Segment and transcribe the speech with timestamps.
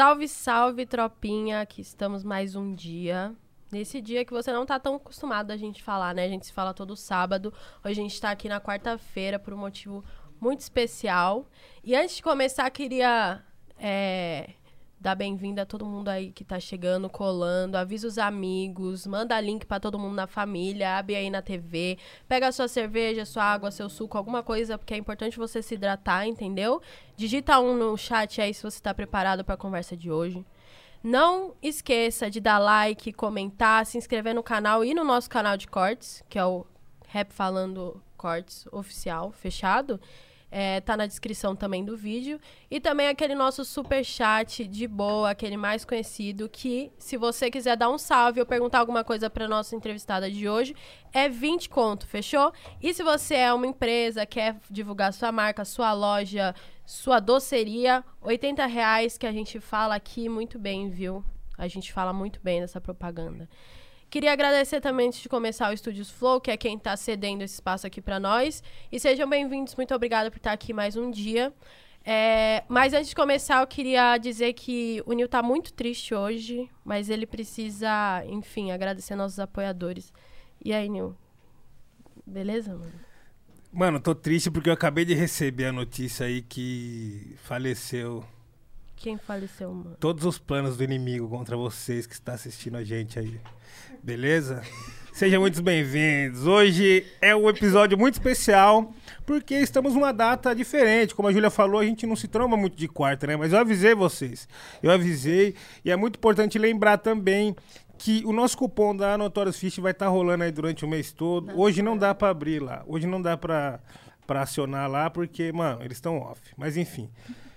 [0.00, 3.36] Salve, salve, tropinha, aqui estamos mais um dia.
[3.70, 6.24] Nesse dia que você não tá tão acostumado a gente falar, né?
[6.24, 7.52] A gente se fala todo sábado.
[7.84, 10.02] Hoje a gente tá aqui na quarta-feira por um motivo
[10.40, 11.46] muito especial.
[11.84, 13.44] E antes de começar, queria
[13.78, 14.54] é,
[15.00, 17.76] dar bem-vinda a todo mundo aí que tá chegando, colando.
[17.76, 21.96] Avisa os amigos, manda link para todo mundo na família, abre aí na TV.
[22.28, 26.26] Pega sua cerveja, sua água, seu suco, alguma coisa, porque é importante você se hidratar,
[26.26, 26.82] entendeu?
[27.16, 30.44] Digita um no chat aí se você tá preparado para a conversa de hoje.
[31.02, 35.66] Não esqueça de dar like, comentar, se inscrever no canal e no nosso canal de
[35.66, 36.66] cortes, que é o
[37.08, 39.98] Rap Falando Cortes Oficial, fechado.
[40.50, 42.40] É, tá na descrição também do vídeo.
[42.70, 47.76] E também aquele nosso super chat de boa, aquele mais conhecido, que se você quiser
[47.76, 50.74] dar um salve ou perguntar alguma coisa para nossa entrevistada de hoje,
[51.12, 52.52] é 20 conto, fechou?
[52.82, 58.66] E se você é uma empresa, quer divulgar sua marca, sua loja, sua doceria, 80
[58.66, 61.24] reais que a gente fala aqui muito bem, viu?
[61.56, 63.48] A gente fala muito bem dessa propaganda.
[64.10, 67.54] Queria agradecer também antes de começar o Estúdios Flow, que é quem está cedendo esse
[67.54, 68.60] espaço aqui para nós.
[68.90, 71.54] E sejam bem-vindos, muito obrigada por estar aqui mais um dia.
[72.04, 76.68] É, mas antes de começar, eu queria dizer que o Nil tá muito triste hoje,
[76.84, 80.12] mas ele precisa, enfim, agradecer nossos apoiadores.
[80.64, 81.14] E aí, Nil?
[82.26, 82.92] Beleza, mano?
[83.72, 88.24] Mano, tô triste porque eu acabei de receber a notícia aí que faleceu
[88.96, 89.96] Quem faleceu, mano?
[90.00, 93.40] todos os planos do inimigo contra vocês que está assistindo a gente aí.
[94.02, 94.62] Beleza?
[95.12, 96.46] Sejam muito bem-vindos.
[96.46, 98.94] Hoje é um episódio muito especial
[99.26, 101.14] porque estamos numa data diferente.
[101.14, 103.36] Como a Júlia falou, a gente não se tromba muito de quarta, né?
[103.36, 104.48] Mas eu avisei vocês.
[104.82, 107.54] Eu avisei e é muito importante lembrar também
[107.98, 111.52] que o nosso cupom da Notorious Fish vai estar rolando aí durante o mês todo.
[111.54, 112.82] Hoje não dá pra abrir lá.
[112.86, 113.80] Hoje não dá pra,
[114.26, 116.40] pra acionar lá porque, mano, eles estão off.
[116.56, 117.10] Mas enfim.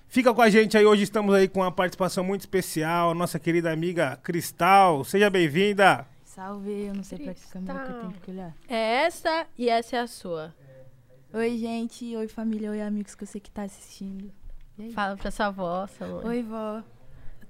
[0.10, 0.86] Fica com a gente aí.
[0.86, 3.16] Hoje estamos aí com uma participação muito especial.
[3.16, 5.06] Nossa querida amiga Cristal.
[5.06, 6.06] Seja bem-vinda.
[6.34, 8.56] Salve, eu não sei pra que câmera que eu tenho que olhar.
[8.68, 10.52] É essa e essa é a sua.
[11.32, 12.16] Oi, gente.
[12.16, 12.72] Oi, família.
[12.72, 14.32] Oi, amigos que eu sei que tá assistindo.
[14.96, 16.26] Fala pra sua avó, sua mãe.
[16.26, 16.82] Oi, vó.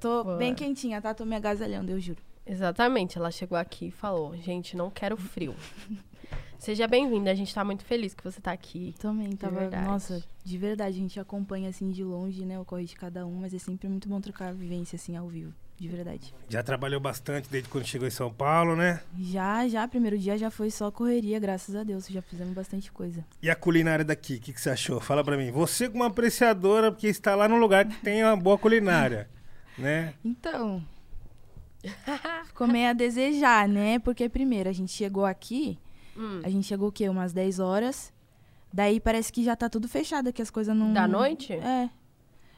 [0.01, 0.35] Tô Boa.
[0.35, 1.13] bem quentinha, tá?
[1.13, 2.21] Tô me agasalhando, eu juro.
[2.45, 5.55] Exatamente, ela chegou aqui e falou: gente, não quero frio.
[6.59, 8.93] Seja bem-vinda, a gente tá muito feliz que você tá aqui.
[8.99, 9.61] Também tava.
[9.61, 9.85] verdade.
[9.85, 12.59] Nossa, de verdade, a gente acompanha assim de longe, né?
[12.59, 15.29] O corre de cada um, mas é sempre muito bom trocar a vivência assim ao
[15.29, 15.53] vivo.
[15.77, 16.33] De verdade.
[16.47, 19.01] Já trabalhou bastante desde quando chegou em São Paulo, né?
[19.19, 22.07] Já, já, primeiro dia já foi só correria, graças a Deus.
[22.07, 23.25] Já fizemos bastante coisa.
[23.41, 24.99] E a culinária daqui, o que, que você achou?
[24.99, 25.51] Fala pra mim.
[25.51, 29.27] Você como apreciadora, porque está lá num lugar que tem uma boa culinária,
[29.77, 30.13] né?
[30.23, 30.81] Então.
[32.45, 33.99] Ficou meio a desejar, né?
[33.99, 35.77] Porque primeiro a gente chegou aqui,
[36.15, 36.41] Hum.
[36.43, 37.09] a gente chegou o quê?
[37.09, 38.13] Umas 10 horas.
[38.71, 40.93] Daí parece que já tá tudo fechado, que as coisas não.
[40.93, 41.53] Da noite?
[41.53, 41.89] É.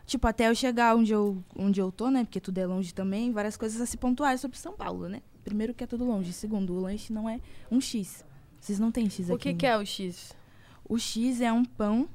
[0.06, 2.24] Tipo, até eu chegar onde eu, onde eu tô, né?
[2.24, 5.22] Porque tudo é longe também, várias coisas a se pontuar sobre São Paulo, né?
[5.44, 6.32] Primeiro que é tudo longe.
[6.34, 7.40] Segundo, o lanche não é
[7.72, 8.24] um X.
[8.60, 9.44] Vocês não têm X O aqui.
[9.44, 9.58] que, né?
[9.60, 10.34] que é o X?
[10.88, 12.08] O X é um pão,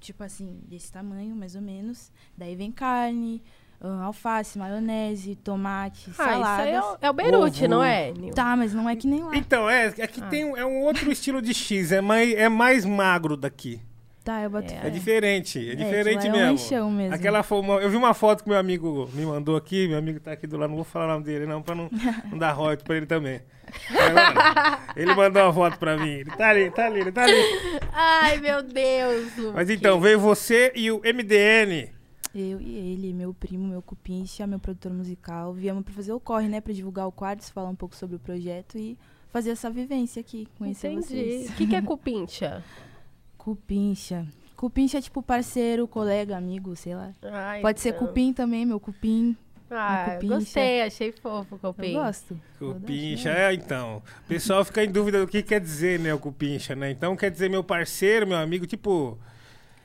[0.00, 2.10] tipo assim, desse tamanho, mais ou menos.
[2.36, 3.42] Daí vem carne,
[3.80, 8.12] ah, alface, maionese, tomate, Ah, isso aí é o, é o Beirute, não é?
[8.34, 9.34] Tá, mas não é que nem lá.
[9.36, 10.28] Então, é, aqui Ah.
[10.28, 13.80] tem um, é um outro estilo de X, é mais, é mais magro daqui.
[14.24, 14.86] Tá, eu boto É.
[14.86, 16.50] É, diferente, é, É, diferente que lá é um mesmo.
[16.52, 17.14] lanchão mesmo.
[17.14, 20.18] Aquela fo- uma- eu vi uma foto que meu amigo me mandou aqui, meu amigo
[20.18, 21.90] tá aqui do lado, não vou falar o nome dele não, pra não,
[22.30, 23.42] não dar royalties pra ele também.
[23.90, 27.34] Agora, ele mandou uma foto pra mim, ele tá ali, tá ali, ele tá ali.
[27.92, 29.36] Ai, meu Deus.
[29.36, 29.52] Luke.
[29.54, 31.90] Mas então, veio você e o MDN.
[32.34, 36.48] Eu e ele, meu primo, meu cupincha, meu produtor musical, viemos pra fazer o corre,
[36.48, 36.60] né?
[36.60, 38.98] Pra divulgar o Quartz, falar um pouco sobre o projeto e
[39.32, 41.06] fazer essa vivência aqui, conhecer Entendi.
[41.06, 41.50] vocês.
[41.50, 42.62] O que, que é cupincha?
[43.44, 44.26] Cupincha.
[44.56, 47.10] Cupincha é tipo parceiro, colega, amigo, sei lá.
[47.22, 48.06] Ai, Pode ser então.
[48.06, 49.36] cupim também, meu cupim.
[49.70, 51.88] Ah, gostei, achei fofo o cupim.
[51.88, 52.40] Eu gosto.
[52.58, 54.02] Cupincha, é, então.
[54.24, 56.90] O pessoal fica em dúvida do que quer dizer, né, o cupincha, né?
[56.90, 59.18] Então quer dizer meu parceiro, meu amigo, tipo...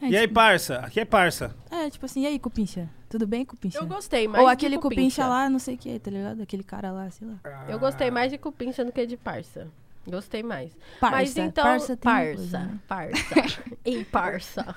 [0.01, 0.77] É, e aí, tipo, parça?
[0.77, 1.53] Aqui é parça.
[1.69, 2.87] é, tipo assim, e aí, cupincha?
[3.09, 3.77] Tudo bem, cupincha?
[3.77, 5.01] Eu gostei mais Ou de aquele cupincha.
[5.01, 6.41] cupincha lá, não sei o que, tá ligado?
[6.43, 7.65] Aquele cara lá, sei lá.
[7.67, 9.67] Eu gostei mais de cupincha do que de parça.
[10.07, 10.75] Gostei mais.
[10.99, 11.15] Parça.
[11.15, 12.79] Mas então, parça tem uma parça, coisa, né?
[12.87, 13.63] parça.
[14.11, 14.75] Parça.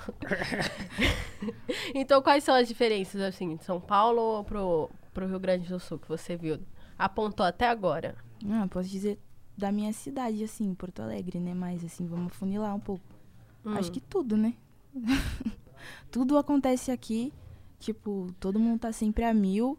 [1.93, 5.79] então, quais são as diferenças, assim, de São Paulo ou pro, pro Rio Grande do
[5.79, 6.59] Sul que você viu?
[6.97, 8.15] Apontou até agora.
[8.49, 9.19] Ah, posso dizer
[9.57, 11.53] da minha cidade, assim, Porto Alegre, né?
[11.53, 13.03] Mas, assim, vamos funilar um pouco.
[13.65, 13.77] Hum.
[13.77, 14.55] Acho que tudo, né?
[16.11, 17.33] tudo acontece aqui.
[17.79, 19.77] Tipo, todo mundo tá sempre a mil.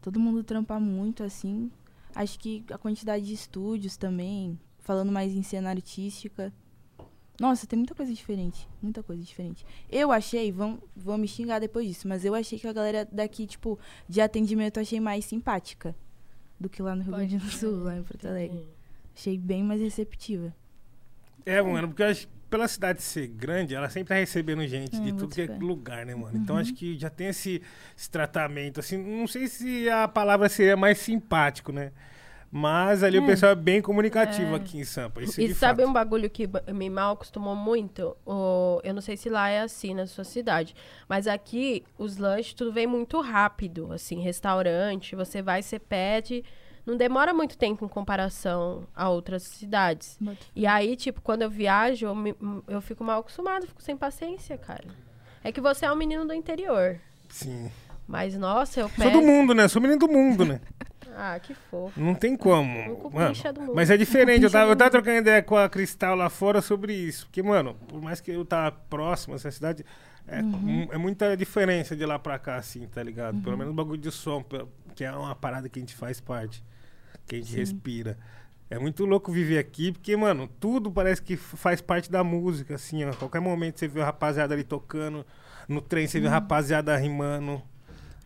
[0.00, 1.70] Todo mundo trampa muito, assim.
[2.14, 4.58] Acho que a quantidade de estúdios também.
[4.86, 6.52] Falando mais em cena artística.
[7.40, 8.68] Nossa, tem muita coisa diferente.
[8.80, 9.66] Muita coisa diferente.
[9.90, 13.48] Eu achei, vão, vão me xingar depois disso, mas eu achei que a galera daqui,
[13.48, 13.76] tipo,
[14.08, 15.92] de atendimento, eu achei mais simpática
[16.58, 18.64] do que lá no Rio Pode Grande do Sul, lá em Porto Alegre.
[19.12, 20.54] Achei bem mais receptiva.
[21.44, 24.96] É, mano, porque eu acho que pela cidade ser grande, ela sempre tá recebendo gente
[24.96, 26.38] É, de tudo que é lugar, né, mano?
[26.38, 26.62] Então Uhum.
[26.62, 27.60] acho que já tem esse,
[27.98, 31.90] esse tratamento, assim, não sei se a palavra seria mais simpático, né?
[32.50, 33.26] Mas ali o É.
[33.26, 34.56] pessoal é bem comunicativo É.
[34.56, 35.22] aqui em Sampa.
[35.22, 35.90] Isso E de sabe fato.
[35.90, 38.16] um bagulho que me mal acostumou muito?
[38.24, 40.74] O, eu não sei se lá é assim na sua cidade,
[41.08, 46.44] mas aqui os lanches tudo vem muito rápido, assim, restaurante, você vai, você pede,
[46.86, 50.16] não demora muito tempo em comparação a outras cidades.
[50.24, 50.36] Fé.
[50.54, 52.36] E aí, tipo, quando eu viajo, eu, me-
[52.68, 54.84] eu fico mal acostumada, fico sem paciência, cara.
[55.42, 57.70] É que você é um menino do interior, Sim.
[58.06, 59.22] mas nossa, eu Sou do peço...
[59.22, 59.66] mundo, né?
[59.68, 60.60] Sou menino do mundo, né?
[61.14, 62.00] Ah, que fofo.
[62.00, 63.10] Não tem como.
[63.12, 63.34] Mano,
[63.74, 64.42] mas é diferente.
[64.44, 67.26] Eu tava, eu tava trocando ideia com a Cristal lá fora sobre isso.
[67.26, 69.84] Porque, mano, por mais que eu tava próximo a essa cidade,
[70.26, 70.88] é, Uhum.
[70.90, 73.40] é muita diferença de lá pra cá, assim, tá ligado?
[73.42, 74.44] Pelo menos o bagulho de som,
[74.94, 76.62] que é uma parada que a gente faz parte,
[77.26, 77.56] que a gente Sim.
[77.58, 78.18] respira.
[78.68, 83.04] É muito louco viver aqui, porque, mano, tudo parece que faz parte da música, assim,
[83.04, 83.12] ó.
[83.12, 85.24] Qualquer momento você vê a rapaziada ali tocando,
[85.68, 87.62] no trem você vê a rapaziada rimando,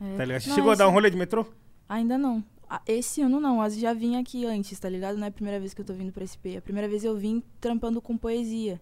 [0.01, 0.17] É.
[0.17, 0.41] tá ligado?
[0.41, 1.45] Você Não, chegou a dar um rolê de metrô?
[1.87, 2.43] Ainda não.
[2.73, 5.17] Ah, Esse ano não, mas já vim aqui antes, tá ligado?
[5.17, 6.55] Não é a primeira vez que eu tô vindo pra SP.
[6.57, 8.81] A primeira vez eu vim trampando com poesia.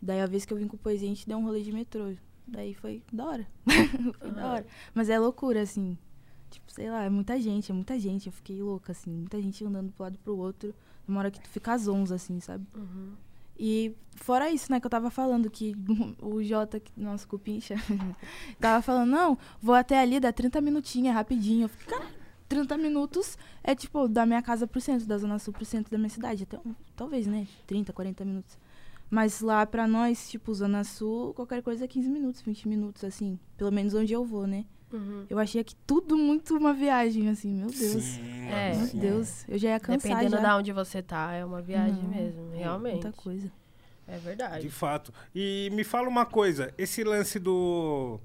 [0.00, 2.12] Daí a vez que eu vim com poesia, a gente deu um rolê de metrô.
[2.46, 3.46] Daí foi da hora.
[4.20, 4.66] foi da hora.
[4.92, 5.96] Mas é loucura, assim.
[6.50, 8.26] Tipo, sei lá, é muita gente, é muita gente.
[8.26, 9.10] Eu fiquei louca, assim.
[9.10, 10.74] Muita gente andando pro lado e pro outro.
[11.08, 12.66] Uma hora que tu fica zonza, assim, sabe?
[12.76, 13.14] Uhum.
[13.58, 15.74] E fora isso, né, que eu tava falando, que
[16.20, 17.76] o Jota, nosso cupincha,
[18.60, 21.64] tava falando, não, vou até ali, dá 30 minutinhos, é rapidinho.
[21.64, 22.10] Eu fiquei, cara,
[22.54, 25.98] 30 minutos é tipo da minha casa pro centro, da Zona Sul pro centro da
[25.98, 26.44] minha cidade.
[26.44, 28.56] Até, um- talvez, né, 30, 40 minutos.
[29.10, 33.38] Mas lá pra nós, tipo, Zona Sul, qualquer coisa é 15 minutos, 20 minutos, assim.
[33.56, 34.64] Pelo menos onde eu vou, né?
[34.92, 35.24] Uhum.
[35.28, 38.02] Eu achei aqui tudo muito uma viagem, assim, meu Deus.
[38.02, 38.74] Sim, É.
[38.76, 38.98] Meu sim.
[38.98, 40.48] Deus, eu já ia cansar Dependendo já.
[40.54, 42.92] de onde você tá, é uma viagem Não, mesmo, realmente.
[43.02, 43.50] Muita coisa.
[44.06, 44.62] É verdade.
[44.62, 45.12] De fato.
[45.34, 48.20] E me fala uma coisa, esse lance do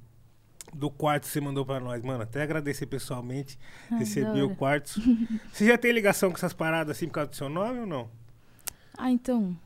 [0.74, 3.58] do quarto que você mandou pra nós, mano, até agradecer pessoalmente,
[3.92, 5.00] Ai, recebi o quarto.
[5.52, 8.10] você já tem ligação com essas paradas assim por causa do seu nome ou não?
[8.98, 9.58] Ah, então,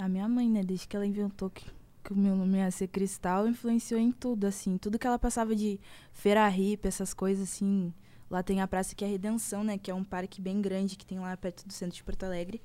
[0.00, 1.66] a minha mãe, né, desde que ela inventou que,
[2.04, 4.78] que o meu nome ia ser Cristal, influenciou em tudo, assim.
[4.78, 5.80] Tudo que ela passava de
[6.12, 7.92] feira hippie, essas coisas, assim.
[8.30, 10.96] Lá tem a praça que é a Redenção, né, que é um parque bem grande
[10.96, 12.60] que tem lá perto do centro de Porto Alegre.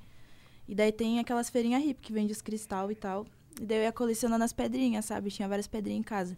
[0.68, 3.26] E daí tem aquelas feirinhas hippie que vende os cristal e tal.
[3.60, 5.30] E daí eu ia colecionando as pedrinhas, sabe?
[5.30, 6.36] Tinha várias pedrinhas em casa.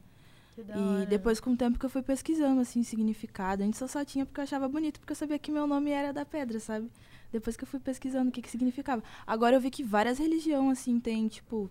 [1.02, 3.62] E depois, com o tempo, que eu fui pesquisando, assim, o significado.
[3.62, 6.12] Antes eu só tinha porque eu achava bonito, porque eu sabia que meu nome era
[6.12, 6.90] da pedra, sabe?
[7.32, 9.02] Depois que eu fui pesquisando o que que significava.
[9.26, 11.68] Agora eu vi que várias religiões, assim, tem, tipo,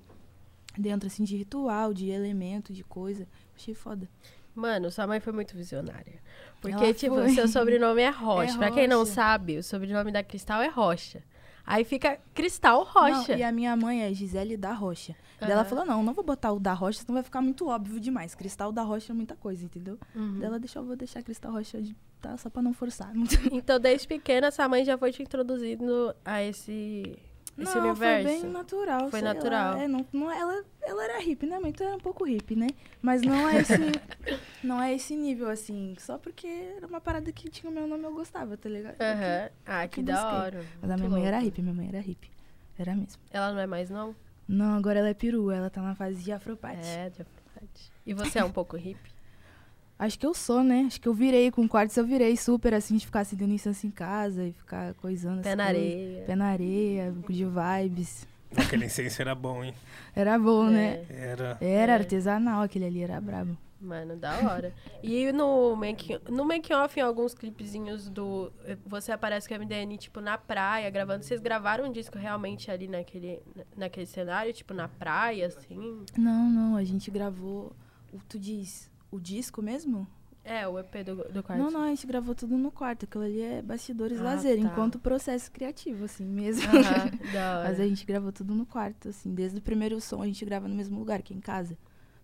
[0.78, 3.26] dentro, assim, de ritual, de elemento, de coisa.
[3.56, 4.10] Achei foda.
[4.54, 6.22] Mano, sua mãe foi muito visionária.
[6.62, 7.30] Porque, Ela tipo, foi.
[7.34, 8.54] seu sobrenome é Rocha.
[8.54, 11.24] É Pra quem não sabe, o sobrenome da Cristal é Rocha.
[11.66, 13.32] Aí fica Cristal Rocha.
[13.32, 15.16] Não, e a minha mãe é Gisele da Rocha.
[15.44, 18.00] Daí ela falou, não, não vou botar o da Rocha, senão vai ficar muito óbvio
[18.00, 18.34] demais.
[18.36, 19.98] Cristal da Rocha é muita coisa, entendeu?
[20.16, 20.40] Uhum.
[20.40, 22.36] Daí ela deixou, vou deixar Cristal Rocha, de- tá?
[22.38, 23.12] Só pra não forçar.
[23.52, 27.18] Então, desde pequena, sua mãe já foi te introduzindo a esse,
[27.58, 28.24] esse não, universo.
[28.30, 29.10] foi bem natural.
[29.10, 29.78] Foi natural.
[29.78, 31.60] É, não, não, ela, ela era hippie, né?
[31.66, 32.68] Então era um pouco hippie, né?
[33.02, 33.74] Mas não é esse,
[34.64, 35.94] não é esse nível, assim.
[36.00, 36.48] Só porque
[36.78, 38.96] era uma parada que tinha o meu nome eu gostava, tá ligado?
[39.00, 39.50] Aham.
[39.66, 40.40] Ah, que que da busquei.
[40.40, 40.66] hora.
[40.82, 41.46] Mas a minha mãe era louco.
[41.46, 42.32] hippie, minha mãe era hippie.
[42.80, 43.22] Era mesmo.
[43.30, 44.16] Ela não é mais, não?
[44.48, 46.86] Não, agora ela é peru, ela tá na fase de afropate.
[46.86, 47.92] É, de verdade.
[48.06, 49.12] E você é um pouco hippie?
[49.98, 50.84] Acho que eu sou, né?
[50.88, 53.92] Acho que eu virei com quartos, eu virei super assim, de ficar assistindo instância em
[53.92, 56.24] casa e ficar coisando Pé na areia.
[56.26, 58.28] Pé na areia, de vibes.
[58.58, 59.74] Aquele incenso era bom, hein?
[60.16, 61.06] Era bom, né?
[61.10, 61.58] É, Era.
[61.62, 61.96] Era É.
[61.96, 63.56] artesanal, aquele ali era brabo.
[63.84, 64.74] Mano, da hora.
[65.04, 68.52] E no making, no making off, em alguns clipezinhos do.
[68.86, 71.24] Você aparece com a MDN, tipo, na praia, gravando.
[71.24, 73.42] Vocês gravaram um disco realmente ali naquele,
[73.76, 76.06] naquele cenário, tipo, na praia, assim?
[76.18, 77.76] Não, não, a gente gravou.
[78.12, 80.08] O, tu diz o disco mesmo?
[80.46, 81.62] É, o EP do, do quarto.
[81.62, 83.06] Não, não, a gente gravou tudo no quarto.
[83.06, 84.62] Aquilo ali é bastidores Ah, lazer, tá.
[84.62, 86.68] enquanto processo criativo, assim mesmo.
[86.70, 87.64] Hora.
[87.64, 89.34] Mas a gente gravou tudo no quarto, assim.
[89.34, 91.78] Desde o primeiro som a gente grava no mesmo lugar, que é em casa.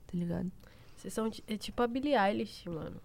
[0.05, 0.51] Tá ligado?
[0.99, 3.01] Vocês são é tipo a Billie Eilish, mano.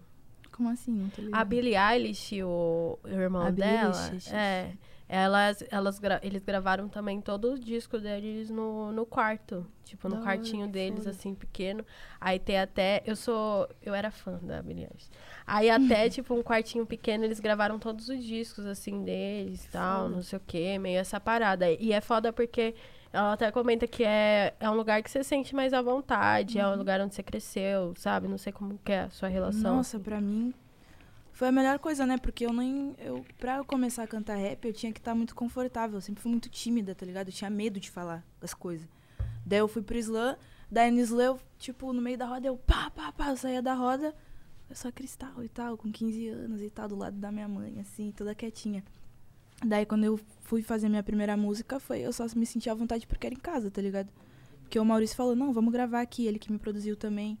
[0.51, 1.09] Como assim?
[1.31, 4.33] A Billie Eilish, o, o irmão A Billie dela, Eilish.
[4.33, 4.71] é,
[5.07, 9.65] Elas, elas gra- eles gravaram também todo o disco deles no, no quarto.
[9.83, 11.09] Tipo, no Da quartinho deles, foda.
[11.11, 11.85] assim, pequeno.
[12.19, 13.03] Aí tem até.
[13.05, 13.69] Eu sou.
[13.81, 15.09] Eu era fã da Billie Eilish.
[15.45, 20.03] Aí até, tipo, um quartinho pequeno, eles gravaram todos os discos, assim, deles e tal,
[20.05, 20.15] foda.
[20.15, 21.69] não sei o quê, meio essa parada.
[21.71, 22.73] E é foda porque
[23.15, 26.67] ela até comenta que é, é um lugar que você sente mais à vontade, é
[26.67, 28.27] um lugar onde você cresceu, sabe?
[28.27, 29.77] Não sei como que é a sua relação.
[29.77, 30.53] Nossa, pra mim
[31.31, 32.17] foi a melhor coisa, né?
[32.17, 32.93] Porque eu nem.
[32.99, 35.97] Eu, pra eu começar a cantar rap, eu tinha que estar muito confortável.
[35.97, 37.29] Eu sempre fui muito tímida, tá ligado?
[37.29, 38.87] Eu tinha medo de falar as coisas.
[39.45, 40.35] Daí eu fui pro slam,
[40.69, 43.61] daí no slam, eu, tipo, no meio da roda, eu pá, pá, pá, eu saía
[43.61, 44.13] da roda,
[44.69, 47.79] eu só cristal e tal, com 15 anos e tal, do lado da minha mãe,
[47.79, 48.83] assim, toda quietinha.
[49.63, 53.07] Daí quando eu fui fazer minha primeira música, foi eu só me senti à vontade
[53.07, 54.09] porque era em casa, tá ligado?
[54.61, 57.37] Porque o Maurício falou, não, vamos gravar aqui, ele que me produziu também.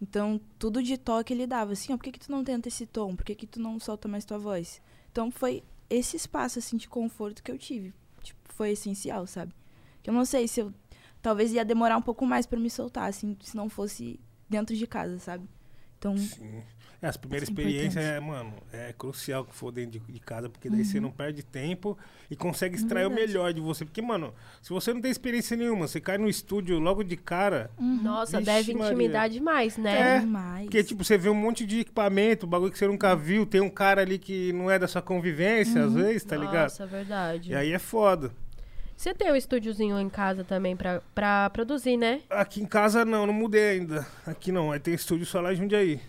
[0.00, 2.86] Então, tudo de toque ele dava, assim, ó, por que, que tu não tenta esse
[2.86, 3.16] tom?
[3.16, 4.80] Por que, que tu não solta mais tua voz?
[5.10, 7.92] Então, foi esse espaço, assim, de conforto que eu tive.
[8.22, 9.52] Tipo, foi essencial, sabe?
[10.02, 10.72] Que eu não sei se eu...
[11.20, 14.86] Talvez ia demorar um pouco mais pra me soltar, assim, se não fosse dentro de
[14.86, 15.48] casa, sabe?
[15.98, 16.62] Então, Sim.
[17.00, 20.48] É, as primeiras é experiências é, mano, é crucial que for dentro de, de casa,
[20.48, 21.96] porque daí você não perde tempo
[22.28, 23.14] e consegue extrair o Uhum.
[23.14, 23.32] Verdade.
[23.34, 23.84] melhor de você.
[23.84, 27.70] Porque, mano, se você não tem experiência nenhuma, você cai no estúdio logo de cara,
[27.78, 28.86] Nossa, Vixe, deve Maria.
[28.92, 30.16] intimidar demais, né?
[30.16, 30.64] É, demais.
[30.64, 33.70] porque, tipo, você vê um monte de equipamento, bagulho que você nunca viu, tem um
[33.70, 36.64] cara ali que não é da sua convivência, às vezes, tá ligado?
[36.64, 37.52] Nossa, verdade.
[37.52, 38.32] E aí é foda.
[38.96, 42.22] Você tem um estúdiozinho em casa também pra, pra produzir, né?
[42.28, 44.04] Aqui em casa não, não mudei ainda.
[44.26, 46.00] Aqui não, aí tem estúdio só lá em Jundiaí.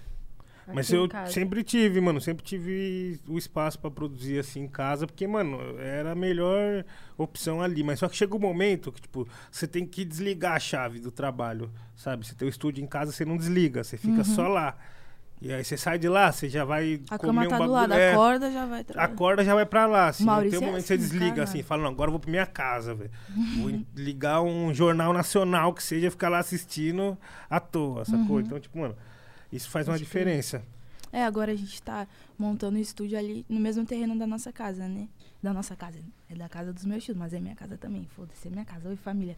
[0.74, 5.26] Mas eu sempre tive, mano, sempre tive o espaço pra produzir assim em casa, porque,
[5.28, 6.86] mano, era a melhor
[7.18, 7.84] opção ali.
[7.84, 11.12] Mas só que chega um momento que, tipo, você tem que desligar a chave do
[11.12, 12.26] trabalho, sabe?
[12.26, 14.76] Você tem o estúdio em casa, você não desliga, você fica só lá.
[15.42, 17.04] E aí você sai de lá, você já vai Uhum.
[17.12, 17.72] A comer cama um tá do bagulho.
[17.72, 19.14] lado, é, acorda, já vai trabalhar.
[19.14, 20.26] Acorda já vai pra lá, assim.
[20.26, 21.44] Não Maurício tem um é momento que você assim, desliga, cara.
[21.44, 23.12] assim, fala, não, agora eu vou pra minha casa, velho.
[23.58, 27.18] Vou ligar um jornal nacional que seja ficar lá assistindo
[27.50, 28.36] à toa, sacou?
[28.36, 28.40] Uhum.
[28.42, 28.98] Então, tipo, mano,
[29.52, 30.06] isso faz uma crer.
[30.06, 30.64] diferença.
[31.12, 34.88] É, agora a gente tá montando o estúdio ali no mesmo terreno da nossa casa,
[34.88, 35.08] né?
[35.42, 36.00] Da nossa casa.
[36.30, 38.06] É da casa dos meus tios, mas é minha casa também.
[38.16, 38.90] Foda-se, é minha casa.
[38.90, 39.36] Oi, família.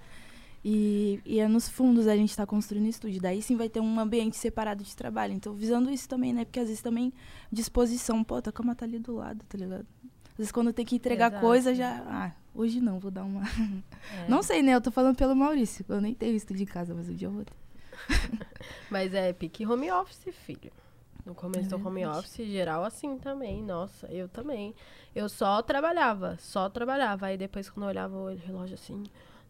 [0.63, 3.21] E, e é nos fundos a gente tá construindo o estúdio.
[3.21, 5.33] Daí sim vai ter um ambiente separado de trabalho.
[5.33, 6.43] Então, visando isso também, né?
[6.45, 7.13] Porque às vezes também
[7.51, 8.23] disposição.
[8.23, 9.85] Pô, tua cama tá ali do lado, tá ligado?
[10.31, 11.45] Às vezes quando tem que entregar Exato.
[11.45, 12.03] coisa, já.
[12.05, 13.43] Ah, hoje não, vou dar uma.
[13.47, 14.27] É.
[14.27, 14.75] Não sei, né?
[14.75, 15.85] Eu tô falando pelo Maurício.
[15.87, 17.53] Eu nem tenho estúdio em casa, mas um dia eu vou ter.
[18.89, 20.71] Mas é pique home office, filho.
[21.25, 22.19] No começo É do home verdade.
[22.19, 23.61] office, geral assim também.
[23.63, 24.73] Nossa, eu também.
[25.13, 27.27] Eu só trabalhava, só trabalhava.
[27.27, 29.03] Aí depois quando eu olhava o relógio assim,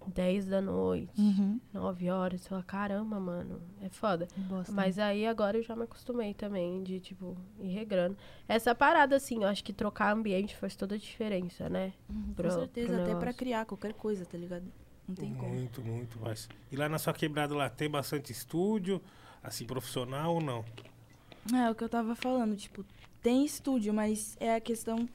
[0.08, 1.62] 10 da noite, Uhum.
[1.74, 4.28] 9 horas, eu falava, caramba, mano, é foda.
[4.36, 4.74] Bosta.
[4.74, 8.18] Mas aí agora eu já me acostumei também de, tipo, ir regrando.
[8.50, 11.94] Essa parada, assim, eu acho que trocar ambiente faz toda a diferença, né?
[12.10, 13.38] Uhum, pro- Com certeza, até pra negócio.
[13.38, 14.66] criar qualquer coisa, tá ligado?
[15.08, 15.54] Não tem como.
[15.54, 16.48] Muito, muito mais.
[16.72, 19.02] E lá na sua quebrada lá tem bastante estúdio,
[19.44, 20.64] assim, profissional ou não?
[21.54, 22.86] É, o que eu tava falando, tipo,
[23.22, 25.08] tem estúdio, mas é a questão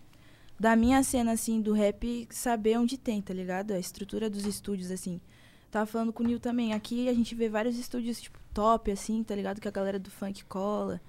[0.59, 3.73] da minha cena, assim, do rap, saber onde tem, tá ligado?
[3.73, 5.21] A estrutura dos estúdios, assim.
[5.71, 6.73] Tava falando com o Nil também.
[6.73, 9.61] Aqui a gente vê vários estúdios, tipo, top, assim, tá ligado?
[9.61, 11.01] Que a galera do funk cola.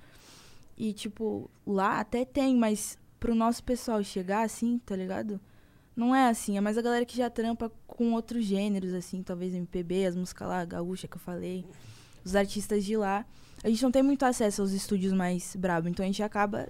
[0.78, 5.40] E, tipo, lá até tem, mas pro nosso pessoal chegar, assim, tá ligado?
[5.98, 9.56] Não é assim, é mais a galera que já trampa com outros gêneros, assim, talvez
[9.56, 11.66] MPB, as músicas lá, gaúcha que eu falei,
[12.24, 13.26] os artistas de lá.
[13.64, 16.70] A gente não tem muito acesso aos estúdios mais brabo, então a gente acaba,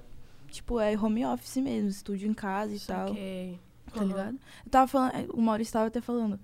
[0.49, 3.59] tipo, é home office mesmo, estúdio em casa e tal, Saquei.
[3.93, 4.07] tá Aham.
[4.07, 4.39] ligado?
[4.65, 6.39] Eu tava falando, é, o Maurício tava até falando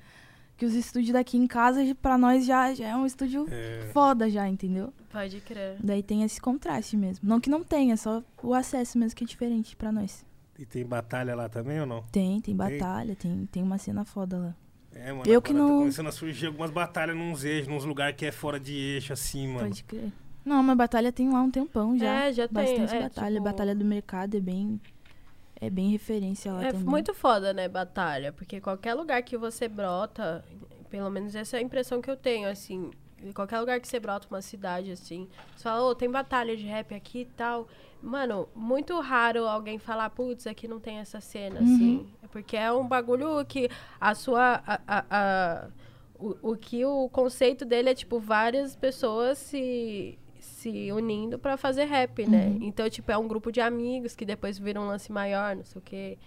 [0.57, 4.29] que os estúdios daqui em casa, pra nós, já, já é um estúdio É, foda
[4.29, 4.93] já, entendeu?
[5.09, 5.77] Pode crer.
[5.81, 7.25] Daí tem esse contraste mesmo.
[7.27, 10.25] Não que não tenha, só o acesso mesmo que é diferente pra nós.
[10.57, 12.03] E tem batalha lá também ou não?
[12.11, 14.55] Tem, tem batalha, tem, tem uma cena foda lá.
[14.95, 18.15] É, mano, Eu que tá não- começando a surgir algumas batalhas nos eixos, nos lugares
[18.15, 19.67] que é fora de eixo, assim, mano.
[19.69, 20.11] Pode crer.
[20.45, 22.25] Não, mas batalha tem lá um tempão já.
[22.25, 22.53] É, já tem.
[22.53, 23.31] Bastante é, batalha.
[23.35, 24.79] tipo, Batalha do mercado é bem.
[25.59, 26.85] É bem referência lá É também.
[26.85, 28.33] muito foda, né, batalha?
[28.33, 30.43] Porque qualquer lugar que você brota,
[30.89, 32.91] pelo menos essa é a impressão que eu tenho, assim.
[33.23, 36.65] Em Qualquer lugar que você brota uma cidade, assim, você fala, ô, tem batalha de
[36.65, 37.67] rap aqui e tal.
[38.01, 41.75] Mano, muito raro alguém falar, putz, aqui não tem essa cena, Uhum.
[41.75, 42.07] assim.
[42.21, 44.61] É Porque é um bagulho que a sua.
[44.67, 45.67] A, a- a-
[46.19, 51.85] o, o que o conceito dele é, tipo, várias pessoas se, se unindo pra fazer
[51.85, 52.47] rap, né?
[52.47, 52.59] Uhum.
[52.61, 55.79] Então, tipo, é um grupo de amigos que depois viram um lance maior, não sei
[55.79, 56.17] o quê.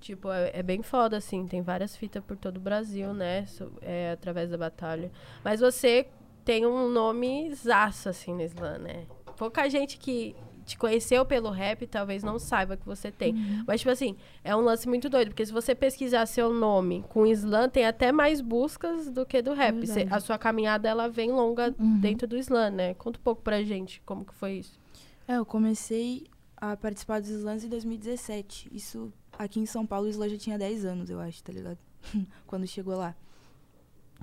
[0.00, 1.46] Tipo, é, é bem foda, assim.
[1.46, 3.46] Tem várias fitas por todo o Brasil, né?
[3.46, 5.10] so- é, através da batalha.
[5.42, 6.06] Mas você
[6.48, 9.04] tem um nome zaço, assim, no slam, né?
[9.36, 13.34] Pouca gente que, te conheceu pelo rap talvez não saiba que você tem.
[13.34, 13.64] Uhum.
[13.66, 17.26] Mas, tipo assim, é um lance muito doido, porque se você pesquisar seu nome com
[17.26, 19.86] slam, tem até mais buscas do que do rap.
[19.86, 22.00] Cê- a sua caminhada, ela vem longa Uhum.
[22.00, 22.94] dentro do slam, né?
[22.94, 24.80] Conta um pouco pra gente como que foi isso.
[25.26, 26.24] É, eu comecei
[26.56, 28.70] a participar dos slams em 2017.
[28.72, 31.78] Isso aqui em São Paulo, o slam já tinha 10 anos, eu acho, tá ligado?
[32.46, 33.14] Quando chegou lá.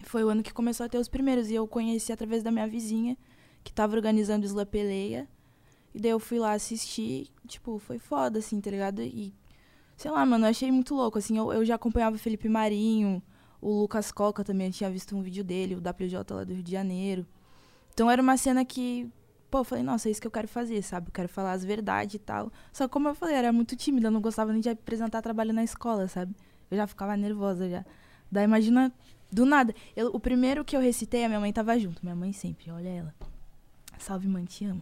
[0.03, 1.49] Foi o ano que começou a ter os primeiros.
[1.49, 3.17] E eu conheci através da minha vizinha,
[3.63, 5.27] que tava organizando o Slam Peleia.
[5.93, 7.29] E daí eu fui lá assistir.
[7.47, 9.01] Tipo, foi foda, assim, tá ligado?
[9.01, 9.33] E,
[9.95, 11.37] sei lá, mano, eu achei muito louco, assim.
[11.37, 13.21] Eu, eu já acompanhava o Felipe Marinho,
[13.61, 16.61] o Lucas Coca também, eu tinha visto um vídeo dele, o WJ lá do Rio
[16.61, 17.25] de Janeiro.
[17.93, 19.09] Então era uma cena que,
[19.49, 21.07] pô, eu falei, nossa, é isso que eu quero fazer, sabe?
[21.07, 22.51] Eu quero falar as verdades e tal.
[22.71, 25.51] Só que, como eu falei, era muito tímida, eu não gostava nem de apresentar trabalho
[25.53, 26.35] na escola, sabe?
[26.69, 27.83] Eu já ficava nervosa já.
[28.31, 28.93] Daí imagina,
[29.35, 29.75] do nada.
[29.95, 31.99] Eu- o primeiro que eu recitei, a minha mãe tava junto.
[32.03, 33.13] Minha mãe sempre, olha ela.
[33.99, 34.81] Salve, mãe, te amo.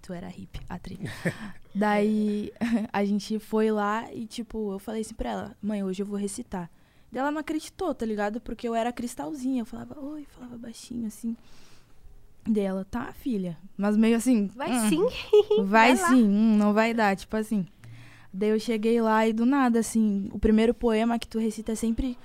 [0.00, 0.98] Tu era hippie, a tri.
[1.74, 2.52] Daí
[2.92, 6.16] a gente foi lá e, tipo, eu falei assim pra ela, mãe, hoje eu vou
[6.16, 6.70] recitar.
[7.10, 8.40] Daí ela não acreditou, tá ligado?
[8.40, 9.62] Porque eu era cristalzinha.
[9.62, 11.36] Eu falava, oi, falava baixinho, assim.
[12.46, 13.58] Daí ela, tá, filha.
[13.76, 14.46] Mas meio assim.
[14.54, 15.06] Vai hum, sim.
[15.66, 17.66] Vai, Vai sim, hum, não vai dar, tipo assim.
[18.32, 21.74] Daí eu cheguei lá e do nada, assim, o primeiro poema que tu recita é
[21.74, 22.16] sempre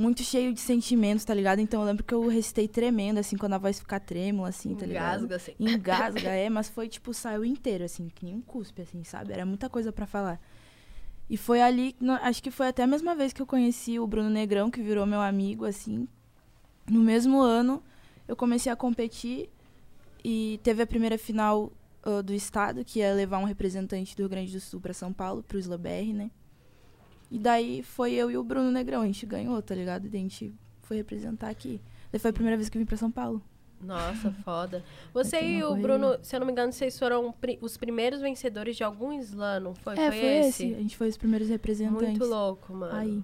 [0.00, 1.58] muito cheio de sentimentos, tá ligado?
[1.58, 4.86] Então eu lembro que eu recitei tremendo, assim, quando a voz fica trêmula, assim, tá
[4.86, 5.24] ligado?
[5.24, 5.54] Engasga, assim.
[5.60, 9.32] Engasga, é, mas foi tipo, saiu inteiro, assim, que nem um cuspe, assim, sabe?
[9.32, 10.40] Era muita coisa pra falar.
[11.28, 14.30] E foi ali, acho que foi até a mesma vez que eu conheci o Bruno
[14.30, 16.08] Negrão, que virou meu amigo, assim.
[16.90, 17.82] No mesmo ano,
[18.26, 19.50] eu comecei a competir
[20.24, 21.70] e teve a primeira final
[22.02, 25.12] ah, do estado, que ia levar um representante do Rio Grande do Sul pra São
[25.12, 26.30] Paulo, pro Isla BR, né?
[27.30, 30.06] E daí foi eu e o Bruno Negrão, a gente ganhou, tá ligado?
[30.06, 31.80] E a gente foi representar aqui.
[32.10, 33.40] Daí foi a primeira vez que eu vim pra São Paulo.
[33.80, 34.84] Nossa, foda.
[35.14, 35.82] Você e o correria.
[35.88, 39.60] Bruno, se eu não me engano, vocês foram pri- os primeiros vencedores de algum slam,
[39.60, 39.94] não foi?
[39.96, 40.18] é, foi
[40.48, 40.74] esse.
[40.74, 42.08] A gente foi os primeiros representantes.
[42.18, 42.94] Muito louco, mano.
[42.96, 43.22] Aí.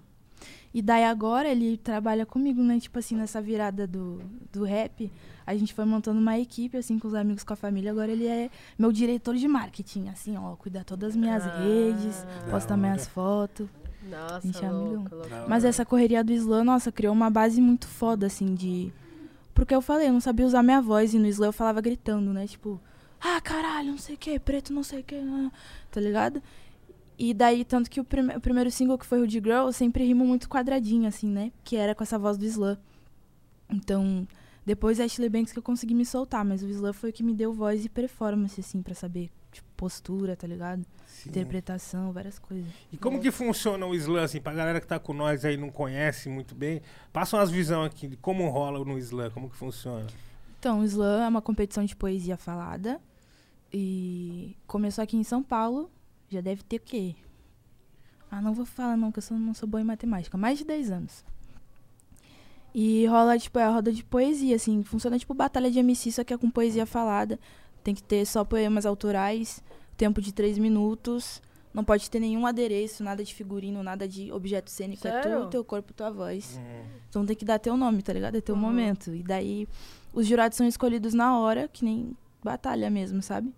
[0.73, 2.79] E daí agora ele trabalha comigo, né?
[2.79, 4.21] Tipo assim, nessa virada do,
[4.53, 5.11] do rap,
[5.47, 7.91] a gente foi montando uma equipe, assim, com os amigos, com a família.
[7.91, 11.59] Agora ele é meu diretor de marketing, assim, ó, cuida todas as minhas Ah.
[11.61, 13.67] redes, posta minhas fotos.
[14.11, 15.31] Nossa, gente é louco, louco.
[15.47, 18.93] Mas essa correria do slam, nossa, criou uma base muito foda, assim, de.
[19.55, 22.33] Porque eu falei, eu não sabia usar minha voz e no slam eu falava gritando,
[22.33, 22.47] né?
[22.47, 22.81] Tipo,
[23.21, 25.17] ah, caralho, não sei o que, preto, não sei o que,
[25.91, 26.43] tá ligado?
[27.19, 29.73] E daí, tanto que o, prime- o primeiro single que foi o de Girl, eu
[29.73, 31.51] sempre rimo muito quadradinho, assim, né?
[31.65, 32.77] Que era com essa voz do slam.
[33.71, 34.29] Então,
[34.65, 37.35] depois Ashley Banks que eu consegui me soltar, mas o slam foi o que me
[37.35, 40.85] deu voz e performance, assim, pra saber, tipo, postura, tá ligado?
[41.27, 41.31] Sim.
[41.31, 42.71] Interpretação, várias coisas.
[42.93, 45.71] E como que funciona o slam, assim, pra galera que tá com nós aí não
[45.71, 46.81] conhece muito bem?
[47.13, 50.07] Passa umas visões aqui de como rola no slam, como que funciona.
[50.59, 53.01] Então, o Slam é uma competição de poesia falada.
[53.73, 55.91] E começou aqui em São Paulo.
[56.31, 57.15] Já deve ter o quê?
[58.31, 60.37] Ah, não vou falar não, que eu sou- não sou boa em matemática.
[60.37, 61.25] Mais de 10 anos.
[62.75, 64.83] E rola, tipo, é a roda de poesia, assim.
[64.83, 67.39] Funciona tipo batalha de MC, só que é com poesia falada.
[67.83, 69.63] Tem que ter só poemas autorais,
[69.97, 71.43] tempo de 3 minutos.
[71.73, 75.07] Não pode ter nenhum adereço, nada de figurino, nada de objeto cênico.
[75.07, 75.43] É Sério?
[75.43, 76.59] tu, teu corpo, tua voz.
[76.59, 76.85] Hum.
[77.11, 78.37] Então tem que dar teu nome, tá ligado?
[78.37, 78.61] É teu Uhum.
[78.63, 79.15] momento.
[79.15, 79.69] E daí
[80.13, 83.53] os jurados são escolhidos na hora, que nem batalha mesmo, sabe?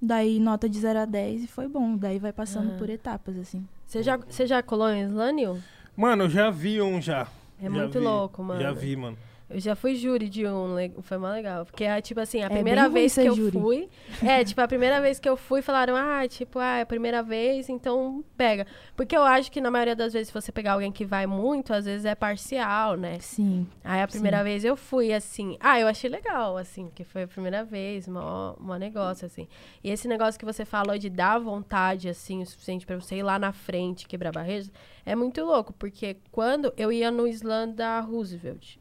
[0.00, 1.96] Daí nota de 0 a 10 e foi bom.
[1.96, 2.78] Daí vai passando Aham.
[2.78, 3.66] por etapas, assim.
[3.84, 5.58] Você já, você já colou em slam, Nil?
[5.96, 7.26] Mano, eu já vi um já.
[7.60, 8.04] É Já muito vi.
[8.04, 8.60] louco, mano.
[8.60, 9.18] Já vi, mano.
[9.50, 11.64] Eu já fui júri de um, foi mó legal.
[11.64, 13.58] Porque, é, tipo assim, a É primeira ruim vez que eu júri.
[13.58, 13.88] fui.
[14.22, 17.22] É, tipo, a primeira vez que eu fui, falaram, ah, tipo, ah, é a primeira
[17.22, 18.66] vez, então pega.
[18.94, 21.72] Porque eu acho que na maioria das vezes, se você pegar alguém que vai muito,
[21.72, 23.18] às vezes é parcial, né?
[23.20, 23.66] Sim.
[23.82, 24.44] Aí a primeira Sim.
[24.44, 25.56] vez eu fui assim.
[25.60, 29.48] Ah, eu achei legal, assim, que foi a primeira vez, mó, mó negócio, assim.
[29.82, 33.22] E esse negócio que você falou de dar vontade, assim, o suficiente pra você ir
[33.22, 34.70] lá na frente, quebrar barreiras,
[35.06, 38.76] é muito louco, porque quando eu ia no slam da Roosevelt.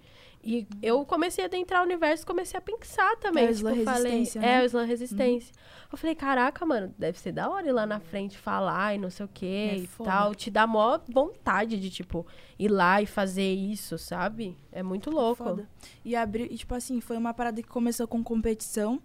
[0.50, 3.48] E eu comecei a adentrar o universo comecei a pensar também.
[3.48, 4.64] É o tipo, eu falei, resistência, É, né?
[4.64, 5.54] o slam resistência.
[5.92, 9.10] Eu falei, caraca, mano, deve ser da hora ir lá na frente falar e não
[9.10, 10.10] sei o que É e foda.
[10.10, 10.34] tal.
[10.36, 12.26] Te dá mó vontade de, tipo,
[12.58, 14.56] ir lá e fazer isso, sabe?
[14.72, 15.44] É muito louco.
[15.44, 15.68] Foda.
[16.06, 19.02] E abriu, e, tipo assim, foi uma parada que começou com competição,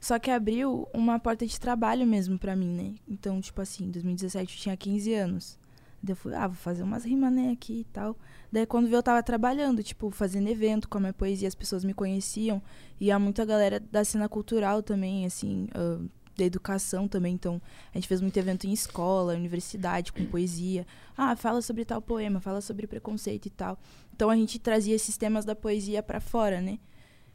[0.00, 2.94] só que abriu uma porta de trabalho mesmo pra mim, né?
[3.06, 5.58] Então, tipo assim, em 2017 eu tinha 15 anos.
[6.02, 8.16] Daí eu fui, ah, vou fazer umas rimas, né, aqui e tal.
[8.52, 11.92] Daí quando eu tava trabalhando, tipo, fazendo evento com a minha poesia, as pessoas me
[11.94, 12.62] conheciam.
[13.00, 16.00] E há muita galera da cena cultural também, assim, ah,
[16.36, 17.34] da educação também.
[17.34, 17.60] Então,
[17.92, 20.86] a gente fez muito evento em escola, universidade, com poesia.
[21.16, 23.76] Ah, fala sobre tal poema, fala sobre preconceito e tal.
[24.14, 26.78] Então a gente trazia esses temas da poesia pra fora, né?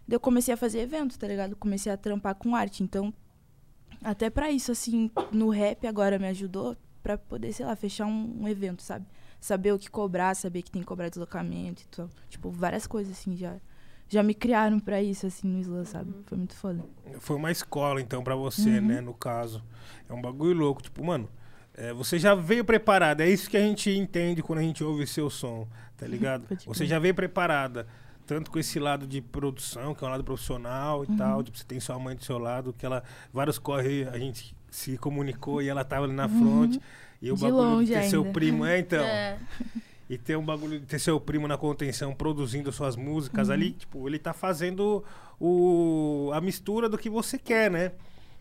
[0.07, 1.55] Daí eu comecei a fazer evento, tá ligado?
[1.57, 2.81] Comecei a trampar com arte.
[2.83, 3.13] Então,
[4.03, 8.37] Até pra isso, assim, no rap agora me ajudou pra poder, sei lá, fechar um,
[8.41, 9.05] um evento, sabe?
[9.39, 12.09] Saber o que cobrar, saber que tem que cobrar deslocamento e tal.
[12.29, 13.57] Tipo, várias coisas, assim, já,
[14.07, 16.13] já me criaram pra isso, assim, no Slam, sabe?
[16.25, 16.81] Foi muito foda.
[17.19, 18.87] Foi uma escola, então, pra você, Uhum.
[18.87, 19.01] né?
[19.01, 19.61] No caso.
[20.09, 20.81] É um bagulho louco.
[20.81, 21.27] Tipo, mano,
[21.73, 23.25] é, você já veio preparada.
[23.25, 26.45] É isso que a gente entende quando a gente ouve seu som, tá ligado?
[26.65, 27.85] Você já veio preparada.
[28.25, 31.17] Tanto com esse lado de produção, que é um lado profissional e Uhum.
[31.17, 31.43] tal.
[31.43, 33.03] Tipo, você tem sua mãe do seu lado, que ela.
[33.33, 36.81] Vários corre, a gente se comunicou e ela tava ali na frente.
[37.21, 37.35] E o Uhum.
[37.37, 38.33] De bagulho longe de ter seu ainda.
[38.33, 39.03] primo, é então.
[39.03, 39.37] É.
[40.09, 43.53] E ter um bagulho de ter seu primo na contenção produzindo suas músicas Uhum.
[43.53, 45.03] ali, tipo, ele tá fazendo
[45.39, 47.91] o, a mistura do que você quer, né?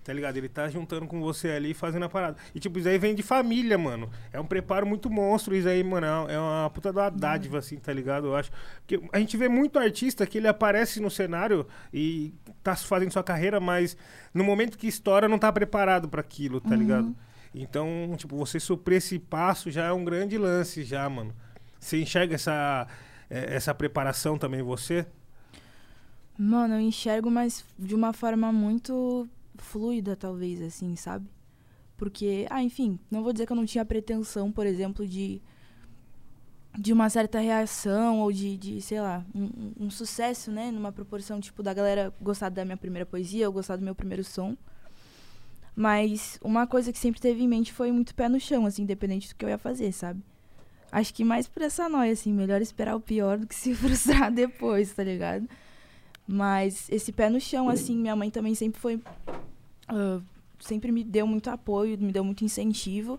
[0.05, 0.37] Tá ligado?
[0.37, 2.37] Ele tá juntando com você ali e fazendo a parada.
[2.55, 4.11] E tipo, isso aí vem de família, mano.
[4.33, 6.07] É um preparo muito monstro, isso aí, mano.
[6.29, 8.27] É uma puta de uma dádiva, assim, tá ligado?
[8.27, 8.51] Eu acho.
[8.81, 12.35] Porque a gente vê muito artista que ele aparece no cenário e
[12.65, 13.97] tá fazendo sua carreira, mas
[14.35, 17.15] no momento que estoura não tá preparado pra aquilo, tá ligado?
[17.55, 21.35] Então, tipo, você suprir esse passo já é um grande lance, já, mano.
[21.79, 22.87] Você enxerga essa,
[23.29, 25.07] eh, essa preparação também você?
[26.39, 31.27] Mano, eu enxergo, mas de uma forma muito fluida, talvez, assim, sabe?
[31.97, 35.43] Porque, ah, enfim, não vou dizer que eu não tinha pretensão, por exemplo, de
[36.79, 40.71] de uma certa reação ou de, de sei lá, um, um- sucesso, né?
[40.71, 44.25] Numa proporção, tipo, da galera gostar da minha primeira poesia ou gostar do meu primeiro
[44.25, 44.57] som.
[45.75, 49.29] Mas uma coisa que sempre teve em mente foi muito pé no chão, assim, independente
[49.29, 50.21] do que eu ia fazer, sabe?
[50.93, 54.33] Acho que mais por essa noia, assim, melhor esperar o pior do que se frustrar
[54.33, 55.49] depois, tá ligado?
[56.27, 59.01] Mas esse pé no chão, assim, minha mãe também sempre foi.
[59.89, 60.21] ah,
[60.61, 63.19] sempre me deu muito apoio, me deu muito incentivo.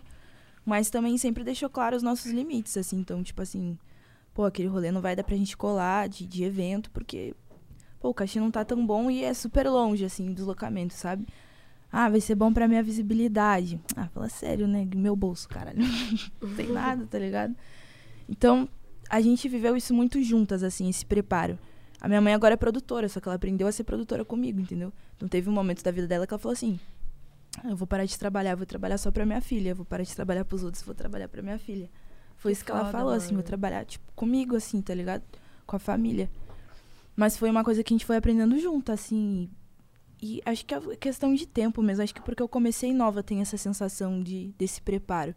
[0.64, 2.98] Mas também sempre deixou claro os nossos limites, assim.
[2.98, 3.78] Então, tipo assim,
[4.32, 7.34] pô, aquele rolê não vai dar pra gente colar de, de evento, porque,
[8.00, 11.26] pô, o cachê não tá tão bom e é super longe, assim, o deslocamento, sabe?
[11.92, 13.78] Ah, vai ser bom pra minha visibilidade.
[13.94, 14.88] Ah, fala sério, né?
[14.96, 15.78] Meu bolso, caralho.
[16.42, 17.54] não tem nada, tá ligado?
[18.28, 18.68] Então,
[19.08, 21.58] a gente viveu isso muito juntas, assim, esse preparo.
[22.04, 24.92] A minha mãe agora é produtora, só que ela aprendeu a ser produtora comigo, entendeu?
[25.16, 26.78] Então teve um momento da vida dela que ela falou assim:
[27.56, 30.14] "Ah, eu vou parar de trabalhar, vou trabalhar só pra minha filha, vou parar de
[30.14, 31.88] trabalhar pros outros, vou trabalhar pra minha filha.
[32.36, 33.36] Foi isso que ela falou, assim, mano.
[33.38, 35.22] vou trabalhar, tipo, comigo, assim, tá ligado?
[35.66, 36.30] Com a família.
[37.16, 39.48] Mas foi uma coisa que a gente foi aprendendo junto, assim.
[40.20, 42.04] E acho que é questão de tempo mesmo.
[42.04, 45.34] Acho que porque eu comecei nova tem essa sensação de, desse preparo.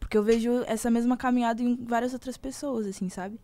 [0.00, 3.38] Porque eu vejo essa mesma caminhada em várias outras pessoas, assim, sabe?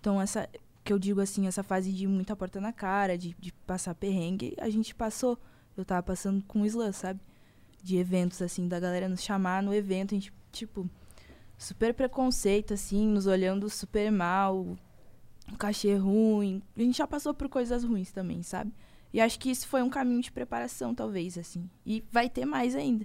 [0.00, 0.48] Então, essa
[0.86, 4.54] que eu digo assim, essa fase de muita porta na cara, de, de passar perrengue,
[4.58, 5.36] a gente passou.
[5.76, 7.20] Eu tava passando com o Slam, sabe?
[7.82, 10.88] De eventos, assim, da galera nos chamar no evento, a gente, tipo,
[11.58, 14.78] super preconceito, assim, nos olhando super mal,
[15.58, 16.62] cachê ruim.
[16.76, 18.72] A gente já passou por coisas ruins também, sabe?
[19.12, 21.68] E acho que isso foi um caminho de preparação, talvez, assim.
[21.84, 23.04] E vai ter mais ainda.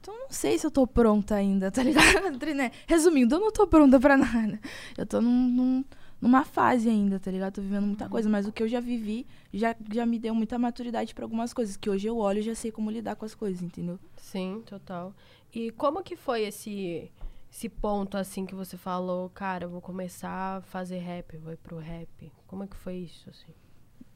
[0.00, 2.38] Então, não sei se eu tô pronta ainda, tá ligado?
[2.54, 2.70] Né?
[2.86, 4.58] Resumindo, eu não tô pronta pra nada.
[4.96, 5.84] Eu tô num, num-
[6.20, 7.54] numa fase ainda, tá ligado?
[7.54, 10.58] Tô vivendo muita coisa, mas o que eu já vivi já, já me deu muita
[10.58, 11.76] maturidade pra algumas coisas.
[11.76, 13.98] Que hoje eu olho e já sei como lidar com as coisas, entendeu?
[14.16, 15.14] Sim, total.
[15.54, 17.10] E como que foi esse
[17.52, 21.56] esse ponto assim que você falou, cara, eu vou começar a fazer rap, vou ir
[21.56, 22.32] pro rap.
[22.46, 23.52] Como é que foi isso assim?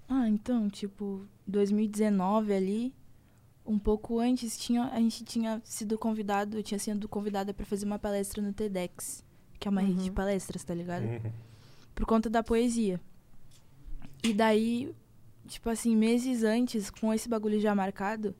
[0.08, 2.94] Ah, então, tipo, 2019 ali,
[3.66, 7.86] um pouco antes, tinha, a gente tinha sido convidado, eu tinha sido convidada pra fazer
[7.86, 9.24] uma palestra no TEDx,
[9.58, 10.14] que é uma rede de Uhum.
[10.14, 11.04] palestras, tá ligado?
[11.04, 11.32] Uhum.
[11.94, 13.00] Por conta da poesia.
[14.22, 14.94] E daí,
[15.46, 18.34] tipo assim, meses antes, com esse bagulho já marcado,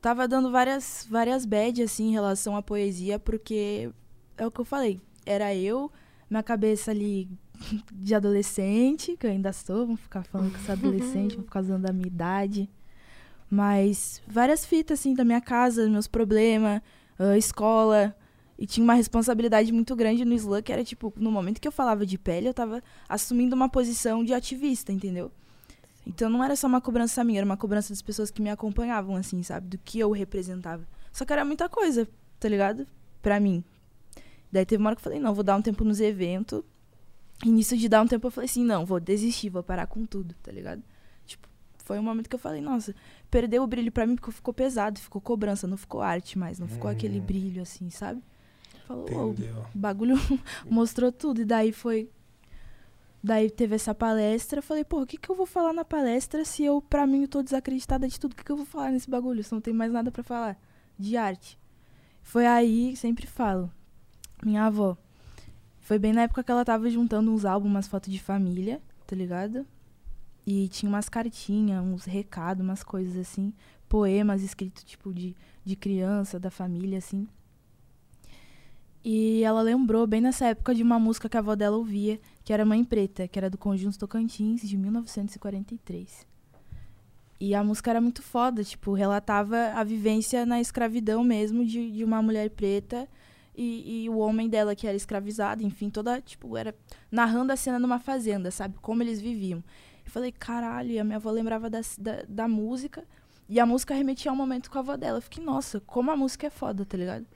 [0.00, 3.90] tava dando várias, várias bad, assim, em relação à poesia, porque
[4.36, 5.00] é o que eu falei.
[5.24, 5.90] Era eu,
[6.28, 7.28] minha cabeça ali
[7.92, 11.60] de adolescente, que eu ainda sou, vamos ficar falando que eu sou adolescente, vou ficar
[11.60, 12.68] usando a minha idade.
[13.48, 16.80] Mas várias fitas, assim, da minha casa, meus problemas,
[17.18, 18.16] ah, escola.
[18.58, 21.72] E tinha uma responsabilidade muito grande no slam, que era, tipo, no momento que eu
[21.72, 25.30] falava de pele, eu tava assumindo uma posição de ativista, entendeu?
[26.06, 29.16] Então não era só uma cobrança minha, era uma cobrança das pessoas que me acompanhavam,
[29.16, 29.68] assim, sabe?
[29.68, 30.86] Do que eu representava.
[31.12, 32.06] Só que era muita coisa,
[32.38, 32.86] tá ligado?
[33.22, 33.64] Pra mim.
[34.52, 36.62] Daí teve uma hora que eu falei, não, vou dar um tempo nos eventos.
[37.44, 40.04] E nisso de dar um tempo eu falei assim, não, vou desistir, vou parar com
[40.06, 40.82] tudo, tá ligado?
[41.26, 42.94] Tipo, foi um momento que eu falei, nossa,
[43.30, 46.68] perdeu o brilho pra mim porque ficou pesado, ficou cobrança, não ficou arte mais, não
[46.68, 47.24] ficou aquele Hum.
[47.24, 48.22] brilho assim, sabe?
[48.86, 49.64] Falou, "Uou, Entendeu?
[49.74, 50.14] o bagulho
[50.68, 51.40] mostrou tudo.
[51.40, 52.10] E daí foi.
[53.22, 54.60] Daí teve essa palestra.
[54.60, 57.28] Falei, pô, o que, que eu vou falar na palestra se eu, pra mim, eu
[57.28, 58.32] tô desacreditada de tudo?
[58.32, 59.42] O que, que eu vou falar nesse bagulho?
[59.42, 60.58] Se não tem mais nada pra falar
[60.98, 61.58] de arte.
[62.22, 63.70] Foi aí, sempre falo.
[64.44, 64.96] Minha avó.
[65.80, 69.14] Foi bem na época que ela tava juntando uns álbuns, umas fotos de família, tá
[69.16, 69.66] ligado?
[70.46, 73.52] E tinha umas cartinhas, uns recados, umas coisas assim.
[73.88, 77.26] poemas escritos, tipo, de, de criança, da família, assim.
[79.04, 82.54] E ela lembrou bem nessa época de uma música que a avó dela ouvia, que
[82.54, 86.26] era Mãe Preta, que era do Conjunto Tocantins, de 1943.
[87.38, 92.02] E a música era muito foda, tipo, relatava a vivência na escravidão mesmo de, de
[92.02, 93.06] uma mulher preta
[93.54, 96.74] e, e o homem dela que era escravizado, enfim, toda, tipo, era
[97.10, 98.76] narrando a cena numa fazenda, sabe?
[98.80, 99.62] Como eles viviam.
[100.02, 103.04] Eu falei, caralho, e a minha avó lembrava da, da, da música,
[103.46, 105.18] e a música remetia ao momento com a avó dela.
[105.18, 107.26] Eu fiquei, nossa, como a música é foda, tá ligado?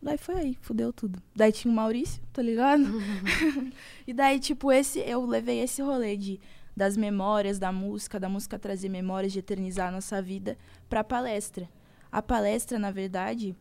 [0.00, 1.20] Daí foi aí, fudeu tudo.
[1.34, 2.84] Daí tinha o Maurício, tá ligado?
[4.06, 6.38] e daí, tipo, esse, eu levei esse rolê de,
[6.76, 10.56] das memórias da música, da música trazer memórias, de eternizar a nossa vida,
[10.88, 11.68] pra palestra.
[12.12, 13.56] A palestra, na verdade,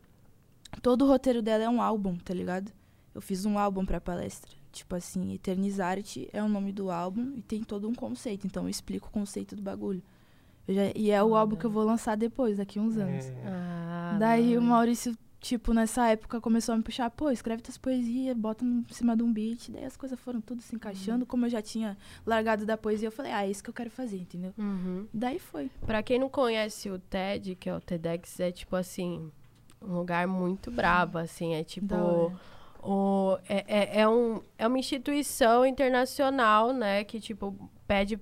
[0.82, 2.72] todo o roteiro dela é um álbum, tá ligado?
[3.14, 4.52] Eu fiz um álbum pra palestra.
[4.72, 8.46] Tipo assim, Eternizar-te é o nome do álbum e tem todo um conceito.
[8.46, 10.04] Então eu explico o conceito do bagulho.
[10.68, 13.26] Já- e é o álbum que eu vou lançar depois, daqui uns anos.
[13.26, 13.34] É.
[13.46, 14.70] Ah, Daí o nice.
[14.70, 19.16] Maurício, tipo, nessa época começou a me puxar, pô, escreve tuas poesias, bota em cima
[19.16, 19.70] de um beat.
[19.70, 21.24] Daí as coisas foram tudo se encaixando.
[21.24, 23.92] Como eu já tinha largado da poesia, eu falei, ah, é isso que eu quero
[23.92, 24.54] fazer, entendeu?
[24.58, 25.08] Uhum.
[25.14, 25.70] Daí foi.
[25.86, 29.32] Pra quem não conhece o TED, que é o TEDx, é tipo assim,
[29.80, 32.34] um lugar muito brabo, assim, é tipo.
[32.82, 37.56] O, é, é, é, um, é uma instituição internacional, né, que, tipo,
[37.88, 38.20] pede,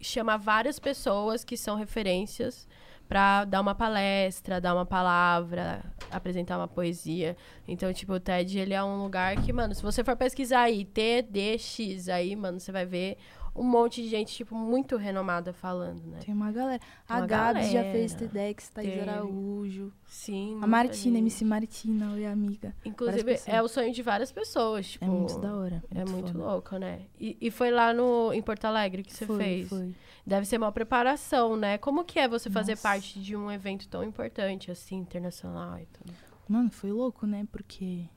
[0.00, 2.66] chama várias pessoas que são referências
[3.08, 7.36] pra dar uma palestra, dar uma palavra, apresentar uma poesia.
[7.66, 10.84] Então, tipo, o TED, ele é um lugar que, mano, se você for pesquisar aí,
[10.84, 13.16] TEDx, aí, mano, você vai ver
[13.56, 16.18] um monte de gente, tipo, muito renomada falando, né?
[16.24, 16.78] Tem uma galera.
[16.78, 19.08] Tem a uma Gabs já fez TEDx, Thaís Teve.
[19.08, 19.92] Araújo.
[20.06, 20.58] Sim.
[20.62, 21.22] A Martina, gente.
[21.22, 22.74] MC Martina, oi amiga.
[22.84, 25.04] Inclusive, é o sonho de várias pessoas, tipo...
[25.04, 25.82] É muito da hora.
[25.94, 26.44] É muito foda.
[26.44, 27.02] louco, né?
[27.18, 29.68] E, e foi lá no, em Porto Alegre que você foi, fez.
[29.68, 29.94] Foi.
[30.26, 31.78] Deve ser uma preparação, né?
[31.78, 32.82] Como que é você fazer Nossa.
[32.82, 36.12] parte de um evento tão importante, assim, internacional e tudo?
[36.48, 37.46] Mano, foi louco, né?
[37.50, 38.08] Porque.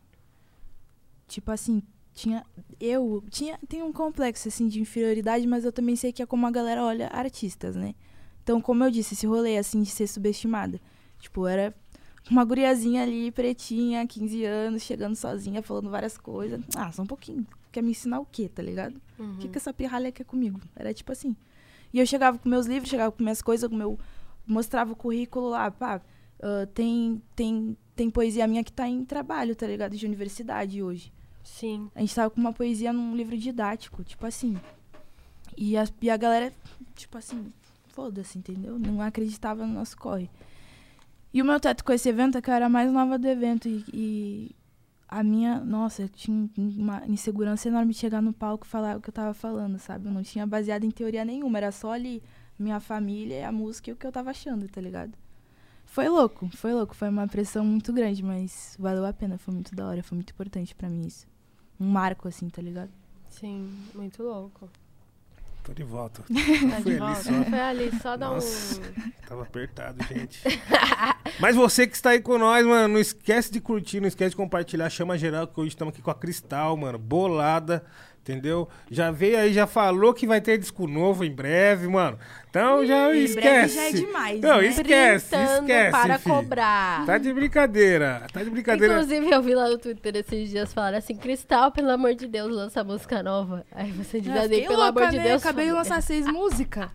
[1.28, 2.46] Tipo assim, tinha.
[2.80, 3.24] Eu.
[3.30, 6.52] Tinha, tem um complexo, assim, de inferioridade, mas eu também sei que é como a
[6.52, 7.96] galera olha artistas, né?
[8.44, 10.80] Então, como eu disse, esse rolê, assim, de ser subestimada.
[11.20, 11.74] Tipo, era
[12.30, 16.62] uma guriazinha ali, pretinha, 15 anos, chegando sozinha, falando várias coisas.
[16.76, 17.46] Ah, só um pouquinho.
[17.72, 19.00] Quer me ensinar o quê, tá ligado?
[19.36, 20.60] O que, que essa pirralha quer comigo?
[20.76, 21.36] Era tipo assim.
[21.94, 24.00] E eu chegava com meus livros, chegava com minhas coisas, com meu.
[24.48, 26.02] Mostrava o currículo lá, pá.
[26.42, 29.96] ah, tem, tem, tem poesia minha que tá em trabalho, tá ligado?
[29.96, 31.12] De universidade hoje.
[31.50, 31.90] Sim.
[31.94, 34.58] A gente tava com uma poesia num livro didático, tipo assim.
[35.58, 36.54] E a, e a galera,
[36.96, 37.52] tipo assim,
[37.90, 38.80] foda-se, entendeu?
[38.80, 40.30] Não acreditava no nosso corre.
[41.34, 43.28] E o meu teto com esse evento é que eu era a mais nova do
[43.28, 43.68] evento.
[43.68, 44.56] E, e
[45.08, 49.02] a minha, nossa, eu tinha uma insegurança enorme de chegar no palco e falar o
[49.02, 50.08] que eu tava falando, sabe?
[50.08, 52.24] Eu não tinha baseado em teoria nenhuma, era só ali
[52.58, 55.14] minha família, a música e o que eu tava achando, tá ligado?
[55.86, 59.76] Foi louco, foi louco, foi uma pressão muito grande, mas valeu a pena, foi muito
[59.76, 61.28] da hora, foi muito importante pra mim isso.
[61.80, 62.90] Um marco, assim, tá ligado?
[63.30, 64.70] Sim, muito louco.
[65.64, 66.24] Tô de volta.
[66.30, 67.22] Tá Fui de ali volta?
[67.24, 67.44] só.
[67.44, 68.34] Foi ali, só dar um...
[68.36, 68.82] Nossa.
[69.28, 70.42] Tava apertado, gente.
[71.40, 74.36] Mas você que está aí com nós, mano, não esquece de curtir, não esquece de
[74.36, 74.90] compartilhar.
[74.90, 76.98] Chama geral, que hoje estamos aqui com a Cristal, mano.
[76.98, 77.86] Bolada,
[78.22, 78.68] entendeu?
[78.90, 82.18] Já veio aí, já falou que vai ter disco novo em breve, mano.
[82.50, 83.42] Então já Em esquece.
[83.42, 84.68] breve já é demais, Não, né?
[84.68, 85.92] esquece, Printando esquece.
[85.92, 86.36] para filho.
[86.36, 87.06] cobrar.
[87.06, 88.24] Tá de brincadeira.
[88.34, 88.94] Tá de brincadeira.
[88.96, 92.52] Inclusive, eu vi lá no Twitter esses dias falar assim, Cristal, pelo amor de Deus,
[92.52, 93.66] lança música nova.
[93.72, 95.24] Aí você diz Eu assim, pelo louca, amor de né?
[95.24, 95.44] Deus.
[95.46, 96.90] Acabei de lançar seis músicas.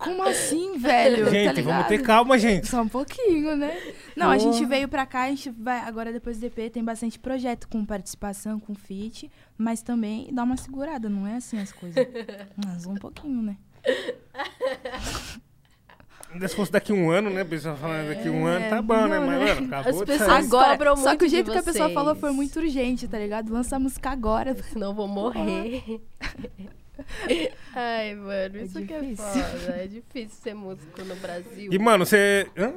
[0.00, 1.26] Como assim, velho?
[1.26, 2.66] Tá Gente, vamos ter calma, gente.
[2.66, 3.76] Só um pouquinho, né?
[4.16, 5.78] Não, a gente veio pra cá, a gente vai.
[5.80, 10.56] Agora, depois do EP, tem bastante projeto com participação, com feat, mas também dá uma
[10.56, 12.04] segurada, não é assim as coisas.
[12.64, 13.56] Mas um pouquinho, né?
[16.32, 17.42] Ainda se fosse daqui um ano, né?
[17.42, 19.18] A pessoa falando daqui um É, ano, tá bom, né?
[19.18, 19.54] não, Mas, né?
[19.54, 20.44] mano, acabou As de pessoas- sair.
[20.46, 23.18] Agora, cobram só muito que o jeito que a pessoa falou foi muito urgente, tá
[23.18, 23.52] ligado?
[23.52, 24.54] Lança a música agora.
[24.72, 26.00] Senão eu vou morrer.
[27.74, 29.72] Ai, mano, É isso que é foda.
[29.76, 31.72] É difícil ser músico no Brasil.
[31.72, 32.46] E, mano, você.
[32.56, 32.72] Hã?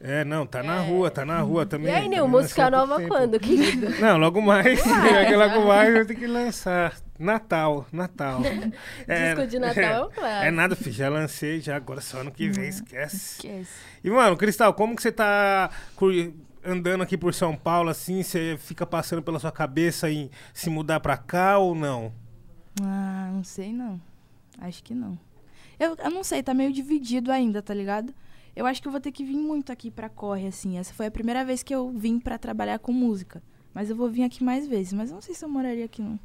[0.00, 0.86] É, não, tá na É.
[0.86, 1.88] rua, tá na rua também.
[1.92, 3.08] E aí, Nil, música nova tempo.
[3.08, 3.90] quando, querido?
[4.00, 4.80] Não, logo mais.
[4.86, 6.94] Ah, é, logo mais eu tenho que lançar.
[7.18, 8.40] Natal, Natal.
[8.40, 10.44] Disco de Natal é clássico.
[10.46, 10.92] É nada, filho.
[10.92, 13.16] Já lancei, já agora só ano que vem, esquece.
[13.16, 13.70] Esquece.
[14.04, 15.68] E, mano, Cristal, como que você tá
[16.64, 18.22] andando aqui por São Paulo, assim?
[18.22, 22.12] Você fica passando pela sua cabeça em se mudar pra cá ou não?
[22.82, 24.00] Ah, não sei não.
[24.58, 25.18] Acho que não.
[25.78, 28.12] Eu, eu não sei, tá meio dividido ainda, tá ligado?
[28.56, 30.78] Eu acho que eu vou ter que vir muito aqui pra Corre, assim.
[30.78, 33.40] Essa foi a primeira vez que eu vim pra trabalhar com música.
[33.72, 34.92] Mas eu vou vir aqui mais vezes.
[34.92, 36.18] Mas eu não sei se eu moraria aqui, não.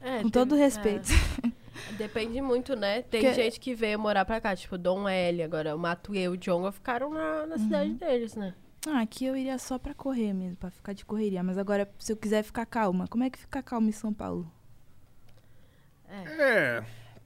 [0.00, 0.58] É, com tem- todo é.
[0.58, 1.08] respeito.
[1.98, 3.02] Depende muito, né?
[3.02, 5.42] Tem Porque- gente que veio morar pra cá, tipo Dom L.
[5.42, 7.96] Agora o Matuê e o Jonga ficaram na, na cidade Uhum.
[7.96, 8.54] deles, né?
[8.88, 11.42] Ah, aqui eu iria só pra correr mesmo, pra ficar de correria.
[11.42, 14.50] Mas agora, se eu quiser ficar calma, como é que fica calma em São Paulo?
[16.24, 16.42] É.
[16.42, 16.82] É,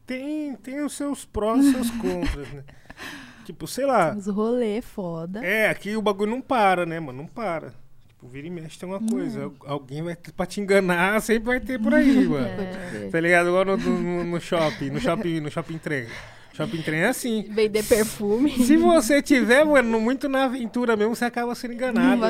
[0.07, 2.65] tem, tem os seus prós e os seus contras, né?
[3.45, 4.15] Tipo, sei lá.
[4.15, 5.45] Os rolê foda.
[5.45, 7.19] É, aqui o bagulho não para, né, mano?
[7.23, 7.73] Não para.
[8.09, 9.45] Tipo, vira e mexe tem uma coisa.
[9.45, 12.47] Al- Alguém vai ter pra te enganar, sempre vai ter por aí, mano.
[12.47, 13.09] É.
[13.11, 13.49] Tá ligado?
[13.49, 16.07] Igual no, no, no shopping, no shopping, no shopping trem.
[16.53, 17.43] Shopping trem é assim.
[17.49, 18.51] Vender perfume.
[18.65, 22.21] Se você tiver, mano, muito na aventura mesmo, você acaba sendo enganado.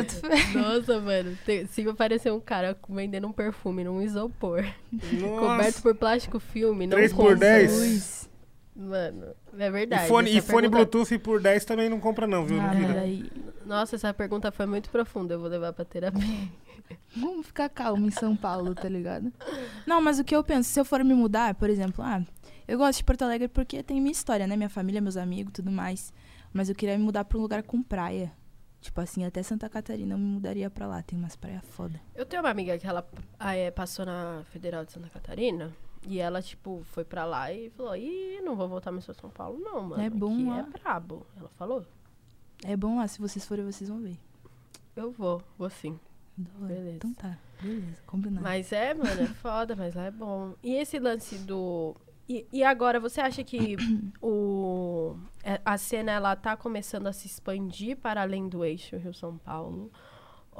[0.55, 1.37] Nossa, mano.
[1.71, 5.83] Se aparecer um cara vendendo um perfume num isopor, coberto Nossa.
[5.83, 7.37] por plástico filme, não Três por compra.
[7.37, 7.73] dez?
[7.73, 8.31] Luz.
[8.77, 9.27] Mano,
[9.59, 10.09] é E verdade.
[10.09, 12.59] fone, e fone pergunta- Bluetooth por 10 também não compra não, viu?
[12.61, 12.73] Ah.
[13.67, 15.35] Nossa, essa pergunta foi muito profunda.
[15.35, 16.49] Eu vou levar pra terapia.
[17.15, 19.31] Vamos ficar calmo em São Paulo, tá ligado?
[19.87, 22.23] Não, mas o que eu penso, se eu for me mudar, por exemplo, ah,
[22.71, 24.57] eu gosto de Porto Alegre porque tem minha história, né?
[24.57, 26.13] Minha família, meus amigos, tudo mais.
[26.53, 28.33] Mas eu queria me mudar pra um lugar com praia.
[28.81, 31.03] Tipo assim, até Santa Catarina eu me mudaria pra lá.
[31.03, 32.01] Tem umas praias foda.
[32.15, 33.07] Eu tenho uma amiga que ela
[33.39, 35.73] ah, é, passou na Federal de Santa Catarina.
[36.07, 39.31] E ela, tipo, foi pra lá e falou: Ih, não vou voltar mais pra São
[39.31, 40.03] Paulo, não, mano.
[40.03, 40.59] É bom Aqui lá.
[40.61, 41.27] é brabo.
[41.37, 41.85] Ela falou:
[42.65, 44.17] É bom lá, se vocês forem, vocês vão ver.
[44.97, 45.99] Eu vou, vou sim.
[46.37, 46.97] Beleza.
[46.97, 48.43] Então tá, beleza, combinado.
[48.43, 50.55] Mas é, mano, é foda, mas lá é bom.
[50.63, 51.95] E esse lance do.
[52.31, 53.77] E, e agora, você acha que
[54.23, 59.37] o, é, a cena ela tá começando a se expandir para além do eixo Rio-São
[59.39, 59.91] Paulo?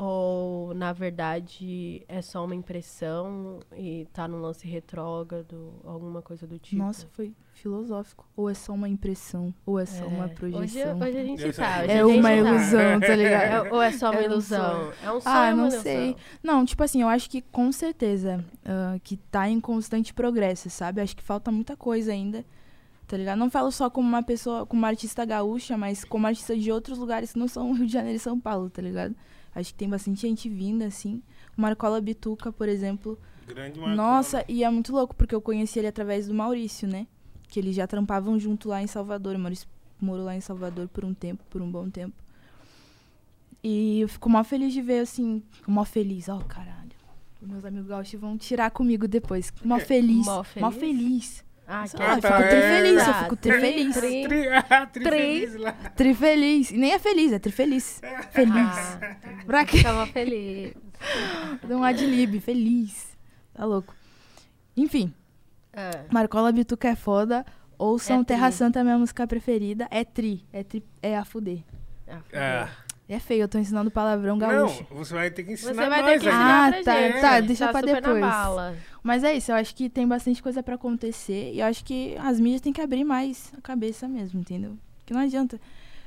[0.03, 6.59] Ou, na verdade, é só uma impressão e tá num lance retrógrado, alguma coisa do
[6.59, 6.81] tipo?
[6.83, 8.27] Nossa, foi filosófico.
[8.35, 10.99] Ou é só uma impressão, ou é só uma Hoje, projeção.
[11.01, 11.81] hoje a gente tá.
[11.83, 12.35] hoje É gente uma tá.
[12.35, 13.67] ilusão, tá ligado?
[13.67, 14.71] É- ou é só uma É um ilusão?
[14.81, 14.93] sonho.
[15.05, 15.83] É um sonho Ah, ou uma não ilusão?
[15.83, 16.17] sei.
[16.43, 21.03] Não, tipo assim, eu acho que com certeza ah, que tá em constante progresso, sabe?
[21.03, 22.43] Acho que falta muita coisa ainda,
[23.07, 23.39] tá ligado?
[23.39, 26.97] Não falo só como uma pessoa, como uma artista gaúcha, mas como artista de outros
[26.97, 29.15] lugares que não são Rio de Janeiro e São Paulo, tá ligado?
[29.55, 31.23] Acho que tem bastante gente vinda, assim.
[31.57, 33.19] O Marcola Bituca, por exemplo.
[33.47, 33.97] Grande marco.
[33.97, 37.07] Nossa, e é muito louco, porque eu conheci ele através do Maurício, né?
[37.49, 39.35] Que eles já trampavam junto lá em Salvador.
[39.35, 39.69] O Maurício
[40.01, 42.15] morou lá em Salvador por um tempo, por um bom tempo.
[43.63, 46.91] E eu fico mó feliz de ver, assim, mó feliz, ó, caralho.
[47.43, 49.53] Os meus amigos gaúchos vão tirar comigo depois.
[49.65, 50.27] Mó feliz.
[50.27, 51.45] Mó Mó feliz?
[51.73, 52.77] Ah, que lá, eu fico tri é.
[52.77, 53.95] feliz, eu fico tri tri- feliz.
[53.97, 55.73] tri- Tri, ah, tri Tri- feliz lá.
[55.73, 56.71] Tri feliz.
[56.73, 58.01] E nem é feliz, é tri feliz.
[58.33, 58.55] Feliz.
[58.57, 59.79] Ah, Pra quê?
[59.79, 60.75] ficava feliz.
[61.63, 63.17] Dá um adlib, feliz.
[63.55, 63.95] Tá louco.
[64.77, 65.15] Enfim,
[65.73, 66.05] É.
[66.11, 67.47] Marcola Bituca é foda.
[67.79, 68.27] Ouçam É tri.
[68.37, 69.87] Terra Santa, minha música preferida.
[69.91, 70.45] É tri.
[70.53, 71.61] É, tri, é a fuder.
[72.09, 72.69] Ah, Ah, É
[73.19, 74.87] feio, eu tô ensinando palavrão não, gaúcho.
[74.91, 77.21] você vai ter que ensinar Você vai ter nós que ensinar Ah, pra tá, gente.
[77.21, 78.21] tá, deixa tá pra super depois.
[78.21, 78.77] Na bala.
[79.03, 81.53] Mas é isso, eu acho que tem bastante coisa pra acontecer.
[81.55, 84.77] E eu acho que as mídias têm que abrir mais a cabeça mesmo, entendeu?
[85.05, 85.61] Que não adianta.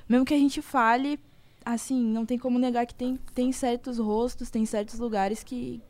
[0.08, 1.20] Mesmo que a gente fale,
[1.66, 5.82] assim, não tem como negar que tem, tem certos rostos, tem certos lugares que,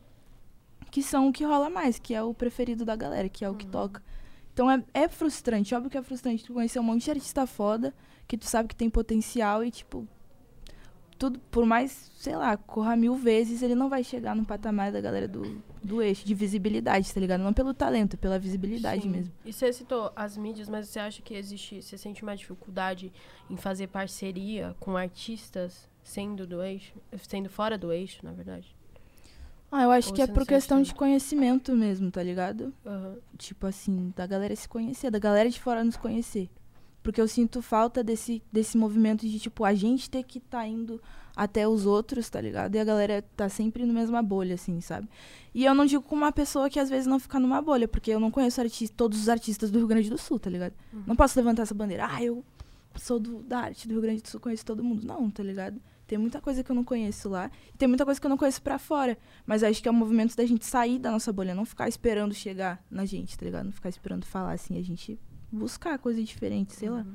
[0.90, 3.54] que são o que rola mais, que é o preferido da galera, que é o
[3.54, 4.02] que toca.
[4.52, 7.92] Então é, é frustrante, óbvio que é frustrante tu conhecer um monte de artista foda,
[8.26, 10.06] que tu sabe que tem potencial e, tipo,
[11.24, 15.00] tudo, por mais, sei lá, corra mil vezes, ele não vai chegar no patamar da
[15.00, 17.40] galera do, do eixo, de visibilidade, tá ligado?
[17.40, 19.08] Não pelo talento, pela visibilidade Sim.
[19.08, 19.32] mesmo.
[19.42, 23.10] E você citou as mídias, mas você acha que existe, você sente uma dificuldade
[23.48, 28.76] em fazer parceria com artistas sendo do eixo, sendo fora do eixo, na verdade?
[29.72, 32.72] Ah, eu acho Ou que é por questão de conhecimento mesmo, tá ligado?
[32.84, 33.16] Aham.
[33.38, 36.50] Tipo assim, da galera se conhecer, da galera de fora nos conhecer.
[37.04, 41.00] Porque eu sinto falta desse, desse movimento de, tipo, a gente ter que tá indo
[41.36, 42.74] até os outros, tá ligado?
[42.74, 45.06] E a galera tá sempre na mesma bolha, assim, sabe?
[45.54, 48.10] E eu não digo com uma pessoa que às vezes não fica numa bolha, porque
[48.10, 50.72] eu não conheço arti todos os artistas do Rio Grande do Sul, tá ligado?
[51.06, 52.42] Não posso levantar essa bandeira, ah, eu
[52.96, 55.06] sou do, da arte do Rio Grande do Sul, conheço todo mundo.
[55.06, 55.78] Não, tá ligado?
[56.06, 57.50] Tem muita coisa que eu não conheço lá.
[57.74, 59.18] E tem muita coisa que eu não conheço pra fora.
[59.44, 62.32] Mas acho que é o movimento da gente sair da nossa bolha, não ficar esperando
[62.32, 63.66] chegar na gente, tá ligado?
[63.66, 65.18] Não ficar esperando falar, assim, a gente
[65.54, 67.06] buscar coisa diferente, sei lá.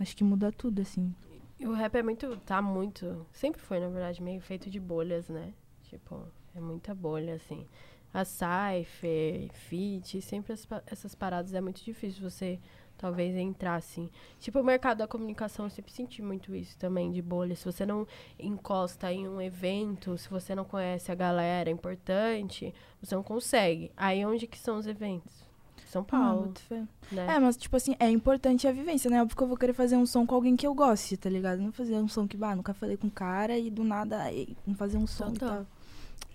[0.00, 1.14] Acho que muda tudo, assim.
[1.58, 5.28] E o rap é muito, tá muito, sempre foi, na verdade, meio feito de bolhas,
[5.28, 5.52] né?
[5.84, 7.66] Tipo, é muita bolha, assim.
[8.12, 12.58] A Cypher, Fit, sempre as essas paradas é muito difícil você,
[12.96, 14.10] talvez, entrar, assim.
[14.40, 17.54] Tipo, o mercado da comunicação, eu sempre senti muito isso também, de bolha.
[17.54, 18.06] Se você não
[18.38, 23.92] encosta em um evento, se você não conhece a galera importante, você não consegue.
[23.96, 25.43] Aí, onde que são os eventos?
[25.94, 26.52] São Ah, Paulo,
[27.12, 27.36] né?
[27.36, 29.22] É, mas, tipo assim, é importante a vivência, né?
[29.22, 31.62] Óbvio que eu vou querer fazer um som com alguém que eu goste, tá ligado?
[31.62, 34.56] Não fazer um som que, bah, nunca falei com o cara e do nada, ei,
[34.66, 35.48] vamos fazer um som Total.
[35.48, 35.66] e tal.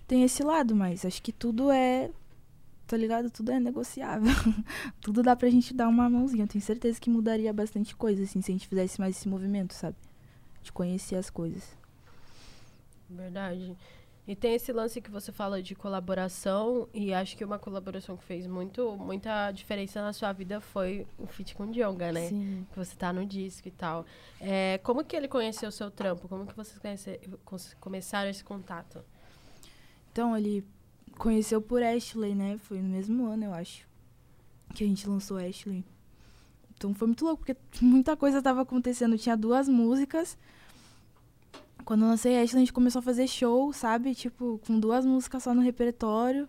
[0.08, 2.10] Tem esse lado, mas acho que tudo é
[2.86, 3.30] tá ligado?
[3.30, 4.32] Tudo é negociável.
[5.00, 6.42] Tudo dá pra gente dar uma mãozinha.
[6.42, 9.74] Eu tenho certeza que mudaria bastante coisa, assim, se a gente fizesse mais esse movimento,
[9.74, 9.94] sabe?
[10.60, 11.62] De conhecer as coisas.
[13.08, 13.76] Verdade.
[14.30, 18.22] E tem esse lance que você fala de colaboração, e acho que uma colaboração que
[18.22, 22.28] fez muito, muita diferença na sua vida foi o feat com o Djonga, né?
[22.28, 22.64] Sim.
[22.70, 24.06] Que você tá no disco e tal.
[24.40, 26.28] É, como que ele conheceu o seu trampo?
[26.28, 27.18] Como que vocês conhece-
[27.80, 29.02] começaram esse contato?
[30.12, 30.64] Então, ele
[31.18, 32.56] conheceu por Ashley, né?
[32.58, 33.84] Foi no mesmo ano, eu acho,
[34.76, 35.84] que a gente lançou Ashley.
[36.76, 39.18] Então foi muito louco, porque muita coisa tava acontecendo.
[39.18, 40.38] Tinha duas músicas.
[41.84, 44.14] Quando eu lancei Ashley, a gente começou a fazer show, sabe?
[44.14, 46.48] Tipo, com duas músicas só no repertório.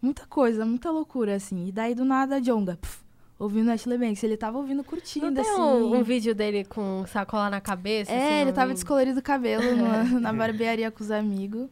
[0.00, 1.66] Muita coisa, muita loucura, assim.
[1.68, 3.00] E daí, do nada, Jonga, puf,
[3.38, 4.22] ouvindo Ashley Banks.
[4.24, 5.60] Ele tava ouvindo, curtindo, Não tem assim.
[5.60, 8.10] um, um vídeo dele com sacola na cabeça?
[8.12, 11.68] É, assim, ele tava descolorido o cabelo na, na barbearia com os amigos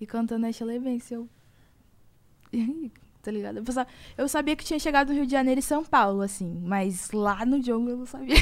[0.00, 1.10] e cantando Ashley Banks.
[1.10, 1.28] Eu...
[3.22, 3.58] tá ligado?
[3.58, 3.88] Eu, pensava-
[4.18, 7.46] eu sabia que tinha chegado no Rio de Janeiro e São Paulo, assim, mas lá
[7.46, 8.34] no Djongo eu não sabia.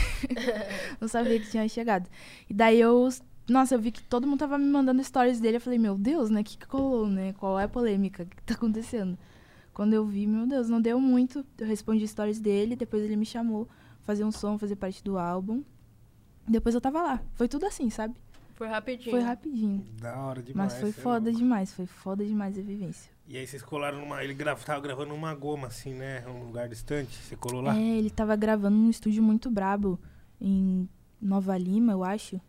[1.00, 2.08] não sabia que tinha chegado.
[2.48, 3.08] E daí eu,
[3.50, 5.56] nossa, eu vi que todo mundo tava me mandando stories dele.
[5.56, 6.40] Eu falei, meu Deus, né?
[6.40, 7.32] O que, que colou, né?
[7.32, 8.22] Qual é a polêmica?
[8.22, 9.18] O que, que tá acontecendo?
[9.74, 11.44] Quando eu vi, meu Deus, não deu muito.
[11.58, 15.18] Eu respondi stories dele, depois ele me chamou pra fazer um som, fazer parte do
[15.18, 15.64] álbum.
[16.46, 17.22] Depois eu tava lá.
[17.34, 18.14] Foi tudo assim, sabe?
[18.54, 19.10] Foi rapidinho.
[19.10, 19.84] Foi rapidinho.
[20.00, 20.72] Da hora demais.
[20.72, 21.38] Mas foi é foda louco.
[21.38, 23.10] demais, foi foda demais a vivência.
[23.26, 24.22] E aí vocês colaram numa.
[24.22, 26.24] Ele grava, tava gravando numa goma, assim, né?
[26.28, 27.16] Um lugar distante.
[27.16, 27.76] Você colou lá?
[27.76, 29.98] É, ele tava gravando num estúdio muito brabo
[30.40, 30.88] em
[31.20, 32.40] Nova Lima, eu acho,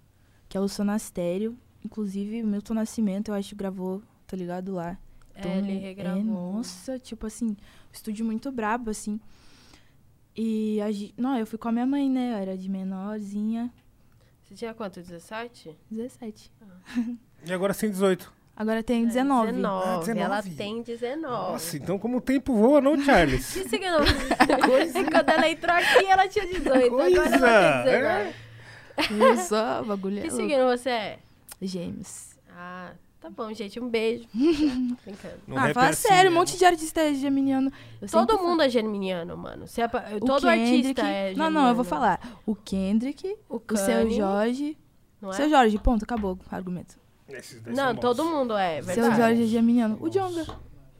[0.51, 1.57] que é o Sonastério.
[1.83, 4.97] Inclusive, o Milton Nascimento, eu acho, gravou, tá ligado lá.
[5.33, 6.21] É, ele é, regravou.
[6.21, 7.55] nossa, tipo assim, um
[7.93, 9.17] estúdio muito brabo, assim.
[10.35, 12.33] E a gente, não, eu fui com a minha mãe, né?
[12.33, 13.71] Eu era de menorzinha,
[14.43, 14.99] Você tinha quanto?
[15.01, 15.75] 17?
[15.89, 16.51] 17.
[17.43, 18.31] E agora sem 18.
[18.55, 19.53] Agora tem 19.
[19.53, 19.87] 19.
[19.87, 20.19] Ah, 19.
[20.19, 21.21] Ela tem 19.
[21.21, 23.49] Nossa, então como o tempo voa, não, Charles?
[23.55, 23.97] Que signo?
[25.11, 26.89] Quando ela entrou aqui, ela tinha 18.
[26.91, 28.50] Coisa, Agora ela tem 19.
[29.47, 31.19] Sou, bagulho é Que signo você é?
[31.61, 32.31] Gêmeos.
[32.49, 33.79] Ah, tá bom, gente.
[33.79, 34.25] Um beijo.
[34.33, 35.35] Brincando.
[35.55, 36.39] Ah, fala é assim, sério, um né?
[36.39, 37.71] monte de artista é geminiano.
[38.01, 39.67] Eu Todo mundo é geminiano, mano.
[39.67, 40.19] Você é falo.
[40.19, 40.47] Todo Kendrick-
[41.01, 41.59] artista é Não, geminiano.
[41.59, 42.39] não, eu vou falar.
[42.45, 44.77] O Kendrick, O, o seu Kanye, Jorge.
[45.21, 45.33] Não, é?
[45.33, 46.99] Seu Jorge, ponto, acabou o argumento.
[47.67, 48.29] Não todo bons.
[48.31, 49.17] mundo é, Seu verdade.
[49.21, 49.97] Jorge é geminiano.
[50.01, 50.41] O Jonga.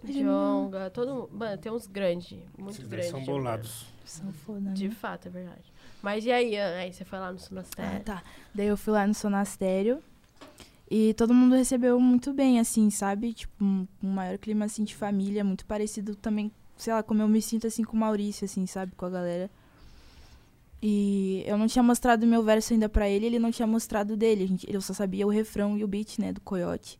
[0.07, 0.11] é.
[0.11, 1.29] Jonga, todo mundo.
[1.33, 3.11] Mano, tem uns grandes, muito Esses grandes.
[3.11, 3.85] são bolados.
[4.05, 4.73] São foda, né?
[4.73, 5.70] De fato, é verdade.
[6.01, 6.57] Mas e aí?
[6.57, 8.03] ah, Aí você foi lá no Ah, Sunastério.
[8.03, 8.23] tá.
[8.53, 10.01] Daí eu fui lá no Sonastério.
[10.89, 13.33] E todo mundo recebeu muito bem, assim, sabe?
[13.33, 15.43] Tipo, um, um maior clima, assim, de família.
[15.43, 18.93] Muito parecido também, sei lá, como eu me sinto, assim, com o Maurício, assim, sabe?
[18.95, 19.49] Com a galera.
[20.81, 24.47] E eu não tinha mostrado meu verso ainda pra ele, ele não tinha mostrado dele.
[24.47, 26.99] Gente, eu só sabia o refrão e o beat, né, do Coyote.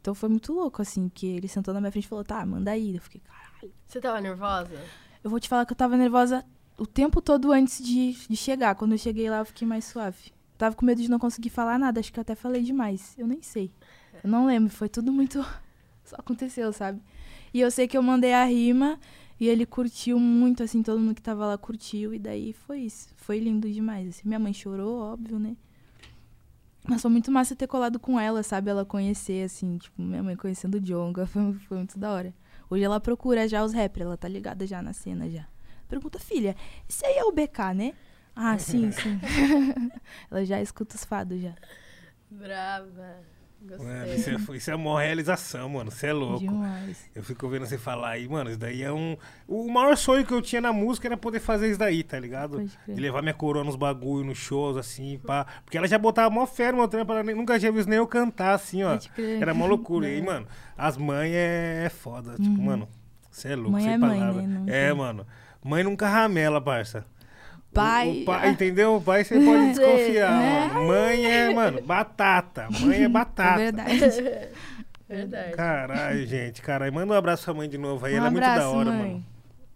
[0.00, 2.70] Então foi muito louco, assim, que ele sentou na minha frente e falou, tá, manda
[2.70, 2.96] aí.
[2.96, 3.72] Eu fiquei, caralho.
[3.86, 4.74] Você tava nervosa?
[5.22, 6.42] Eu vou te falar que eu tava nervosa
[6.80, 8.74] o tempo todo antes de, de chegar.
[8.74, 10.32] Quando eu cheguei lá, eu fiquei mais suave.
[10.56, 13.14] Tava com medo de não conseguir falar nada, acho que eu até falei demais.
[13.18, 13.70] Eu nem sei.
[14.24, 15.44] Eu não lembro, foi tudo muito.
[16.04, 17.02] Só aconteceu, sabe?
[17.52, 18.98] E eu sei que eu mandei a rima
[19.38, 22.14] e ele curtiu muito, assim, todo mundo que tava lá curtiu.
[22.14, 23.08] E daí foi isso.
[23.14, 24.08] Foi lindo demais.
[24.08, 24.22] Assim.
[24.24, 25.56] Minha mãe chorou, óbvio, né?
[26.88, 28.70] Mas foi muito massa ter colado com ela, sabe?
[28.70, 31.26] Ela conhecer, assim, tipo, minha mãe conhecendo o Jonga.
[31.28, 32.34] Foi, foi muito da hora.
[32.70, 35.46] Hoje ela procura já os rappers, ela tá ligada já na cena já.
[35.90, 36.56] Pergunta, filha,
[36.88, 37.92] esse aí é o BK, né?
[38.34, 39.20] Ah, sim, sim.
[40.30, 41.52] ela já escuta os fados já.
[42.30, 43.16] Brava.
[43.62, 43.86] Gostei.
[43.86, 45.90] Mano, isso, é, isso é uma realização, mano.
[45.90, 46.38] Você é louco.
[46.38, 47.10] Demais.
[47.14, 49.18] Eu fico vendo você falar aí, mano, isso daí é um.
[49.46, 52.64] O maior sonho que eu tinha na música era poder fazer isso daí, tá ligado?
[52.64, 55.44] De levar minha coroa nos bagulho, nos shows, assim, pá.
[55.62, 58.06] Porque ela já botava mó fé no meu trampo, ela nunca tinha visto nem eu
[58.06, 58.98] cantar, assim, ó.
[59.38, 60.08] Era mó loucura.
[60.08, 60.46] E aí, mano,
[60.78, 62.36] as mães é, é foda.
[62.36, 62.64] Tipo, Uhum.
[62.64, 62.88] mano,
[63.30, 64.40] você é louco, Mãe sem é mãe, palavra.
[64.42, 64.58] né?
[64.58, 64.96] Não É, tem.
[64.96, 65.26] mano.
[65.62, 67.04] Mãe nunca ramela, parça.
[67.70, 68.96] O- Pai- O, pai, entendeu?
[68.96, 70.68] O pai você pode desconfiar, Né?
[70.74, 72.66] Mãe é, mano, batata.
[72.80, 73.58] Mãe é É batata.
[73.58, 74.00] verdade.
[75.08, 75.52] Verdade.
[75.56, 76.92] Caralho, gente, caralho.
[76.92, 78.14] Manda um abraço pra mãe de novo aí.
[78.14, 79.10] um Ela é muito abraço, da hora, mãe.
[79.10, 79.26] mano.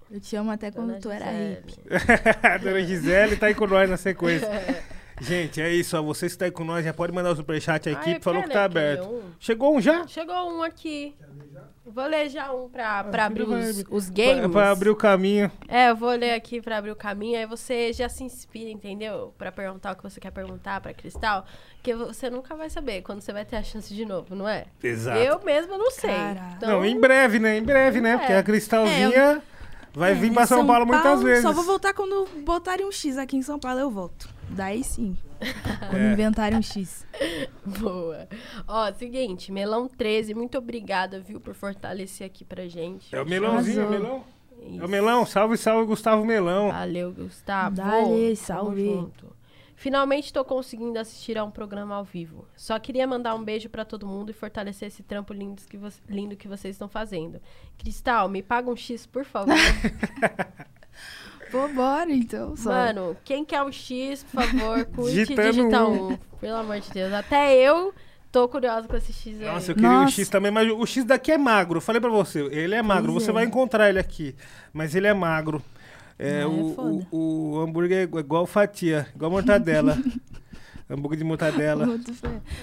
[0.08, 1.54] Eu te amo até quando Dona tu era Gisele.
[1.56, 2.46] hippie.
[2.46, 4.48] A Dona Gisele tá aí com nós na sequência.
[5.20, 5.96] Gente, é isso.
[5.98, 6.02] Ó.
[6.02, 7.88] Você que tá aí com nós, já pode mandar o superchat.
[7.88, 9.08] A Ah, eu falou que tá aqui aberto.
[9.08, 9.22] um.
[9.40, 10.06] Chegou um já?
[10.06, 11.16] Chegou um aqui.
[11.86, 14.50] Vou ler já um pra, pra Ah, abrir os, os Pra, games.
[14.50, 15.50] pra abrir o caminho.
[15.68, 19.34] É, eu vou ler aqui pra abrir o caminho, aí você já se inspira, entendeu?
[19.36, 21.44] Pra perguntar o que você quer perguntar pra Cristal,
[21.82, 24.64] que você nunca vai saber quando você vai ter a chance de novo, não é?
[24.82, 25.18] Exato.
[25.18, 26.10] Eu mesma não sei.
[26.56, 27.58] Então, Não, em breve, né?
[27.58, 28.12] Em breve, né?
[28.12, 28.16] É.
[28.16, 29.42] Porque a Cristalzinha
[29.92, 31.42] vai É, vir pra São, Paulo muitas vezes.
[31.42, 34.26] Só vou voltar quando botarem um X aqui em São Paulo, eu volto.
[34.48, 35.16] Daí sim.
[35.90, 36.12] Quando É.
[36.12, 37.06] inventarem um X.
[37.80, 38.28] Boa.
[38.66, 43.14] Ó, seguinte, Melão 13, muito obrigada, viu, por fortalecer aqui pra gente.
[43.14, 44.24] É o melãozinho, é o melão?
[44.66, 44.82] Isso.
[44.82, 45.26] É o melão.
[45.26, 46.70] Salve, salve, Gustavo Melão.
[46.70, 47.76] Valeu, Gustavo.
[47.76, 47.90] Dale,
[48.34, 48.84] Tamo salve.
[48.86, 49.34] junto.
[49.76, 52.46] Finalmente tô conseguindo assistir a um programa ao vivo.
[52.56, 55.88] Só queria mandar um beijo pra todo mundo e fortalecer esse trampo lindo que, vo-
[56.08, 57.40] lindo que vocês estão fazendo.
[57.76, 59.52] Cristal, me paga um X, por favor.
[61.54, 62.56] Pô, bora então.
[62.56, 62.70] Só.
[62.70, 66.10] Mano, quem quer um X, por favor, curte e Digitando digita um.
[66.12, 66.18] um.
[66.40, 67.12] Pelo amor de Deus.
[67.12, 67.94] Até eu
[68.32, 69.46] tô curiosa com esse X aí.
[69.46, 70.10] Nossa, eu queria o Nossa.
[70.16, 71.76] X também, mas o X daqui é magro.
[71.76, 73.12] Eu falei pra você, ele é magro.
[73.12, 73.32] Pois Você é.
[73.34, 74.34] vai encontrar ele aqui,
[74.72, 75.62] mas ele é magro.
[76.18, 79.96] É, Ah, é o, o, o hambúrguer é igual fatia, igual mortadela.
[80.88, 81.86] hambúrguer de mortadela.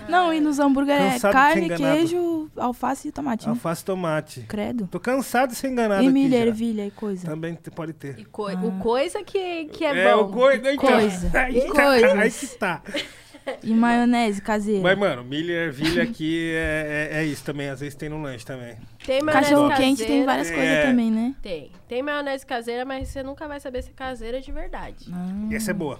[0.07, 3.45] Não, e nos hambúrguer é Cansado carne, queijo, alface e tomate.
[3.45, 3.51] né?
[3.51, 4.41] alface e tomate.
[4.47, 4.87] Credo.
[4.87, 6.37] Tô cansado de ser enganado E já.
[6.37, 7.25] ervilha e coisa.
[7.27, 8.19] Também pode ter.
[8.19, 10.23] E coi- O coisa que, que é, É, bom.
[10.23, 10.71] o coisa.
[10.73, 11.31] então, Coisa.
[11.39, 12.13] Aí, E tá, coisas.
[12.17, 12.81] aí que tá.
[13.63, 14.83] E maionese caseira.
[14.83, 17.69] Mas, mano, milho e ervilha aqui é, é, é isso também.
[17.69, 18.77] Às vezes tem no lanche também.
[19.03, 19.89] Tem maionese Cachorro caseira.
[19.89, 20.53] quente tem várias É.
[20.55, 21.35] coisas também, né?
[21.41, 21.71] Tem.
[21.87, 25.09] Tem maionese caseira, mas você nunca vai saber se é caseira de verdade.
[25.11, 25.47] Ah.
[25.49, 25.99] E essa é boa.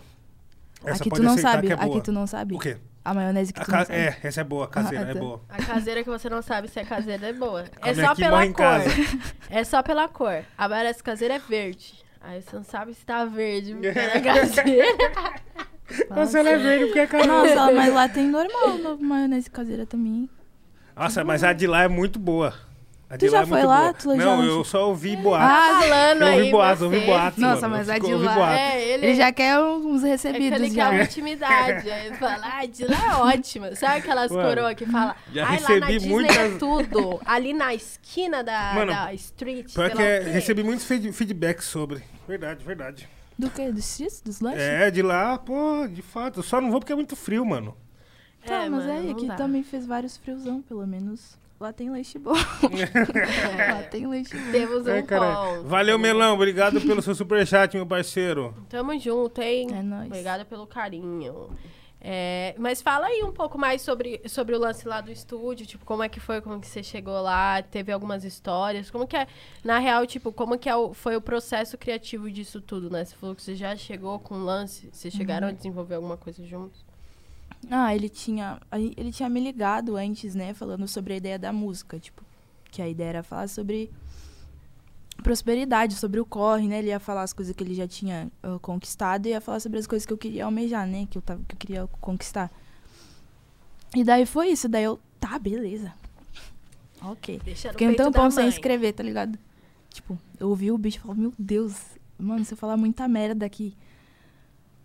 [0.86, 1.70] Essa Aqui tu não sabe.
[1.70, 1.74] é.
[1.74, 2.56] Aqui tu não sabe.
[2.56, 2.78] O quê?
[3.04, 3.98] A maionese que A tu ca- não sabe.
[4.00, 5.20] É, essa é boa, caseira, Ah, é tá.
[5.20, 5.42] boa.
[5.50, 7.64] A caseira que você não sabe se é caseira é boa.
[7.82, 8.66] É Come só pela cor.
[9.50, 10.44] É só pela cor.
[10.58, 11.94] A maionese caseira é verde.
[12.22, 14.88] Aí você não sabe se tá verde porque é caseira.
[16.10, 17.34] Nossa, ela é verde porque é caseira.
[17.34, 20.30] Nossa, mas lá tem normal no maionese caseira também.
[20.96, 22.54] Nossa, mas a de lá é muito boa.
[23.12, 23.80] A Tu já lá é foi lá?
[23.82, 23.94] boa.
[23.94, 25.48] Tu já Não, não- eu só ouvi boatos.
[25.50, 26.86] Ah, Falando eu aí ouvi boatos, você.
[26.86, 27.40] ouvi boatos.
[27.40, 27.76] Nossa, mano.
[27.76, 28.56] mas a fico- de lá- boatos.
[28.58, 30.90] É, ele, Ele já quer uns é que ele recebidos quer já.
[30.92, 31.92] uma intimidade.
[31.92, 33.76] Aí ele fala, ah, de lá é ótima.
[33.76, 37.22] Sabe aquelas coroas que fala, já ai, lá na recebi Disney é muitas- tudo.
[37.26, 41.66] Ali na esquina da, Mano, da street, Pior que lá é, recebi muitos feed- feedbacks
[41.66, 42.02] sobre.
[42.26, 43.10] Verdade, verdade.
[43.38, 43.72] Do que?
[43.74, 44.22] Dos X?
[44.24, 44.62] Dos lanches?
[44.62, 46.40] É, de lá, pô, de fato.
[46.40, 47.76] Eu só não vou porque é muito frio, mano.
[48.46, 49.36] Tá, É, mas mano, aí, não aqui dá.
[49.36, 51.38] também fez vários friozão, pelo menos.
[51.62, 52.34] Lá tem leite bom.
[52.34, 54.52] Lá tem leite bom.
[54.52, 55.58] Temos um caralho.
[55.58, 55.68] ponto.
[55.70, 56.34] Valeu, Melão.
[56.34, 58.56] Obrigado pelo seu superchat, meu parceiro.
[58.68, 59.68] Tamo junto, hein?
[59.72, 60.08] É nóis.
[60.08, 61.50] Obrigada pelo carinho.
[62.04, 65.86] É, mas fala aí um pouco mais sobre, sobre o lance lá do estúdio, tipo,
[65.86, 69.28] como é que foi, como que você chegou lá, teve algumas histórias, como que é,
[69.64, 73.06] na real, tipo, como que é o- foi o processo criativo disso tudo, né?
[73.06, 75.54] Você falou que você já chegou com o lance, vocês chegaram Uhum.
[75.54, 76.84] a desenvolver alguma coisa juntos?
[77.70, 82.00] Ah, ele tinha, ele tinha me ligado antes, né, falando sobre a ideia da música,
[82.00, 82.24] tipo,
[82.72, 83.92] que a ideia era falar sobre
[85.22, 86.80] prosperidade, sobre o corre, né?
[86.80, 89.78] Ele ia falar as coisas que ele já tinha ah, conquistado e ia falar sobre
[89.78, 92.52] as coisas que eu queria almejar, né, que eu tava que eu queria conquistar.
[93.96, 95.94] E daí foi isso, daí eu, tá, beleza.
[97.04, 97.42] OK.
[97.44, 99.38] Deixa no Fiquei um tampão sem escrever, tá ligado?
[99.90, 101.76] Tipo, eu ouvi o bicho e falei, meu Deus,
[102.18, 103.76] mano, eu falar muita merda aqui.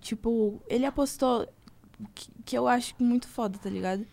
[0.01, 1.47] Tipo, ele apostou
[2.15, 4.07] que, que eu acho muito foda, tá ligado?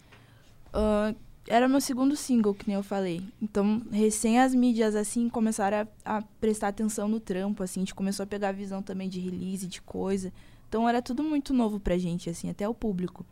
[0.73, 1.13] Ah,
[1.47, 3.21] era meu segundo single, que nem eu falei.
[3.41, 7.81] Então, recém as mídias, assim, começaram a, a prestar atenção no trampo, assim.
[7.81, 10.31] A gente começou a pegar a visão também de release, de coisa.
[10.69, 13.25] Então, era tudo muito novo pra gente, assim, até o público.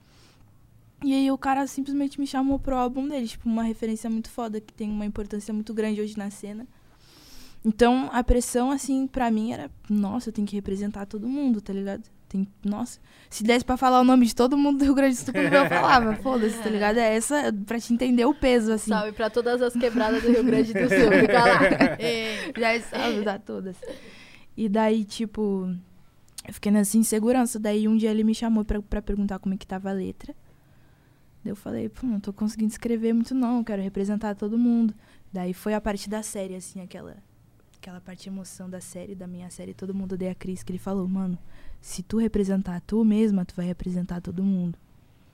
[1.03, 3.27] E aí, o cara simplesmente me chamou pro álbum dele.
[3.27, 6.67] Tipo, uma referência muito foda, que tem uma importância muito grande hoje na cena.
[7.63, 9.71] Então, a pressão, assim, pra mim era...
[9.89, 12.03] Nossa, eu tenho que representar todo mundo, tá ligado?
[12.31, 12.97] Tem, nossa,
[13.29, 15.67] se desse pra falar o nome de todo mundo do Rio Grande do Sul, eu
[15.67, 16.97] falava, foda-se, tá ligado?
[16.97, 18.89] É essa, pra te entender o peso, assim.
[18.89, 21.59] Salve pra todas as quebradas do Rio Grande do Sul, fica lá.
[21.99, 22.53] Ei.
[22.57, 23.75] Já sabe dar todas.
[24.55, 25.75] E daí, tipo,
[26.47, 27.59] eu fiquei nessa insegurança.
[27.59, 30.33] Daí um dia ele me chamou pra, pra perguntar como é que tava a letra.
[31.43, 34.93] Daí eu falei, pô, não tô conseguindo escrever muito não, eu quero representar todo mundo.
[35.33, 37.17] Daí foi a parte da série, assim, aquela,
[37.77, 40.71] aquela parte de emoção da série, da minha série, todo mundo odeia a Cris, que
[40.71, 41.37] ele falou, mano,
[41.81, 44.77] se tu representar tu mesma, tu vai representar todo mundo.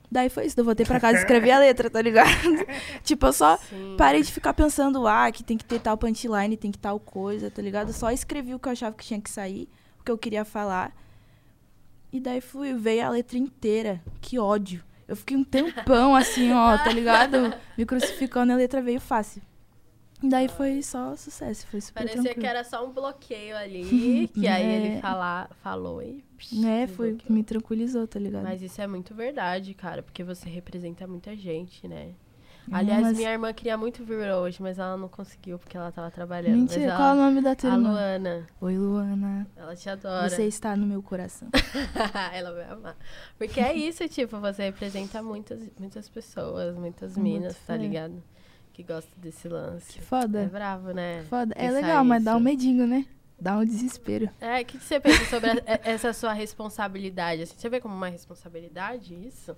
[0.10, 2.30] Daí foi isso, eu voltei pra casa e escrevi a letra, tá ligado?
[3.04, 3.95] tipo, eu só Sim.
[3.98, 7.52] Parei de ficar pensando, ah, que tem que ter tal punchline, tem que tal coisa,
[7.52, 7.91] tá ligado?
[7.91, 9.68] Só escrevi o que eu achava que tinha que sair,
[10.00, 10.95] o que eu queria falar.
[12.12, 14.02] E daí fui, veio a letra inteira.
[14.22, 14.82] Que ódio.
[15.06, 17.54] Eu fiquei um tempão assim, ó, tá ligado?
[17.78, 19.41] Me crucificando e a letra veio fácil.
[20.22, 22.41] Daí foi só sucesso, foi super Parecia tranquilo.
[22.41, 24.76] que era só um bloqueio ali, que aí É.
[24.76, 26.24] ele fala, falou e...
[26.65, 27.36] É, foi, desbloqueou.
[27.38, 28.43] me tranquilizou, tá ligado?
[28.43, 32.09] Mas isso é muito verdade, cara, porque você representa muita gente, né?
[32.70, 35.89] Ah, Aliás, mas- minha irmã queria muito vir hoje, mas ela não conseguiu porque ela
[35.91, 36.57] tava trabalhando.
[36.57, 37.89] Mentira, ela, qual é o nome da tua A irmã?
[37.91, 38.47] Luana.
[38.59, 39.47] Oi, Luana.
[39.55, 40.30] Ela te adora.
[40.30, 41.47] Você está no meu coração.
[42.34, 42.97] ela vai amar.
[43.38, 48.22] Porque é isso, tipo, você representa muitas, muitas pessoas, muitas Muito minas, tá ligado?
[48.78, 49.93] Que gostam desse lance.
[49.93, 50.43] Que foda.
[50.43, 51.23] É bravo, né?
[51.28, 51.51] Foda.
[51.57, 53.05] É Pensar legal, mas dá um medinho, né?
[53.39, 54.30] dá um desespero.
[54.39, 57.41] É, o que, que você pensa sobre a- essa sua responsabilidade?
[57.41, 59.55] Assim, você vê como uma responsabilidade isso?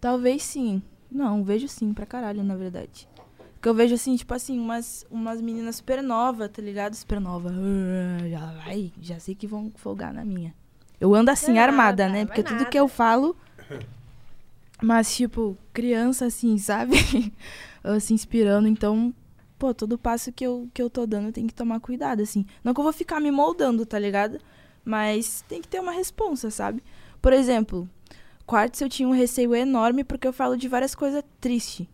[0.00, 0.82] Talvez sim.
[1.10, 3.08] Não, vejo sim, pra caralho, na verdade.
[3.54, 6.94] Porque eu vejo assim, tipo assim, umas, umas meninas super novas, tá ligado?
[6.94, 7.50] Super nova.
[8.30, 10.54] Já vai, já sei que vão folgar na minha.
[11.00, 12.26] Eu ando assim, armada, nada, né?
[12.26, 12.70] Porque tudo nada.
[12.70, 13.34] que eu falo.
[14.82, 16.96] Mas, tipo, criança, assim, sabe?
[17.88, 18.68] Eu se inspirando.
[18.68, 19.14] Então,
[19.58, 22.44] pô, todo passo que eu, que eu tô dando tem que tomar cuidado, assim.
[22.62, 24.38] Não que eu vou ficar me moldando, tá ligado?
[24.84, 26.82] Mas tem que ter uma responsa, sabe?
[27.20, 27.88] Por exemplo,
[28.46, 31.86] Quartz eu tinha um receio enorme porque eu falo de várias coisas tristes.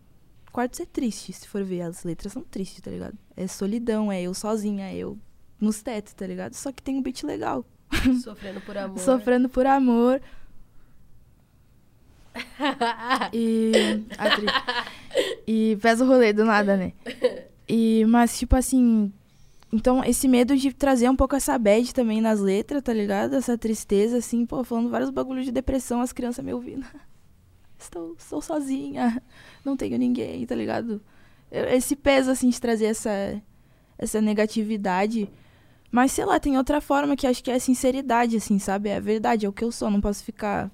[0.51, 1.81] Quartz é triste, se for ver.
[1.81, 3.17] As letras são tristes, tá ligado?
[3.35, 5.17] É solidão, é eu sozinha, é eu
[5.59, 6.53] nos tetos, tá ligado?
[6.53, 7.65] Só que tem um beat legal.
[8.23, 8.99] Sofrendo por amor.
[8.99, 10.21] Sofrendo por amor.
[13.33, 13.71] E.
[15.47, 16.93] E pesa o rolê do nada, né?
[17.67, 19.11] E, mas, tipo assim.
[19.71, 23.35] Então, esse medo de trazer um pouco essa bad também nas letras, tá ligado?
[23.35, 26.85] Essa tristeza, assim, pô, falando vários bagulhos de depressão, as crianças me ouvindo.
[27.77, 29.21] Estou, estou sozinha,
[29.63, 31.01] não tenho ninguém, tá ligado?
[31.51, 33.41] Esse peso, assim, de trazer essa,
[33.97, 35.29] essa negatividade.
[35.91, 38.89] Mas, sei lá, tem outra forma que acho que é a sinceridade, assim, sabe?
[38.89, 40.71] É a verdade, é o que eu sou, não posso ficar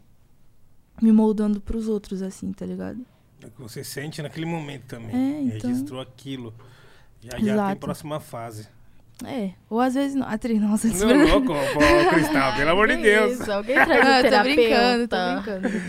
[1.01, 3.03] me moldando pros outros, assim, tá ligado?
[3.47, 5.15] É que você sente naquele momento também.
[5.15, 5.69] É, então.
[5.69, 6.53] Registrou aquilo.
[7.21, 7.79] Já já tem Exato.
[7.79, 8.67] próxima fase.
[9.25, 10.27] É, ou às vezes não.
[10.27, 13.39] Atriz, nossa, Não, louco, pô, Cristal, pelo amor de Deus.
[13.39, 15.81] Isso, alguém traz um Ah, tô brincando, tô brincando.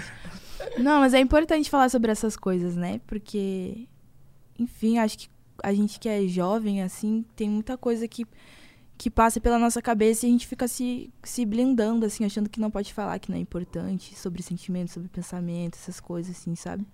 [0.79, 3.01] Não, mas é importante falar sobre essas coisas, né?
[3.07, 3.89] Porque,
[4.59, 5.29] enfim, acho que
[5.63, 8.27] a gente que é jovem, assim, tem muita coisa que,
[8.99, 12.61] que passa pela nossa cabeça e a gente fica se, se blindando, assim, achando que
[12.61, 16.87] não pode falar, que não é importante, sobre sentimentos, sobre pensamento, essas coisas, assim, sabe?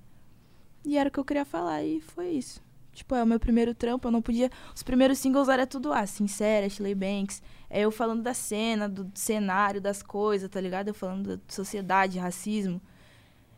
[0.88, 2.62] E era o que eu queria falar e foi isso.
[2.94, 4.50] Tipo, é o meu primeiro trampo, eu não podia.
[4.74, 7.42] Os primeiros singles era tudo, ah, Sincera, Ashley Banks.
[7.68, 10.88] É eu falando da cena, do cenário, das coisas, tá ligado?
[10.88, 12.80] Eu falando da sociedade, racismo.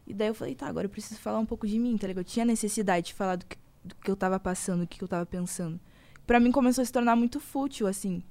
[0.09, 2.23] E daí eu falei, tá, agora eu preciso falar um pouco de mim, tá ligado?
[2.23, 5.07] Eu tinha necessidade de falar do que, do que eu tava passando, do que eu
[5.07, 5.79] tava pensando.
[6.27, 8.25] Pra mim começou a se tornar muito fútil, assim,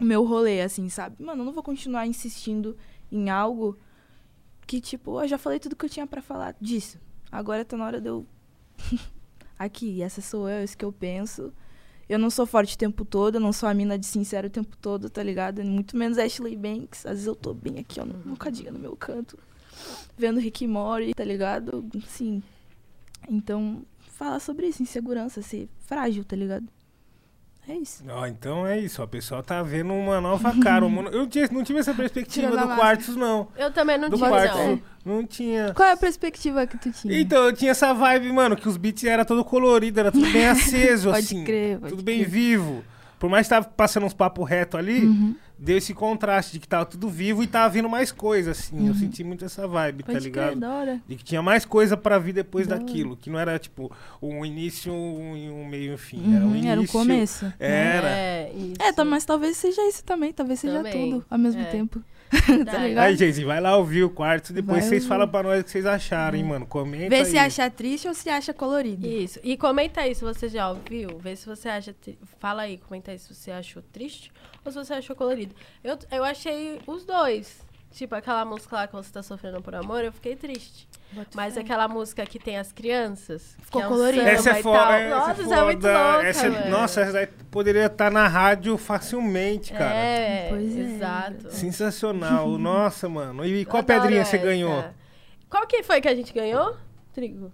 [0.00, 1.20] o meu rolê, assim, sabe?
[1.20, 2.76] Mano, eu não vou continuar insistindo
[3.10, 3.76] em algo
[4.68, 6.96] que, tipo, eu já falei tudo que eu tinha pra falar disso.
[7.30, 8.26] Agora tá na hora de eu.
[9.58, 11.52] Aqui, essa sou eu, isso que eu penso.
[12.08, 14.50] Eu não sou forte o tempo todo, eu não sou a mina de sincero o
[14.50, 15.62] tempo todo, tá ligado?
[15.64, 17.06] Muito menos Ashley Banks.
[17.06, 19.38] Às vezes eu tô bem aqui, ó, no, cadinho no meu canto.
[20.16, 21.88] Vendo Rick Morty, tá ligado?
[22.08, 22.42] Sim.
[23.28, 26.66] Então, falar sobre isso, insegurança, ser frágil, tá ligado?
[27.68, 28.02] É isso.
[28.08, 30.84] Ó, então é isso, ó, o pessoal tá vendo uma nova cara.
[30.84, 32.74] um mono- Eu não tive essa perspectiva a do.
[32.74, 33.46] Quartos, não.
[33.56, 34.82] Eu também não do tinha, Quartos, não.
[35.04, 35.72] não tinha.
[35.74, 37.20] Qual é a perspectiva que tu tinha?
[37.20, 40.46] Então, eu tinha essa vibe, mano, que os beats era todo colorido, era tudo bem
[40.50, 41.44] aceso, Pode assim.
[41.44, 42.28] crer, pode tudo bem crer.
[42.30, 42.84] vivo.
[43.20, 45.36] Por mais que tava passando uns papos reto ali, Uhum.
[45.58, 48.78] deu esse contraste de que tava tudo vivo e tava vindo mais coisa, assim.
[48.78, 48.94] Eu Uhum.
[48.94, 50.46] senti muito essa vibe, tá Pode ligado?
[50.48, 51.00] crer, da hora.
[51.06, 52.84] De que tinha mais coisa pra vir depois Da hora.
[52.84, 53.16] daquilo.
[53.18, 53.92] Que não era, tipo,
[54.22, 56.34] um início, um, um meio e um fim.
[56.34, 56.70] Era um Uhum, início.
[56.70, 57.52] era o começo.
[57.60, 58.08] Era.
[58.08, 58.74] É, isso.
[58.80, 61.66] É, tá, mas talvez seja isso também, talvez seja Também, tudo ao mesmo é.
[61.66, 62.02] tempo.
[62.64, 63.04] Tá ligado?
[63.04, 65.08] Aí, gente, vai lá ouvir o quarto, depois Vai vocês ouvir.
[65.08, 66.66] falam pra nós o que vocês acharam, hein, mano.
[66.66, 67.24] Comenta Vê aí.
[67.24, 69.06] se acha triste ou se acha colorido.
[69.06, 69.40] Isso.
[69.42, 71.18] E comenta aí se você já ouviu.
[71.18, 71.92] Vê se você acha.
[71.92, 74.30] tri- Fala aí, comenta aí se você achou triste
[74.64, 75.54] ou se você achou colorido.
[75.82, 77.68] Eu, eu achei os dois.
[77.92, 80.88] Tipo, aquela música lá que você tá sofrendo por amor, eu fiquei triste.
[81.34, 83.56] Mas aquela música que tem as crianças.
[83.60, 84.22] Ficou é um colorida.
[84.30, 84.78] Essa é e foda.
[84.78, 84.92] tal.
[84.92, 86.12] essa Nossa, é isso é muito foda.
[86.12, 86.68] louca, Essa é-.
[86.70, 89.92] Nossa, essa daí poderia estar na rádio facilmente, cara.
[89.92, 90.80] É, Pois é.
[90.80, 91.50] exato.
[91.50, 92.46] Sensacional.
[92.58, 93.44] Nossa, mano.
[93.44, 94.46] E qual adoro pedrinha você essa.
[94.46, 94.84] ganhou?
[95.48, 96.76] Qual que foi que a gente ganhou?
[97.12, 97.52] Trigo.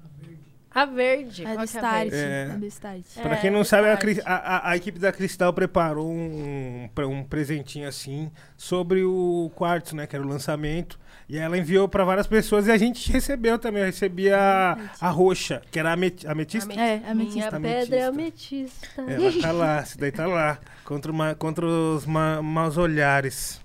[0.77, 1.43] A verde.
[1.43, 2.13] É Qual do que é a Start.
[2.13, 2.49] É.
[2.53, 3.03] É do Start.
[3.17, 3.21] É.
[3.23, 3.95] Pra quem não sabe, a,
[4.27, 10.07] a- a- a equipe da Cristal preparou um, um presentinho assim sobre o Quartzo, né?
[10.07, 10.99] Que era o lançamento.
[11.29, 13.81] E ela enviou pra várias pessoas e a gente recebeu também.
[13.83, 16.73] Eu recebi a, a roxa, que era a ameti- ametista.
[16.75, 17.61] É, Minha ametista.
[17.61, 19.03] pedra é ametista.
[19.03, 20.59] Ela tá lá, essa daí tá lá.
[20.85, 23.61] Contra, uma- contra os ma- maus olhares.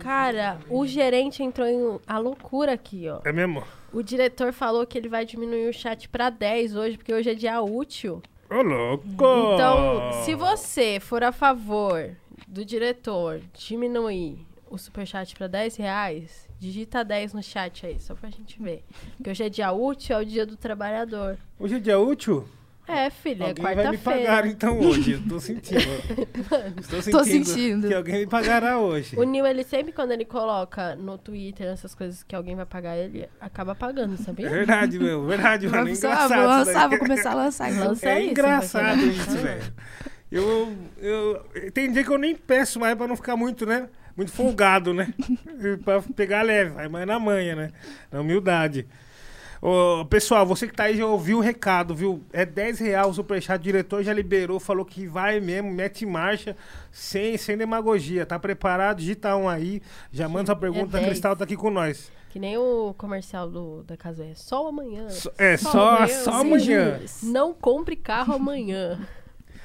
[0.00, 3.20] Cara, o gerente entrou em a loucura aqui, ó.
[3.24, 3.62] É mesmo?
[3.96, 7.34] O diretor falou que ele vai diminuir o chat pra 10 hoje, porque hoje é
[7.34, 8.22] dia útil.
[8.50, 9.04] Ô, louco!
[9.54, 12.14] Então, se você for a favor
[12.46, 18.28] do diretor diminuir o superchat pra 10 reais, digita 10 no chat aí, só pra
[18.28, 18.84] gente ver.
[19.16, 21.38] Porque hoje é dia útil, é o dia do trabalhador.
[21.58, 22.46] Hoje é dia útil?
[22.88, 24.48] É, filho, é Alguém vai me pagar quarta-feira.
[24.48, 25.12] então hoje.
[25.14, 25.80] Eu tô sentindo.
[26.80, 27.88] Estou sentindo, Tô sentindo.
[27.88, 29.16] que alguém me pagará hoje.
[29.18, 32.96] O Nil, ele sempre, quando ele coloca no Twitter essas coisas que alguém vai pagar,
[32.96, 34.48] ele acaba pagando, É sabia?
[34.48, 35.26] verdade, meu.
[35.26, 35.88] Verdade, mano.
[35.88, 36.28] É engraçado.
[36.28, 37.70] vou isso lançar, vou começar a lançar.
[37.72, 37.88] então.
[37.88, 39.74] Lança É você engraçado isso, velho.
[40.30, 41.46] Eu, eu.
[41.72, 43.88] Tem dia que eu nem peço mais pra não ficar muito, né?
[44.16, 45.12] Muito folgado, né?
[45.84, 47.70] pra pegar leve, vai mais na manha, né?
[48.10, 48.86] Na humildade.
[49.68, 52.22] Ô, pessoal, você que tá aí já ouviu o recado, viu?
[52.32, 56.56] É 10 reais o superchat, o diretor já liberou, falou que vai mesmo, mete marcha,
[56.92, 58.24] sem, sem demagogia.
[58.24, 58.98] Tá preparado?
[58.98, 61.06] Digita um aí, já manda sua pergunta, a 10.
[61.06, 62.12] Cristal tá aqui com nós.
[62.30, 65.08] Que nem o comercial do, da casa é só amanhã.
[65.10, 67.00] So- é, Só só, amanhã, só amanhã.
[67.24, 69.00] Não compre carro amanhã.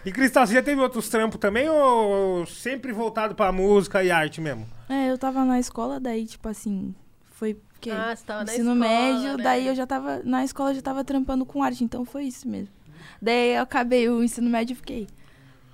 [0.04, 4.42] E Cristal, você já teve outros trampos também ou sempre voltado pra música e arte
[4.42, 4.66] mesmo?
[4.90, 6.96] É, eu tava na escola, daí, tipo assim,
[7.36, 9.44] foi porque Ah, tava na ensino escola, médio, né?
[9.44, 12.48] daí eu já tava, na escola eu já tava trampando com arte, então foi isso
[12.48, 12.74] mesmo.
[13.20, 15.08] Daí eu acabei o ensino médio e fiquei,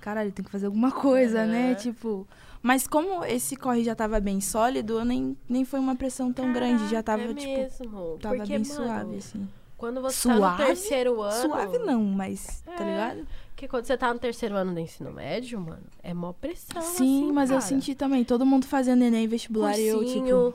[0.00, 1.66] caralho, tem que fazer alguma coisa, né?
[1.72, 1.74] Aham.
[1.76, 2.26] Tipo,
[2.62, 6.50] mas como esse corre já tava bem sólido, eu nem, nem foi uma pressão tão
[6.52, 8.18] grande, já tava, é tipo, mesmo.
[8.18, 9.48] tava Porque, bem mano, suave, assim.
[9.76, 10.64] Quando você tá no Suave?
[10.64, 11.40] terceiro ano.
[11.42, 12.84] Suave não, mas, tá É.
[12.84, 13.26] ligado?
[13.50, 16.80] Porque quando você tá no terceiro ano do ensino médio, mano, é mó pressão.
[16.80, 17.68] Sim, assim, mas eu cara.
[17.68, 20.54] senti também, todo mundo fazendo Enem vestibular e eu, tipo, Cursinho.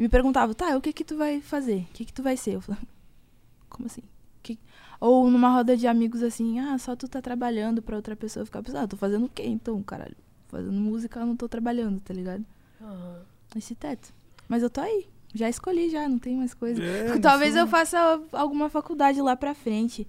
[0.00, 1.80] E me perguntavam, tá, o que que tu vai fazer?
[1.90, 2.54] O que que tu vai ser?
[2.54, 2.80] Eu falei,
[3.68, 4.00] como assim?
[4.42, 4.58] Que...
[4.98, 8.62] Ou numa roda de amigos assim, ah, só tu tá trabalhando pra outra pessoa ficar
[8.62, 10.16] pensando, ah, tô fazendo o quê então, caralho?
[10.48, 12.42] Fazendo música, eu não tô trabalhando, tá ligado?
[12.80, 13.20] Aham.
[13.54, 14.14] Esse teto.
[14.48, 15.06] Mas eu tô aí.
[15.34, 16.82] Já escolhi já, não tem mais coisa.
[16.82, 17.58] É, Talvez sim.
[17.58, 20.08] eu faça alguma faculdade lá pra frente.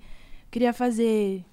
[0.50, 1.44] Queria fazer.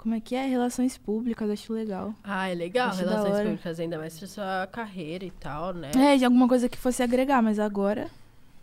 [0.00, 0.46] Como é que é?
[0.46, 2.14] Relações públicas, acho legal.
[2.24, 5.90] Ah, é legal, Acho relações públicas, ainda mais pra sua carreira e tal, né?
[5.94, 8.08] É, de alguma coisa que fosse agregar, mas agora.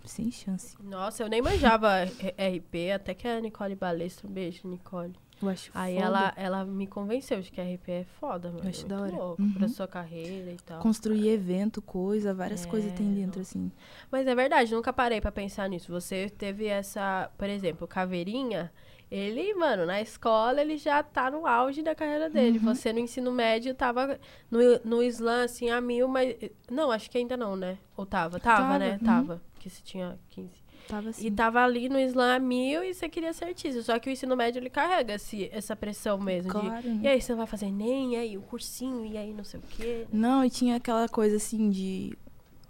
[0.04, 0.76] Sem chance.
[0.84, 2.06] Nossa, eu nem manjava
[2.38, 5.14] RP, até que a Nicole Balestra, um beijo, Nicole.
[5.40, 6.06] Eu acho Aí foda.
[6.08, 8.64] ela, ela me convenceu de que RP é foda, mano.
[8.64, 9.12] Eu acho muito da hora.
[9.16, 9.54] louco Uhum.
[9.54, 10.80] pra sua carreira e tal.
[10.80, 13.72] Construir evento, coisa, várias É, coisas tem dentro, assim.
[14.12, 15.92] Mas é verdade, nunca parei pra pensar nisso.
[15.92, 18.72] Você teve essa, por exemplo, Caveirinha,
[19.10, 22.60] ele, mano, na escola ele já tá no auge da carreira dele.
[22.60, 22.66] Uhum.
[22.66, 24.20] Você no ensino médio tava
[24.51, 26.36] no, no slam, assim, a mil, mas.
[26.70, 27.78] Não, acho que ainda não, né?
[27.95, 28.39] Ou tava?
[28.39, 28.97] Tava, Tava, né?
[28.99, 29.05] uhum.
[29.05, 29.41] Tava.
[29.53, 30.49] Porque você tinha 15.
[30.88, 31.28] Tava assim.
[31.28, 33.82] E tava ali no slam a mil e você queria ser artista.
[33.82, 36.53] Só que o ensino médio ele carrega esse, essa pressão mesmo.
[36.53, 37.10] de, Claro, e né?
[37.12, 40.08] aí, você vai fazer Enem, e aí o cursinho, e aí não sei o quê.
[40.12, 42.18] Não, e tinha aquela coisa assim de.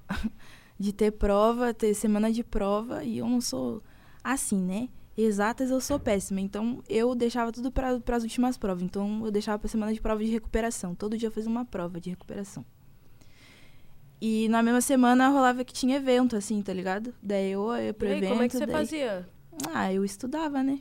[0.79, 3.81] de ter prova, ter semana de prova, e eu não sou
[4.23, 4.89] assim, né?
[5.18, 6.39] Exatas eu sou péssima.
[6.39, 8.84] Então eu deixava tudo para as últimas provas.
[8.84, 10.93] Então eu deixava pra semana de prova de recuperação.
[10.93, 12.63] Todo dia eu fazia uma prova de recuperação.
[14.20, 17.13] E na mesma semana rolava que tinha evento, assim, tá ligado?
[17.22, 18.30] Daí eu ia pro E aí, evento.
[18.32, 19.30] como é que você daí- fazia?
[19.74, 20.80] Ah, eu estudava, né?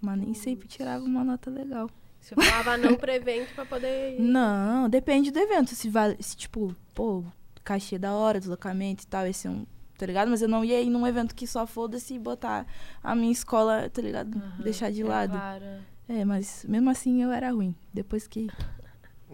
[0.00, 1.88] Mas nem sempre tirava uma nota legal.
[2.20, 4.20] Você falava não pro evento pra poder ir.
[4.20, 5.74] Não, depende do evento.
[5.74, 7.22] Se vale, se tipo, pô,
[7.62, 9.64] cachê da hora, deslocamento e tal, esse é um.
[9.96, 10.28] Tá ligado?
[10.28, 12.66] Mas eu não ia ir num evento que só foda-se e botar
[13.02, 14.36] a minha escola, tá ligado?
[14.36, 15.30] Aham, Deixar de é lado.
[15.32, 15.64] claro.
[16.08, 17.74] É, mas mesmo assim eu era ruim.
[17.92, 18.48] Depois que.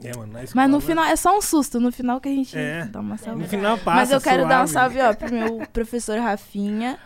[0.02, 2.32] É, mano, na Mas escola- no final é só um susto, no final que a
[2.34, 2.84] gente É.
[2.86, 3.44] dá uma No salva.
[3.44, 4.98] final passa Mas eu quero dar um suave.
[4.98, 6.98] salve, ó, pro meu professor Rafinha,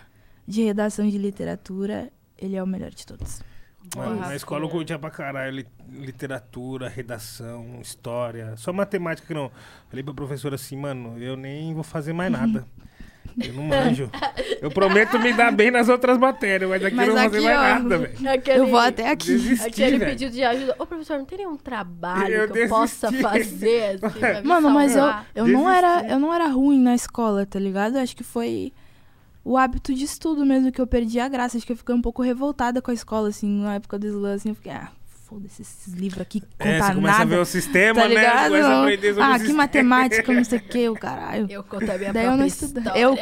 [0.47, 2.11] de redação de literatura.
[2.37, 3.41] Ele é o melhor de todos.
[3.97, 8.57] Mano, na escola eu curtia pra caralho li- literatura, redação, história.
[8.57, 9.51] Só matemática que não.
[9.89, 12.67] Falei pra professora assim, mano, eu nem vou fazer mais nada.
[13.41, 14.11] Eu não manjo.
[14.61, 17.45] Eu prometo me dar bem nas outras matérias, mas aqui Mas eu não vou fazer
[17.45, 18.31] mais ó, nada, velho.
[18.31, 19.27] Aquele, Eu vou até aqui.
[19.27, 20.11] Desisti, Aquele velho.
[20.13, 20.77] pedido de ajuda.
[20.79, 23.23] Ô, professor, não teria um trabalho Eu que eu possa desisti.
[23.29, 23.99] fazer?
[24.03, 25.05] Assim, Mano, mas eu,
[25.35, 26.13] eu não era, Desisti.
[26.13, 27.97] eu não era ruim na escola, tá ligado?
[27.97, 28.73] Eu acho que foi
[29.45, 31.57] o hábito de estudo mesmo que eu perdi a graça.
[31.57, 34.33] Acho que eu fiquei um pouco revoltada com a escola, assim, na época do slam,
[34.35, 34.89] assim, eu fiquei, ah,
[35.27, 37.31] foda-se esses livros aqui, É, conta você começa a nada.
[37.37, 38.15] ver o sistema, tá né?
[38.15, 38.49] ligado?
[38.51, 41.47] Começa a aprender sobre o ah, que matemática, não sei o que, o caralho.
[41.51, 42.99] Eu conto a minha Daí eu não estudava.
[42.99, 43.15] Eu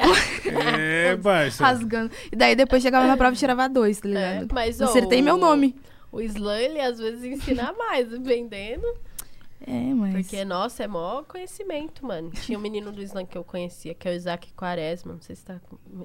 [0.78, 1.64] É, parça.
[1.64, 2.10] rasgando.
[2.30, 4.52] E daí depois chegava na prova e tirava dois, tá É, ligado?
[4.52, 5.76] mas, ó, Acertei meu nome.
[6.10, 8.86] O slam, ele às vezes ensina mais, vendendo.
[9.64, 10.12] É, mas.
[10.26, 12.30] Porque, nossa, é maior conhecimento, mano.
[12.32, 15.12] Tinha um menino do slam que eu conhecia, que é o Isaac Quaresma.
[15.14, 15.54] Não sei se tá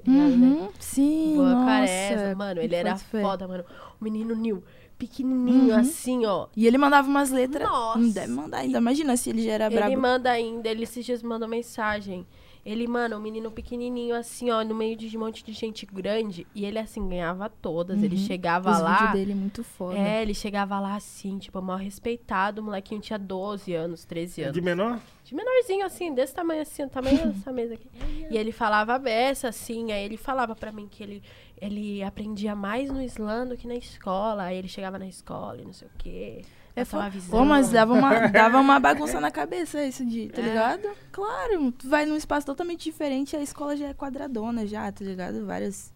[0.06, 0.46] ligado, né?
[0.46, 1.64] Uhum, sim, Boa nossa.
[1.66, 2.60] Quaresma, mano.
[2.62, 3.64] Ele era foda, mano.
[4.00, 4.62] O menino Nil,
[4.98, 5.80] pequenininho, Uhum.
[5.80, 6.48] assim, ó.
[6.56, 7.68] E ele mandava umas letras.
[7.68, 7.98] Nossa.
[7.98, 8.78] Não deve mandar ainda.
[8.78, 10.00] Imagina se ele já era Ele brabo.
[10.00, 12.26] manda ainda, ele esses dias mandou mensagem.
[12.66, 16.46] Ele, mano, um menino pequenininho, assim, ó, no meio de um monte de gente grande.
[16.54, 18.02] E ele, assim, ganhava todas.
[18.02, 18.22] Ele Uhum.
[18.26, 18.94] chegava Os lá.
[18.98, 19.96] vídeos dele muito foda.
[19.96, 22.60] É, ele chegava lá assim, tipo, mal respeitado.
[22.60, 24.54] O molequinho tinha 12 anos, 13 anos.
[24.54, 25.00] De menor?
[25.24, 27.88] De menorzinho, assim, desse tamanho assim, o tamanho dessa mesa aqui.
[28.30, 31.22] E ele falava beça, assim, aí ele falava pra mim que ele,
[31.60, 34.44] ele aprendia mais no slam do que na escola.
[34.44, 36.42] Aí ele chegava na escola e não sei o quê.
[36.76, 37.30] É passava fo- visão.
[37.38, 40.44] Pô, mas dava uma, dava uma bagunça na cabeça isso de, tá É.
[40.44, 40.88] ligado?
[41.10, 45.44] Claro, tu vai num espaço totalmente diferente, a escola já é quadradona já, tá ligado?
[45.44, 45.92] Várias,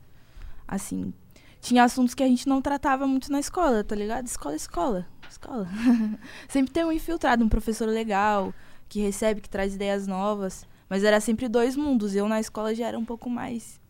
[0.67, 1.13] assim...
[1.61, 4.27] tinha assuntos que a gente não tratava muito na escola, tá ligado?
[4.27, 5.69] Escola, escola, escola.
[6.49, 8.53] sempre tem um infiltrado, um professor legal,
[8.89, 10.67] que recebe, que traz ideias novas.
[10.89, 12.15] Mas era sempre dois mundos.
[12.15, 13.81] Eu na escola já era um pouco mais,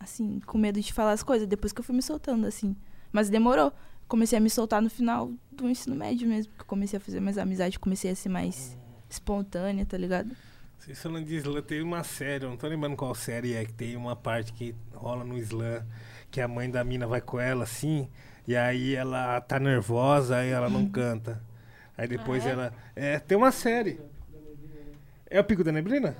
[0.00, 1.46] assim, com medo de falar as coisas.
[1.48, 2.76] Depois que eu fui me soltando, assim.
[3.12, 3.72] Mas demorou.
[4.06, 6.50] Comecei a me soltar no final do ensino médio mesmo.
[6.52, 8.76] Porque eu comecei a fazer mais amizade, comecei a ser mais
[9.08, 10.34] espontânea, tá ligado?
[10.78, 13.72] Vocês falando de slam, tem uma série, eu não tô lembrando qual série é, que
[13.72, 15.84] tem uma parte que rola no slam,
[16.30, 18.08] que a mãe da mina vai com ela assim,
[18.46, 21.42] e aí ela tá nervosa, aí ela não canta.
[21.96, 22.52] Aí depois Ah, é?
[22.52, 22.72] ela.
[22.94, 24.00] É, tem uma série.
[25.28, 26.16] É o Pico da Neblina?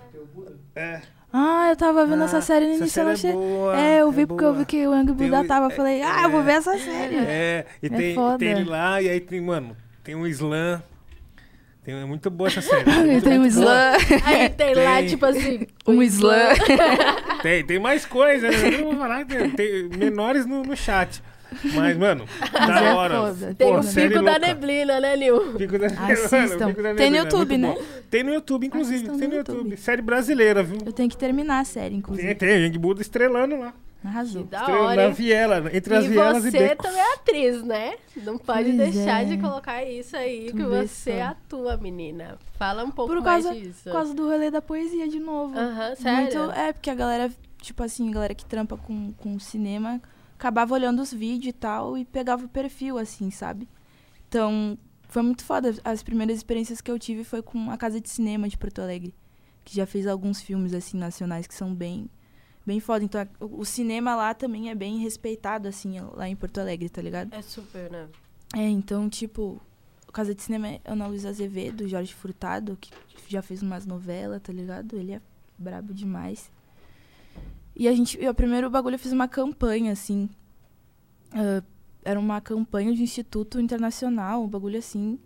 [0.75, 1.03] É.
[1.33, 3.01] Ah, eu tava vendo Ah, essa série no essa início.
[3.01, 3.33] eu série é achei...
[3.33, 4.59] boa, É, eu é vi porque eu boa.
[4.61, 5.67] vi que o Buddha um- tava.
[5.67, 6.45] é- Eu falei, ah, eu vou é.
[6.45, 7.17] ver essa série.
[7.17, 8.39] É, e É tem, foda.
[8.39, 10.83] tem ele lá, e aí tem, mano, tem um slam.
[11.85, 12.85] Tem, é muito boa essa série.
[12.91, 15.07] muito, Tem um muito slam, Aí tem, lá, Tem.
[15.07, 15.67] tipo assim.
[15.87, 16.55] um slam.
[17.43, 18.57] Tem, tem mais coisa, né?
[18.67, 21.23] Eu não vou falar, tem, tem menores no, no chat.
[21.75, 23.15] Mas, mano, da é hora.
[23.17, 23.55] foda.
[23.55, 24.39] Tem Pô, o Pico da louca.
[24.39, 25.55] Neblina, né, Nil?
[25.55, 26.69] Pico da Assistam.
[26.69, 27.75] Pico da Tem no é YouTube, muito né?
[27.75, 28.01] bom.
[28.11, 28.97] Tem no YouTube, inclusive.
[28.97, 29.57] Assistam tem no YouTube.
[29.57, 29.77] YouTube.
[29.77, 30.79] Série brasileira, viu?
[30.85, 32.35] Eu tenho que terminar a série, Tem, inclusive.
[32.35, 33.73] tem, Yang Buda estrelando lá.
[34.05, 34.45] Arrasou.
[34.45, 35.13] Da Estrelando hora, na hein?
[35.13, 36.87] viela, entre as e vielas e você becos.
[36.87, 37.95] também é atriz, né?
[38.19, 39.25] Não pode Pois deixar é.
[39.25, 41.25] de colocar isso aí Tu que vê você só.
[41.25, 42.39] atua, menina.
[42.57, 43.81] Fala um pouco Por mais causa, disso.
[43.85, 45.59] por causa do rolê da poesia de novo.
[45.59, 46.39] Aham, sério?
[46.45, 47.29] Muito, é, porque a galera,
[47.61, 50.01] tipo assim, a galera que trampa com, com cinema,
[50.39, 53.69] acabava olhando os vídeos e tal e pegava o perfil, assim, sabe?
[54.29, 54.79] Então,
[55.09, 55.75] foi muito foda.
[55.85, 59.15] As primeiras experiências que eu tive foi com a Casa de Cinema de Porto Alegre,
[59.65, 62.09] que já fez alguns filmes, assim, nacionais que são bem,
[62.65, 63.05] bem foda.
[63.05, 67.03] Então, a- o, cinema lá também é bem respeitado, assim, lá em Porto Alegre, tá
[67.03, 67.35] ligado?
[67.35, 68.09] É super, né?
[68.55, 69.61] É, então, tipo,
[70.07, 72.91] a Casa de Cinema é Ana Luísa Azevedo, Jorge Furtado, que
[73.29, 74.95] já fez umas novelas, tá ligado?
[74.97, 75.21] Ele é
[75.59, 76.51] brabo demais.
[77.79, 80.29] E a gente, o primeiro bagulho eu fiz uma campanha, assim.
[81.33, 81.63] ah,
[82.05, 85.19] era uma campanha de instituto internacional, um bagulho assim.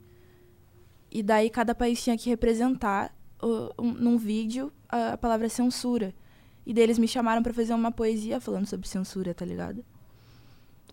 [1.10, 6.14] E daí cada país tinha que representar ah, um- num vídeo a, a palavra censura.
[6.66, 9.84] E daí eles me chamaram pra fazer uma poesia falando sobre censura, tá ligado?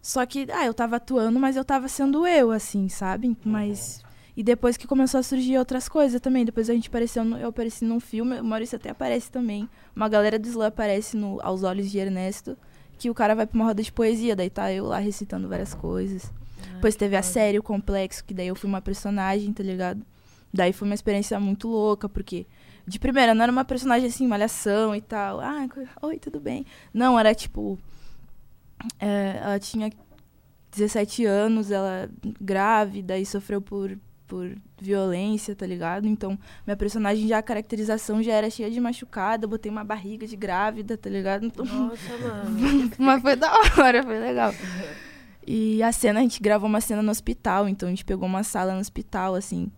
[0.02, 3.36] Só que, ah, eu tava atuando, mas eu tava sendo eu, assim, sabe?
[3.44, 4.02] Mas.
[4.38, 6.46] E depois que começou a surgir outras coisas também.
[6.46, 9.68] Depois a gente apareceu, no- eu apareci num filme, o Maurício até aparece também.
[9.96, 12.58] Uma galera do Slam aparece no Aos Olhos de Ernesto,
[12.98, 15.74] que o cara vai pra uma roda de poesia, daí tá eu lá recitando várias
[15.74, 16.32] coisas.
[16.76, 20.02] Depois teve a série, o Complexo, que daí eu fui uma personagem, tá ligado?
[20.54, 22.46] Daí foi uma experiência muito louca, porque
[22.88, 25.40] de primeira não era uma personagem assim, malhação e tal.
[25.42, 25.68] Ah,
[26.02, 26.66] oi, tudo bem?
[26.94, 27.78] Não, era tipo.
[29.00, 29.90] é, ela tinha
[30.72, 32.10] 17 anos, ela
[32.40, 33.98] grávida e sofreu por,
[34.30, 36.08] por violência, tá ligado?
[36.08, 40.28] Então, minha personagem já, a caracterização já era cheia de machucada, eu botei uma barriga
[40.28, 41.46] de grávida, tá ligado?
[41.48, 42.92] Então, Nossa, mano.
[43.00, 44.54] mas foi da hora, foi legal.
[45.46, 48.44] E a cena, a gente gravou uma cena no hospital, então a gente pegou uma
[48.44, 49.72] sala no hospital, assim.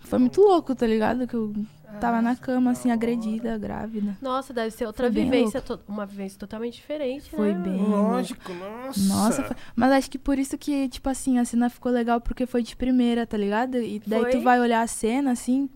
[0.00, 1.26] Foi muito louco, tá ligado?
[1.26, 1.52] Que eu
[2.00, 4.16] tava na cama, assim, agredida, grávida.
[4.20, 7.60] Nossa, deve ser outra Foi vivência, to- uma vivência totalmente diferente, Foi né?
[7.60, 9.00] bem Lógico, nossa.
[9.08, 12.46] Nossa, foi- mas acho que por isso que, tipo assim, a cena ficou legal porque
[12.46, 13.78] foi de primeira, tá ligado?
[13.78, 14.30] E daí Foi?
[14.30, 15.68] tu vai olhar a cena, assim,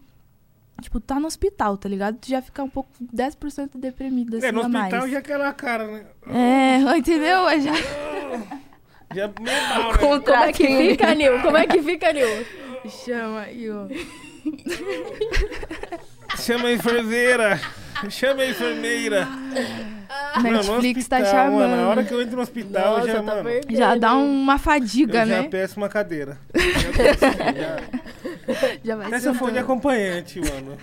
[0.81, 2.17] tipo, tá no hospital, tá ligado?
[2.19, 5.11] Tu já fica um pouco 10% deprimido, assim, É, no hospital mais.
[5.11, 6.07] já é aquela cara, né?
[6.27, 7.45] É, entendeu?
[7.61, 7.73] Já...
[9.11, 9.99] Já é meio mal, né?
[10.21, 11.41] Como é que fica, Nil?
[11.41, 12.27] Como é que fica, Nil?
[12.87, 13.87] Chama aí, ó.
[16.39, 17.61] Chama a enfermeira.
[18.11, 19.27] Chama a enfermeira.
[20.37, 21.71] No Netflix tá hospital, chamando.
[21.71, 23.51] Mano, na hora que eu entro no hospital, Nossa, já, tá mano.
[23.71, 25.49] Já dá uma fadiga, eu já né?
[25.49, 26.39] peço uma cadeira.
[26.55, 27.21] Já peço,
[27.57, 28.79] já.
[28.85, 30.77] Já vai Essa foi de acompanhante, mano.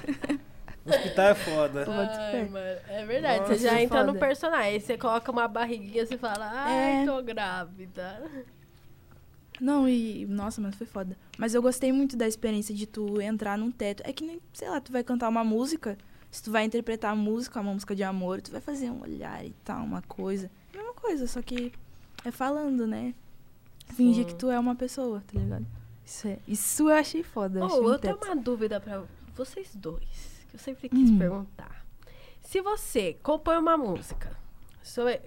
[0.85, 1.85] O hospital é foda.
[1.87, 4.19] Ai, mano, é verdade, Nossa, você já entra no foda.
[4.19, 7.05] personagem, aí você coloca uma barriguinha e fala, ai, É.
[7.05, 8.21] tô grávida.
[9.59, 10.25] Não, e.
[10.25, 11.17] Nossa, mas foi foda.
[11.37, 14.01] Mas eu gostei muito da experiência de tu entrar num teto.
[14.05, 15.97] É que nem, sei lá, tu vai cantar uma música.
[16.31, 19.45] Se tu vai interpretar a música, uma música de amor, tu vai fazer um olhar
[19.45, 20.51] e tal, uma coisa.
[20.73, 21.71] Mesma coisa, só que
[22.25, 23.13] é falando, né?
[23.93, 25.65] Fingir que tu é uma pessoa, tá ligado?
[26.05, 27.61] Isso, é, isso eu achei foda.
[27.61, 28.25] Oh, achei eu tenho teto.
[28.25, 29.03] uma dúvida pra
[29.35, 31.17] vocês dois, que eu sempre quis Hum.
[31.17, 31.85] perguntar.
[32.41, 34.35] Se você compõe uma música,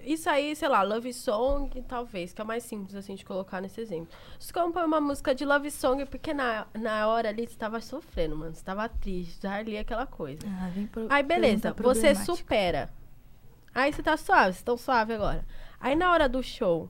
[0.05, 3.59] isso aí, sei lá, love song, talvez, que é o mais simples assim de colocar
[3.59, 4.07] nesse exemplo.
[4.39, 8.35] Você compõe uma música de love song porque na, na hora ali você tava sofrendo,
[8.37, 10.39] mano, você tava triste, já ali aquela coisa.
[10.47, 12.89] Ah, vem pro- Aí beleza, você supera.
[13.75, 15.45] Aí você tá suave, vocês estão suave agora.
[15.79, 16.89] Aí na hora do show,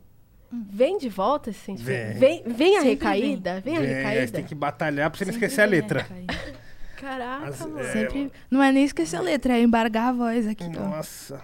[0.52, 2.18] vem de volta esse sentimento?
[2.20, 2.84] Vem, vem a Hum.
[2.84, 3.62] Sempre recaída?
[3.62, 4.28] Vem, a Vem, aí recaída?
[4.28, 6.08] você tem que batalhar pra você não esquecer a vem letra.
[6.98, 7.80] Caraca, As- mano.
[7.80, 8.32] é, Sempre.
[8.52, 10.66] Não é nem esquecer a letra, é embargar a voz aqui.
[10.78, 11.40] ó.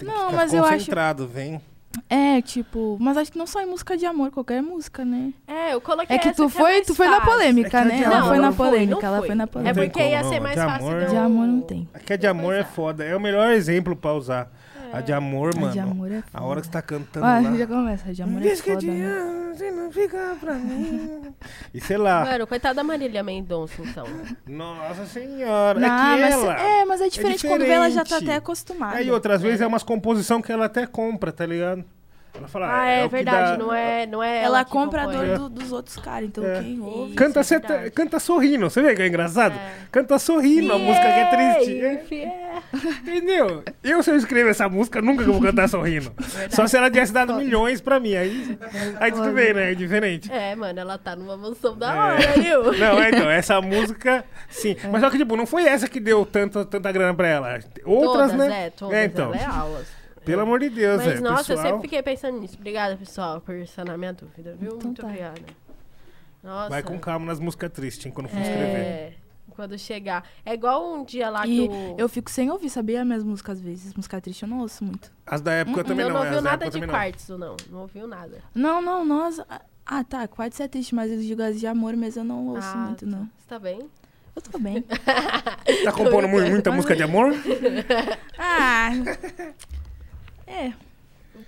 [0.00, 1.60] Tem que Não, ficar mas eu acho- concentrado, vem.
[2.08, 5.32] É, tipo, mas acho que não só em música de amor, qualquer música, né?
[5.46, 7.82] É, eu coloquei É que essa tu é foi, mais tu foi na polêmica, É
[7.82, 8.02] que né?
[8.04, 9.74] Ela foi não na polêmica, não ela foi na É Não polêmica.
[9.80, 10.42] tem porque ia ser não.
[10.44, 11.88] mais De fácil amor- de amor não tem.
[11.92, 13.04] A que de amor é foda.
[13.04, 14.48] É o melhor exemplo pra usar.
[14.92, 15.72] A de amor, A mano.
[15.72, 16.26] de amor é foda.
[16.32, 17.56] A hora que você tá cantando Ah, lá.
[17.56, 19.52] já começa, a de amor é Diz que foda, te né?
[19.56, 21.34] se não fica pra mim.
[21.74, 22.24] E sei lá.
[22.24, 24.06] Mano, coitada da Marília Mendonça, então.
[24.46, 25.78] Nossa senhora.
[25.78, 26.60] Não, é que mas, ela.
[26.60, 28.28] é, mas é diferente, quando vê, ela já tá diferente.
[28.28, 28.96] até acostumada.
[28.96, 31.84] Aí outras vezes é umas composição que ela até compra, tá ligado?
[32.32, 35.04] Ela fala, Ah, é, que verdade, dá- não é, não é Ela que compra a
[35.06, 35.26] compõe.
[35.26, 36.60] dor do- dos outros caras, então É.
[36.62, 37.14] quem ouve...
[37.14, 37.90] Canta, Isso é verdade.
[37.90, 39.54] canta sorrindo, você vê que é engraçado?
[39.54, 39.72] É.
[39.90, 41.64] Canta sorrindo, a música que é triste.
[41.72, 42.32] Fiel, É, fiel.
[43.02, 43.62] Entendeu?
[43.82, 46.12] Eu, se eu escrever essa música, nunca vou cantar sorrindo.
[46.50, 48.14] Só se ela tivesse dado milhões pra mim.
[48.14, 48.58] Aí,
[49.00, 49.72] aí tudo bem, né?
[49.72, 50.30] É diferente.
[50.32, 52.72] É, mano, ela tá numa mansão da hora, viu?
[52.78, 54.76] Não, é, então, essa música, sim.
[54.90, 57.58] Mas só que, tipo, não foi essa que deu tanta, tanta grana pra ela.
[57.84, 58.66] Outras, todas, né?
[58.66, 58.94] é, todas.
[58.96, 59.34] É, então.
[59.34, 59.99] Ela é aulas.
[60.24, 61.20] Pelo amor de Deus, Mas, é.
[61.20, 62.56] nossa, eu pessoal, sempre fiquei pensando nisso.
[62.58, 64.74] Obrigada, pessoal, por sanar minha dúvida, viu?
[64.74, 65.06] Então Muito tá.
[65.08, 65.40] obrigada.
[66.42, 66.68] Nossa.
[66.70, 68.76] Vai com calma nas músicas tristes, hein, quando for escrever.
[68.80, 69.12] É,
[69.50, 70.24] quando chegar.
[70.44, 71.94] É igual um dia lá E que o...
[71.98, 73.04] eu fico sem ouvir, sabia?
[73.04, 73.92] Minhas músicas às vezes.
[73.94, 75.10] Música triste eu não ouço muito.
[75.26, 76.20] As da época também não, não.
[76.20, 76.94] não ouviu da nada de também não.
[76.94, 77.56] quartzo, não.
[77.70, 78.38] Não ouviu nada.
[78.54, 79.40] Não, não, nós...
[79.84, 82.68] Ah, tá, quarto é triste, mas eu digo as de amor mesmo eu não ouço
[82.72, 83.28] Ah, muito, não.
[83.36, 83.80] Você tá bem?
[84.36, 84.84] Eu tô bem.
[85.84, 87.32] Tá compondo mu- muita Mas- música de amor?
[88.38, 88.90] ah...
[90.50, 90.72] É,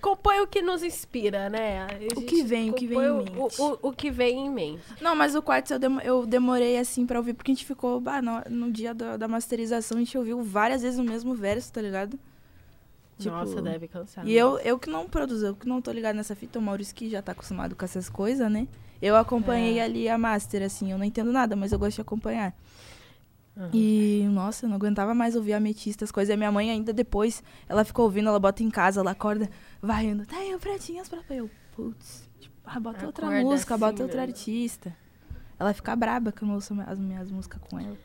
[0.01, 1.87] Compõe o que nos inspira, né?
[2.01, 3.33] Gente que vem, o que vem em o- mente.
[3.61, 4.83] O, o, o que vem em mente.
[5.01, 5.75] Não, mas o quarto
[6.05, 8.01] eu demorei assim pra ouvir, porque a gente ficou.
[8.01, 11.73] bah, no, no dia da, da masterização, a gente ouviu várias vezes o mesmo verso,
[11.73, 12.19] tá ligado?
[13.19, 14.27] Tipo, Nossa, deve cansar.
[14.27, 16.95] E eu, eu que não produzo, eu que não tô ligado nessa fita, o Maurício
[16.95, 18.67] que já tá acostumado com essas coisas, né?
[19.01, 19.83] Eu acompanhei É.
[19.85, 22.55] ali a master, assim, eu não entendo nada, mas eu gosto de acompanhar.
[23.73, 26.31] E, nossa, eu não aguentava mais ouvir ametista, as coisas.
[26.31, 29.51] E a minha mãe ainda depois, ela ficou ouvindo, ela bota em casa, ela acorda,
[29.81, 31.51] vai indo, tá aí, pratinhas pra eu.
[31.77, 34.97] Putz, tipo, ah, bota outra música, assim, bota outra artista.
[35.59, 37.97] Ela fica braba que eu não ouço as minhas músicas com ela.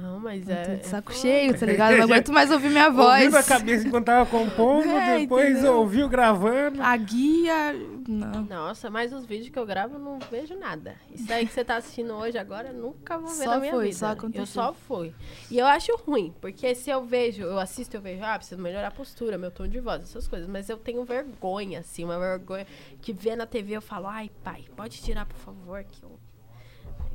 [0.00, 0.62] Não, mas é.
[0.64, 1.20] tô de é saco foda.
[1.22, 1.96] cheio, tá ligado?
[1.96, 3.20] Não aguento mais ouvir minha voz.
[3.24, 5.74] Ouvindo a cabeça enquanto tava compondo, É, depois entendeu?
[5.78, 6.82] ouviu gravando.
[6.82, 7.72] A guia.
[8.08, 8.42] Não.
[8.44, 10.94] Nossa, mas os vídeos que eu gravo eu não vejo nada.
[11.12, 13.72] Isso aí que você tá assistindo hoje agora, eu nunca vou ver Só na minha
[13.72, 13.96] foi, vida.
[13.96, 14.42] só aconteceu.
[14.42, 15.14] Eu só fui.
[15.50, 18.88] E eu acho ruim, porque se eu vejo, eu assisto, eu vejo, ah, preciso melhorar
[18.88, 20.48] a postura, meu tom de voz, essas coisas.
[20.48, 22.66] Mas eu tenho vergonha, assim, uma vergonha
[23.02, 26.18] que vê na TV eu falo, ai, pai, pode tirar, por favor, que eu.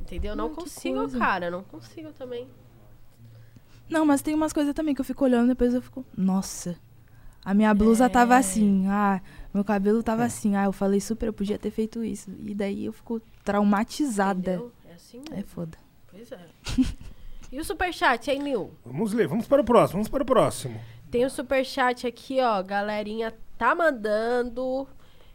[0.00, 0.36] Entendeu?
[0.36, 2.46] Não Hum, que consigo, cara, não consigo também.
[3.88, 6.04] Não, mas tem umas coisas também que eu fico olhando depois eu fico.
[6.16, 6.76] Nossa.
[7.44, 8.38] A minha blusa tava É.
[8.38, 8.86] assim.
[8.88, 9.20] Ah,
[9.52, 10.54] meu cabelo tava assim.
[10.56, 12.30] Ah, eu falei super, eu podia ter feito isso.
[12.46, 14.52] E daí eu fico traumatizada.
[14.54, 14.72] Entendeu?
[14.88, 15.34] É assim mesmo.
[15.34, 15.78] É foda.
[16.10, 16.38] Pois é.
[17.50, 18.70] e o superchat, hein, Nil?
[18.84, 20.80] Vamos ler, vamos para o próximo, vamos para o próximo.
[21.10, 22.62] Tem o superchat aqui, ó.
[22.62, 24.86] Galerinha tá mandando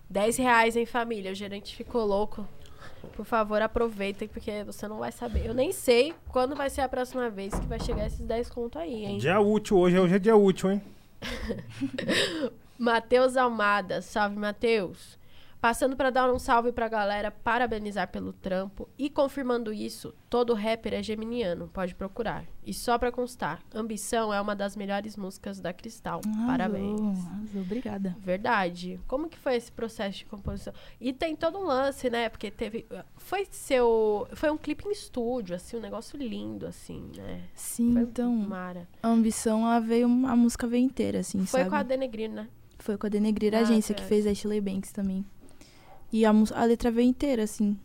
[0.10, 1.32] 10 reais em família.
[1.32, 2.48] O gerente ficou louco.
[3.16, 5.46] Por favor, aproveitem, porque você não vai saber.
[5.46, 8.78] Eu nem sei quando vai ser a próxima vez que vai chegar esses 10 conto
[8.78, 9.18] aí, hein?
[9.18, 10.82] Dia útil hoje, hoje é dia útil, hein?
[12.78, 15.17] Matheus Almada, salve Matheus.
[15.60, 20.94] Passando pra dar um salve pra galera, parabenizar pelo trampo e confirmando isso, todo rapper
[20.94, 22.46] é geminiano, pode procurar.
[22.64, 26.22] E só pra constar, Ambição é uma das melhores músicas da Cristal.
[26.26, 27.26] Arrasou, Parabéns.
[27.26, 28.16] arrasou, obrigada.
[28.20, 29.00] Verdade.
[29.08, 30.74] Como que foi esse processo de composição?
[31.02, 32.30] E tem todo um lance, né?
[32.30, 32.86] Porque teve.
[33.16, 34.28] Foi seu.
[34.34, 37.44] Foi um clipe em estúdio, assim, um negócio lindo, assim, né?
[37.56, 38.32] Sim, Foi então.
[38.36, 38.88] Mara.
[39.02, 40.06] A ambição, ela veio.
[40.28, 41.70] A música veio inteira, assim, Foi sabe?
[41.72, 42.48] com a Denegrir, né?
[42.80, 44.10] Foi com a Denegrir, a Ah, agência que certo.
[44.10, 45.26] fez a Ashley Banks também.
[46.12, 47.78] E a, a letra veio inteira, assim.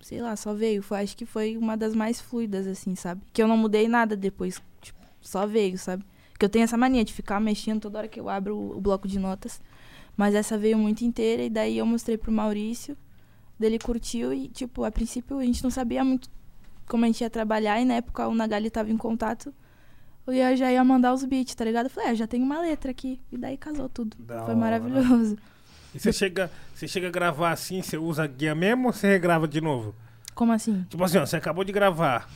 [0.00, 0.82] Sei lá, só veio.
[0.82, 3.20] Foi, acho que foi uma das mais fluidas, assim, sabe?
[3.32, 4.60] Que eu não mudei nada depois.
[4.80, 6.04] Tipo, só veio, sabe?
[6.38, 8.80] Que eu tenho essa mania de ficar mexendo toda hora que eu abro o, o
[8.80, 9.60] bloco de notas.
[10.16, 12.96] Mas essa veio muito inteira e daí eu mostrei pro Maurício.
[13.58, 16.30] Dele curtiu e, tipo, a princípio a gente não sabia muito
[16.88, 17.80] como a gente ia trabalhar.
[17.80, 19.52] E na época o Nagali tava em contato.
[20.26, 21.86] Eu ia- já ia mandar os beats, tá ligado?
[21.86, 23.20] Eu falei, ah, já tem uma letra aqui.
[23.32, 24.16] E daí casou tudo.
[24.18, 24.56] Da Foi hora.
[24.56, 25.36] maravilhoso.
[25.98, 29.08] E você chega, você chega a gravar assim, você usa a guia mesmo ou você
[29.08, 29.94] regrava de novo?
[30.34, 30.86] Como assim?
[30.88, 32.30] Tipo assim, ó, você acabou de gravar.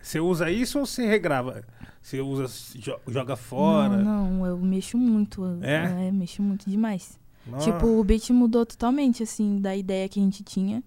[0.00, 1.64] Você usa isso ou você regrava?
[2.00, 2.46] Você usa,
[2.78, 3.96] jo- joga fora?
[3.96, 5.44] Não, não, eu mexo muito.
[5.44, 6.10] eu- É?
[6.12, 7.18] mexo muito demais.
[7.46, 7.72] Nossa.
[7.72, 10.82] Tipo, o beat mudou totalmente, assim, da ideia que a gente tinha.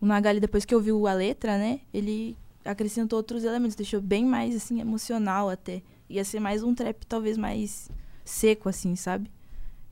[0.00, 4.56] O Nagali, depois que ouviu a letra, né, ele acrescentou outros elementos, deixou bem mais,
[4.56, 5.82] assim, emocional até.
[6.08, 7.90] Ia ser mais um trap, talvez mais
[8.24, 9.30] seco, assim, sabe?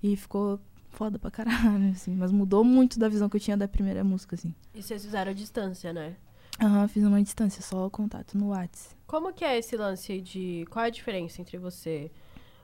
[0.02, 0.58] E ficou
[0.92, 2.14] foda pra caralho, assim.
[2.14, 4.54] Mas mudou muito da visão que eu tinha da primeira música, assim.
[4.74, 6.16] E vocês fizeram a distância, né?
[6.60, 8.94] Aham, fiz uma distância, só o contato no Whats.
[9.06, 10.66] Como que é esse lance de.
[10.70, 12.10] Qual é a diferença entre você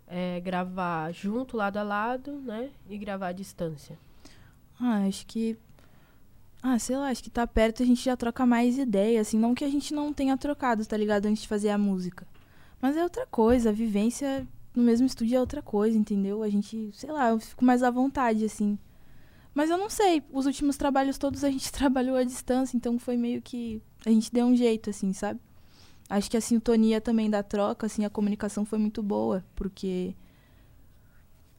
[0.06, 2.70] é, gravar junto, lado a lado, né?
[2.88, 3.98] E gravar à distância?
[4.78, 5.56] Ah, acho que.
[6.62, 9.38] Ah, sei lá, acho que tá perto a gente já troca mais ideia, assim.
[9.38, 11.26] Não que a gente não tenha trocado, tá ligado?
[11.26, 12.26] Antes de fazer a música.
[12.80, 14.46] Mas é outra coisa, a vivência
[14.78, 16.42] no mesmo estúdio é outra coisa, entendeu?
[16.42, 18.78] A gente, sei lá, eu fico mais à vontade, assim.
[19.52, 23.16] Mas eu não sei, os últimos trabalhos todos a gente trabalhou à distância, então foi
[23.16, 23.82] meio que.
[24.06, 25.40] A gente deu um jeito, assim, sabe?
[26.08, 30.14] Acho que a sintonia também da troca, assim, a comunicação foi muito boa, porque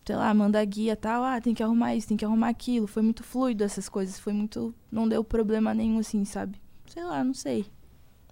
[0.05, 2.87] sei lá, manda guia tal, ah, tem que arrumar isso, tem que arrumar aquilo.
[2.87, 4.73] Foi muito fluido essas coisas, foi muito.
[4.91, 6.59] Não deu problema nenhum, assim, sabe?
[6.87, 7.67] Sei lá, não sei.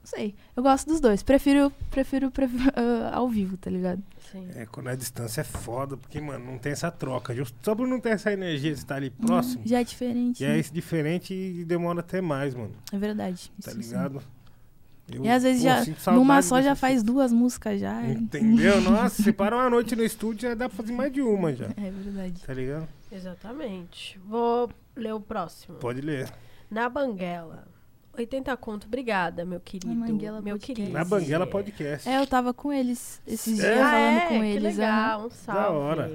[0.08, 0.36] Não sei.
[0.56, 1.22] Eu gosto dos dois.
[1.22, 4.02] Prefiro, prefiro, prefiro uh, ao vivo, tá ligado?
[4.32, 4.48] Sim.
[4.56, 7.34] É, quando é distância é foda, porque, mano, não tem essa troca.
[7.62, 9.64] Só por não ter essa energia de estar ali próximo.
[9.66, 10.42] Já é diferente.
[10.42, 10.60] E é né?
[10.60, 12.74] esse diferente e demora até mais, mano.
[12.92, 13.52] É verdade.
[13.62, 13.80] Tá sim.
[13.80, 14.24] ligado?
[15.12, 18.02] Eu, E às vezes pô, já, numa só já faz duas músicas já.
[18.02, 18.80] é- Entendeu?
[18.84, 21.68] Nossa, você para uma noite no estúdio, já dá pra fazer mais de uma já.
[21.78, 22.42] É verdade.
[22.46, 22.88] Tá ligado?
[23.12, 24.20] Exatamente.
[24.26, 25.78] Vou ler o próximo.
[25.78, 26.32] Pode ler.
[26.70, 27.77] Na Banguela.
[28.18, 29.94] 80 conto, obrigada, meu querido.
[29.94, 30.74] Banguela meu Podcast.
[30.76, 30.94] querido.
[30.94, 32.10] Na Banguela Podcast.
[32.10, 33.74] É, eu tava com eles esses É?
[33.74, 34.22] dias Ah, falando é?
[34.28, 34.64] com que eles.
[34.78, 35.28] legal, aham.
[35.28, 35.62] um salve.
[35.62, 36.12] Da hora.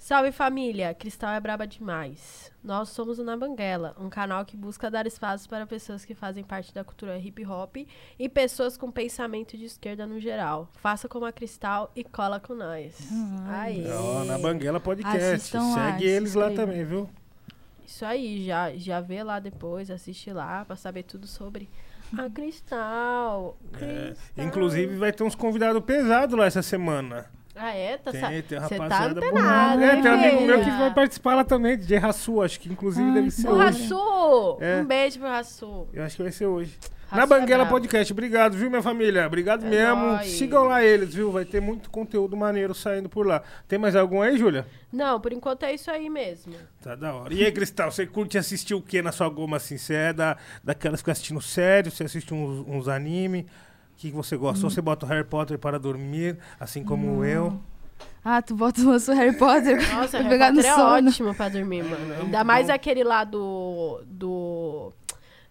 [0.00, 2.52] Salve família, Cristal é braba demais.
[2.62, 6.44] Nós somos o Na Banguela, um canal que busca dar espaço para pessoas que fazem
[6.44, 7.76] parte da cultura hip hop
[8.16, 10.68] e pessoas com pensamento de esquerda no geral.
[10.74, 12.96] Faça como a Cristal e cola com nós.
[13.48, 13.84] Aê.
[13.92, 15.18] Ó, na Banguela Podcast.
[15.34, 17.10] Assistam lá, Segue se eles lá também, viu?
[17.88, 21.70] Isso aí, já, já vê lá depois, assiste lá pra saber tudo sobre
[22.18, 23.56] a Cristal.
[23.72, 24.44] É, Cristal.
[24.46, 27.30] inclusive vai ter uns convidados pesados lá essa semana.
[27.56, 27.96] Ah, é?
[27.96, 29.32] Tá, Tem, tem Cê tá rapaziada boa.
[29.32, 32.68] antenado, É, tem um amigo meu que vai participar lá também, DJ Rassu, acho que
[32.70, 33.56] inclusive Ai, deve que ser O.
[33.56, 34.58] Rassu!
[34.60, 34.80] É.
[34.82, 35.88] Um beijo pro Rassu.
[35.92, 36.78] Eu acho que vai ser hoje.
[37.10, 37.66] Na Banguela é.
[37.68, 39.26] Podcast, obrigado, viu, minha família?
[39.26, 39.96] Obrigado É mesmo.
[40.12, 40.26] nóis.
[40.28, 41.32] Sigam lá eles, viu?
[41.32, 43.42] Vai ter muito conteúdo maneiro saindo por lá.
[43.66, 44.66] Tem mais algum aí, Júlia?
[44.92, 46.54] Não, por enquanto é isso aí mesmo.
[46.82, 47.32] Tá da hora.
[47.32, 49.78] E aí, Cristal, você curte assistir o que na sua goma assim?
[49.78, 51.90] Você é da, daquelas que fica assistindo sério?
[51.90, 53.46] Você assiste uns, uns anime?
[53.94, 54.64] O que que você gosta?
[54.66, 57.58] Ou você bota o Harry Potter para dormir, assim como eu?
[58.24, 61.08] Ah, tu bota o lanço Harry Potter Nossa, pra Harry pegar no Potter é sono.
[61.08, 62.14] ótimo pra dormir, mano.
[62.22, 64.02] Ainda mais aquele lá do...
[64.06, 64.92] do...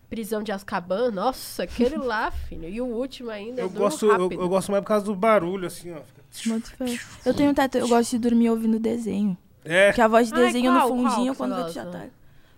[0.10, 1.12] Prisão de Azkaban.
[1.12, 2.68] Nossa, aquele lá, filho.
[2.68, 4.42] E o último ainda, Eu durmo gosto, eu, rápido.
[4.42, 6.00] eu gosto mais por causa do barulho, assim, ó.
[6.30, 6.86] Fé.
[7.26, 9.38] Eu tenho um teto, eu gosto de dormir ouvindo desenho.
[9.66, 10.90] É, Que a voz de Ai, desenho qual?
[10.90, 12.06] no Qual fundinho que quando você já tá.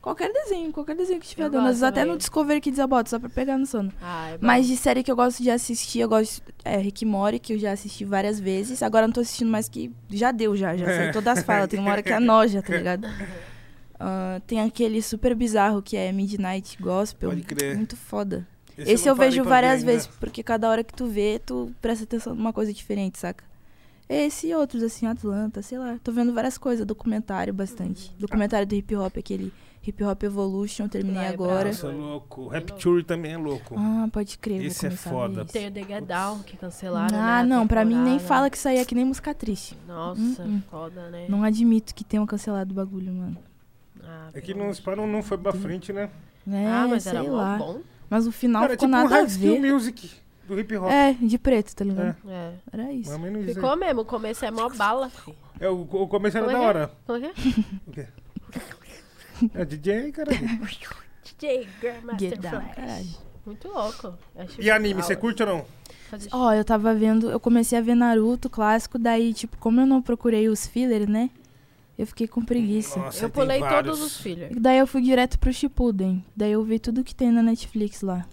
[0.01, 1.67] Qualquer desenho, qualquer desenho que estiver Eu dando.
[1.67, 3.91] Às até no Discovery eu boto, só pra pegar no sono.
[4.01, 4.37] Ah, é.
[4.39, 7.53] Mas de série que eu gosto de assistir, eu gosto é Rick e Morty, que
[7.53, 8.81] eu já assisti várias vezes.
[8.81, 11.67] Agora não tô assistindo mais que já deu já, já sei todas as falas.
[11.67, 13.07] Tem uma hora que é noja, tá ligado?
[13.99, 17.29] Ah, tem aquele super bizarro que é Midnight Gospel.
[17.29, 17.75] Pode crer.
[17.75, 18.47] Muito foda.
[18.77, 19.85] esse Esse eu parei vejo várias ainda.
[19.91, 23.43] vezes, porque cada hora que tu vê, tu presta atenção numa coisa diferente, saca?
[24.07, 25.99] Esse e outros, assim, Atlanta, sei lá.
[26.03, 28.11] Tô vendo várias coisas, documentário bastante.
[28.17, 29.53] Documentário do hip hop, aquele
[29.85, 31.67] Hip Hop Evolution, eu terminei Ah, é agora.
[31.69, 32.47] Nossa, louco.
[32.47, 33.75] Rapture também é louco.
[33.77, 34.63] Ah, pode crer.
[34.65, 35.45] Esse vou é foda.
[35.45, 38.27] Tem o The Get Down, que cancelaram, né, Ah, a não, pra mim nem temporada.
[38.27, 39.77] fala que isso aí é que nem música triste.
[39.87, 40.61] Nossa, Hum, hum.
[40.71, 41.27] foda, né?
[41.29, 43.37] Não admito que tenham cancelado o bagulho, mano.
[44.11, 46.09] Ah, É que não, de não, foi pra frente, né?
[46.51, 47.57] É, Ah, mas sei era lá.
[47.57, 47.81] bom.
[48.09, 49.71] Mas o final é ficou tipo um nada a High School ver.
[49.71, 50.11] Music
[50.47, 50.89] do hip hop.
[50.89, 52.15] É, de preto, tá ligado?
[52.27, 52.53] É.
[52.73, 53.11] Era isso.
[53.53, 55.29] Ficou mesmo, o começo é mó bala, fi.
[55.29, 55.37] aí.
[55.59, 56.91] É, o, o começo era Como da é hora.
[57.05, 57.31] Como é
[57.91, 58.07] que é?
[59.53, 60.31] É DJ, cara.
[61.23, 63.19] DJ Grandmaster Flash.
[63.45, 64.13] Muito louco.
[64.35, 65.65] Acho E anime, você curte ou não?
[66.31, 70.01] Ó, eu tava vendo, eu comecei a ver Naruto clássico, daí, tipo, como eu não
[70.01, 71.29] procurei os fillers, né?
[71.99, 72.97] Eu fiquei com preguiça.
[72.97, 73.97] Nossa, Eu pulei vários.
[73.97, 74.51] todos os filhos.
[74.55, 76.23] E Daí eu fui direto pro Shippuden.
[76.33, 78.25] Daí eu vi tudo que tem na Netflix lá.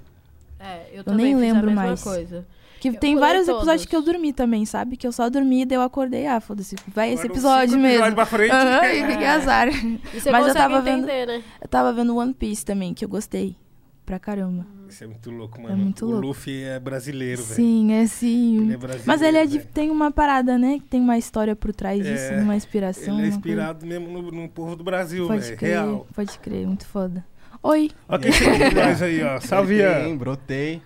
[0.61, 2.03] É, eu, Eu também nem fiz lembro a mesma mais.
[2.03, 2.47] coisa.
[2.79, 3.87] Que Eu tem vários episódios todos.
[3.87, 4.97] que eu dormi também, sabe?
[4.97, 6.27] Que eu só dormi e daí eu acordei.
[6.29, 8.05] Ah, foda-se, vai esse episódio mesmo.
[8.05, 8.53] episódios pra frente.
[8.95, 9.31] E fiquei É.
[9.31, 9.69] azar.
[9.69, 11.43] E você Mas eu tava vendo- entender, né?
[11.61, 13.57] Eu tava vendo One Piece também, que eu gostei.
[14.07, 14.65] Pra caramba.
[14.89, 15.77] Isso é muito louco, mano.
[15.77, 16.27] muito o louco.
[16.29, 17.57] Luffy é brasileiro, velho.
[17.57, 18.59] Sim, é sim.
[18.63, 19.05] Ele é brasileiro.
[19.05, 20.79] Mas ele é de- tem uma parada, né?
[20.79, 23.19] Que tem uma história por trás disso, É, uma inspiração.
[23.19, 25.57] Ele é inspirado mesmo no, no povo do Brasil, Pode velho.
[25.59, 26.07] crer, Real.
[26.15, 27.27] pode crer, muito foda.
[27.63, 29.41] Oi, Olha quem chegou com nós aí, ó.
[29.43, 30.17] Salve, Brotei, Ian.
[30.17, 30.83] brotei.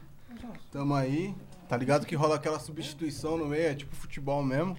[0.73, 1.35] Tamo aí.
[1.69, 4.77] Tá ligado que rola aquela substituição no meio, é tipo futebol mesmo.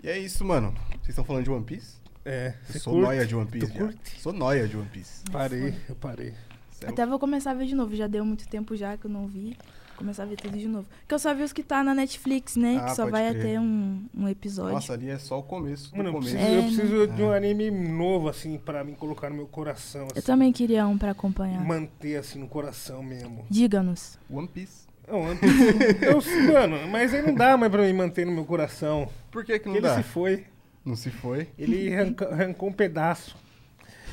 [0.00, 0.72] E é isso, mano.
[0.90, 1.96] Vocês estão falando de One Piece?
[2.24, 3.06] É, Eu sou curte?
[3.08, 3.72] noia de One Piece?
[4.20, 5.22] Sou noia de One Piece.
[5.32, 6.34] Parei, eu parei.
[6.82, 7.94] É até vou começar a ver de novo.
[7.96, 9.56] Já deu muito tempo já que eu não vi.
[9.88, 10.86] Vou começar a ver tudo de novo.
[11.00, 12.78] Porque eu só vi os que tá na Netflix, né?
[12.82, 13.40] Ah, que só vai crer.
[13.46, 14.74] até um, um episódio.
[14.74, 16.32] Nossa, ali é só o começo Mano, eu começo.
[16.36, 16.68] preciso, É, eu né?
[16.68, 20.02] preciso de um anime novo, assim, pra mim colocar no meu coração.
[20.02, 21.64] Eu Assim, também queria um pra acompanhar.
[21.64, 23.46] Manter, assim, no coração mesmo.
[23.48, 24.18] Diga-nos.
[24.30, 24.84] One Piece.
[25.08, 25.56] Não, One Piece,
[26.04, 29.08] eu, mano, mas aí não dá mais pra mim manter no meu coração.
[29.30, 29.96] Por que que Porque não ele dá?
[29.96, 30.44] se foi.
[30.84, 31.48] Não se foi?
[31.58, 33.34] Ele arranca- arrancou um pedaço.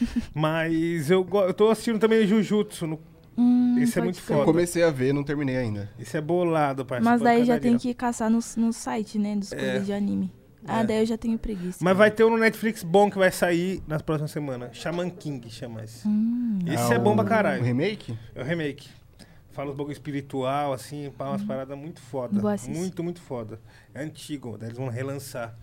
[0.34, 2.88] Mas eu, eu tô assistindo também Jujutsu.
[2.88, 3.00] No,
[3.36, 4.36] Hum, Esse é muito crer.
[4.38, 4.46] Eu foda.
[4.46, 5.90] comecei a ver, não terminei ainda.
[5.98, 7.10] esse é bolado, parceiro.
[7.10, 9.36] Mas daí já tem que caçar no, no site, né?
[9.36, 10.32] Dos coisas de anime.
[10.68, 10.86] Ah, É.
[10.86, 11.80] daí eu já tenho preguiça.
[11.82, 14.78] Mas vai ter um no Netflix bom que vai sair nas próximas semanas.
[14.78, 16.08] Shaman King chama esse.
[16.08, 17.64] Hum, Esse é, Ah, bom pra o- caralho.
[17.64, 18.16] O remake?
[18.36, 18.88] É o remake.
[19.50, 22.40] Fala os bagulho espiritual, assim, pá, umas paradas muito foda.
[22.70, 23.60] Muito, muito foda.
[23.96, 25.58] É antigo, daí eles vão relançar.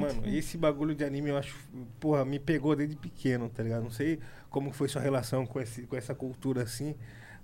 [0.00, 1.54] Mano, esse bagulho de anime eu acho,
[2.00, 3.82] porra, me pegou desde pequeno, tá ligado?
[3.82, 4.18] Não sei
[4.50, 6.94] como foi sua relação com, esse, com essa cultura assim,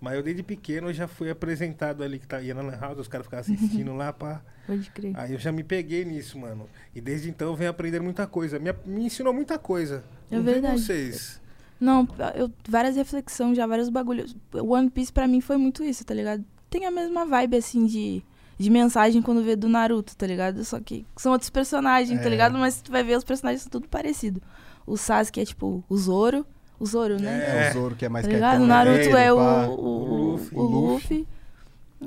[0.01, 2.99] mas eu desde pequeno eu já fui apresentado ali que tá, ia na Lan House,
[2.99, 4.43] os caras ficavam assistindo lá, pá.
[4.67, 5.13] pode crer.
[5.17, 6.69] Aí eu já me peguei nisso, mano.
[6.95, 8.59] E desde então eu venho aprendendo muita coisa.
[8.59, 10.03] Me, me ensinou muita coisa.
[10.31, 10.81] É Não verdade.
[10.81, 11.41] vocês.
[11.81, 12.07] Não,
[12.37, 14.37] eu, várias reflexões já, vários bagulhos.
[14.55, 16.45] One Piece pra mim foi muito isso, tá ligado?
[16.71, 18.23] Tem a mesma vibe, assim, de,
[18.63, 20.65] de mensagem quando vê do Naruto, tá ligado?
[20.65, 22.31] Só que são outros personagens, tá É.
[22.31, 22.57] ligado?
[22.59, 24.41] Mas tu vai ver, os personagens são tudo parecido.
[24.87, 26.45] O Sasuke é tipo o Zoro,
[26.79, 27.67] o Zoro, né?
[27.67, 28.51] É, o Zoro que é mais Tá ligado?
[28.59, 28.69] quietão, O?
[28.69, 30.59] Naruto Ele, é o, o, O Luffy.
[30.59, 31.29] o Luffy.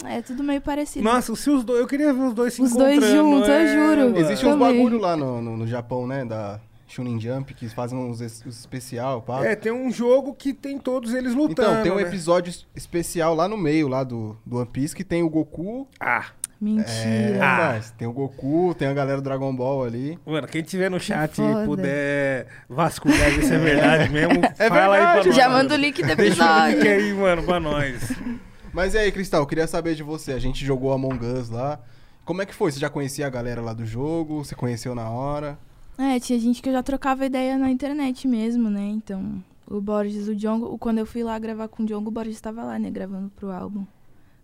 [0.04, 1.06] É tudo meio parecido.
[1.06, 3.16] Nossa, se os dois, eu queria ver os dois se Os dois encontrando.
[3.30, 4.02] juntos, eu é, juro.
[4.10, 4.18] mano.
[4.20, 6.26] Existe uns bagulho lá no, no, no Japão, né?
[6.26, 9.46] Da Shunin Jump, que fazem uns es- uns especial, pá.
[9.46, 11.70] É, tem um jogo que tem todos eles lutando.
[11.72, 12.02] Então, tem um né?
[12.02, 15.88] episódio es- especial lá no meio, lá do, do One Piece, que tem o Goku.
[15.98, 16.26] Ah,
[16.60, 17.38] Mentira.
[17.38, 17.82] É, Ah.
[17.98, 20.18] tem o Goku, tem a galera do Dragon Ball ali.
[20.26, 24.96] mano, quem tiver no chat e puder vasculhar ver se é verdade mesmo, É fala
[24.96, 25.28] aí pra verdade.
[25.28, 25.36] nós.
[25.36, 26.78] Já manda o link do Deixa o episódio.
[26.78, 28.12] link aí, mano, pra nós.
[28.74, 30.32] Mas e aí, Cristal, eu queria saber de você.
[30.34, 31.80] A gente jogou Among Us lá.
[32.26, 32.72] Como é que foi?
[32.72, 34.44] Você já conhecia a galera lá do jogo?
[34.44, 35.58] Você conheceu na hora?
[35.98, 38.82] É, tinha gente que eu já trocava ideia na internet mesmo, né?
[38.82, 42.36] Então, o Borges, o Djongo, quando eu fui lá gravar com o Djongo, o Borges
[42.36, 43.86] estava lá, né, gravando pro álbum.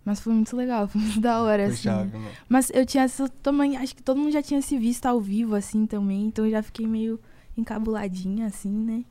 [0.03, 1.83] Mas foi muito legal, foi muito da hora, Foi assim.
[1.83, 2.29] chave, mano.
[2.49, 5.55] Mas eu tinha essa também, acho que todo mundo já tinha se visto ao vivo,
[5.55, 7.19] assim, também, então eu já fiquei meio
[7.57, 9.03] encabuladinha, assim, né?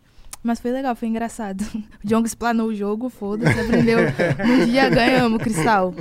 [0.43, 1.62] Mas foi legal, foi engraçado.
[2.03, 3.99] O Djongo explanou o jogo, foda-se, aprendeu.
[4.47, 5.95] No dia ganhamos, Cristal.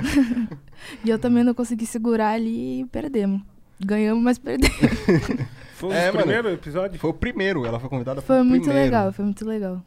[1.04, 3.42] E eu também não consegui segurar ali e perdemos.
[3.84, 4.76] Ganhamos, mas perdemos.
[5.74, 6.18] Foi É, o mano.
[6.26, 6.98] primeiro episódio?
[6.98, 8.84] Foi o primeiro, ela foi convidada Foi muito primeiro.
[8.86, 9.82] legal, foi muito legal.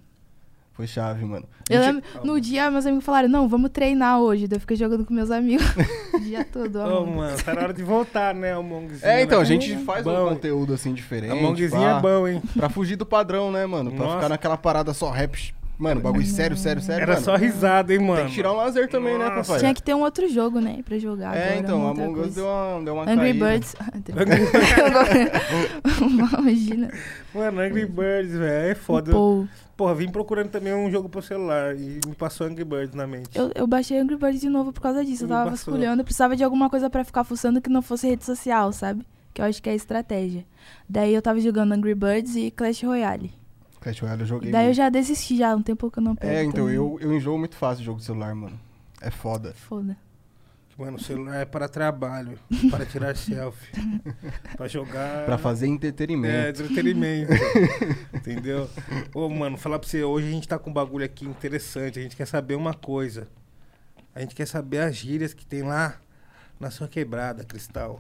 [0.74, 1.46] Foi chave, mano.
[1.70, 4.48] Eu Gente- lembro, no dia, meus amigos falaram, não, vamos treinar hoje.
[4.48, 5.64] Daí eu fiquei jogando com meus amigos
[6.14, 6.80] o dia todo.
[6.80, 7.16] Ô, Us.
[7.16, 9.00] mano, tá na hora de voltar, né, o Mongzinho.
[9.08, 9.44] É, então, né?
[9.44, 11.32] a gente faz Bom, um conteúdo assim diferente.
[11.32, 12.42] A Mongzinho é bom, hein?
[12.58, 13.92] Pra fugir do padrão, né, mano?
[13.92, 14.16] Pra Nossa.
[14.18, 15.54] ficar naquela parada só rap.
[15.84, 17.02] Mano, bagulho sério, sério, sério.
[17.04, 17.26] Era mano.
[17.26, 18.16] só risada, hein, mano?
[18.22, 19.42] Tem que tirar um lazer também, né, Nossa.
[19.42, 19.60] papai?
[19.60, 21.60] Tinha que ter um outro jogo, né, pra jogar É, agora.
[21.60, 23.46] então, Among Us deu uma, deu uma Angry caída.
[23.50, 23.76] Birds.
[26.40, 26.90] Imagina.
[27.34, 29.12] Mano, Angry Birds, velho, é foda.
[29.12, 29.46] Pô,
[29.76, 33.38] Porra, vim procurando também um jogo pro celular e me passou Angry Birds na mente.
[33.38, 35.26] eu, eu baixei Angry Birds de novo por causa disso.
[35.26, 35.74] Eu tava passou.
[35.74, 39.06] vasculhando, eu precisava de alguma coisa pra ficar fuçando que não fosse rede social, sabe?
[39.34, 40.46] Que eu acho que é a estratégia.
[40.88, 43.32] Daí eu tava jogando Angry Birds e Clash Royale.
[43.84, 44.52] Clash Royale eu joguei.
[44.52, 44.78] Daí eu muito.
[44.78, 46.32] já desisti já, um tempo que eu não pego.
[46.34, 46.76] É, então, também.
[46.76, 48.58] eu, eu enjoo muito fácil de jogo de celular, mano.
[49.02, 49.54] É foda.
[49.54, 49.98] Foda.
[50.76, 52.40] Mano, o celular é para trabalho,
[52.72, 53.70] para tirar selfie,
[54.58, 55.26] pra jogar.
[55.26, 56.64] Pra fazer É, entretenimento.
[56.64, 57.32] entretenimento.
[58.16, 58.68] entendeu?
[59.14, 62.00] Ô, mano, falar pra você, hoje a gente tá com um bagulho aqui interessante.
[62.00, 63.28] A gente quer saber uma coisa.
[64.16, 65.98] A gente quer saber as gírias que tem lá
[66.60, 68.00] na sua quebrada, Cristal.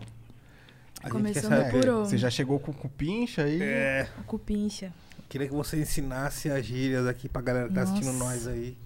[1.03, 1.71] A gente quer Começando saber.
[1.71, 3.61] por É, você já chegou com o pincha aí.
[3.61, 4.91] É, O cupincha.
[5.33, 8.23] Queria que você ensinasse as gírias aqui pra galera que tá assistindo Nossa.
[8.23, 8.77] nós aí.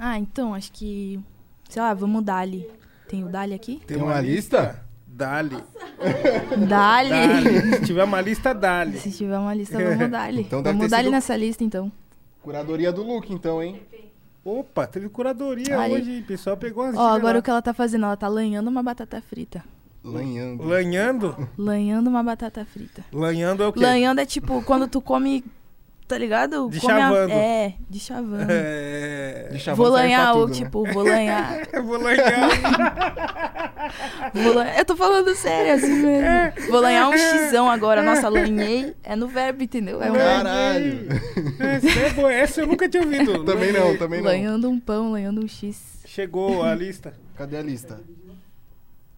[0.00, 1.20] Ah, então, acho que.
[1.68, 2.66] Sei lá, vamos Dali.
[3.06, 3.82] Tem o Dali aqui?
[3.86, 4.82] Tem, uma lista?
[5.06, 5.62] Dali.
[6.66, 7.10] Dali!
[7.10, 7.76] Dali.
[7.76, 8.98] Se tiver uma lista, dali.
[8.98, 10.40] Se tiver uma lista, vamos Dali.
[10.40, 11.92] Então deve vamos ter Dali sido- nessa lista, então.
[12.40, 13.82] Curadoria do look, então, hein?
[14.42, 17.40] Opa, teve curadoria hoje, o pessoal pegou as Ó, agora lá.
[17.40, 18.06] o que ela tá fazendo?
[18.06, 19.62] Ela tá lanhando uma batata frita.
[20.04, 20.64] Lanhando.
[20.64, 21.48] Lanhando?
[21.56, 23.04] Lanhando uma batata frita.
[23.12, 23.80] Lanhando é o quê?
[23.80, 25.44] Lanhando é tipo quando tu come.
[26.08, 26.68] Tá ligado?
[26.68, 27.32] De come a- chavando.
[27.32, 28.46] É, de chavando.
[28.50, 29.48] É...
[29.52, 30.54] De chavão Vou lanhar, ou né?
[30.54, 31.62] tipo, vou lanhar.
[31.72, 32.50] Eu vou lanhar.
[34.34, 34.78] vou lanhar.
[34.78, 36.52] Eu tô falando sério, assim É.
[36.54, 36.70] mesmo.
[36.70, 38.02] Vou lanhar um xizão agora.
[38.02, 40.02] Nossa, lanhei é no verbo, entendeu?
[40.02, 41.06] É um Caralho.
[41.58, 42.40] Essa, é.
[42.40, 43.44] Essa eu nunca tinha ouvido.
[43.44, 44.26] Também não, também não.
[44.26, 46.02] lanhando um pão, lanhando um X.
[46.04, 47.14] Chegou a lista.
[47.36, 48.00] Cadê a lista?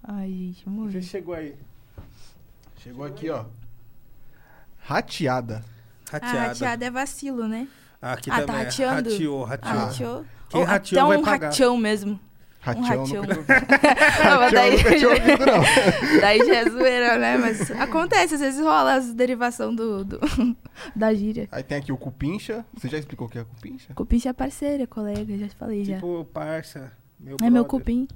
[0.07, 1.03] Ai, gente, morri.
[1.03, 1.55] chegou aí.
[2.79, 3.45] Chegou aqui, ó.
[4.81, 5.65] Rateada.
[6.09, 6.47] Ah, Rateada.
[6.49, 7.67] rateada é vacilo, né?
[8.01, 8.61] Ah, aqui Ah, tá também.
[8.61, 8.65] é.
[8.65, 9.11] rateando?
[9.11, 9.75] Rateou, Ah, rateou.
[9.75, 10.25] rateou.
[10.51, 11.47] Quem Ou rateou até vai um pagar.
[11.49, 12.21] rachão mesmo.
[12.61, 13.05] Rachão, rachão.
[13.05, 13.45] tinha ouvido.
[14.25, 15.63] Ah, mas Rachão, daí, ouvido, não.
[16.21, 17.37] daí já é zoeira, né?
[17.39, 20.21] Mas acontece, às vezes rola as derivação do, do-
[20.97, 21.49] da gíria.
[21.53, 22.65] Aí tem aqui o cupincha.
[22.75, 23.93] Você já explicou o que é cupincha?
[23.95, 25.95] Cupim é parceira, colega, já falei já.
[25.97, 26.93] Tipo, parça.
[27.19, 27.69] Meu é meu brother.
[27.71, 28.09] cupim.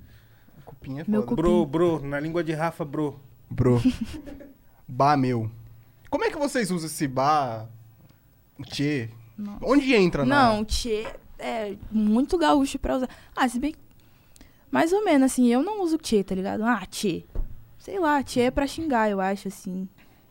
[0.69, 1.27] Cupim é Meu foda.
[1.28, 1.43] cupim.
[1.43, 2.01] Bro, bro.
[2.07, 3.19] Na língua de Rafa, bro.
[3.51, 3.81] Bro.
[4.86, 5.51] Bah, meu.
[6.11, 7.66] Como é que vocês usam esse bah,
[8.66, 9.59] tchê, Nossa.
[9.62, 10.53] Onde entra na...
[10.55, 11.07] Não, tchê
[11.39, 13.09] é muito gaúcho pra usar.
[13.36, 13.78] Ah, se bem que-
[14.70, 16.65] Mais ou menos, assim, eu não uso tchê, tá ligado?
[16.65, 17.24] Ah, tchê.
[17.78, 19.89] Sei lá, tchê é pra xingar, eu acho, assim.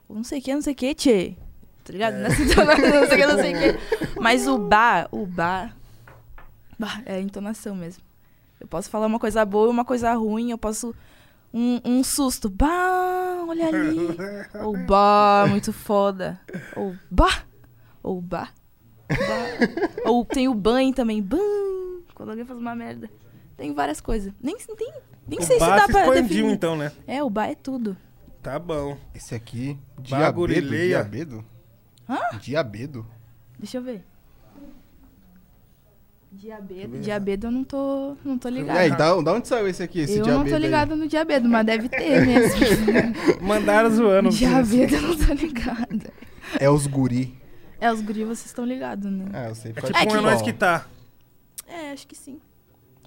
[0.10, 1.36] Não sei o que, não sei o que, tchê.
[1.84, 2.16] Tá ligado?
[2.16, 2.20] É.
[2.28, 3.80] Não sei o que, não sei o que.
[4.20, 5.72] Mas o ba, o ba.
[6.78, 8.04] Bah, é a entonação mesmo.
[8.60, 10.94] Eu posso falar uma coisa boa e uma coisa ruim, eu posso.
[11.54, 12.50] Um, um susto.
[12.50, 13.98] Bah, olha ali.
[14.64, 16.40] Ou bah, muito foda.
[16.76, 17.44] Ou bah.
[18.04, 18.50] Ou bah.
[19.10, 19.16] bah.
[20.06, 21.22] Ou tem o banho também.
[21.22, 22.02] Bam.
[22.14, 23.10] Quando alguém faz uma merda.
[23.56, 24.34] Tem várias coisas.
[24.42, 24.94] Nem, nem,
[25.28, 26.52] nem o sei se dá se pra expandiu, definir.
[26.52, 26.92] então, né?
[27.08, 27.98] É, o bar é tudo.
[28.42, 28.98] Tá bom.
[29.16, 30.62] Esse aqui, diabedo?
[30.62, 31.46] Diabedo?
[32.08, 32.20] Hã?
[32.40, 33.06] Diabedo?
[33.58, 34.06] Deixa eu ver.
[36.38, 37.00] Diabedo.
[37.00, 38.78] Diabedo eu não tô, não tô ligado.
[38.78, 40.62] Aí, da, da onde saiu esse aqui, esse eu diabedo não tô aí?
[40.62, 42.60] ligado no diabedo, mas deve ter mesmo.
[43.42, 44.30] Mandaram zoando.
[44.30, 46.14] diabedo eu não tô ligada.
[46.60, 47.36] É os guri.
[47.82, 49.26] É, os guri vocês estão ligados, né?
[49.34, 49.72] Ah, eu sei.
[49.76, 50.86] É tipo um é que- nós que tá.
[51.68, 52.40] É, acho que sim.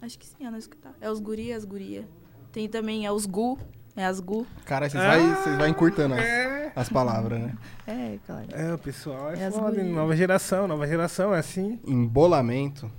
[0.02, 0.90] Acho que sim, é nós que tá.
[1.00, 2.08] É os guri, as guria.
[2.52, 3.58] Tem também, é os gu,
[3.96, 4.44] é as gu.
[4.64, 6.72] Cara, vocês Ah, vai, vocês vai encurtando as, É.
[6.74, 7.54] as palavras, né?
[7.86, 8.46] É, claro.
[8.52, 9.82] É, o pessoal é, É foda.
[9.84, 11.78] Nova geração, nova geração é assim.
[11.86, 12.90] Embolamento.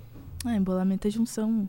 [0.44, 1.68] Ah, embolamento é junção,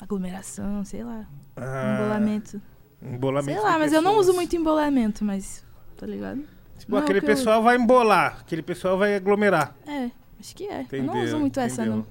[0.00, 1.26] aglomeração, sei lá.
[1.56, 2.62] Ah, Embolamento.
[3.02, 3.60] Embolamento.
[3.60, 4.26] Sei lá, mas eu não pessoas.
[4.28, 5.64] uso muito embolamento, mas.
[5.96, 6.42] Tá ligado?
[6.78, 9.74] Tipo, Não é aquele que eu- pessoal vai embolar, aquele pessoal vai aglomerar.
[9.86, 10.10] É,
[10.40, 10.82] acho que é.
[10.82, 11.06] Entendeu?
[11.12, 11.98] eu não uso muito essa, entendeu.
[11.98, 12.06] não.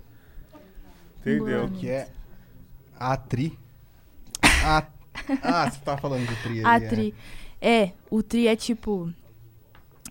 [1.21, 1.69] Entendeu?
[1.69, 2.09] Que é
[2.97, 3.57] a tri.
[4.63, 4.85] A...
[5.43, 6.87] Ah, você tava falando de tri A ali, é.
[6.87, 7.15] tri.
[7.61, 9.11] É, o tri é tipo.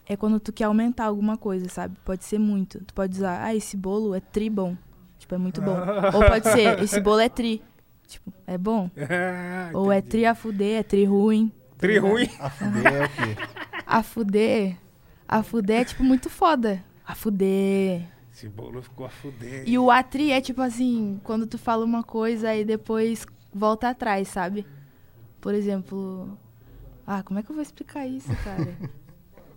[0.06, 1.96] É quando tu quer aumentar alguma coisa, sabe?
[2.04, 2.82] Pode ser muito.
[2.84, 4.76] Tu pode usar, ah, esse bolo é tri bom.
[5.28, 5.76] Tipo, é muito bom.
[6.14, 7.62] Ou pode ser, esse bolo é tri.
[8.06, 8.90] Tipo, é bom.
[8.96, 11.52] Ah, Ou é tri a fuder, é tri ruim.
[11.76, 12.30] Tri ruim.
[12.40, 13.36] A fuder é o quê?
[13.86, 14.76] A fuder.
[15.26, 16.82] A fuder é tipo muito foda.
[17.06, 18.02] A fuder.
[18.32, 19.64] Esse bolo ficou a fuder.
[19.66, 24.28] E o atri é tipo assim, quando tu fala uma coisa e depois volta atrás,
[24.28, 24.66] sabe?
[25.40, 26.38] Por exemplo.
[27.06, 28.76] Ah, como é que eu vou explicar isso, cara?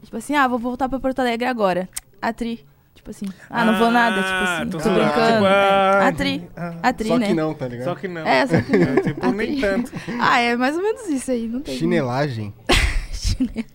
[0.02, 1.88] tipo assim, ah, vou voltar pra Porto Alegre agora.
[2.22, 2.66] Atri.
[2.94, 5.00] Tipo assim, ah, não vou nada, tipo assim, tô tô, zoando.
[5.00, 5.34] brincando.
[5.34, 6.08] Tipo, ah, é.
[6.08, 6.50] Atri.
[6.56, 7.28] ah, Atri, Só né?
[7.28, 7.86] que não, tá ligado?
[7.86, 8.28] Só que não.
[8.28, 8.96] É, só que não.
[9.02, 9.62] tipo, nem Atri.
[9.62, 9.92] tanto.
[10.22, 11.78] Ah, é mais ou menos isso aí, não tem.
[11.78, 12.54] Chinelagem.
[13.12, 13.66] Chinelagem.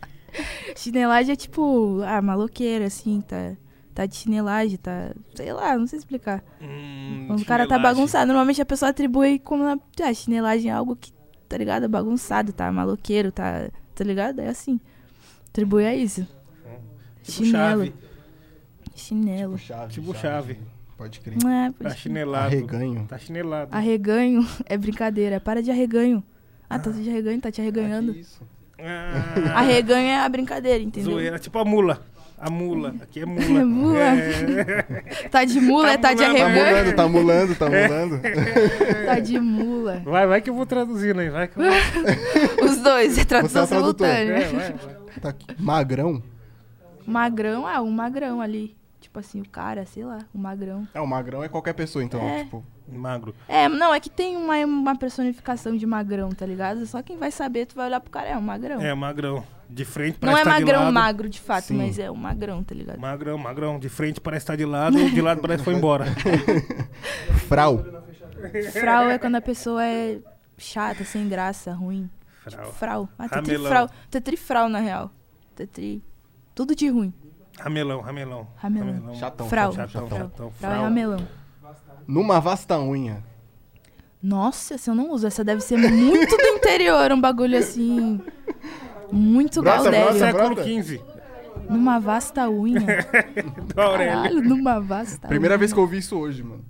[0.77, 3.55] Chinelagem é tipo, ah, maloqueira, assim, tá.
[3.95, 5.11] Tá de chinelagem, tá.
[5.35, 6.45] Sei lá, não sei explicar.
[6.61, 10.75] Hum, Quando o cara tá bagunçado, normalmente a pessoa atribui como na ah, chinelagem é
[10.75, 11.11] algo que,
[11.49, 11.89] tá ligado?
[11.89, 13.71] Bagunçado, tá maloqueiro, tá.
[13.95, 14.41] Tá ligado?
[14.41, 14.79] É assim.
[15.49, 16.27] Atribui a isso.
[17.23, 17.87] Tipo Chinelo.
[17.87, 17.95] chave.
[18.97, 19.59] Chinelo.
[19.59, 19.93] chave.
[19.93, 20.59] Tipo chave.
[20.97, 21.37] Pode crer.
[21.37, 21.97] É, Tá pode crer.
[21.99, 22.47] chinelado.
[22.47, 23.07] Arreganho.
[23.09, 23.69] Tá chinelado.
[23.77, 25.39] Arreganho é brincadeira.
[25.41, 26.23] Para de arreganho.
[26.69, 28.13] Ah, tá de arreganho, tá te Ah, arreganhando.
[28.15, 28.41] que isso?
[28.79, 31.13] Ah, Arreganho é a brincadeira, entendeu?
[31.13, 31.39] zoeira.
[31.39, 32.03] Tipo a mula.
[32.39, 32.95] A mula.
[33.01, 33.61] Aqui é mula.
[33.61, 33.99] É mula.
[33.99, 35.29] É.
[35.31, 36.67] Tá de mula, Tá é tá de Tá arreganho.
[36.67, 38.21] mulando, tá mulando, tá mulando.
[39.07, 40.03] Tá de mula.
[40.05, 41.31] Vai, vai que eu vou traduzindo aí.
[41.31, 42.65] Vai que eu vou...
[42.71, 44.07] Os dois, é tradução Você é tradutor.
[44.07, 44.49] É, simultânea.
[44.59, 44.97] vai, vai.
[45.21, 45.47] Tá aqui.
[45.59, 46.23] Magrão.
[47.07, 48.76] Magrão, ah, um magrão ali.
[49.17, 50.87] Tipo assim, o cara, sei lá, um magrão.
[50.93, 52.45] É, o magrão é qualquer pessoa, então, É.
[52.45, 52.63] tipo.
[52.87, 53.35] Magro.
[53.49, 56.85] É, não, é que tem uma, uma personificação de magrão, tá ligado?
[56.87, 58.81] Só quem vai saber, tu vai olhar pro cara, é um magrão.
[58.81, 59.43] É, magrão.
[59.69, 60.93] De frente não parece é tá de magrão lado.
[60.95, 61.79] magro de fato, Sim.
[61.79, 63.01] mas é um magrão, tá ligado?
[63.01, 63.79] Magrão, magrão.
[63.81, 66.05] De frente parece estar de lado, de lado parece que foi embora.
[67.49, 67.85] Frau.
[68.73, 70.19] Frau é quando a pessoa é
[70.59, 72.09] chata, sem graça, ruim.
[72.45, 72.51] Frau.
[72.65, 73.09] Tipo, frau.
[73.19, 73.89] Ah, trifrau.
[74.23, 75.11] Trifrau, na real.
[75.57, 76.05] Tem tri...
[76.55, 77.13] Tudo de ruim.
[77.59, 78.47] Ramelão, ramelão.
[78.57, 79.15] Ramelão.
[79.15, 79.49] Chatão.
[79.49, 79.73] Frau.
[79.73, 80.19] Chatão, Frau.
[80.21, 80.51] chatão.
[80.51, 80.85] Frau é Frau.
[80.85, 81.29] ramelão.
[82.07, 83.25] Numa vasta unha.
[84.23, 85.27] Nossa, essa eu não uso.
[85.27, 88.21] Essa deve ser muito do interior, um bagulho assim.
[89.11, 90.19] Muito Grossa, gaudério.
[90.19, 90.65] Século brota.
[90.65, 91.01] XV.
[91.71, 92.81] Numa vasta unha.
[93.75, 95.59] Caralho, numa vasta Primeira unha.
[95.59, 96.65] vez que eu ouvi isso hoje, mano.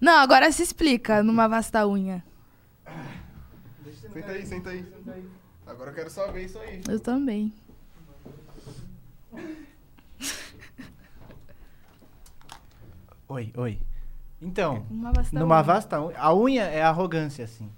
[0.00, 2.24] Não, agora se explica, numa vasta unha.
[4.12, 4.84] Senta aí, senta aí.
[5.66, 6.80] Agora eu quero só ver isso aí.
[6.88, 7.52] Eu também.
[13.28, 13.78] Oi, oi.
[14.42, 15.62] Então, Uma vasta numa unha.
[15.62, 17.70] vasta unha, a unha é arrogância, assim.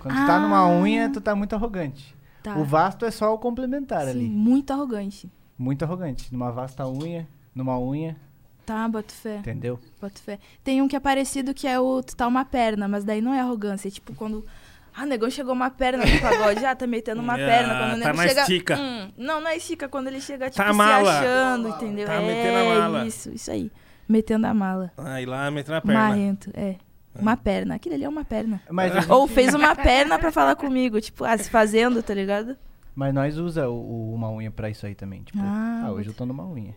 [0.00, 0.68] Quando tu tá numa Ah.
[0.68, 2.14] unha, tu tá muito arrogante.
[2.42, 2.56] Tá.
[2.56, 4.28] O vasto é só o complementar Sim, ali.
[4.28, 5.30] muito arrogante.
[5.58, 6.32] Muito arrogante.
[6.32, 8.16] Numa vasta unha, numa unha,
[8.64, 9.78] Tá, boto fé, entendeu?
[10.00, 10.38] boto fé.
[10.62, 13.34] Tem um que é parecido que é o tu tá uma perna, mas daí não
[13.34, 13.88] é arrogância.
[13.88, 14.46] É tipo quando.
[14.94, 17.74] Ah, o negão chegou uma perna no pagode, ah, tá metendo uma Ah, perna.
[17.78, 18.40] Quando o tá nego na chega.
[18.42, 18.76] estica.
[18.78, 21.18] Hum, não, não é estica, quando ele chega, tipo, Tá se mala.
[21.20, 22.06] achando, entendeu?
[22.06, 23.06] Tá é metendo a mala.
[23.06, 23.70] isso, isso aí.
[24.08, 24.92] Metendo a mala.
[24.98, 26.00] Aí lá, metendo a perna.
[26.08, 26.76] Marrento, é.
[27.18, 27.74] Uma perna.
[27.76, 28.60] Aquilo ali é uma perna.
[28.70, 32.56] Mas, Ou fez uma perna pra falar comigo, tipo, ah, se fazendo, tá ligado?
[32.92, 35.22] mas nós usa o, o- uma unha pra isso aí também.
[35.22, 36.74] Tipo, Ah, ah, hoje eu tô numa unha.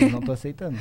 [0.00, 0.78] Eu não tô aceitando.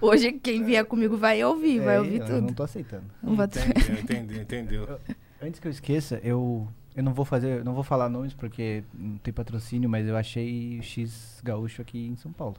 [0.00, 2.40] Hoje quem vier comigo vai ouvir, vai É, ouvir eu tudo.
[2.42, 3.04] não tô aceitando.
[3.24, 5.00] Entendeu, entendeu, entendeu.
[5.42, 6.66] Antes que eu esqueça, eu,
[6.96, 10.78] eu não vou fazer, não vou falar nomes porque não tem patrocínio, mas eu achei
[10.78, 12.56] o X gaúcho aqui em São Paulo.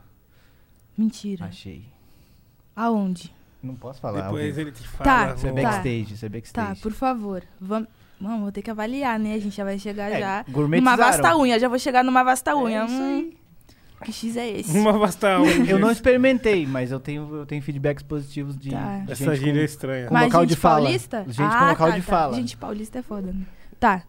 [0.97, 1.45] Mentira.
[1.45, 1.83] Achei.
[2.75, 3.33] Aonde?
[3.61, 4.21] Não posso falar.
[4.23, 5.03] Depois ele te fala.
[5.27, 5.61] Tá, Isso é tá.
[5.61, 6.81] backstage, isso é Tá, backstage.
[6.81, 7.43] por favor.
[7.59, 7.89] Vamos.
[8.19, 9.33] Mano, vou ter que avaliar, né?
[9.35, 10.45] A gente já vai chegar É, já.
[10.47, 11.57] Numa vasta unha.
[11.59, 12.85] Já vou chegar numa vasta unha.
[12.85, 13.31] isso hum,
[14.01, 14.77] que X é esse?
[14.77, 15.69] Uma vasta unha.
[15.71, 18.99] Eu não experimentei, mas eu tenho, eu tenho feedbacks positivos de, Tá.
[18.99, 20.07] de Essa gente gíria é com- estranha.
[20.07, 20.81] Com Mas local gente de fala.
[20.83, 21.23] paulista?
[21.27, 22.07] Gente com ah, local tá, de tá.
[22.11, 22.35] fala.
[22.35, 23.45] Gente paulista é foda, né?
[23.79, 24.03] Tá.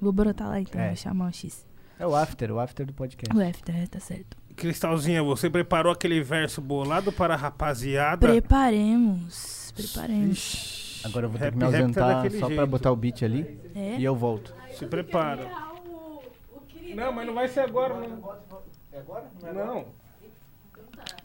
[0.00, 0.88] Vou brotar lá então, É.
[0.88, 1.64] vou chamar o X.
[1.98, 3.34] É o after, o after do podcast.
[3.36, 4.36] O F, tá, tá certo.
[4.56, 8.26] Cristalzinha, você preparou aquele verso bolado para a rapaziada?
[8.28, 9.72] Preparemos.
[9.74, 10.38] Preparemos.
[10.38, 12.66] Ixi, Agora eu vou ter que me tá ausentar só pra jeito.
[12.66, 13.96] botar o beat ali É?
[13.98, 14.54] e eu volto.
[14.78, 15.48] Se prepara.
[16.94, 18.22] Não, mas não vai ser agora, não.
[18.94, 19.24] É agora?
[19.52, 19.86] Não.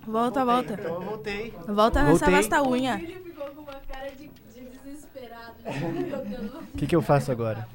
[0.08, 0.74] Volta, volta.
[0.74, 1.54] Então eu voltei.
[1.68, 2.36] Volta nessa Voltei.
[2.36, 2.98] vasta unha.
[2.98, 5.54] ficou com uma cara de, desesperado.
[6.74, 7.68] O que, que eu faço agora?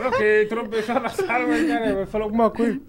[0.00, 2.80] Não, porque o na sala, mas caramba, falou alguma coisa.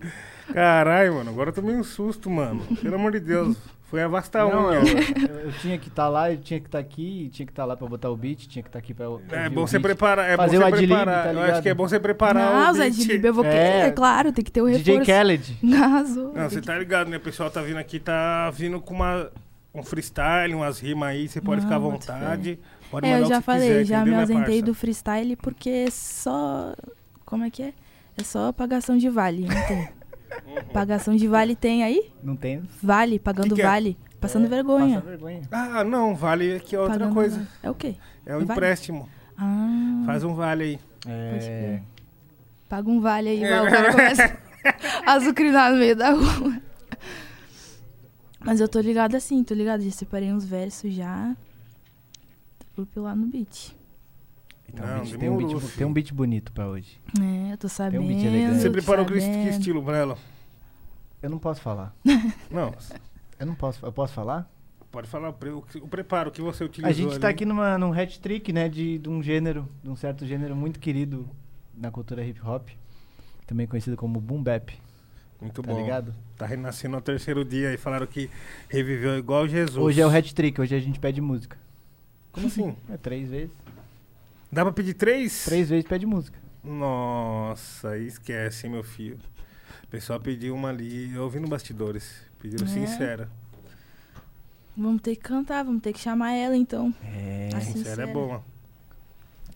[0.54, 2.62] Caralho, mano, agora eu tomei um susto, mano.
[2.82, 3.58] Pelo amor de Deus.
[3.94, 4.80] Foi a vasta Não, unha.
[4.80, 7.78] eu, eu- tinha que estar lá, eu tinha que estar aqui, tinha que estar lá
[7.78, 9.06] pra botar o beat, tinha que estar aqui pra.
[9.06, 10.28] É ouvir bom você preparar.
[10.28, 11.24] É Fazer bom você preparar.
[11.26, 13.56] tá eu acho que é bom você preparar Não, o Zé Libre, eu vou querer,
[13.56, 13.80] É.
[13.86, 14.84] é claro, tem que ter o reforço.
[14.84, 15.58] DJ Khaled.
[15.62, 17.18] Não, você tá ligado, né?
[17.18, 19.30] O pessoal tá vindo aqui, tá vindo com uma,
[19.76, 22.58] um freestyle, umas rimas aí, você pode Não, ficar à vontade.
[22.90, 26.74] Pode É, eu já falei, quiser, já me minha ausentei do freestyle porque só.
[27.24, 27.74] Como é que é?
[28.18, 29.88] É só pagação de vale, não tem.
[30.74, 32.12] Pagação de vale tem aí?
[32.24, 32.62] Não tem.
[32.82, 33.66] Vale, pagando Que que é?
[33.66, 33.98] vale.
[34.20, 34.96] Passando É, vergonha.
[34.96, 35.42] Passa vergonha.
[35.52, 37.36] Ah, não, vale aqui é outra Pagando coisa.
[37.38, 37.48] vale.
[37.62, 37.96] É o quê?
[38.26, 38.52] É um Vale?
[38.52, 39.10] empréstimo.
[39.38, 40.04] Ah.
[40.06, 40.80] Faz um vale aí.
[41.08, 41.82] É.
[42.70, 43.50] Paga um vale aí, É.
[43.50, 44.38] vai, o cara começa
[45.06, 46.62] a azucrinar no meio da rua.
[48.40, 49.82] Mas eu tô ligado assim, tô ligado?
[49.84, 51.36] Já separei uns versos já.
[52.76, 53.76] Vou pilar no beat.
[54.68, 57.00] Então, Não, beat- tem, um beat, tem um beat bonito pra hoje.
[57.20, 58.06] É, eu tô sabendo.
[58.08, 58.60] beat elegante.
[58.62, 60.18] Você preparou que, estilo pra ela?
[61.22, 61.96] Eu não posso falar.
[62.52, 62.74] Não,
[63.40, 63.86] Eu não posso.
[63.86, 64.50] Eu posso falar?
[64.92, 67.34] pode falar o, pre- o preparo que você utilizou A gente tá ali.
[67.34, 68.70] aqui numa, num hat trick, né?
[68.70, 71.28] De, de um gênero, de um certo gênero muito querido
[71.76, 72.70] na cultura hip hop.
[73.48, 74.72] Também conhecido como boom bap,
[75.42, 75.82] Muito tá bom.
[75.82, 76.14] ligado?
[76.38, 78.30] Tá renascendo no terceiro dia e falaram que
[78.70, 79.78] reviveu igual Jesus.
[79.78, 81.58] Hoje é o hat trick, hoje a gente pede música.
[82.32, 82.76] Como assim?
[82.90, 83.52] É três vezes.
[84.54, 85.46] Dá pra pedir três?
[85.46, 86.40] Três vezes pede música.
[86.64, 89.18] Nossa, aí esquece, hein, meu filho.
[89.84, 92.22] O pessoal pediu uma ali, eu ouvi no bastidores.
[92.40, 92.70] Pediram É?
[92.70, 93.30] sincera.
[94.76, 96.94] Vamos ter que cantar, vamos ter que chamar ela então.
[97.04, 97.50] É.
[97.54, 98.04] Ah, Sincera sincera.
[98.10, 98.44] é boa.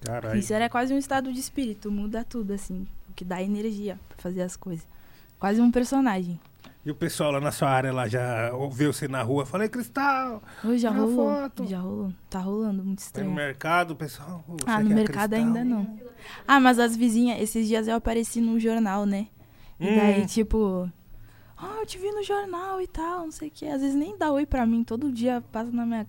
[0.04, 0.40] Caralho.
[0.42, 2.88] Sincero é quase um estado de espírito, muda tudo, assim.
[3.10, 4.86] O que dá energia pra fazer as coisas.
[5.40, 6.40] Quase um personagem.
[6.88, 9.46] E o pessoal lá na sua área lá já ouviu você na rua?
[9.46, 11.16] Falei, Cristal, Hoje já rolou.
[11.34, 11.68] foto.
[11.68, 12.14] Já rolou.
[12.30, 13.32] Tá rolando, muito tá no estranho.
[13.34, 14.42] mercado, o pessoal.
[14.48, 16.00] "Ô, você Ah, no quer mercado Cristal?" ainda não.
[16.48, 19.28] Ah, mas as vizinhas, esses dias eu apareci no jornal, né?
[19.78, 20.26] E daí, Hum.
[20.28, 20.90] tipo,
[21.58, 23.66] ah, eu te vi no jornal e tal, não sei o quê.
[23.66, 26.08] Às vezes nem dá oi pra mim, todo dia passa na minha.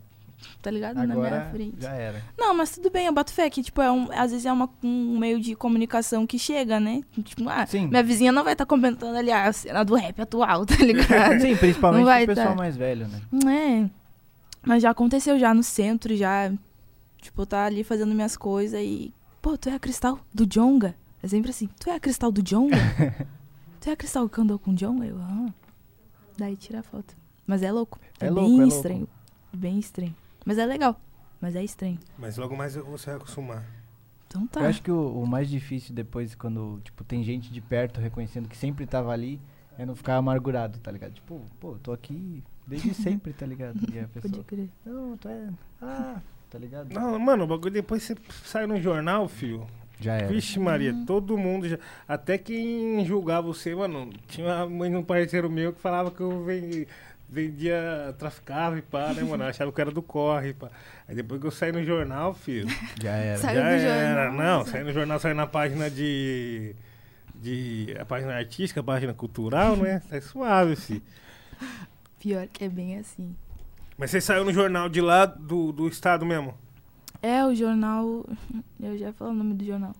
[0.62, 0.96] Tá ligado?
[0.96, 1.76] na minha Agora frente.
[1.80, 2.22] já era.
[2.36, 4.68] Não, mas tudo bem, eu boto fé que, tipo, é um, às vezes é uma,
[4.82, 7.02] um meio de comunicação que chega, né?
[7.22, 7.86] Tipo, ah, Sim.
[7.86, 11.40] minha vizinha não vai estar comentando ali a cena do rap atual, tá ligado?
[11.40, 12.54] Sim, principalmente o pessoal tá.
[12.54, 13.20] mais velho, né?
[13.46, 13.90] É.
[14.66, 16.52] Mas já aconteceu já no centro, já.
[17.20, 19.12] Tipo, tá ali fazendo minhas coisas e.
[19.40, 20.94] Pô, tu é a cristal do Jonga?
[21.22, 22.76] É sempre assim, tu é a cristal do Jonga?
[23.80, 25.04] tu é a cristal que andou com o Jonga?
[25.06, 25.48] Eu, ah.
[26.36, 27.16] Daí tira a foto.
[27.46, 27.98] Mas é louco.
[28.20, 28.76] É, É bem louco, é louco.
[28.76, 29.08] estranho.
[29.52, 30.14] Bem estranho.
[30.48, 30.98] Mas é legal.
[31.38, 31.98] Mas é estranho.
[32.18, 33.64] Mas logo mais você vai acostumar.
[34.26, 34.60] Então tá.
[34.60, 38.48] Eu acho que o, o mais difícil depois, quando, tipo, tem gente de perto reconhecendo
[38.48, 39.38] que sempre tava ali,
[39.78, 41.12] é não ficar amargurado, tá ligado?
[41.12, 43.78] Tipo, pô, eu tô aqui desde sempre, tá ligado?
[43.92, 44.70] E a pessoa, Pode crer.
[44.86, 45.48] não, tu é,
[45.82, 46.20] ah,
[46.50, 46.92] tá ligado?
[46.94, 49.66] Não, mano, o bagulho depois você sai no jornal, filho.
[50.00, 50.28] Já era.
[50.28, 51.04] Vixe, Maria, Uhum.
[51.04, 51.76] todo mundo já.
[52.06, 54.10] Até quem julgava você, mano.
[54.28, 56.86] Tinha uma mãe de um parceiro meu que falava que eu vendi-
[57.28, 59.44] vendia, traficava e pá, né, mano?
[59.44, 60.70] Eu Achava que era do corre, pá.
[61.06, 62.68] Aí depois que eu saí no jornal, filho.
[63.00, 63.38] Já era.
[63.38, 64.24] Saiu já do era.
[64.24, 66.74] jornal, Não, saí no jornal, saí na página de.
[67.34, 70.00] de a página artística, a página cultural, né?
[70.08, 71.02] Tá suave, filho.
[72.18, 73.34] Pior que é bem assim.
[73.96, 76.54] Mas você saiu no jornal de lá do, do estado mesmo?
[77.22, 78.24] É, o jornal.
[78.80, 79.92] Eu já falo o nome do jornal.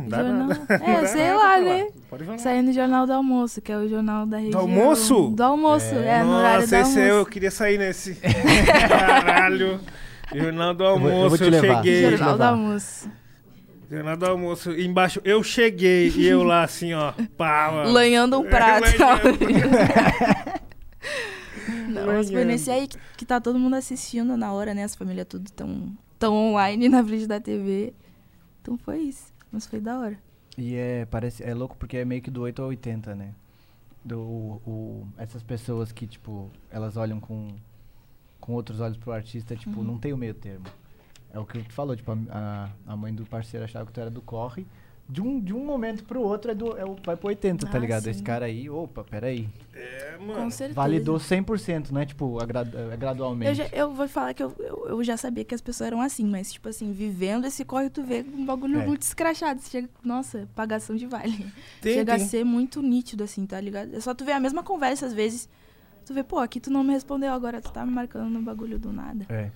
[0.00, 0.48] Não dá jornal.
[0.68, 1.78] É, dá sei lá, né?
[1.78, 1.92] falar.
[2.10, 2.38] Pode falar.
[2.38, 4.60] Saiu no Jornal do Almoço, que é o jornal da região.
[4.60, 5.30] almoço?
[5.34, 6.22] Do almoço, é, É.
[6.22, 7.18] no horário do Nossa, esse almoço.
[7.20, 8.14] eu queria sair nesse.
[8.88, 9.80] Caralho.
[10.34, 11.76] Jornal do vou- eu vou almoço, te eu, levar.
[11.76, 12.10] cheguei.
[12.10, 12.42] Jornal- do.
[12.42, 13.10] Almoço.
[13.90, 14.72] Jornal do almoço.
[14.72, 17.12] Embaixo, eu cheguei e eu lá assim, ó.
[17.36, 17.70] Pá.
[17.86, 18.82] Lanhando um prato.
[18.82, 19.38] Lanhando.
[21.88, 24.84] Não, mas foi nesse aí que, que tá todo mundo assistindo na hora, né?
[24.84, 27.92] As famílias tudo tão, tão online na frente da TV.
[28.60, 29.32] Então foi isso.
[29.56, 30.18] Mas foi da hora.
[30.58, 33.34] E é, parece, é louco porque é meio que do 8 ao 80, né?
[34.04, 37.48] Do, o, essas pessoas que, tipo, elas olham com,
[38.38, 39.82] com outros olhos pro artista, tipo, Uhum.
[39.86, 40.66] não tem o meio termo.
[41.32, 43.98] É o que tu falou, tipo, a, a, a mãe do parceiro achava que tu
[44.00, 44.66] era do corre.
[45.08, 47.76] De um, de um momento pro outro é do, é o, vai pro 80, tá
[47.76, 48.02] Ah, ligado?
[48.02, 48.10] sim.
[48.10, 49.48] Esse cara aí, opa, peraí.
[49.72, 50.50] É, Com mano.
[50.50, 50.74] certeza.
[50.74, 53.48] Validou 100%, não é tipo, a gradu- é gradualmente.
[53.50, 56.00] Eu, já- eu vou falar que eu, eu, eu já sabia que as pessoas eram
[56.00, 58.84] assim, mas, tipo assim, vivendo esse corre, tu vê um bagulho É.
[58.86, 59.60] muito escrachado.
[59.60, 61.46] Você Chega, nossa, pagação de vale.
[61.80, 62.24] Tem, Chega tem.
[62.24, 63.94] a ser muito nítido, assim, tá ligado?
[63.94, 65.48] É só tu ver a mesma conversa, às vezes.
[66.04, 68.76] Tu vê, pô, aqui tu não me respondeu agora, tu tá me marcando no bagulho
[68.76, 69.24] do nada.
[69.28, 69.50] É.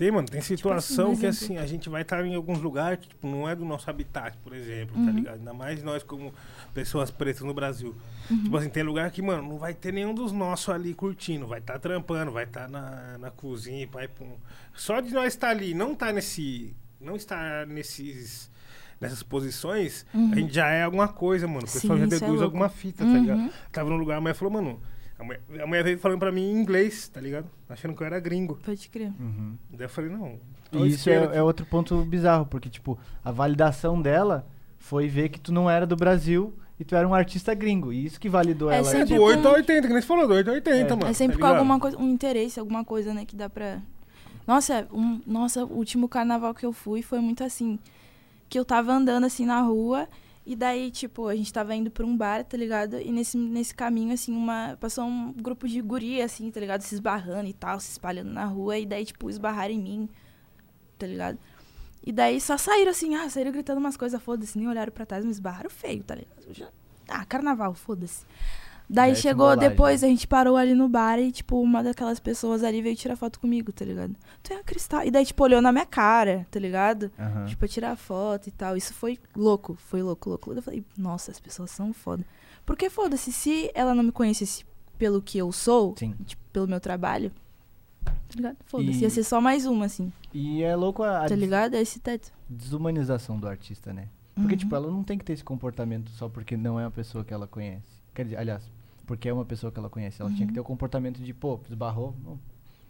[0.00, 1.44] Tem, mano, tem situação um que exemplo.
[1.44, 4.34] assim, a gente vai estar em alguns lugares que tipo, não é do nosso habitat,
[4.42, 5.10] por exemplo, tá Uhum.
[5.10, 5.36] ligado?
[5.36, 6.32] Ainda mais nós como
[6.72, 7.94] pessoas pretas no Brasil.
[8.30, 8.44] Uhum.
[8.44, 11.58] Tipo assim, tem lugar que, mano, não vai ter nenhum dos nossos ali curtindo, vai
[11.58, 14.38] estar trampando, vai estar na, na cozinha, pai, pum.
[14.74, 18.48] Só de nós estar ali, não estar nesse, não estar nesses
[18.98, 21.60] nessas posições, a gente já é alguma coisa, mano.
[21.66, 22.04] O pessoal Uhum.
[22.04, 22.44] Sim, já é deduz louco.
[22.44, 23.20] alguma fita, tá Uhum.
[23.20, 23.50] ligado?
[23.72, 24.80] Tava num lugar, mulher falou, mano,
[25.20, 27.46] a mulher, a mulher veio falando pra mim em inglês, tá ligado?
[27.68, 28.58] Achando que eu era gringo.
[28.64, 29.12] Pode crer.
[29.20, 29.54] Uhum.
[29.72, 30.38] Daí eu falei, não.
[30.72, 34.46] E isso é, é outro ponto bizarro, porque, tipo, a validação dela
[34.78, 37.92] foi ver que tu não era do Brasil e tu era um artista gringo.
[37.92, 38.96] E isso que validou É ela.
[38.96, 40.96] É do 8 com- a 80, que nem você falou, do 8 a 80, É.
[40.96, 41.06] mano.
[41.08, 43.80] É sempre tá com alguma coisa, um interesse, alguma coisa, né, que dá pra.
[44.46, 47.78] Nossa, um, nossa, o último carnaval que eu fui foi muito assim.
[48.48, 50.08] Que eu tava andando assim na rua,
[50.52, 52.98] e daí, tipo, a gente tava indo pra um bar, tá ligado?
[53.00, 54.76] E nesse, nesse caminho, assim, uma.
[54.80, 56.82] Passou um grupo de guria, assim, tá ligado?
[56.82, 60.08] Se esbarrando e tal, se espalhando na rua, e daí, tipo, esbarraram em mim,
[60.98, 61.38] tá ligado?
[62.04, 65.24] E daí só saíram assim, ah, saíram gritando umas coisas, foda-se, nem olharam pra trás,
[65.24, 66.52] me esbarraram feio, tá ligado?
[66.52, 66.68] Já-
[67.08, 68.24] Ah, carnaval, foda-se.
[68.92, 72.82] Daí chegou depois, a gente parou ali no bar e, tipo, uma daquelas pessoas ali
[72.82, 74.16] veio tirar foto comigo, tá ligado?
[74.42, 75.04] Tu é a Cristal.
[75.04, 77.08] E daí, tipo, olhou na minha cara, tá ligado?
[77.16, 77.46] Aham.
[77.46, 78.76] Tipo, tirar foto e tal.
[78.76, 80.52] Isso foi louco, foi louco, louco.
[80.52, 82.24] Eu falei, nossa, as pessoas são foda.
[82.66, 84.64] Porque foda-se, se ela não me conhecesse
[84.98, 87.30] pelo que eu sou, tipo, pelo meu trabalho,
[88.04, 88.56] tá ligado?
[88.66, 91.74] Foda-se, E- ia ser só mais uma, assim, E é louco a, a tá ligado?
[91.74, 92.32] É esse teto.
[92.48, 94.08] desumanização do artista, né?
[94.34, 94.58] Porque, Uhum.
[94.58, 97.32] tipo, ela não tem que ter esse comportamento só porque não é uma pessoa que
[97.32, 98.00] ela conhece.
[98.14, 98.62] Quer dizer, aliás,
[99.10, 100.22] porque é uma pessoa que ela conhece.
[100.22, 100.54] Ela tinha que Uhum.
[100.54, 102.38] ter o comportamento de, pô, esbarrou, não,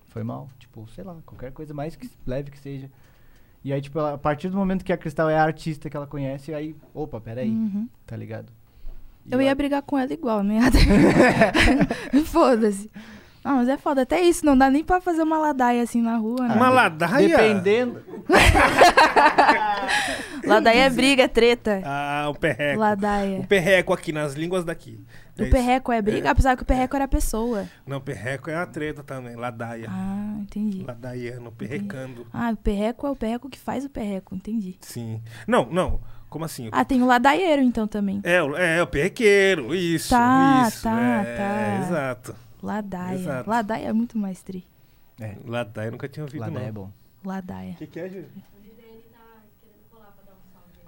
[0.09, 0.51] foi mal.
[0.59, 2.91] Tipo, sei lá, qualquer coisa mais que leve que seja.
[3.65, 5.97] E aí, tipo, ela- a partir do momento que a Cristal é a artista que
[5.97, 7.89] ela conhece, aí, opa, peraí, Uhum.
[8.07, 8.53] tá ligado?
[9.25, 10.59] E Eu ia brigar com ela igual, né?
[12.27, 12.91] Foda-se.
[13.45, 14.03] Não, mas é foda.
[14.03, 16.55] Até isso, não dá nem pra fazer uma ladaia assim na rua, né?
[16.55, 17.29] Uma ladaia?
[17.29, 18.03] Dependendo.
[20.45, 21.81] Ladaia é briga, é treta.
[21.85, 22.79] Ah, o perreco.
[22.79, 23.45] O Ladaia.
[23.49, 24.99] perreco aqui, nas línguas daqui.
[25.39, 25.53] É O isso.
[25.53, 27.67] perreco é briga, apesar que o perreco era a pessoa.
[27.87, 29.37] Não, perreco é a treta também.
[29.37, 29.87] Ladaia.
[29.89, 30.85] Ah, entendi.
[30.87, 32.27] Ladaiano, perrecando.
[32.33, 34.77] Ah, o perreco é o perreco que faz o perreco, entendi.
[34.81, 35.21] Sim.
[35.47, 36.01] Não, não.
[36.29, 36.69] Como assim?
[36.73, 38.21] Ah, tem o ladaieiro então também.
[38.23, 39.75] É, o- é, o perrequeiro.
[39.75, 40.83] Isso, Tá, isso.
[40.85, 41.87] tá, é, tá.
[41.87, 42.35] Exato.
[42.63, 43.15] Ladaia.
[43.15, 43.51] Exato.
[43.51, 44.67] Ladaia é muito mais tri.
[45.21, 46.61] É, Ladaia eu nunca tinha ouvido, lá não.
[46.61, 46.91] é bom.
[47.25, 47.73] Ladaia.
[47.73, 48.29] O que, que é, Júlio?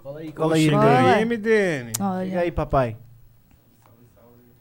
[0.03, 1.13] Cola aí, Cola cola aí, Cola.
[1.15, 1.91] aí, MDN.
[1.95, 2.97] Chega Olha, aí, papai.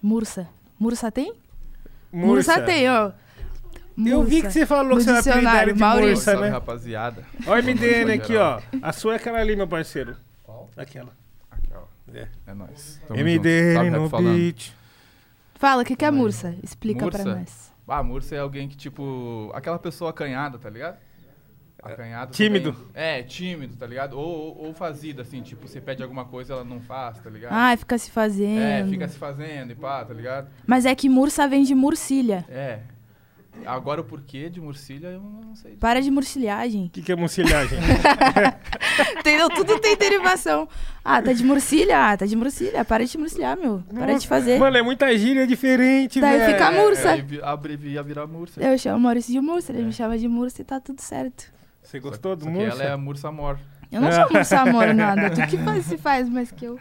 [0.01, 0.49] Mursa.
[0.79, 1.35] Mursa tem?
[2.13, 2.61] Mursa.
[2.63, 3.13] tem, ó.
[3.97, 4.47] Eu vi Mursa.
[4.47, 6.09] que você falou No que você era apelidado de Maurício.
[6.11, 6.49] Mursa, Salve, né?
[6.51, 7.27] rapaziada.
[7.47, 8.61] Olha o MDN aqui, ó.
[8.81, 10.17] A sua é aquela ali, meu parceiro.
[10.45, 10.71] Qual?
[10.77, 11.13] Aquela.
[11.51, 11.83] Aqui, ó.
[12.15, 12.29] É.
[12.47, 13.01] É nóis.
[13.09, 13.21] Tamo.
[13.21, 14.73] MDN no beat.
[15.63, 16.15] Fala, o que, que é aí.
[16.15, 16.57] Mursa?
[16.61, 17.39] Explica pra Mursa?
[17.39, 17.73] nós.
[17.87, 19.49] Ah, Mursa é alguém que, tipo...
[19.55, 20.99] Aquela pessoa acanhada, tá ligado?
[21.81, 22.73] Acanhada Tímido.
[22.73, 22.89] também.
[22.95, 24.19] É, tímido, tá ligado?
[24.19, 27.53] Ou, ou, ou fazido, assim, tipo, você pede alguma coisa ela não faz, tá ligado?
[27.53, 28.61] Ah, fica se fazendo.
[28.61, 30.49] é, fica se fazendo e pá, tá ligado?
[30.67, 32.45] Mas é que Mursa vem de Murcilha.
[32.49, 32.81] É.
[33.67, 35.77] Agora o porquê de Murcilha eu não sei.
[35.77, 36.87] Para de murcilhagem.
[36.87, 37.79] O que, que é mucilhagem?
[39.19, 39.49] Entendeu?
[39.51, 40.69] Tudo tem derivação.
[41.05, 42.11] Ah, tá de murcilha?
[42.11, 42.85] Ah, tá de murcilha.
[42.85, 43.83] Para de murcilhar, meu.
[43.95, 44.59] Para de fazer.
[44.59, 46.53] Mano, é muita gíria diferente, Daí velho.
[46.53, 47.11] fica Mursa.
[47.13, 48.61] Aí vi- abrevia virar Mursa.
[48.63, 51.45] Eu chamo Maurício de Mursa, ele me chama de Mursa e tá tudo certo.
[51.83, 52.73] Você gostou do Só Mursa?
[52.73, 53.59] ela é a Mursa Mor.
[53.91, 55.31] Eu não sou Mursa Amor nada.
[55.35, 56.81] Tu que faz, se faz mais que eu.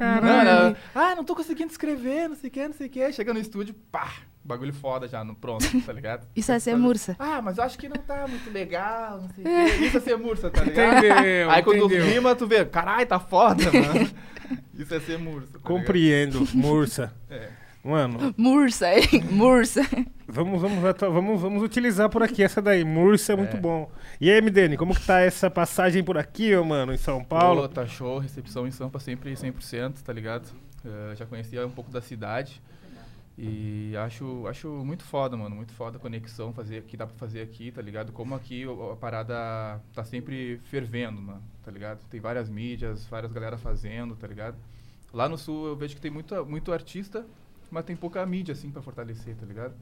[0.00, 0.06] Não,
[0.40, 3.12] ela, ah, não tô conseguindo escrever, não sei o que, não sei o que.
[3.12, 4.12] Chega no estúdio, pá,
[4.44, 6.26] bagulho foda já, no pronto, tá ligado?
[6.36, 7.16] Isso é ser Mursa.
[7.18, 9.84] Ah, mas eu acho que não tá muito legal, não sei o.
[9.86, 10.98] Isso é ser Mursa, tá ligado?
[11.06, 12.04] Entendeu, Aí quando entendeu.
[12.06, 14.10] rima, tu vê, caralho, tá foda, mano.
[14.78, 15.52] Isso é ser Mursa.
[15.54, 17.12] Tá Compreendo, Mursa.
[17.30, 17.50] ligado?
[17.84, 17.88] É.
[17.88, 19.06] Mano, Mursa, hein?
[19.30, 19.82] Mursa.
[20.26, 22.82] Vamos, vamos, vamos, vamos utilizar por aqui essa daí.
[22.82, 23.60] Mursa é muito É.
[23.60, 23.92] bom.
[24.18, 27.36] E aí, MDN, como que tá essa passagem por aqui, ô, mano, em São Pô,
[27.36, 27.68] Paulo?
[27.68, 30.48] tá show, recepção em Sampa sempre 100%, tá ligado?
[30.82, 32.62] Eh, já conhecia um pouco da cidade.
[33.36, 35.56] E acho, acho muito foda, mano.
[35.56, 38.12] Muito foda a conexão fazer, que dá pra fazer aqui, tá ligado?
[38.12, 42.00] Como aqui a parada tá sempre fervendo, mano, tá ligado?
[42.08, 44.56] Tem várias mídias, várias galera fazendo, tá ligado?
[45.12, 47.26] Lá no sul eu vejo que tem muito, muito artista,
[47.70, 49.74] mas tem pouca mídia, assim, pra fortalecer, tá ligado?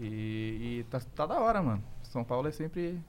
[0.00, 1.82] E, e tá, tá da hora, mano.
[2.02, 3.00] São Paulo é sempre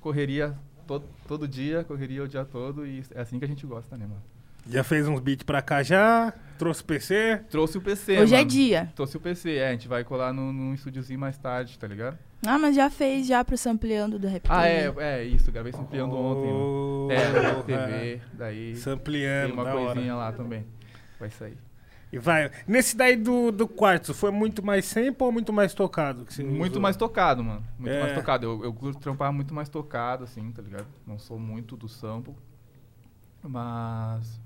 [0.00, 0.56] correria
[0.86, 4.06] todo, todo dia, correria o dia todo, e é assim que a gente gosta, né,
[4.06, 4.33] mano?
[4.66, 6.32] Já fez uns beats pra cá já?
[6.58, 7.40] Trouxe PC?
[7.50, 8.48] Trouxe o PC, Hoje é mano.
[8.50, 8.92] dia.
[8.94, 12.16] Trouxe o PC, é, a gente vai colar num, num estúdiozinho mais tarde, tá ligado?
[12.46, 14.44] Ah, mas já fez já pro sampleando do rap.
[14.48, 17.06] Ah, é, é isso, gravei sampleando ontem, mano.
[17.06, 17.62] Oh, É, porra.
[17.64, 19.92] TV, daí tem Sampleando, uma da hora.
[19.94, 20.64] coisinha lá também.
[21.18, 21.58] Vai sair.
[22.12, 22.50] E vai.
[22.68, 26.24] Nesse daí do, do quarto, foi muito mais sample ou muito mais tocado?
[26.24, 26.82] que você Muito usou?
[26.82, 27.64] mais tocado, mano.
[27.78, 28.00] Muito É.
[28.00, 28.46] mais tocado.
[28.46, 30.86] Eu, eu curto trampar muito mais tocado, assim, tá ligado?
[31.04, 32.34] Não sou muito do sample.
[33.42, 34.40] Mas.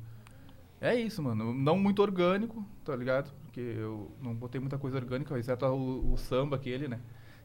[0.80, 1.52] É isso, mano.
[1.52, 3.32] Não muito orgânico, tá ligado?
[3.42, 7.00] Porque eu não botei muita coisa orgânica, exceto o, o samba aquele, né?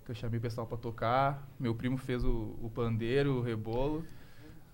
[0.06, 1.48] Que eu chamei o pessoal pra tocar.
[1.60, 4.06] Meu primo fez o, o pandeiro, o rebolo.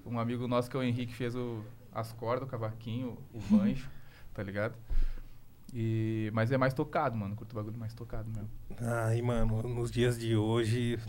[0.06, 3.90] Um amigo nosso que é o Henrique fez o, as cordas, o cavaquinho, o banjo,
[4.34, 4.76] tá ligado?
[5.74, 7.36] E, mas é mais tocado, mano.
[7.36, 8.50] Curto o bagulho mais tocado mesmo.
[8.82, 11.00] Ai, mano, nos dias de hoje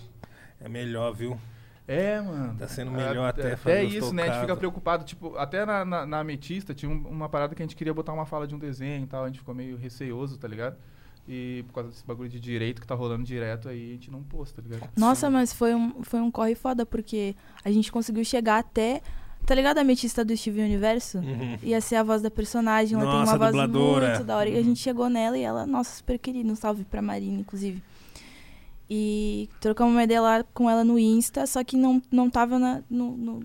[0.60, 1.38] é melhor, viu?
[1.92, 2.56] É, mano.
[2.58, 4.22] Tá sendo melhor até Até fazer os isso, né?
[4.22, 5.04] A gente fica preocupado.
[5.04, 8.12] Tipo, até na, na, na Ametista tinha um- uma parada que a gente queria botar
[8.12, 9.24] uma fala de um desenho e tal.
[9.24, 10.76] A gente ficou meio receoso, tá ligado?
[11.28, 14.22] E por causa desse bagulho de direito que tá rolando direto aí, a gente não
[14.22, 14.88] pôs, tá ligado?
[14.96, 17.34] Nossa, mas foi um, foi um corre foda, porque
[17.64, 19.02] a gente conseguiu chegar até.
[19.46, 21.18] Tá ligado a ametista do Steven Universo?
[21.18, 21.58] Uhum.
[21.62, 24.08] Ia ser a voz da personagem, ela tem Nossa, uma voz dubladora.
[24.10, 24.48] muito da hora.
[24.48, 26.50] E a gente chegou nela e ela, nossa, super querida.
[26.52, 27.82] Um salve pra Marina, inclusive.
[28.90, 32.82] E trocamos uma ideia lá com ela no Insta, só que não, não tava na-
[32.90, 33.40] no, no,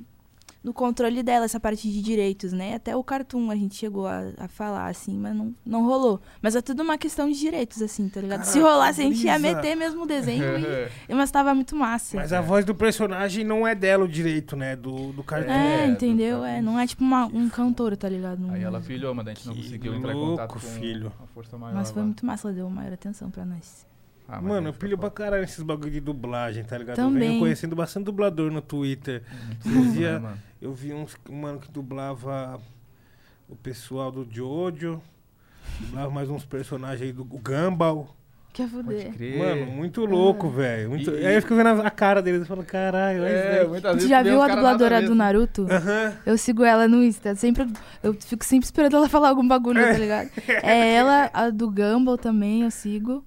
[0.63, 2.73] no controle dela essa parte de direitos, né?
[2.73, 6.19] Até o Cartoon a gente chegou a, a falar, assim, mas não, não rolou.
[6.41, 8.43] Mas é tudo uma questão de direitos, assim, tá ligado?
[8.43, 10.43] Se Caraca, rolasse, a gente ia meter mesmo o desenho,
[11.07, 12.17] e, mas tava muito massa.
[12.17, 14.75] Mas a voz do personagem não é dela o direito, né?
[14.75, 15.53] Do, do cartão.
[15.53, 16.43] É, É, do entendeu?
[16.43, 16.65] É, Cartoon.
[16.71, 18.39] não é tipo uma, um cantor, tá ligado?
[18.39, 20.59] Não- Aí ela filhou, mas a gente não Que conseguiu entrar em louco, contato com
[20.59, 21.13] filho.
[21.23, 21.75] a força maior.
[21.75, 22.05] Mas foi lá.
[22.07, 23.85] muito massa, ela deu maior atenção pra nós.
[24.27, 26.97] Ah, Mano, eu pilho pra caralho esses bagulho de dublagem, tá ligado?
[26.99, 27.29] Eu Também.
[27.29, 29.21] venho conhecendo bastante dublador no Twitter.
[29.63, 30.37] Dias né, mano?
[30.61, 32.59] eu vi uns, um mano que dublava
[33.47, 34.99] o pessoal do Jojo,
[35.79, 38.15] dublava mais uns personagens aí do Gumball.
[38.51, 39.11] Quer fuder.
[39.37, 40.51] Mano, muito louco, Ah.
[40.51, 40.89] velho.
[40.89, 41.11] Muito...
[41.11, 44.23] E- Aí eu fico vendo a cara deles e falo, caralho, É, muitas Tu já
[44.23, 45.13] viu a dubladora do.
[45.13, 45.67] Naruto?
[45.69, 46.13] Aham.
[46.25, 47.35] Eu sigo ela no Insta.
[47.35, 47.67] Sempre,
[48.01, 50.29] eu fico sempre esperando ela falar algum bagulho, tá ligado?
[50.63, 53.23] É ela, a do Gumball também, eu sigo.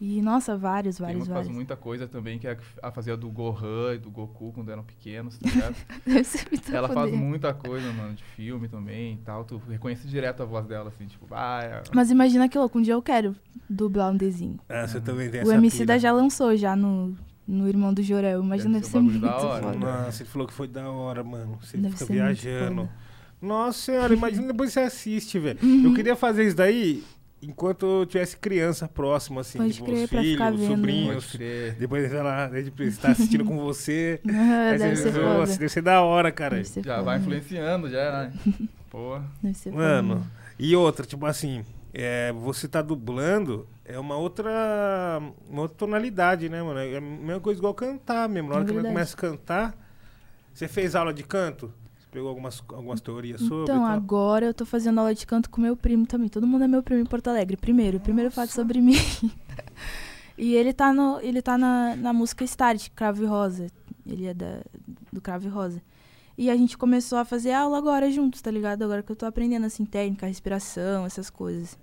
[0.00, 1.52] E, nossa, vários, Tem uma vários, faz vários.
[1.54, 4.84] muita coisa também, que é a fazer a do Gohan e do Goku quando eram
[4.84, 5.74] pequenos, tá ligado?
[6.06, 9.44] Deve ser muito Ela faz muita coisa, mano, de filme também e tal.
[9.44, 11.82] Tu reconhece direto a voz dela, assim, tipo, ah, é...
[11.92, 13.34] Mas imagina que louco, um dia eu quero
[13.68, 14.60] dublar um desenho.
[14.68, 18.00] Ah, você também tem O essa MC da já lançou já no, no Irmão do
[18.00, 18.40] Jorel.
[18.40, 19.62] Imagina, Deve deve ser ser um muito da hora.
[19.64, 19.78] foda.
[19.78, 21.58] Nossa, ele falou que foi da hora, mano.
[21.60, 22.88] Você Deve fica viajando.
[23.42, 25.58] Nossa senhora, imagina depois você assiste, velho.
[25.62, 25.84] Uhum.
[25.86, 27.02] Eu queria fazer isso daí
[27.42, 30.70] enquanto eu tivesse criança próxima, assim, Pode tipo, crer, os filhos, ficar os vendo.
[30.70, 31.36] sobrinhos.
[31.78, 34.20] Depois ela né, tipo, está assistindo com você.
[34.28, 35.24] Ah, deve você ser foda.
[35.38, 36.56] nossa, deve ser da hora, cara.
[36.56, 38.32] Deve ser Já foda, vai influenciando, já, né?
[38.90, 40.30] Pô, Deve ser foda Mano, mesmo.
[40.58, 44.50] e outra, tipo assim, é, você tá dublando, é uma outra,
[45.48, 46.78] uma outra tonalidade, né, mano?
[46.80, 48.48] É a mesma coisa igual cantar mesmo.
[48.48, 49.74] Na hora É que ela começa a cantar,
[50.52, 51.72] você fez aula de canto?
[52.08, 53.58] Você pegou algumas, algumas teorias sobre?
[53.58, 53.86] e Então, tal?
[53.92, 56.28] agora eu tô fazendo aula de canto com meu primo também.
[56.28, 57.56] Todo mundo é meu primo em Porto Alegre.
[57.56, 58.94] Primeiro, primeiro fato sobre mim.
[60.38, 63.66] e ele tá, no, ele tá na, na música Start, Cravo e Rosa.
[64.06, 64.62] Ele é da,
[65.12, 65.82] do Cravo e Rosa.
[66.36, 68.82] E a gente começou a fazer aula agora juntos, tá ligado?
[68.84, 71.76] Agora que eu tô aprendendo, assim, técnica, respiração, essas coisas.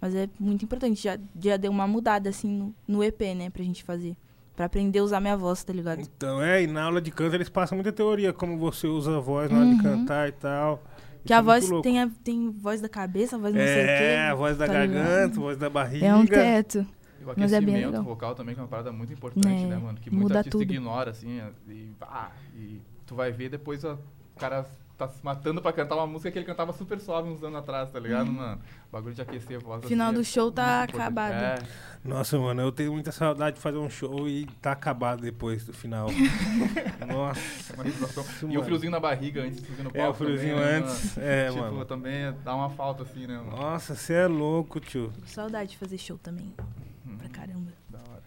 [0.00, 1.02] Mas é muito importante.
[1.02, 4.16] Já, já deu uma mudada, assim, no, no EP, né, pra gente fazer.
[4.56, 6.00] Pra aprender a usar minha voz, tá ligado?
[6.00, 9.20] Então, é, e na aula de canto eles passam muita teoria, como você usa a
[9.20, 9.82] voz na hora de Uhum.
[9.82, 10.78] cantar e tal.
[11.22, 13.86] Que Isso a é voz tem, a, tem voz da cabeça, voz não sei o
[13.86, 13.92] quê.
[13.92, 15.38] É, a voz da tá garganta, ligado?
[15.38, 16.06] a voz da barriga.
[16.06, 16.86] É um teto.
[17.20, 18.02] e o Mas é bem aquecimento legal.
[18.04, 19.98] vocal também, que é uma parada muito importante, Né, né, mano?
[20.00, 20.62] Que artista tudo.
[20.62, 23.98] ignora, assim, e, ah, e tu vai ver depois o
[24.38, 24.64] cara
[24.96, 27.90] tá se matando pra cantar uma música que ele cantava super suave uns anos atrás,
[27.90, 28.60] tá ligado, mano?
[28.88, 29.82] O bagulho de aquecer a voz.
[29.82, 29.88] Uhum.
[29.88, 31.32] Final assim, do é show tá acabado.
[31.32, 31.58] É,
[32.04, 35.72] Nossa, mano, eu tenho muita saudade de fazer um show e tá acabado depois do
[35.72, 36.08] final.
[37.06, 37.40] Nossa.
[37.86, 39.98] Isso, E o friozinho na barriga antes de subir no palco.
[39.98, 41.16] É, o friozinho também, né, antes.
[41.16, 41.28] mano?
[41.28, 41.84] É, tipo, mano.
[41.84, 43.50] também dá uma falta, assim, né, mano?
[43.56, 45.12] Nossa, você é louco, tio.
[45.26, 46.54] Saudade de fazer show também.
[47.06, 47.72] Hum, Pra caramba.
[47.90, 48.22] Da hora.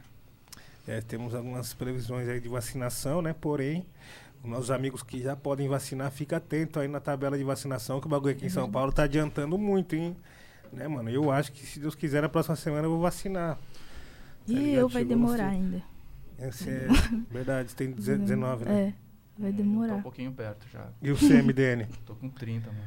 [0.89, 3.35] É, temos algumas previsões aí de vacinação, né?
[3.39, 3.85] Porém,
[4.43, 8.07] os nossos amigos que já podem vacinar, fica atento aí na tabela de vacinação, que
[8.07, 10.15] o bagulho aqui em São Paulo tá adiantando muito, hein?
[10.73, 11.09] Né, mano?
[11.09, 13.57] Eu acho que, se Deus quiser, na próxima semana eu vou vacinar.
[14.47, 14.73] E ligado?
[14.79, 15.55] eu vai Chegou demorar você.
[15.55, 15.83] ainda.
[16.39, 16.87] Esse é
[17.29, 18.71] verdade, tem 19, né?
[18.71, 18.93] É,
[19.37, 20.01] vai Tá um demorar.
[20.01, 20.87] pouquinho perto já.
[21.01, 21.85] E o CMDN?
[22.05, 22.81] Tô com 30, mano.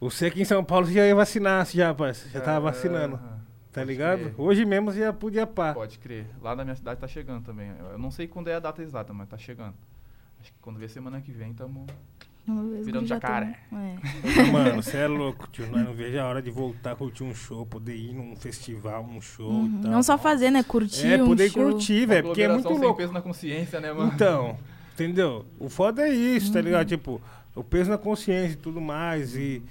[0.00, 2.28] Você aqui em São Paulo já ia vacinar, já, parça.
[2.28, 3.16] Já tava Ah, vacinando.
[3.16, 3.37] ah,
[3.72, 4.18] Tá pode ligado?
[4.20, 4.34] crer.
[4.38, 5.74] Hoje mesmo você já podia pá.
[5.74, 6.26] Pode crer.
[6.42, 7.70] Lá na minha cidade tá chegando também.
[7.78, 9.74] Eu eu não sei quando é a data exata, mas tá chegando.
[10.40, 11.86] Acho que quando vê semana que vem, tamo.
[12.82, 13.58] Virando jacaré.
[13.70, 14.50] É.
[14.50, 15.66] Mano, você é louco, tio.
[15.70, 19.02] Nós não vejo a hora de voltar a curtir um show, poder ir num festival,
[19.04, 19.66] um show Uhum.
[19.78, 19.90] e tal.
[19.90, 20.62] Não só fazer, né?
[20.62, 21.62] Curtir É, um poder show.
[21.70, 22.96] curtir, velho, porque é muito Aglomeração sem louco.
[23.02, 24.10] peso na consciência, né, mano?
[24.14, 24.56] Então,
[24.94, 25.44] entendeu?
[25.58, 26.64] O foda é isso, tá Uhum.
[26.64, 26.88] ligado?
[26.88, 27.20] Tipo,
[27.54, 29.36] o peso na consciência e tudo mais.
[29.36, 29.62] E,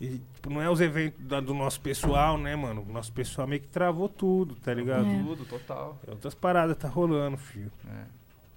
[0.00, 2.84] e, tipo, não é os eventos da- do nosso pessoal, né, mano?
[2.88, 5.06] O nosso pessoal meio que travou tudo, tá ligado?
[5.06, 5.22] É.
[5.22, 5.98] Tudo, total.
[6.06, 7.72] Outras paradas tá rolando, filho.
[7.88, 8.04] É.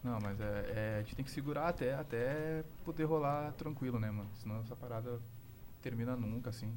[0.03, 4.09] Não, mas é, é- a gente tem que segurar até, até poder rolar tranquilo, né,
[4.09, 4.29] mano?
[4.35, 5.19] Senão essa parada
[5.81, 6.71] termina nunca, assim.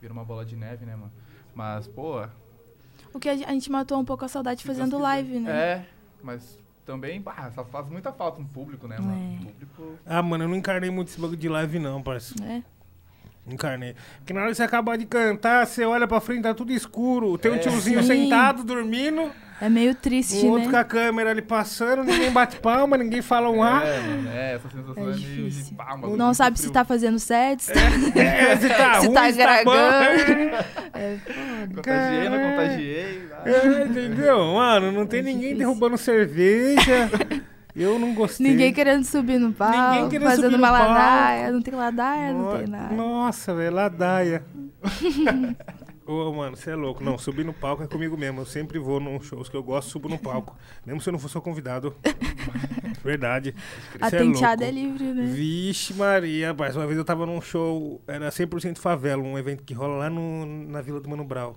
[0.00, 1.12] Vira uma bola de neve, né, mano?
[1.54, 2.24] Mas, pô.
[3.12, 5.50] O que a gen- a gente matou um pouco a saudade fazendo quiser- live, né?
[5.50, 5.86] É,
[6.22, 9.12] mas também, bah, só faz muita falta um público, né, mano?
[9.42, 9.44] É.
[9.52, 9.98] Público.
[10.06, 12.44] Ah, mano, eu não encarnei muito esse bagulho de live, não, parceiro.
[12.50, 12.62] É.
[13.54, 13.94] Encarnei.
[14.18, 17.36] Porque na hora que você acabar de cantar, você olha pra frente, tá tudo escuro.
[17.38, 17.58] Tem um É.
[17.58, 18.24] tiozinho Sim.
[18.24, 19.30] sentado, dormindo.
[19.62, 20.78] É meio triste, Um outro com né?
[20.78, 23.62] a câmera ali passando, ninguém bate palma, ninguém fala um.
[23.62, 26.72] É, mano, é, essa sensação É é, meio de bagulho Não muito sabe se frio.
[26.72, 27.80] tá fazendo certo, se tá...
[28.18, 29.72] É, se tá Se ruim, tá se tá bom.
[30.94, 31.74] É foda.
[31.74, 33.28] Contagiei, não contagiei.
[33.44, 34.38] É, entendeu?
[34.54, 35.58] Mano, não tem É ninguém difícil.
[35.58, 37.10] derrubando cerveja.
[37.74, 38.46] Eu não gostei.
[38.48, 40.92] Ninguém querendo subir no palco, querendo fazendo subir uma palco.
[40.92, 41.52] ladaia.
[41.52, 42.94] Não tem ladaia, não No- tem nada.
[42.94, 44.42] Nossa, velho, ladaia.
[46.10, 47.04] Ô, mano, você é louco.
[47.04, 48.40] Não, subir no palco é comigo mesmo.
[48.40, 50.56] Eu sempre vou num shows que eu gosto, subo no palco.
[50.84, 51.94] Mesmo se eu não for seu convidado.
[53.04, 53.54] Verdade.
[54.00, 54.80] A é tenteada é, louco.
[54.80, 55.26] livre, né?
[55.26, 56.74] Vixe Maria, rapaz.
[56.74, 60.44] Uma vez eu tava num show, era 100% favela, um evento que rola lá no,
[60.68, 61.56] na Vila do Mano Brau.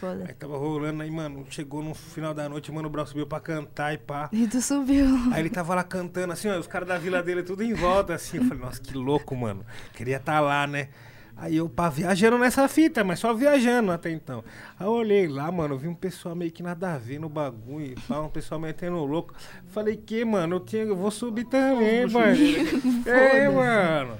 [0.00, 0.24] Foda.
[0.26, 3.38] Aí tava rolando, aí, mano, chegou no final da noite, o Mano Brau subiu pra
[3.38, 4.28] cantar e pá.
[4.32, 5.06] E tu subiu.
[5.32, 8.14] Aí ele tava lá cantando, assim, ó, os caras da vila dele tudo em volta,
[8.14, 8.38] assim.
[8.38, 9.64] Eu falei, nossa, que louco, mano.
[9.94, 10.88] Queria estar lá, né?
[11.36, 14.44] Aí eu, pá, viajando nessa fita, mas só viajando até então.
[14.78, 17.96] Aí eu olhei lá, mano, vi um pessoal meio que nada a ver no bagulho,
[18.06, 19.34] pá, um pessoal metendo louco.
[19.68, 22.36] Falei, que, mano, eu, tinha, eu vou subir também, mano.
[23.06, 24.16] é, mano.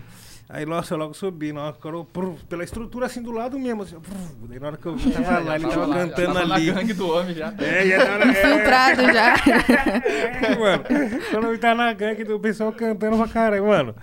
[0.48, 3.58] Aí, nossa, eu logo subi, na hora que eu, pruf, pela estrutura assim do lado
[3.58, 6.34] mesmo, assim, pruf, daí na hora que eu vi, tava lá, ele tava lá, cantando
[6.34, 6.66] tava ali.
[6.66, 7.54] na gangue do homem já.
[7.58, 9.34] É, já tava, é, Infiltrado já.
[10.46, 10.84] é, mano.
[11.30, 13.94] Quando eu tá na gangue do pessoal cantando pra caralho, mano.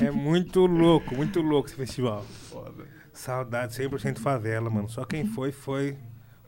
[0.00, 2.24] É muito louco, muito louco esse festival.
[2.48, 2.84] Foda.
[3.12, 4.88] Saudade, 100% favela, mano.
[4.88, 5.98] Só quem foi, foi.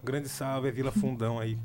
[0.02, 1.58] Um grande salve, é Vila Fundão aí.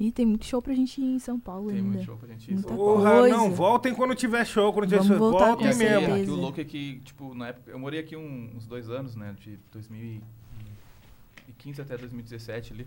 [0.00, 1.88] Ih, tem muito show pra gente ir em São Paulo Tem ainda.
[1.88, 2.54] muito show pra gente ir.
[2.54, 3.36] Muita Só- Porra, coisa.
[3.36, 5.18] não, voltem quando tiver show, quando tiver Vamos show.
[5.18, 5.98] voltar Voltem com E aqui, mesmo.
[6.00, 6.22] certeza.
[6.22, 7.70] aqui o louco é que, tipo, na época.
[7.70, 9.34] Eu morei aqui um- uns dois anos, né?
[9.40, 12.86] De 2015 até 2017 ali.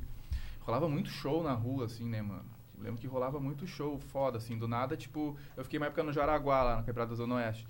[0.61, 2.45] Rolava muito show na rua, assim, né, mano?
[2.77, 4.57] Eu lembro que rolava muito show foda, assim.
[4.57, 7.67] Do nada, tipo, eu fiquei uma época no Jaraguá, lá na Quebrada da Zona Oeste.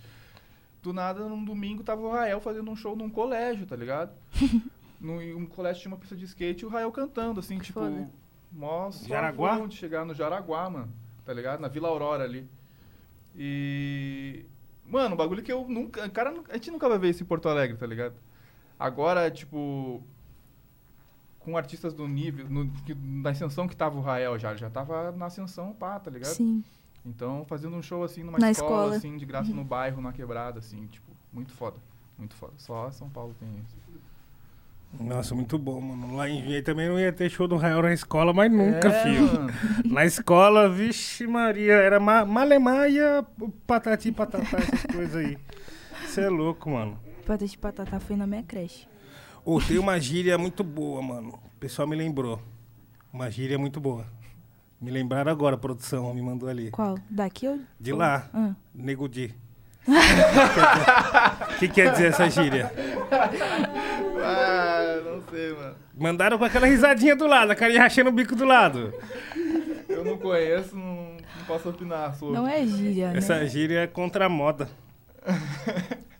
[0.83, 4.11] Do nada, num domingo, tava o Rael fazendo um show num colégio, tá ligado?
[4.99, 7.79] no, e um colégio tinha uma pista de skate e o Rael cantando, assim, tipo.
[7.79, 8.09] foda.
[8.51, 9.65] Mó só Jaraguá?
[9.67, 10.91] de chegar no Jaraguá, mano.
[11.25, 11.59] Tá ligado?
[11.59, 12.47] Na Vila Aurora ali.
[13.35, 14.45] E.
[14.85, 16.07] Mano, um bagulho que eu nunca.
[16.09, 18.15] Cara, a gente nunca vai ver isso em Porto Alegre, tá ligado?
[18.77, 20.03] Agora, tipo.
[21.39, 22.49] Com artistas do nível.
[22.49, 24.49] No, que- na ascensão que tava o Rael já.
[24.51, 26.33] ele Já tava na ascensão, pá, tá ligado?
[26.33, 26.63] Sim.
[27.05, 28.87] Então, fazendo um show assim numa escola, escola.
[28.91, 28.93] Uhum.
[28.97, 31.77] assim, de graça no bairro, na quebrada, assim, tipo, muito foda.
[32.15, 32.53] Muito foda.
[32.57, 33.75] Só São Paulo tem isso.
[34.99, 36.15] Nossa, muito bom, mano.
[36.15, 39.03] Lá em Vinhedo também não ia ter show do Rael na escola, mas nunca, é,
[39.03, 39.25] filho.
[39.33, 39.53] Mano.
[39.85, 43.25] Na escola, vixe Maria, era ma malemaia,
[43.65, 45.37] patati patatá, essas coisas aí.
[46.05, 46.99] Você é louco, mano.
[47.25, 48.87] Patati Patatá foi na minha creche.
[49.45, 51.29] Ô, tem uma gíria muito boa, mano.
[51.55, 52.41] O pessoal me lembrou.
[53.13, 54.05] Uma gíria muito boa.
[54.79, 56.71] Me lembraram agora, a produção me mandou ali.
[56.71, 56.97] Qual?
[57.09, 57.59] Daqui ou...
[57.79, 58.53] De lá, Ah.
[58.73, 59.33] Nego Di.
[59.87, 62.71] O que quer dizer essa gíria?
[64.23, 65.75] Ah, não sei, mano.
[65.97, 68.93] Mandaram com aquela risadinha do lado, a carinha rachando o bico do lado.
[69.89, 70.85] Eu não conheço, não,
[71.37, 72.35] não posso opinar sobre.
[72.35, 73.17] Não é gíria, né?
[73.17, 74.69] Essa gíria é contra a moda.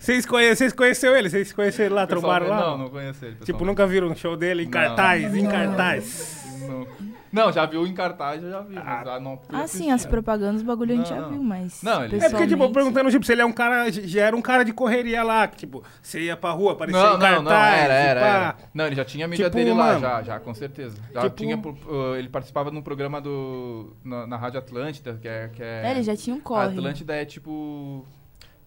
[0.00, 1.30] Vocês conhe- vocês conheceram ele?
[1.30, 2.56] Vocês conheceram ele lá, trombaram lá?
[2.60, 3.36] Não, não conheço ele.
[3.44, 4.72] Tipo, nunca viram um show dele em Não.
[4.72, 6.44] cartaz, em cartaz.
[6.68, 6.86] Não.
[7.32, 8.74] Não, já viu em cartaz, eu já vi.
[8.74, 11.82] Mas ah, não Ah, sim, as propagandas, os bagulho a gente Não, já viu, mas.
[11.82, 14.42] Não, ele- É porque, tipo, perguntando, tipo, se ele é um cara, já era um
[14.42, 17.44] cara de correria lá, que, tipo, você ia pra rua, aparecia Não, em não, cartaz,
[17.44, 18.56] não, era, era, era.
[18.74, 20.96] Não, ele já tinha a mídia Tipo, dele lá, mano, já, já, com certeza.
[21.12, 25.48] Já tipo- tinha, uh, ele participava num programa do, na, na Rádio Atlântida, que é...
[25.48, 26.66] Que é É, ele já tinha um A corre.
[26.68, 28.04] Atlântida é tipo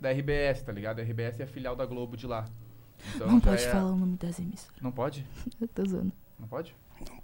[0.02, 1.00] da RBS, tá ligado?
[1.00, 2.46] A RBS é a filial da Globo de lá.
[3.16, 4.76] Então Não pode é- falar o nome das emissoras.
[4.82, 5.26] Não pode?
[5.62, 6.12] Eu tô zoando.
[6.40, 6.76] Não pode?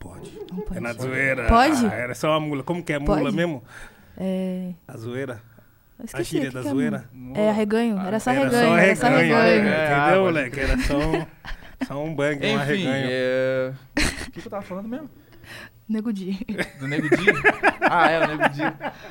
[0.02, 0.32] Não pode.
[0.52, 0.78] Não pode.
[0.78, 1.48] É na zoeira.
[1.48, 1.86] Pode?
[1.86, 2.64] Ah, era só uma mula.
[2.64, 3.36] Como que é mula Pode?
[3.36, 3.64] mesmo?
[4.18, 4.72] É.
[4.88, 5.42] A zoeira?
[6.14, 7.06] A gíria que da que é zoeira?
[7.36, 8.00] É arreganho.
[8.00, 8.68] Era só Era arreganho.
[8.68, 9.68] só Era só arreganho, arreganho.
[9.70, 10.60] É, ah, entendeu, pode moleque?
[10.60, 11.26] Era só um,
[11.86, 13.08] só um bang, um Enfim, arreganho.
[13.12, 13.74] é...
[13.98, 15.10] o que, que eu tava falando mesmo?
[15.88, 16.40] Nego Di.
[16.80, 17.26] Do Nego Di?
[18.00, 18.62] ah, é, o Nego Di.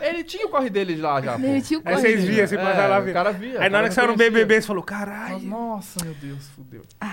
[0.01, 1.44] Ele tinha o corre dele lá já, pô.
[1.47, 2.01] Ele tinha o Aí corre.
[2.07, 3.01] vocês viam, assim, É, passar lá.
[3.01, 3.61] o cara via.
[3.61, 4.16] Aí na hora que saiu no.
[4.16, 5.40] BBB, você falou, caralho.
[5.40, 6.82] Nossa, meu Deus, fudeu.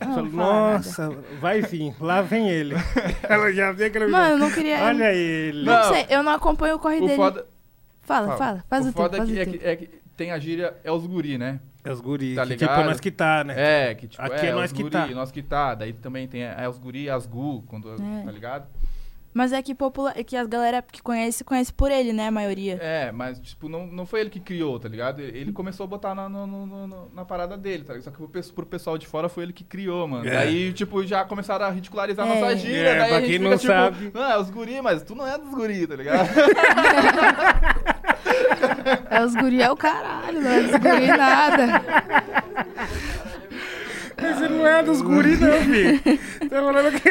[0.00, 2.74] Não, Falou, não fala nossa, vai vir, lá vem ele.
[3.28, 4.24] Ela já vê aquele nada.
[4.24, 4.82] Mano, eu não queria.
[4.84, 5.64] Olha ele.
[5.64, 5.92] Não, Não.
[5.92, 7.16] sei, eu não acompanho o corre O dele.
[7.16, 7.46] foda,
[8.02, 8.64] Fala, fala.
[8.68, 9.52] Faz o o, teu, foda é faz que, o é, teu.
[9.58, 11.58] que, é que tem a gíria, é os guri, né?
[11.82, 12.86] É os guris, Tá que tipo, ligado?
[12.86, 13.54] nós que tá, né?
[13.90, 15.06] É, que tipo, Aqui é nós os que guri, tá.
[15.08, 15.74] nós que tá.
[15.74, 18.24] Daí também tem é, os guri e as gu, quando, É.
[18.24, 18.66] tá ligado?
[19.34, 20.12] Mas é que, popula...
[20.14, 22.28] é que as galera que conhece, conhece por ele, né?
[22.28, 22.78] A maioria.
[22.80, 25.20] É, mas, tipo, não, não foi ele que criou, tá ligado?
[25.20, 28.04] Ele começou a botar na, no- no- no- na parada dele, tá ligado?
[28.04, 30.26] Só que pro, pro pessoal de fora foi ele que criou, mano.
[30.28, 30.30] É.
[30.30, 32.40] Daí, tipo, já começaram a ridicularizar É.
[32.40, 32.76] nossa gíria.
[32.88, 34.10] É, daí pra a gente quem fica, não tipo, sabe.
[34.14, 36.28] Não, é os guri, mas tu não é dos guri, tá ligado?
[39.10, 41.66] É os guri é o caralho, não é os guri nada.
[44.32, 46.00] Você não é dos guris, não, filho.
[46.48, 47.08] Tá falando que...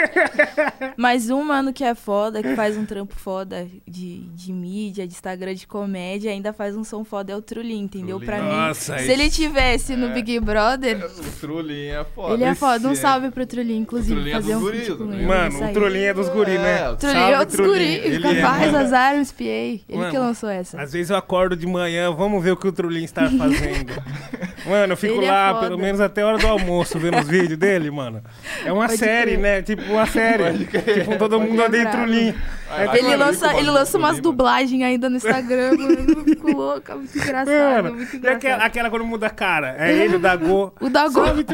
[0.97, 5.13] Mas um mano que é foda, que faz um trampo foda de, de mídia, de
[5.13, 8.17] Instagram, de comédia, ainda faz um som foda, é o Trulin, entendeu?
[8.19, 8.25] Trulin.
[8.25, 10.13] Pra Nossa, mim, esse- se ele tivesse no É.
[10.13, 12.33] Big Brother, o Trulinho é foda.
[12.33, 12.87] ele é foda.
[12.87, 14.97] Um esse é- salve pro Trulin, inclusive, O Trulin é fazer dos um guri, feat
[14.97, 15.25] com o ele.
[15.25, 15.73] Mano, o aí.
[15.73, 16.79] trolinho é dos guris, né?
[16.81, 17.69] É, o Trulin é Trulin.
[17.69, 19.83] guri, Ele capaz, é, azar, os piei.
[19.89, 20.81] Ele Mano, que lançou essa.
[20.81, 23.93] Às vezes eu acordo de manhã, vamos ver o que o Trulin está fazendo.
[24.67, 25.67] Mano, eu fico Ele é lá foda.
[25.67, 28.21] pelo menos até a hora do almoço vendo os vídeos dele, mano.
[28.65, 29.39] É uma Pode série, crer.
[29.39, 29.61] né?
[29.61, 30.65] Tipo uma série.
[30.65, 31.97] Tipo, todo mundo Ele é odeia brabo.
[31.97, 32.33] Trulin.
[32.69, 36.23] Ai, Aí, Ele mano, lança, ele lança umas dublagens ainda no Instagram, mano.
[36.23, 38.61] Fico louca, muito engraçado, Mano, muito e aquela, engraçado.
[38.65, 39.75] aquela quando muda a cara?
[39.77, 40.73] É ele, o Dagô.
[40.81, 41.13] O Dago.
[41.13, 41.45] Salve!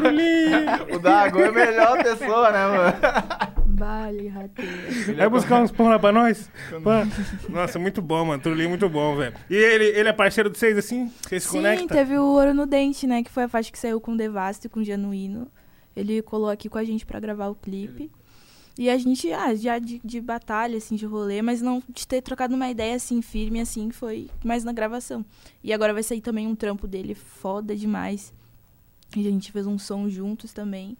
[0.92, 3.60] O Dago é a melhor pessoa, né, mano?
[3.80, 5.16] Vale, rateira.
[5.16, 6.50] Vai buscar uns pão lá pra nós?
[6.84, 7.06] Pá.
[7.48, 8.42] Nossa, muito bom, mano.
[8.42, 9.34] Trulin muito bom, velho.
[9.48, 11.10] E ele, ele é parceiro de vocês, assim?
[11.22, 11.88] Vocês se Sim, conectam?
[11.88, 13.22] teve o Ouro no Dente, né?
[13.22, 15.48] Que foi a faixa que saiu com o Devasto e com o Genuíno.
[15.96, 18.10] Ele colou aqui com a gente pra gravar o clipe.
[18.78, 22.20] E a gente, ah, já de, de batalha, assim, de rolê, mas não de ter
[22.20, 25.24] trocado uma ideia, assim, firme, assim, foi mais na gravação.
[25.64, 28.32] E agora vai sair também um trampo dele foda demais.
[29.16, 30.98] E a gente fez um som juntos também.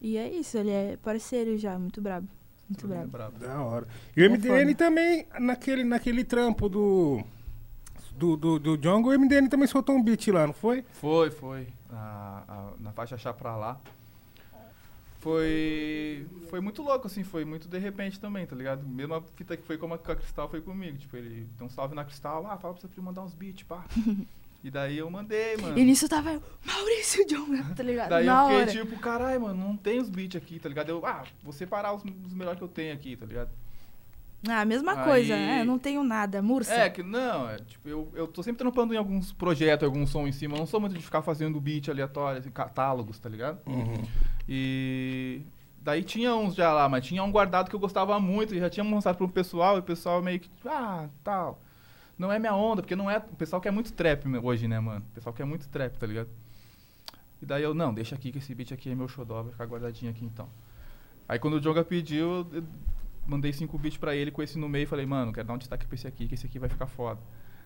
[0.00, 2.28] E é isso, ele é parceiro já, muito brabo.
[2.68, 3.38] Muito brabo.
[3.38, 3.86] Da hora.
[4.16, 4.74] E o É MDN foda.
[4.74, 7.22] também, naquele, naquele trampo do.
[8.16, 10.82] Do, do, do Django, o MDN também soltou um beat lá, não foi?
[10.94, 11.66] Foi, foi.
[11.90, 13.78] A- a- na faixa Chá Pra Lá.
[15.20, 16.26] Foi.
[16.48, 18.86] Foi muito louco, assim, foi muito de repente também, tá ligado?
[18.86, 20.96] Mesma fita que foi como a com a Cristal foi comigo.
[20.98, 23.84] Tipo, ele deu um salve na Cristal, ah, fala pra você mandar uns beats, pá.
[24.66, 25.78] e daí eu mandei, mano.
[25.78, 28.08] E nisso tava eu, Maurício John, tá ligado?
[28.08, 28.72] Daí Na eu fiquei hora.
[28.90, 30.88] tipo, caralho, mano, não tem os beats aqui, tá ligado?
[30.88, 33.50] Eu, ah, vou separar os, os melhores que eu tenho aqui, tá ligado?
[34.48, 35.60] Ah, mesma Aí- coisa, né?
[35.60, 36.42] Eu não tenho nada.
[36.42, 36.74] Mursa.
[36.74, 40.26] É, que não, é, tipo, eu, eu tô sempre trampando em alguns projetos, algum som
[40.26, 40.54] em cima.
[40.54, 43.60] Eu não sou muito de ficar fazendo beat aleatório, assim, catálogos, tá ligado?
[44.48, 45.42] E
[45.80, 48.68] daí tinha uns já lá, mas tinha um guardado que eu gostava muito e já
[48.68, 51.60] tinha mostrado pro pessoal e o pessoal meio que, ah, tal.
[52.18, 53.18] Não é minha onda, porque não é.
[53.18, 55.04] O pessoal quer muito trap hoje, né, mano?
[55.10, 56.28] O pessoal quer muito trap, tá ligado?
[57.40, 59.66] E daí eu, não, deixa aqui que esse beat aqui é meu xodó, vai ficar
[59.66, 60.48] guardadinho aqui então.
[61.28, 62.64] Aí quando o Jonga pediu, eu
[63.26, 65.58] mandei cinco beats pra ele com esse no meio e falei, mano, quero dar um
[65.58, 67.20] destaque pra esse aqui, que esse aqui vai ficar foda.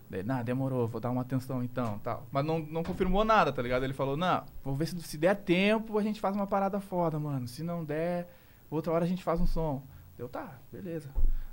[0.08, 2.26] Daí, nah, demorou, vou dar uma atenção então, tal.
[2.32, 3.84] Mas não, não confirmou nada, tá ligado?
[3.84, 7.16] Ele falou, não, vou ver se, se der tempo a gente faz uma parada foda,
[7.18, 7.46] mano.
[7.46, 8.28] Se não der,
[8.68, 9.84] outra hora a gente faz um som.
[10.16, 11.08] Deu, tá, beleza.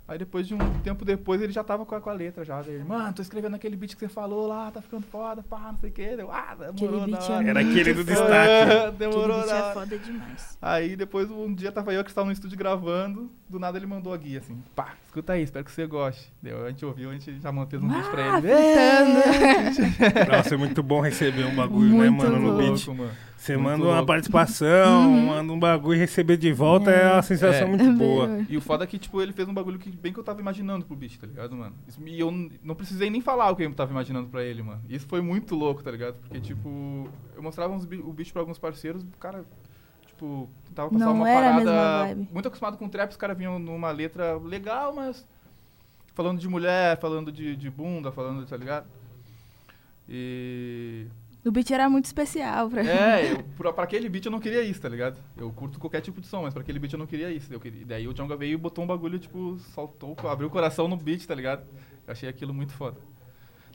[0.08, 2.64] Aí depois de um tempo depois ele já tava com a, com a letra já.
[2.88, 5.90] Mano, tô escrevendo aquele beat que você falou lá, tá ficando foda, pá, não sei
[5.90, 6.16] o que.
[6.16, 8.98] Deu, ah, demorou Aquele beat é Era aquele do destaque.
[8.98, 10.58] demorou Aquele beat é foda demais.
[10.62, 14.14] Aí depois um dia tava eu que estava no estúdio gravando, do nada ele mandou
[14.14, 16.32] a guia assim, pá, escuta aí, espero que você goste.
[16.42, 18.50] Deu, a gente ouviu, a gente já manteve um beat pra Ah, ele.
[18.50, 20.26] É.
[20.38, 22.74] Nossa, é muito bom receber um bagulho, né, Muito mano, no louco.
[22.76, 22.88] beat.
[22.88, 23.12] mano.
[23.48, 24.08] Você Muito manda uma louco.
[24.08, 27.66] participação, manda um bagulho e receber de volta é, uma sensação É.
[27.66, 28.46] muito boa.
[28.50, 30.42] E o foda é que, tipo, ele fez um bagulho que bem que eu tava
[30.42, 31.74] imaginando pro beat, tá ligado, mano?
[32.06, 32.30] E eu
[32.62, 34.82] não precisei nem falar o que eu tava imaginando pra ele, mano.
[34.90, 36.16] Isso foi muito louco, tá ligado?
[36.16, 39.46] Porque, tipo, eu mostrava uns o beat pra alguns parceiros, o cara,
[40.08, 42.16] tipo, tava passando uma parada.
[42.34, 45.26] Muito acostumado com trap, os caras vinham numa letra legal, mas.
[46.14, 48.88] Falando de mulher, falando de, de bunda, falando, tá ligado?
[50.10, 51.06] E.
[51.48, 54.62] O beat era muito especial pra É, eu, pra, pra aquele beat eu não queria
[54.64, 55.18] isso, tá ligado?
[55.38, 57.54] Eu curto qualquer tipo de som, mas pra aquele beat eu não queria isso.
[57.54, 60.88] Eu queria, daí o Jonga veio e botou um bagulho, tipo, soltou, abriu o coração
[60.90, 61.66] no beat, tá ligado?
[62.06, 63.00] Eu achei aquilo muito foda.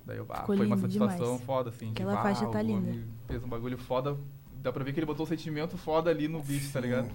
[0.04, 1.42] Daí eu, ah, foi uma satisfação demais.
[1.42, 1.92] foda, assim.
[1.92, 3.06] Aquela de, ah, faixa tá o linda.
[3.26, 4.18] Fez um bagulho foda.
[4.60, 7.10] Dá pra ver que ele botou um sentimento foda ali no beat, tá ligado?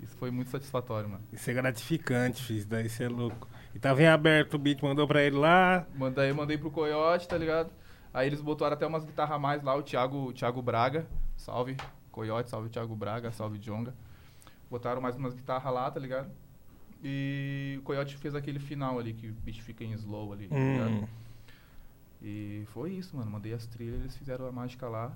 [0.00, 1.24] Isso foi muito satisfatório, mano.
[1.32, 2.64] Isso é gratificante, fiz.
[2.64, 3.48] Daí você é louco.
[3.74, 5.86] E tava em aberto o beat, mandou pra ele lá.
[5.96, 7.70] Mandei, mandei pro Coyote, tá ligado?
[8.12, 11.06] Aí eles botaram até umas guitarras a mais lá, o Thiago, o Thiago Braga.
[11.36, 11.76] Salve,
[12.10, 13.94] Coyote, salve Thiago Braga, salve Jonga.
[14.70, 16.30] Botaram mais umas guitarras lá, tá ligado?
[17.02, 20.56] E o Coyote fez aquele final ali, que o beat fica em slow ali, tá
[20.56, 20.72] Hum.
[20.72, 21.08] ligado?
[22.20, 23.30] E foi isso, mano.
[23.30, 25.12] Mandei as trilhas, eles fizeram a mágica lá,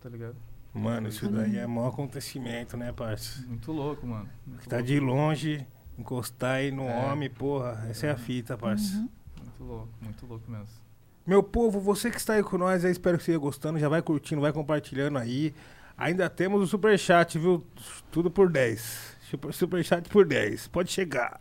[0.00, 0.36] tá ligado?
[0.72, 3.44] Mano, isso daí é maior acontecimento, né, parça?
[3.46, 4.28] Muito louco, mano.
[4.46, 4.86] Muito Tá louco.
[4.88, 5.66] de longe,
[5.98, 7.06] encostar aí no É.
[7.12, 7.86] homem, porra.
[7.88, 8.96] Essa é a fita, parça.
[8.96, 9.08] Uhum.
[9.40, 10.83] Muito louco, muito louco mesmo.
[11.26, 13.78] Meu povo, você que está aí com nós, eu espero que esteja gostando.
[13.78, 15.54] Já vai curtindo, vai compartilhando aí.
[15.96, 17.64] Ainda temos o superchat, viu?
[18.10, 19.16] Tudo por 10.
[19.30, 20.68] Super, superchat por 10.
[20.68, 21.40] Pode chegar.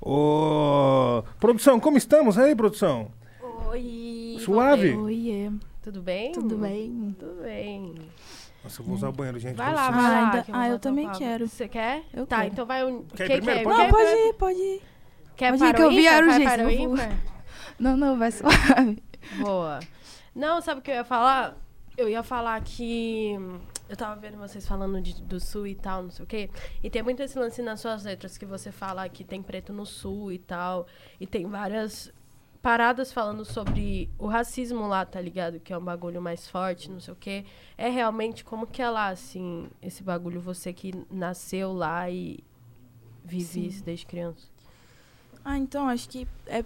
[0.00, 3.10] Ô, produção, como estamos aí, produção?
[3.68, 4.36] Oi.
[4.40, 4.96] Suave?
[4.96, 5.50] Oiê,
[5.82, 6.32] Tudo bem?
[6.32, 7.14] tudo bem?
[7.18, 7.94] Tudo bem.
[8.64, 9.56] Nossa, eu vou usar o banheiro, gente.
[9.56, 10.24] Vai lá, vai Ah, lá.
[10.26, 11.18] ainda- que ah, eu bater um também papo.
[11.18, 11.48] quero.
[11.48, 12.02] Você quer?
[12.12, 12.48] Eu tá, quero.
[12.52, 13.02] então vai um.
[13.04, 13.60] Quer quer, primeiro?
[13.60, 13.90] quer, Pode Não, ir.
[13.90, 14.82] pode ir, pode ir.
[15.36, 16.12] Quer Pode ir, para que o eu vi ímpar?
[16.22, 17.37] a Vai para o eu ímpar?
[17.78, 19.02] Não, não, vai suave.
[19.40, 19.80] Boa.
[20.34, 21.56] Não, sabe o que eu ia falar?
[21.96, 23.34] Eu ia falar que.
[23.88, 26.50] Eu tava vendo vocês falando de- do sul e tal, não sei o quê.
[26.82, 29.84] E tem muito esse lance nas suas letras que você fala que tem preto no
[29.86, 30.86] sul e tal.
[31.18, 32.12] E tem várias
[32.60, 35.58] paradas falando sobre o racismo lá, tá ligado?
[35.58, 37.44] Que é um bagulho mais forte, não sei o quê.
[37.76, 42.40] É realmente como que é lá, assim, esse bagulho, você que nasceu lá e
[43.24, 43.66] vive Sim.
[43.66, 44.46] isso desde criança.
[45.44, 46.64] Ah, então, acho que é.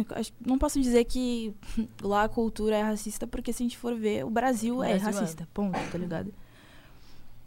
[0.00, 1.54] Ah, não posso dizer que
[2.02, 4.98] lá a cultura é racista, porque se a gente for ver, o Brasil, O é
[4.98, 5.12] Brasil é.
[5.12, 6.32] racista, ponto, tá ligado?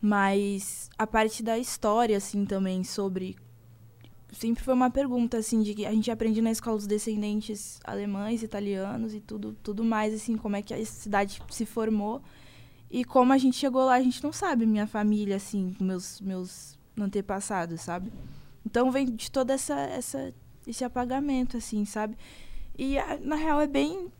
[0.01, 3.35] Mas a parte da história, assim, também, sobre.
[4.31, 8.43] Sempre foi uma pergunta, assim, de que a gente aprende na escola os descendentes alemães,
[8.43, 12.21] italianos e tudo, tudo mais, assim, como é que a cidade se formou.
[12.91, 16.77] E como a gente chegou lá, a gente não sabe, minha família, assim, meus, meus
[16.97, 18.11] antepassados, sabe?
[18.65, 20.33] Então vem de toda essa, essa
[20.67, 22.15] esse apagamento, assim, sabe?
[22.77, 24.11] E na real é bem.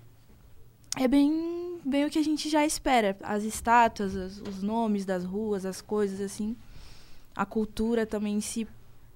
[0.98, 3.16] É bem, bem o que a gente já espera.
[3.22, 6.56] As estátuas, as- os nomes das ruas, as coisas, assim.
[7.36, 8.68] A cultura também em si,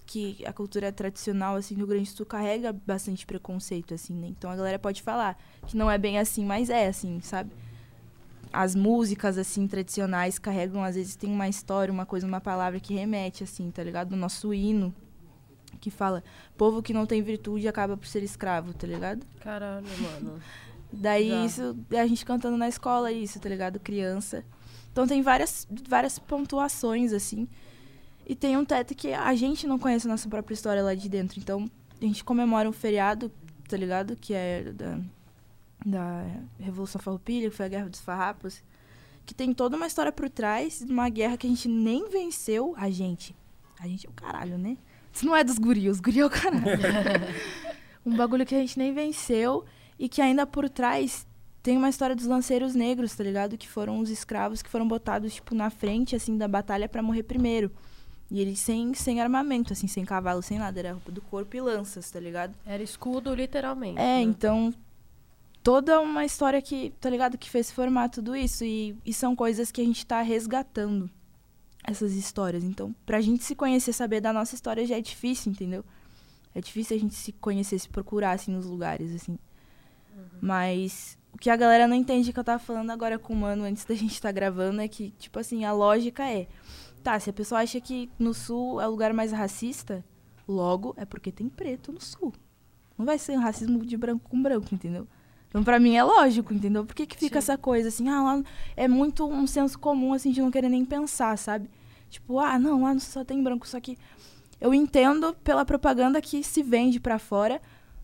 [0.06, 4.28] que a cultura tradicional, assim, do Grande Sul carrega bastante preconceito, assim, né?
[4.28, 7.50] Então a galera pode falar que não é bem assim, mas é assim, sabe?
[8.54, 12.94] As músicas, assim, tradicionais carregam, às vezes, tem uma história, uma coisa, uma palavra que
[12.94, 14.12] remete, assim, tá ligado?
[14.12, 14.94] O nosso hino,
[15.82, 16.24] que fala
[16.56, 19.26] povo que não tem virtude acaba por ser escravo, tá ligado?
[19.42, 20.40] Caralho, mano.
[20.94, 21.46] Daí Já.
[21.46, 23.80] isso, a gente cantando na escola isso, tá ligado?
[23.80, 24.46] Criança.
[24.92, 27.48] Então tem várias, várias pontuações, assim.
[28.28, 31.10] E tem um teto que a gente não conhece a nossa própria história lá de
[31.10, 31.40] dentro.
[31.40, 33.32] Então a gente comemora um feriado,
[33.68, 34.16] tá ligado?
[34.16, 35.00] Que é da,
[35.86, 36.26] da
[36.60, 38.62] Revolução Farroupilha, que foi a Guerra dos Farrapos.
[39.26, 42.74] Que tem toda uma história por trás de uma guerra que a gente nem venceu.
[42.78, 43.36] A gente.
[43.80, 44.78] A gente é o caralho, né?
[45.14, 46.64] Isso não é dos guri, os guri é o caralho.
[48.06, 49.66] um bagulho que a gente nem venceu
[50.00, 51.28] e que ainda por trás
[51.62, 53.58] tem uma história dos lanceiros negros, tá ligado?
[53.58, 57.24] Que foram os escravos que foram botados, tipo, na frente, assim, da batalha pra morrer
[57.24, 57.72] primeiro.
[58.32, 60.80] E eles sem, sem armamento, assim, sem cavalo, sem nada.
[60.80, 62.56] Era roupa do corpo e lanças, tá ligado?
[62.66, 64.00] Era escudo, literalmente.
[64.00, 64.22] É, né?
[64.22, 64.74] então.
[65.62, 67.38] Toda uma história que, tá ligado?
[67.38, 68.64] Que fez formar tudo isso.
[68.64, 71.08] E, e são coisas que a gente tá resgatando.
[71.84, 72.64] Essas histórias.
[72.64, 75.84] Então, pra gente se conhecer, saber da nossa história já é difícil, entendeu?
[76.54, 79.38] É difícil a gente se conhecer, se procurar, assim, nos lugares, assim.
[80.42, 83.64] Mas o que a galera não entende que eu tava falando agora com o Mano
[83.64, 86.48] antes da gente estar gravando é que, tipo assim, a lógica é.
[87.04, 90.06] Tá, se a pessoa acha que no sul é o lugar mais racista,
[90.48, 92.32] logo é porque tem preto no sul.
[92.96, 95.08] Não vai ser um racismo de branco com branco, entendeu?
[95.52, 96.86] Então, pra mim, é lógico, entendeu?
[96.86, 97.52] Por que, que fica Sim.
[97.52, 98.08] essa coisa assim?
[98.08, 98.44] Ah, lá
[98.76, 101.70] é muito um senso comum, assim, de não querer nem pensar, sabe?
[102.10, 103.68] Tipo, ah, não, lá só tem branco.
[103.68, 103.98] Só que
[104.62, 107.62] eu entendo pela propaganda que se vende pra fora,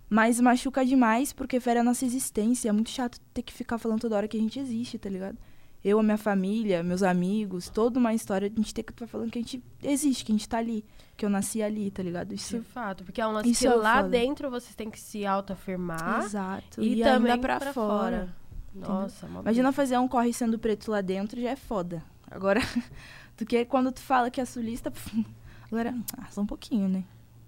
[0.09, 2.67] mas machuca demais porque fere a nossa existência.
[2.67, 5.37] É muito chato ter que ficar falando toda hora que a gente existe, tá ligado?
[5.85, 9.31] Eu, a minha família, meus amigos, toda uma história, a gente tem que estar falando
[9.31, 10.83] que a gente existe, que a gente tá ali,
[11.17, 12.31] que eu nasci ali, tá ligado?
[12.33, 12.57] Isso.
[12.59, 14.09] De fato, porque é um lance Isso que é lá foda.
[14.09, 16.81] dentro vocês têm que se autoafirmar Exato.
[16.81, 18.29] e, ainda também pra, pra, fora.
[18.29, 18.35] fora.
[18.75, 22.03] Nossa, mó Imagina fazer um corre sendo preto lá dentro, já é foda.
[22.29, 22.61] Agora,
[23.37, 24.91] Do que quando tu fala que é sulista,
[25.71, 27.03] agora, ah, só um pouquinho, né?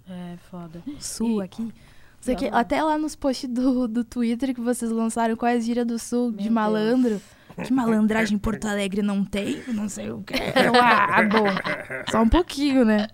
[0.07, 0.83] É, foda.
[0.99, 1.73] Sul E- aqui.
[2.21, 5.59] Sei que, até lá nos posts do, do Twitter que vocês lançaram, qual é a
[5.59, 7.21] gíria do Sul de Meu malandro?
[7.63, 9.61] Que malandragem em Porto Alegre não tem?
[9.67, 10.33] Não sei o que.
[10.81, 11.45] Ah, bom.
[12.11, 13.07] Só um pouquinho, né?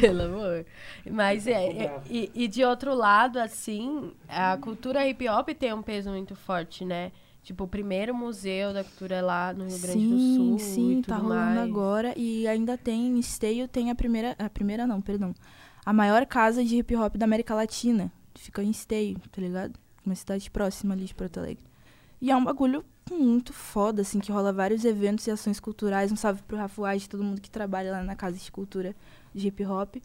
[0.00, 0.66] Pelo amor.
[1.10, 1.52] Mas é.
[1.84, 6.34] é- e, e de outro lado, assim, a cultura hip hop tem um peso muito
[6.34, 7.12] forte, né?
[7.42, 10.58] Tipo, o primeiro museu da cultura é lá no Rio Grande sim, do Sul.
[10.58, 11.58] sim, e tá rolando mais.
[11.58, 12.12] agora.
[12.16, 14.36] E ainda tem, em Esteio tem a primeira.
[14.38, 15.34] A primeira não, perdão.
[15.84, 18.12] A maior casa de hip hop da América Latina.
[18.34, 19.72] Fica em Esteio, tá ligado?
[20.04, 21.64] Uma cidade próxima ali de Porto Alegre.
[22.20, 26.12] E é um bagulho muito foda, assim, que rola vários eventos e ações culturais.
[26.12, 28.94] Um salve pro Rafuage, todo mundo que trabalha lá na Casa de Cultura
[29.34, 29.96] de Hip Hop.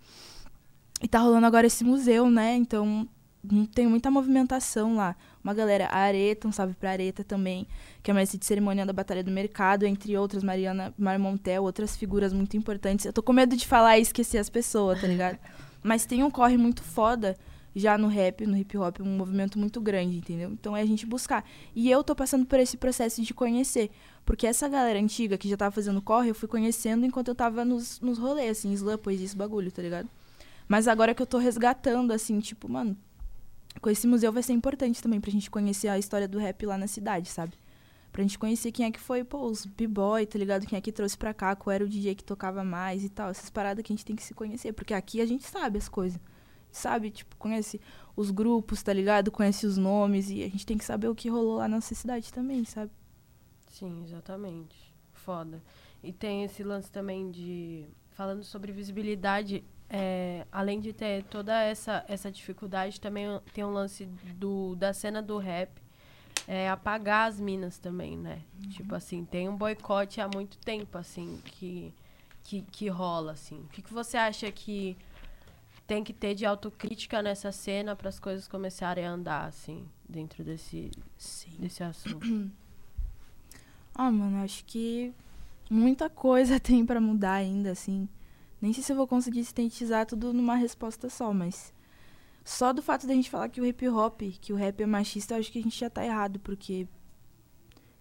[1.01, 2.55] E tá rolando agora esse museu, né?
[2.55, 3.07] Então
[3.43, 5.15] hum, tem muita movimentação lá.
[5.43, 7.67] Uma galera, a Areta, um salve pra Areta também,
[8.01, 12.33] que é mestre de cerimônia da Batalha do Mercado, entre outras, Mariana Marmontel, outras figuras
[12.33, 13.05] muito importantes.
[13.05, 15.37] Eu tô com medo de falar e esquecer as pessoas, tá ligado?
[15.83, 17.37] Mas tem um corre muito foda
[17.75, 20.51] já no rap, no hip hop, um movimento muito grande, entendeu?
[20.51, 21.43] Então é a gente buscar.
[21.75, 23.91] E eu tô passando por esse processo de conhecer.
[24.25, 27.65] Porque essa galera antiga que já tava fazendo corre, eu fui conhecendo enquanto eu tava
[27.65, 30.09] nos, nos rolês, assim, slam, poesia, esse bagulho, tá ligado?
[30.67, 32.97] Mas agora que eu tô resgatando, assim, tipo, mano,
[33.81, 36.77] com esse museu vai ser importante também pra gente conhecer a história do rap lá
[36.77, 37.53] na cidade, sabe?
[38.11, 40.65] Pra gente conhecer quem é que foi, pô, os b-boy, tá ligado?
[40.65, 43.29] Quem é que trouxe pra cá, qual era o DJ que tocava mais e tal.
[43.29, 44.71] Essas paradas que a gente tem que se conhecer.
[44.71, 46.17] Porque aqui a gente sabe as coisas.
[46.75, 47.09] Sabe?
[47.09, 47.79] Tipo, conhece
[48.17, 49.31] os grupos, tá ligado?
[49.31, 50.29] Conhece os nomes.
[50.29, 52.91] E a gente tem que saber o que rolou lá na nossa cidade também, sabe?
[53.69, 54.93] Sim, exatamente.
[55.13, 55.63] Foda.
[56.03, 57.85] E tem esse lance também de.
[58.11, 64.05] Falando sobre visibilidade, é, além de ter toda essa, essa dificuldade, também tem um lance
[64.35, 65.81] do, da cena do rap.
[66.45, 68.41] É apagar as minas também, né?
[68.69, 71.93] Tipo assim, tem um boicote há muito tempo, assim, que,
[72.43, 73.61] que, que rola, assim.
[73.61, 74.97] O que, que você acha que
[75.87, 80.43] tem que ter de autocrítica nessa cena para as coisas começarem a andar, assim, dentro
[80.43, 80.91] desse,
[81.59, 82.25] desse assunto?
[83.97, 85.13] Ah, mano, acho que
[85.69, 88.09] muita coisa tem pra mudar ainda, assim.
[88.61, 91.73] Nem sei se eu vou conseguir sintetizar tudo numa resposta só, mas
[92.43, 95.33] só do fato da gente falar que o hip hop, que o rap é machista,
[95.33, 96.89] eu acho que a gente já tá errado, porque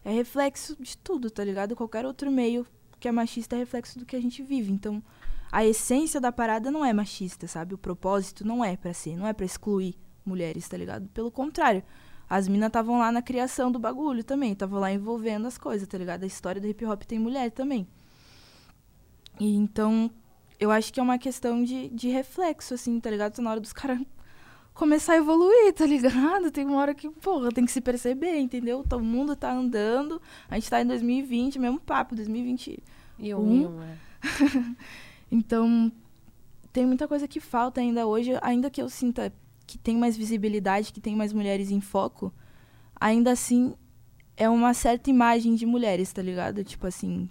[0.04, 1.76] é reflexo de tudo, tá ligado?
[1.76, 2.66] Qualquer outro meio
[2.98, 4.72] que é machista é reflexo do que a gente vive.
[4.72, 5.02] Então,
[5.54, 7.74] a essência da parada não é machista, sabe?
[7.74, 9.94] O propósito não é pra ser, não é pra excluir
[10.26, 11.08] mulheres, tá ligado?
[11.10, 11.80] Pelo contrário,
[12.28, 15.96] as minas estavam lá na criação do bagulho também, estavam lá envolvendo as coisas, tá
[15.96, 16.24] ligado?
[16.24, 17.86] A história do hip hop tem mulher também.
[19.38, 20.10] E então,
[20.58, 23.34] eu acho que é uma questão de, de reflexo, assim, tá ligado?
[23.34, 24.00] Tá na hora dos caras
[24.74, 26.50] começar a evoluir, tá ligado?
[26.50, 28.82] Tem uma hora que, porra, tem que se perceber, entendeu?
[28.82, 30.20] Todo mundo tá andando,
[30.50, 32.82] a gente tá em 2020, mesmo papo, 2020.
[33.20, 33.68] E Um?
[33.68, 33.96] um, é.
[35.34, 35.90] Então,
[36.72, 39.32] tem muita coisa que falta ainda hoje, ainda que eu sinta
[39.66, 42.32] que tem mais visibilidade, que tem mais mulheres em foco,
[42.94, 43.74] ainda assim
[44.36, 46.62] é uma certa imagem de mulheres, tá ligado?
[46.62, 47.28] Tipo assim,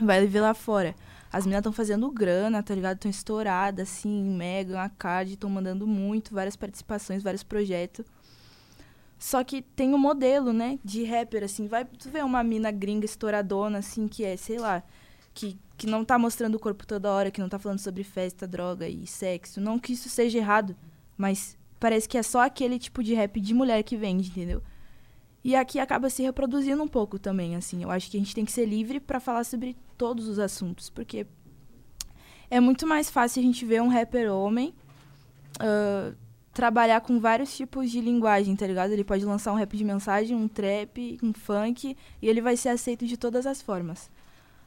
[0.00, 0.94] vai ver lá fora.
[1.30, 2.96] As meninas estão fazendo grana, tá ligado?
[2.96, 8.06] Estão estouradas, assim, mega, a card, estão mandando muito, várias participações, vários projetos.
[9.18, 13.04] Só que tem um modelo, né, de rapper, assim, vai tu vê uma mina gringa
[13.04, 14.82] estouradona, assim, que é, sei lá,
[15.36, 18.48] que, que não tá mostrando o corpo toda hora, que não tá falando sobre festa,
[18.48, 19.60] droga e sexo.
[19.60, 20.74] Não que isso seja errado,
[21.16, 24.62] mas parece que é só aquele tipo de rap de mulher que vende, entendeu?
[25.44, 27.82] E aqui acaba se reproduzindo um pouco também, assim.
[27.82, 30.88] Eu acho que a gente tem que ser livre pra falar sobre todos os assuntos,
[30.88, 31.26] porque
[32.50, 34.74] é muito mais fácil a gente ver um rapper homem
[35.60, 36.12] ah,
[36.52, 38.90] trabalhar com vários tipos de linguagem, tá ligado?
[38.90, 42.70] Ele pode lançar um rap de mensagem, um trap, um funk, e ele vai ser
[42.70, 44.10] aceito de todas as formas.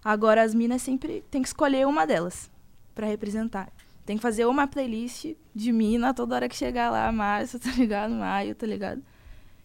[0.04, 2.50] Agora, as minas sempre tem que escolher uma delas
[2.96, 3.72] pra representar.
[4.06, 8.14] Tem que fazer uma playlist de mina toda hora que chegar lá, março, tá ligado?
[8.14, 9.02] Maio, tá ligado?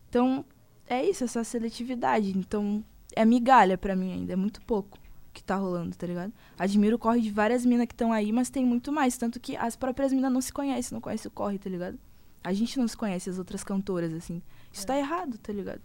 [0.09, 0.45] Então,
[0.87, 2.37] é isso, essa seletividade.
[2.37, 2.85] Então,
[3.15, 4.99] é migalha pra mim ainda, é muito pouco
[5.33, 6.33] que tá rolando, tá ligado?
[6.57, 9.17] Admiro o corre de várias minas que estão aí, mas tem muito mais.
[9.17, 11.99] Tanto que as próprias minas não se conhecem, não conhecem o corre, tá ligado?
[12.43, 14.41] A gente não se conhece as outras cantoras, assim.
[14.73, 15.81] Isso tá errado, tá ligado?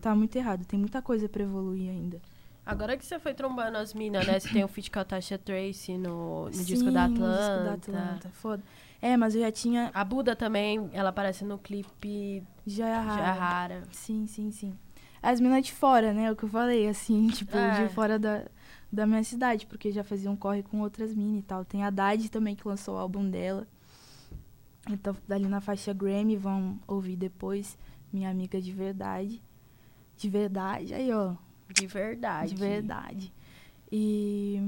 [0.00, 0.64] Tá muito errado.
[0.64, 2.20] Tem muita coisa pra evoluir ainda.
[2.64, 4.38] Agora que você foi trombando as minas, né?
[4.38, 7.38] Você tem o feat com a Tasha Tracy no, no disco Sim, da no Atlanta.
[7.38, 8.28] disco da Atlanta.
[8.30, 8.62] Foda.
[9.00, 9.90] É, mas eu já tinha.
[9.92, 13.18] A Buda também, ela aparece no clipe Já é raro.
[13.22, 13.82] Já Rara.
[13.90, 14.78] Sim, sim, sim.
[15.20, 16.30] As minas de fora, né?
[16.30, 17.86] O que eu falei, assim, tipo, É.
[17.88, 18.44] de fora da,
[18.92, 21.64] da minha cidade, porque já faziam corre com outras minas e tal.
[21.64, 23.66] Tem a Dade também que lançou o álbum dela.
[24.88, 27.76] Então, dali na faixa Grammy, vão ouvir depois.
[28.12, 29.42] Minha amiga de verdade.
[30.16, 31.34] De verdade, aí, ó.
[31.72, 32.54] De verdade.
[32.54, 33.32] De verdade.
[33.90, 34.60] E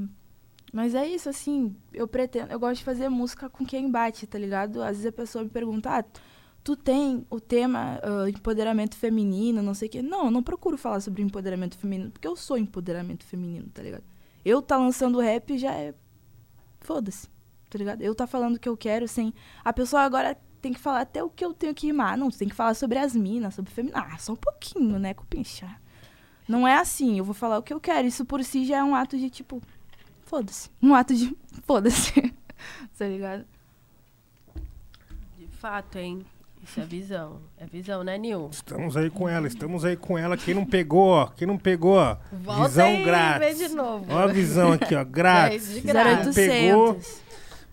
[0.73, 4.39] Mas é isso, assim, eu pretendo, eu gosto de fazer música com quem bate, tá
[4.39, 4.83] ligado?
[4.83, 6.05] Às vezes a pessoa me pergunta, ah,
[6.63, 10.03] tu tem o tema ah, empoderamento feminino, não sei o quê.
[10.03, 14.05] Não, eu não procuro falar sobre empoderamento feminino, porque eu sou empoderamento feminino, tá ligado?
[14.45, 15.95] Eu tá lançando rap já é.
[16.81, 17.29] Foda-se,
[17.71, 18.03] tá ligado?
[18.03, 19.33] Eu tá falando o que eu quero sem.
[19.65, 22.17] A pessoa agora tem que falar até o que eu tenho que rimar.
[22.19, 23.99] Não, você tem que falar sobre as minas, sobre feminino.
[23.99, 25.69] Ah, só um pouquinho, né, cupincha?
[26.47, 28.07] Não é assim, eu vou falar o que eu quero.
[28.07, 29.63] Isso por si já é um ato de tipo.
[30.27, 30.71] Foda-se.
[30.83, 31.35] Um ato de.
[31.67, 32.13] Foda-se.
[32.99, 33.45] tá ligado?
[35.39, 36.25] De fato, hein?
[36.63, 37.41] Isso é visão.
[37.59, 38.49] É visão, né, Nil?
[38.51, 40.35] Estamos aí com ela, estamos aí com ela.
[40.35, 43.59] Quem não pegou, ó, quem não pegou, ó, Volta visão aí, grátis.
[43.59, 44.07] vê de novo.
[44.09, 45.69] Ó a visão aqui, ó, grátis.
[45.71, 46.33] É, de graça.
[46.33, 47.24] Quem pegou, 0800.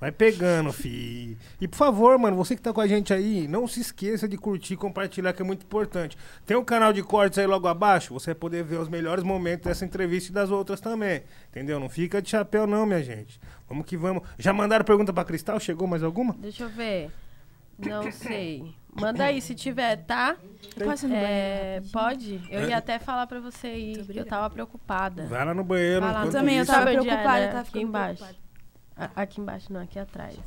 [0.01, 1.37] Vai pegando, fi.
[1.61, 4.35] E por favor, mano, você que tá com a gente aí, não se esqueça de
[4.35, 6.17] curtir e compartilhar, que é muito importante.
[6.45, 9.67] Tem um canal de cortes aí logo abaixo, você vai poder ver os melhores momentos
[9.67, 11.21] dessa entrevista e das outras também.
[11.51, 11.79] Entendeu?
[11.79, 13.39] Não fica de chapéu não, minha gente.
[13.69, 14.23] Vamos que vamos.
[14.37, 15.59] Já mandaram pergunta pra Cristal?
[15.59, 16.33] Chegou mais alguma?
[16.39, 17.11] Deixa eu ver.
[17.77, 18.75] Não sei.
[18.93, 20.35] Manda aí se tiver, tá?
[20.75, 21.91] Eu posso ir no banheiro É, rapidinho?
[21.93, 22.41] pode?
[22.49, 25.25] Eu ia até falar pra você aí, que eu tava preocupada.
[25.27, 26.01] Vai lá no banheiro.
[26.01, 26.27] Vai lá.
[26.27, 28.17] Também, eu tava é, preocupada, eu tava Aqui ficando embaixo.
[28.17, 28.50] preocupada.
[28.95, 30.37] A- Aqui embaixo, não, aqui atrás.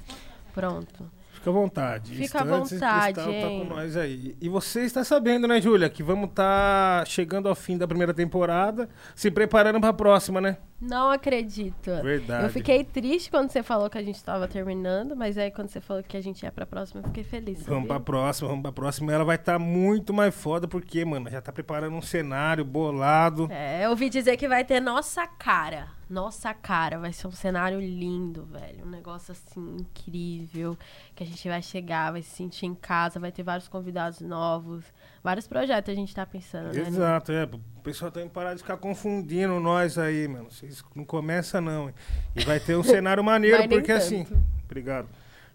[0.53, 1.11] Pronto.
[1.33, 2.15] Fica à vontade.
[2.15, 4.37] Fica à vontade, Cristal tá com nós aí.
[4.41, 8.89] E você está sabendo, né, Júlia, que vamos estar chegando ao fim da primeira temporada,
[9.17, 10.57] se preparando para a próxima, né?
[10.81, 11.91] Não acredito.
[12.03, 12.45] Verdade.
[12.45, 15.81] Eu fiquei triste quando você falou que a gente tava terminando, mas aí quando você
[15.81, 17.59] falou que a gente ia pra próxima, eu fiquei feliz.
[17.65, 17.89] Vamos sabia?
[17.89, 19.13] pra próxima, vamos pra próxima.
[19.13, 23.49] Ela vai estar muito mais foda, porque, mano, já tá preparando um cenário bolado.
[23.51, 25.89] É, eu ouvi dizer que vai ter nossa cara.
[26.09, 26.99] Nossa cara.
[26.99, 28.85] Vai ser um cenário lindo, velho.
[28.85, 30.77] Um negócio assim incrível.
[31.15, 34.85] Que a gente vai chegar, vai se sentir em casa, vai ter vários convidados novos.
[35.23, 36.73] Vários projetos a gente tá pensando, né?
[36.73, 36.87] Nil?
[36.87, 37.45] Exato, é.
[37.45, 40.51] O pessoal tem que parar de ficar confundindo nós aí, mano.
[40.51, 41.89] Vocês não começam, não.
[41.89, 41.95] hein?
[42.37, 44.25] E vai ter um cenário maneiro, porque assim.
[44.25, 44.45] tanto.
[44.65, 45.09] Obrigado.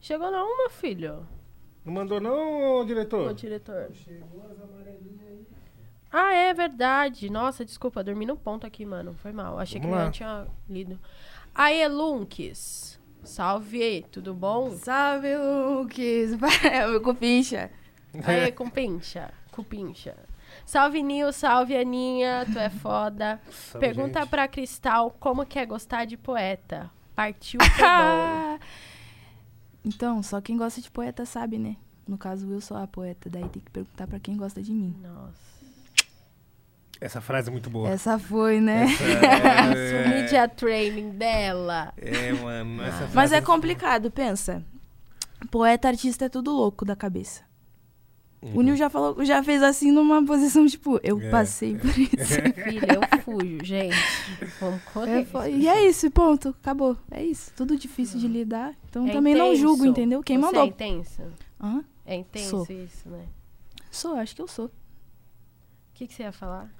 [0.00, 1.26] Chegou não, meu filho.
[1.84, 3.34] Não mandou não, Ô, diretor?
[3.34, 3.90] diretor.
[6.12, 7.28] Ah, é verdade.
[7.28, 9.14] Nossa, desculpa, dormi no ponto aqui, mano.
[9.14, 9.58] Foi mal.
[9.58, 10.04] Achei Vamos que lá.
[10.04, 11.00] não tinha lido.
[11.58, 12.98] Aê, Lunques.
[13.24, 14.70] Salve, tudo bom?
[14.76, 15.86] Salve, meu
[17.02, 17.70] cupincha.
[18.24, 19.32] Aê, cupincha.
[19.50, 20.14] Cupincha.
[20.66, 21.32] Salve, Nil.
[21.32, 22.44] Salve, Aninha.
[22.52, 23.40] Tu é foda.
[23.50, 24.28] Salve, Pergunta gente.
[24.30, 26.90] pra Cristal como que é gostar de poeta.
[27.14, 27.58] Partiu.
[29.84, 31.76] Então, só quem gosta de poeta sabe, né?
[32.08, 34.96] No caso, eu sou a poeta, daí tem que perguntar pra quem gosta de mim.
[35.00, 35.55] Nossa.
[37.00, 37.88] Essa frase é muito boa.
[37.88, 38.86] Essa foi, né?
[38.86, 41.92] Isso, É, media training dela.
[41.96, 42.82] é, mano.
[42.82, 44.64] Essa Mas frase é complicado, pensa.
[45.50, 47.44] Poeta, artista é tudo louco da cabeça.
[48.54, 52.34] O Nil já falou, já fez assim numa posição, tipo, eu É, passei por isso.
[52.64, 53.96] Filha, eu fujo, gente.
[55.44, 56.50] É, e é isso, ponto.
[56.50, 56.96] Acabou.
[57.10, 57.50] É isso.
[57.56, 58.74] Tudo difícil de lidar.
[58.88, 59.62] Então É também não intenso.
[59.62, 60.22] julgo, entendeu?
[60.22, 60.62] Quem Você mandou.
[60.62, 61.22] É intenso?
[61.60, 61.84] Hã?
[62.04, 62.66] É intenso Sou.
[62.70, 63.24] isso, né?
[63.90, 64.66] Sou, acho que eu sou.
[64.66, 64.70] O
[65.94, 66.70] que, que você ia falar?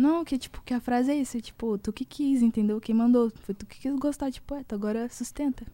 [0.00, 2.80] Não, que tipo, que a frase é isso, tipo, tu que quis, entendeu?
[2.80, 3.30] Quem mandou.
[3.42, 5.66] Foi tu que quis gostar de poeta, agora sustenta.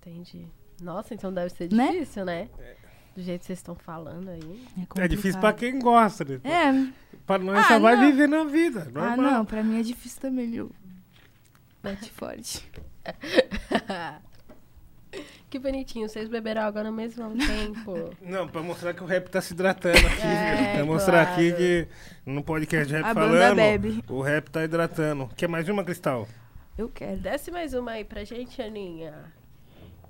[0.00, 0.46] Entendi.
[0.82, 1.92] Nossa, então deve ser Né?
[1.92, 2.48] difícil, né?
[3.14, 4.64] Do jeito que vocês estão falando aí.
[4.96, 6.40] É, É difícil pra quem gosta, né?
[6.42, 6.92] É,
[7.26, 8.06] Pra nós Ah, só vai não.
[8.10, 8.90] viver na vida.
[8.94, 10.72] ah, não, pra mim é difícil também, viu?
[11.82, 12.68] Bate forte.
[15.50, 18.14] Que bonitinho, vocês beberam água no mesmo tempo.
[18.22, 20.74] Não, pra mostrar que o rap tá se hidratando aqui, É?
[20.76, 21.32] Pra mostrar claro.
[21.32, 21.88] aqui que
[22.24, 24.04] no podcast de rap A banda falando, bebe.
[24.08, 25.28] o rap tá hidratando.
[25.36, 26.28] Quer mais uma, Cristal?
[26.78, 27.16] Eu quero.
[27.18, 29.12] Desce mais uma aí pra gente, Aninha.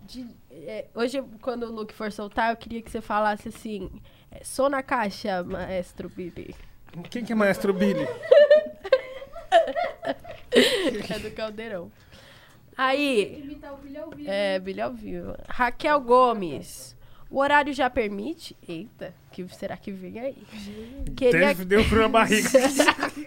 [0.07, 3.91] De- é, hoje, quando o Luke for soltar, eu queria que você falasse assim:
[4.31, 6.55] é, sou na caixa, maestro Bibi.
[7.09, 8.07] Quem que é Maestro Billy?
[10.53, 11.91] É do Caldeirão.
[12.83, 13.59] Aí,
[14.27, 15.35] é, Billy ao vivo.
[15.49, 16.97] Raquel Gomes.
[17.31, 18.57] O horário já permite?
[18.67, 20.37] Eita, que será que vem aí?
[21.15, 22.49] Queria, Deu- Deu frio na barriga.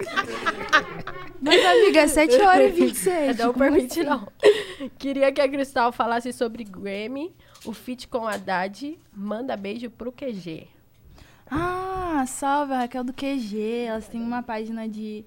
[1.39, 3.39] Mas, amiga, é 7 horas e 26.
[3.39, 4.09] É, não permite, assim?
[4.09, 4.27] não.
[4.97, 7.33] Queria que a Cristal falasse sobre Grammy,
[7.65, 8.97] o feat com a Haddad.
[9.13, 10.67] Manda beijo pro QG.
[11.49, 13.85] Ah, salve, a Raquel do QG.
[13.87, 15.23] Elas têm uma página de,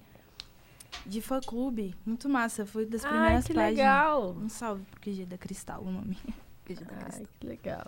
[1.05, 1.95] de fã-clube.
[2.05, 3.77] Muito massa, foi das Ai, primeiras que páginas.
[3.77, 4.31] legal.
[4.41, 6.17] Um salve pro QG da Cristal, o nome.
[6.65, 7.27] QG da Ai, Cristal.
[7.41, 7.87] que legal.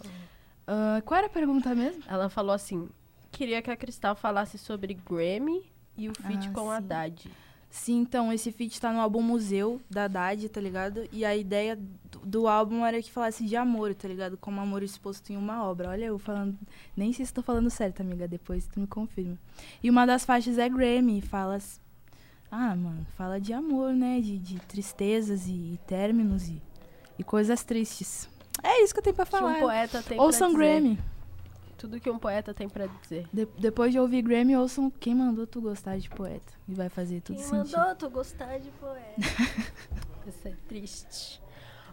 [0.66, 2.02] Ah, qual era a pergunta mesmo?
[2.06, 2.89] Ela falou assim:
[3.32, 5.64] queria que a Cristal falasse sobre Grammy
[5.97, 6.68] e o feat Ah, com sim.
[6.70, 7.30] a Haddad.
[7.70, 11.06] Sim, então, esse feat tá no álbum Museu da Haddad, tá ligado?
[11.12, 14.39] E a ideia do, do álbum era que falasse de amor, tá ligado?
[14.39, 15.90] Como amor exposto em uma obra.
[15.90, 16.56] Olha eu falando.
[16.97, 18.26] Nem sei se tô falando certo, amiga.
[18.26, 19.36] Depois tu me confirma.
[19.82, 21.20] E uma das faixas é Grammy.
[21.20, 21.59] Fala.
[22.50, 24.20] Ah, mano, fala de amor, né?
[24.20, 26.60] De, de tristezas e, e términos e,
[27.18, 28.28] e coisas tristes.
[28.62, 29.52] É isso que eu tenho pra Que falar.
[29.56, 30.80] um poeta tem Ouçam pra dizer.
[30.80, 30.98] Grammy.
[31.76, 33.28] Tudo que um poeta tem pra dizer.
[33.32, 36.52] De- depois de ouvir Grammy, ouçam quem mandou tu gostar de poeta.
[36.68, 37.76] E vai fazer tudo Quem sentido.
[37.78, 39.14] mandou tu gostar de poeta?
[40.26, 41.40] Isso é triste.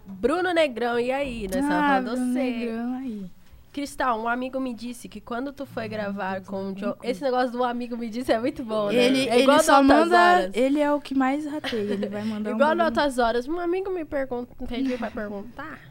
[0.07, 1.47] Bruno Negrão, e aí?
[1.47, 2.23] Nós ah, Bruno você.
[2.33, 3.31] Negrão aí.
[3.75, 6.95] Cristal, um amigo me disse que quando tu foi gravar com o John...
[7.03, 8.95] Esse negócio do amigo me disse é muito bom, né?
[8.95, 10.15] Ele, é igual ele só manda.
[10.15, 10.51] Horas.
[10.53, 11.81] Ele é o que mais rateia.
[11.91, 13.49] Ele vai mandar um Igual no bagulho- Altas Horas.
[13.49, 14.65] Um amigo me perguntou...
[14.65, 15.81] Pediu pra perguntar.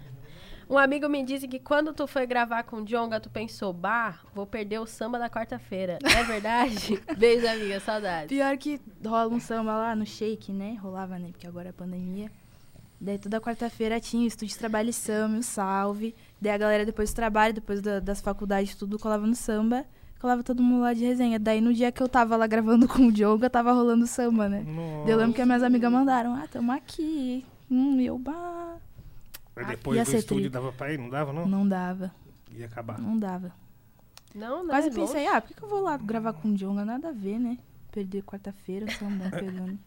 [0.66, 4.18] Um amigo me disse que quando tu foi gravar com o Jonga, tu pensou, bah,
[4.34, 5.98] vou perder o samba da quarta-feira.
[6.02, 6.98] É verdade?
[7.18, 7.80] Beijo, amiga.
[7.80, 8.28] Saudades.
[8.28, 10.78] Pior que rola um samba lá no Shake, né?
[10.80, 11.28] Rolava, né?
[11.32, 12.30] Porque agora é pandemia.
[12.98, 16.14] Daí toda quarta-feira tinha o estúdio de trabalho e samba, e o salve.
[16.44, 19.84] Daí a galera depois do trabalho, depois da- das faculdades, tudo colava no samba.
[20.20, 21.38] Colava todo mundo lá de resenha.
[21.38, 24.46] Daí no dia que eu tava lá gravando com o Diogo, eu tava rolando samba,
[24.48, 24.62] né?
[25.04, 27.44] Daí eu lembro que as minhas amigas mandaram, ah, tamo aqui.
[27.70, 28.76] Hum, e eu, bah.
[29.56, 30.50] Mas depois Ia do estúdio tri.
[30.50, 30.98] dava pra ir?
[30.98, 31.46] Não dava, não?
[31.46, 32.12] Não dava,
[32.52, 32.98] Ia acabar.
[33.00, 33.52] não dava.
[34.34, 34.68] Não, não.
[34.70, 35.34] Quase é pensei, longe.
[35.36, 36.84] ah, por que que eu vou lá gravar com o Djonga?
[36.84, 37.56] Nada a ver, né?
[37.90, 39.78] Perder quarta-feira, sambão pegando.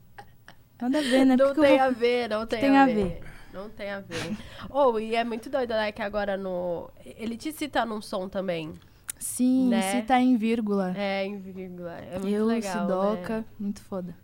[0.82, 1.36] Nada a ver, né?
[1.36, 2.96] Não tem vou- a ver, não tem, Tem a, a ver.
[2.96, 3.24] ver.
[3.58, 4.38] Não tem a ver.
[4.70, 5.92] Ou, e é muito doido, né?
[5.92, 6.92] Que agora no.
[7.04, 8.74] Ele te cita num som também.
[9.18, 9.94] Sim, né?
[9.94, 10.94] se tá em vírgula.
[10.96, 11.94] É, em vírgula.
[11.94, 12.82] É muito eu, legal.
[12.82, 13.46] Sidoca, Né?
[13.60, 14.16] muito foda.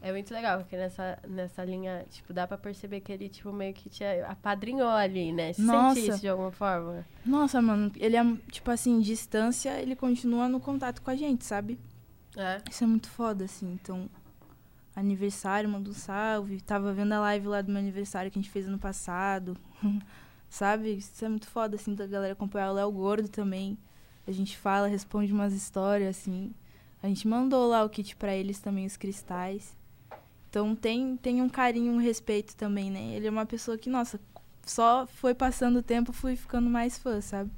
[0.00, 3.74] É muito legal, porque nessa, nessa linha, tipo, dá pra perceber que ele, tipo, meio
[3.74, 5.52] que te apadrinhou ali, né?
[5.52, 5.98] Você Nossa.
[5.98, 7.04] isso de alguma forma?
[7.24, 8.22] Nossa, mano, ele é,
[8.52, 11.76] tipo assim, distância, ele continua no contato com a gente, sabe?
[12.36, 12.60] É.
[12.70, 13.72] Isso é muito foda, assim.
[13.82, 14.08] Então,
[14.96, 16.60] aniversário, manda um salve.
[16.60, 19.56] Tava vendo a live lá do meu aniversário que a gente fez ano passado.
[20.48, 20.96] sabe?
[20.96, 23.78] Isso é muito foda, assim, da galera acompanhar o Léo Gordo também.
[24.26, 26.52] A gente fala, responde umas histórias, assim.
[27.02, 29.76] A gente mandou lá o kit pra eles também, os cristais.
[30.48, 33.14] Então tem, tem um carinho, um respeito também, né?
[33.14, 34.18] Ele é uma pessoa que, nossa,
[34.64, 37.50] só foi passando o tempo, fui ficando mais fã, sabe?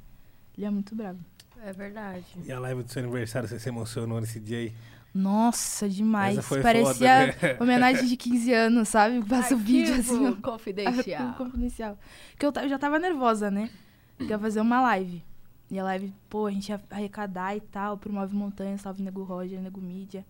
[0.57, 1.19] Ele é muito bravo.
[1.63, 2.25] É verdade.
[2.45, 4.73] E a live do seu aniversário, você se emocionou nesse dia aí?
[5.13, 6.37] Nossa, demais.
[6.37, 7.57] Essa foi Parecia foda, né?
[7.59, 9.23] homenagem de 15 anos, sabe?
[9.25, 10.35] Passa o vídeo assim, ó.
[10.35, 11.21] confidencial.
[11.27, 11.97] Arquivo confidencial.
[12.31, 13.69] Porque eu, eu já tava nervosa, né?
[14.17, 15.23] Que ia fazer uma live.
[15.71, 19.59] E a live, pô, a gente ia arrecadar e tal, promove montanha, salve Nego Roger,
[19.61, 20.25] Nego Mídia.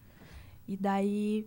[0.67, 1.45] E daí.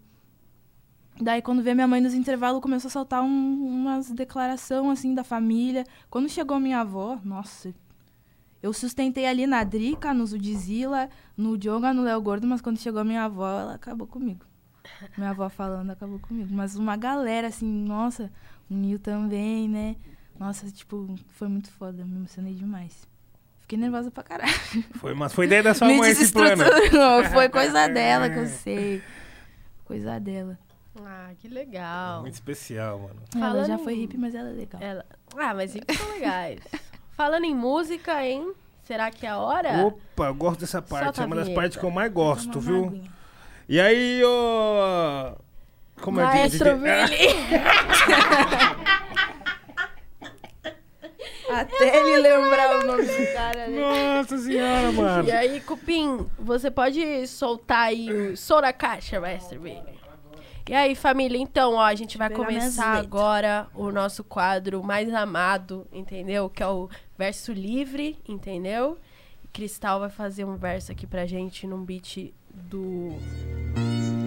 [1.21, 5.23] Daí, quando veio minha mãe nos intervalos, começou a soltar um- umas declarações, assim, da
[5.23, 5.85] família.
[6.09, 7.73] Quando chegou minha avó, nossa.
[8.63, 13.01] Eu sustentei ali na Drica, no Zudzilla, no Djonga, no Léo Gordo, mas quando chegou
[13.01, 14.47] a minha avó, ela acabou comigo.
[15.17, 16.49] Minha avó falando acabou comigo.
[16.53, 18.31] Mas uma galera, assim, nossa,
[18.71, 19.97] o Nil também, né?
[20.39, 23.07] Nossa, tipo, foi muito foda, me emocionei demais.
[23.61, 24.53] Fiquei nervosa pra caralho.
[24.95, 26.65] Foi, mas foi ideia da sua me mãe esse plano.
[27.33, 29.03] foi coisa dela que eu sei.
[29.85, 30.59] Coisa dela.
[31.01, 32.21] Ah, que legal.
[32.23, 33.23] Muito especial, mano.
[33.35, 34.81] Ela Falando já foi hippie, mas ela é legal.
[34.81, 35.07] Ela...
[35.37, 36.61] Ah, mas eles são legais.
[37.17, 38.53] Falando em música, hein?
[38.85, 39.87] Será que é a hora?
[39.87, 41.05] Opa, eu gosto dessa parte.
[41.05, 42.87] Solta é uma das partes que eu mais gosto, viu?
[42.87, 43.11] aguinha.
[43.69, 45.37] E aí, ô.
[46.01, 47.07] Como é Maestro DJ?
[47.07, 47.29] Billy.
[51.53, 53.79] Até ele lembrar o nome do cara, né?
[53.79, 55.29] Nossa senhora, mano.
[55.29, 60.02] E aí, Cupim, você pode soltar aí o som na caixa, mestre Billy?
[60.69, 65.87] E aí, família, então, ó, a gente vai começar agora o nosso quadro mais amado,
[65.93, 66.49] entendeu?
[66.49, 68.97] Que é o verso livre, entendeu?
[69.53, 73.09] Cristal vai fazer um verso aqui pra gente num beat do.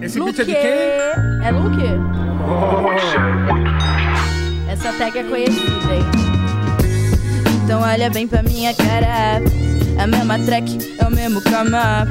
[0.02, 0.32] Esse Luque!
[0.32, 1.46] beat é de quem?
[1.46, 1.82] É Luke?
[4.70, 6.04] Essa tag é conhecida, hein?
[7.64, 9.40] Então olha bem pra minha cara
[9.98, 12.06] A mesma track, é o mesmo cama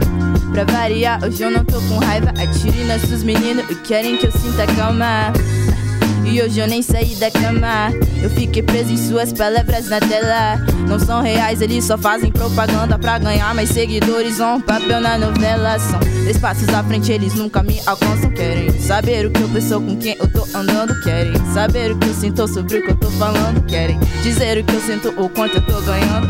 [0.55, 2.29] Pra variar, hoje eu não tô com raiva.
[2.29, 5.33] Atire nossos meninos e querem que eu sinta calma.
[6.23, 7.91] E hoje eu nem saí da cama.
[8.23, 10.55] Eu fiquei preso em suas palavras na tela.
[10.87, 14.39] Não são reais, eles só fazem propaganda Pra ganhar mais seguidores.
[14.39, 18.31] Um papel na novela São três passos à frente, eles nunca me alcançam.
[18.31, 20.97] Querem saber o que eu penso com quem eu tô andando?
[21.01, 23.61] Querem saber o que eu sinto sobre o que eu tô falando?
[23.65, 26.29] Querem dizer o que eu sinto, o quanto eu tô ganhando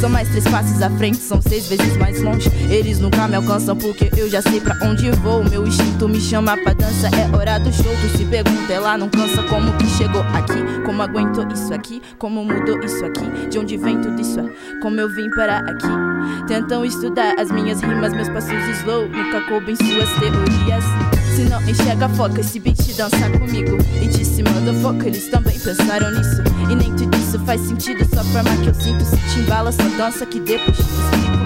[0.00, 2.50] são mais três passos à frente, são seis vezes mais longe.
[2.70, 5.44] Eles nunca me alcançam porque eu já sei pra onde vou.
[5.44, 7.92] Meu instinto me chama pra dança, é hora do show.
[8.02, 10.84] Tu se pergunta, ela não cansa como que chegou aqui.
[10.84, 13.48] Como aguentou isso aqui, como mudou isso aqui.
[13.48, 14.38] De onde vem tudo isso,
[14.82, 16.46] como eu vim parar aqui.
[16.46, 19.08] Tentam estudar as minhas rimas, meus passos slow.
[19.08, 21.25] Nunca coube em suas teorias.
[21.36, 23.76] Se não enxerga, foca esse beat dança comigo.
[24.00, 26.42] E disse, manda foca, eles também pensaram nisso.
[26.70, 29.04] E nem tudo isso faz sentido, só a forma que eu sinto.
[29.04, 31.36] Se te embala, só dança que depois te explico.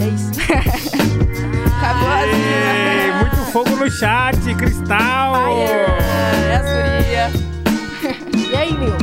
[0.00, 0.30] É isso.
[1.76, 3.18] Acabou Ei, assim.
[3.18, 5.36] muito fogo no chat, Cristal!
[5.36, 7.30] É a.
[8.34, 8.94] E aí, Nil?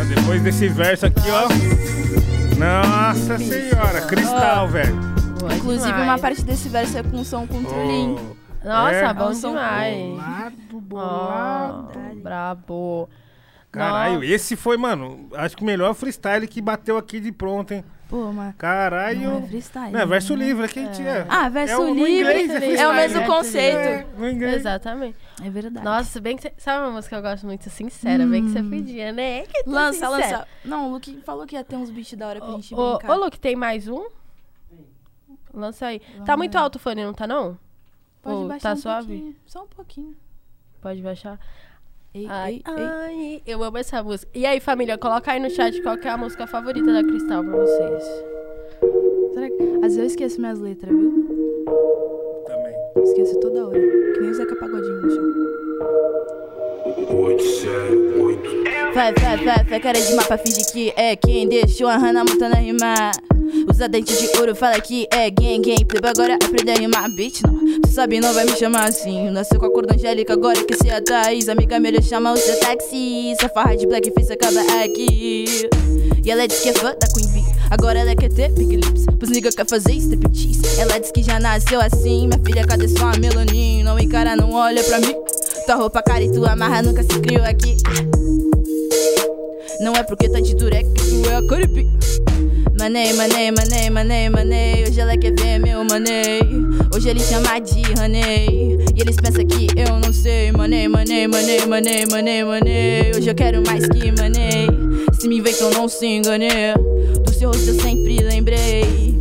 [0.00, 1.46] Ah, Depois desse verso aqui, ó.
[2.56, 5.09] Nossa senhora, Cristal, velho.
[5.40, 6.04] Boa Inclusive, demais.
[6.04, 7.58] uma parte desse verso é com som com.
[7.58, 9.14] Oh, Nossa, É?
[9.14, 10.06] bom É som demais.
[10.06, 11.98] Bolado, bolado.
[12.10, 13.08] Ó, brabo.
[13.72, 14.26] Caralho, Nossa.
[14.26, 17.84] esse foi, mano, acho que o melhor freestyle que bateu aqui de pronto, hein?
[18.08, 18.52] Pô, mas.
[18.56, 19.20] Caralho.
[19.30, 19.92] Não é freestyle.
[19.92, 20.44] Não, é verso né?
[20.44, 21.24] livre, a gente é.
[21.28, 23.26] Ah, verso é o- livre inglês é, freestyle, o mesmo né?
[23.28, 23.76] conceito.
[23.78, 24.56] É, no inglês.
[24.56, 25.16] Exatamente.
[25.40, 25.84] É verdade.
[25.84, 26.52] Nossa, bem que você...
[26.58, 27.70] Sabe uma música que eu gosto muito?
[27.70, 29.42] Sincera, bem que você podia, né?
[29.42, 30.10] Que tu Lança, sincera.
[30.38, 30.48] lança.
[30.64, 33.12] Não, o Luke falou que ia ter uns beats da hora pra gente Ô, brincar.
[33.16, 34.04] ô, Luke, tem mais um?
[35.52, 36.00] Lança aí.
[36.00, 36.60] Tá Vamos muito lá.
[36.62, 37.58] alto o fone, não tá não?
[38.22, 39.06] Pode Ô, baixar tá um suave?
[39.08, 39.36] pouquinho.
[39.46, 40.16] Só um pouquinho.
[40.80, 41.38] Pode baixar.
[42.12, 42.84] Ei, Ai, ei, ei.
[42.84, 44.30] ai, eu amo essa música.
[44.34, 47.44] E aí, família, coloca aí no chat qual que é a música favorita da Cristal
[47.44, 48.04] pra vocês.
[49.34, 49.62] Será que...
[49.76, 51.64] Às vezes eu esqueço minhas letras, viu?
[52.46, 52.74] Também.
[53.04, 53.78] Esqueço toda hora.
[53.78, 56.39] Que nem o Zeca Pagodinho no chão.
[58.94, 62.56] Vai, vai, vai, vai, cara de mapa, finge que é quem deixou a Hannah Montana
[62.56, 63.12] rimar.
[63.68, 65.84] Usa dente de ouro, fala que é gang, gang.
[65.84, 67.80] Plebe agora aprender a rimar, bitch, não.
[67.80, 69.30] Tu sabe, não vai me chamar assim.
[69.30, 71.48] Nasceu com a cor da Angélica, agora que se a Thaís.
[71.48, 73.30] Amiga melhor chama o seu táxi.
[73.32, 75.44] Essa farra de blackface acaba aqui.
[76.24, 77.44] E ela diz que é fã da Queen Bee.
[77.70, 79.06] Agora ela quer ter big lips.
[79.18, 80.80] Pros nigga quer fazer striptease.
[80.80, 82.26] Ela diz que já nasceu assim.
[82.26, 83.82] Minha filha, cadê sua melanin?
[83.82, 85.14] Não encara, não olha pra mim.
[85.70, 87.76] Tua roupa cara e tua amarra nunca se criou aqui.
[89.78, 91.86] Não é porque tá de durex que tu é a caripi.
[92.76, 94.82] Manei, manei, manei, manei, manei.
[94.82, 96.40] Hoje ela quer ver meu manei.
[96.92, 98.80] Hoje ele chama de Ranei.
[98.96, 100.50] E eles pensam que eu não sei.
[100.50, 103.12] Manei, manei, manei, manei, manei, manei.
[103.16, 104.66] Hoje eu quero mais que manei.
[105.20, 106.74] Se me vê que eu não se enganei.
[107.24, 109.16] Do seu rosto eu sempre lembrei.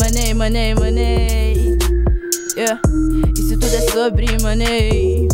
[0.00, 1.78] Manei, manei, manei.
[2.56, 2.80] Yeah.
[3.36, 5.27] Isso tudo é sobre manei.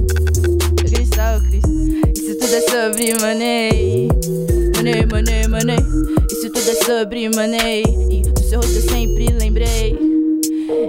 [2.14, 4.08] Isso tudo é sobre money.
[4.76, 5.78] Money, money, money.
[6.30, 7.82] Isso tudo é sobre money.
[8.10, 10.13] E do seu rosto eu sempre lembrei.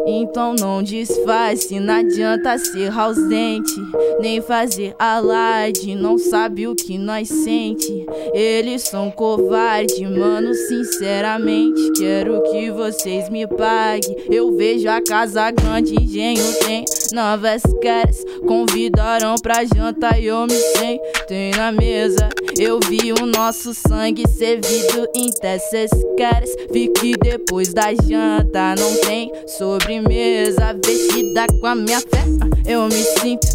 [0.06, 3.73] Então não disfarce, não adianta ser ausente,
[4.19, 8.06] nem fazer alarde, não sabe o que nós sente.
[8.34, 14.15] Eles são covarde, mano, sinceramente, quero que vocês me paguem.
[14.30, 20.53] Eu vejo a casa grande, engenho tem novas caras, convidaram pra janta e eu me
[20.53, 22.30] sentei na mesa.
[22.57, 26.49] Eu vi o nosso sangue servido em dessas caras.
[26.72, 29.31] Vi que depois da janta não tem
[29.65, 30.77] sobremesa.
[30.85, 32.23] Vestida com a minha fé,
[32.67, 33.47] eu me sinto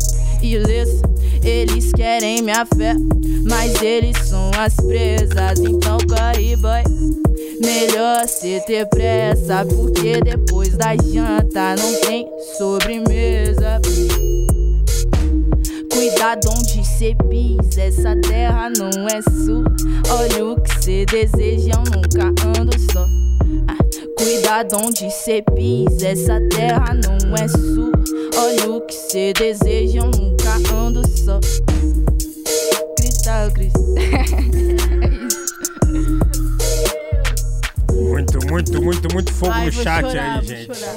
[0.43, 1.03] ilesa.
[1.45, 2.95] Eles querem minha fé,
[3.49, 5.61] mas eles são as presas.
[5.61, 6.83] Então corre, boy.
[7.61, 12.27] Melhor cê ter pressa, porque depois da janta não tem
[12.59, 13.81] sobremesa.
[15.93, 19.65] Cuidado onde cê pisa, essa terra não é sua.
[20.11, 23.07] Olha o que cê deseja, eu nunca ando só.
[23.69, 27.91] Ah, Cuidado onde cê pisa, essa terra não é sua.
[28.37, 31.41] Olha o que cê deseja, eu nunca ando só.
[32.99, 33.81] Cristal, cristal.
[38.51, 40.75] muito, muito, muito fogo Ai, no chat chorar, aí, gente.
[40.75, 40.97] chorar.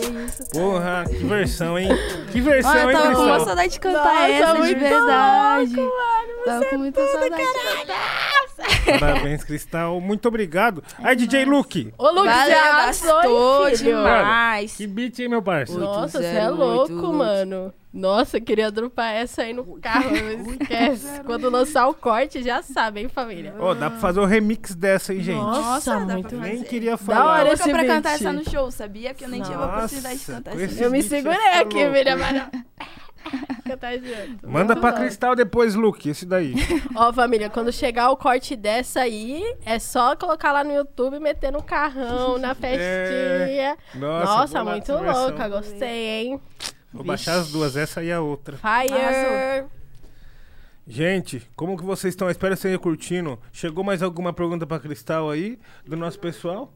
[0.52, 1.90] Porra, que versão, hein?
[2.32, 4.80] Que versão, Olha, eu hein, tava com uma saudade de cantar Nossa, essa, de muito
[4.80, 5.76] verdade.
[5.76, 6.46] louco, mano.
[6.46, 9.00] Tava com muita saudade de cantar.
[9.00, 10.02] Parabéns, Cristal.
[10.02, 10.84] Muito obrigado.
[11.04, 11.94] Aí, DJ Luke.
[11.98, 14.76] Ô, Lucas, Valeu, você arrasou, gastou demais.
[14.76, 15.82] Que beat, hein, meu parceiro?
[15.82, 17.18] Nossa, você é 808, louco, Luke.
[17.18, 17.74] mano.
[17.94, 21.22] Nossa, queria dropar essa aí no carro, mas esquece.
[21.26, 23.54] Quando lançar o corte, já sabe, hein, família?
[23.60, 25.38] Ó, dá pra fazer o remix dessa, hein, gente?
[25.38, 26.42] Nossa, dá pra muito fazer.
[26.54, 27.26] Nem queria Da falar.
[27.26, 27.88] hora Louca esse pra beat.
[27.88, 29.10] cantar essa no show, sabia?
[29.14, 30.64] Porque eu nem tive a Nossa, oportunidade de cantar essa.
[30.64, 31.98] esse Eu me segurei é aqui, louco.
[31.98, 32.44] filha, mas...
[34.04, 34.48] Junto.
[34.50, 34.98] Manda Muito pra bom.
[34.98, 36.54] Cristal depois, Luke, esse daí.
[36.96, 41.52] Ó, família, quando chegar o corte dessa aí, é só colocar lá no YouTube, meter
[41.52, 43.78] no carrão, na festinha.
[43.96, 46.42] Nossa, Nossa, boa muito louca, gostei, hein?
[46.94, 48.58] Vou baixar as duas, essa e a outra.
[48.58, 49.66] Fire!
[50.86, 52.30] Gente, como que vocês estão?
[52.30, 53.40] Espero que vocês curtindo.
[53.52, 56.74] Chegou mais alguma pergunta pra Cristal aí, do nosso pessoal?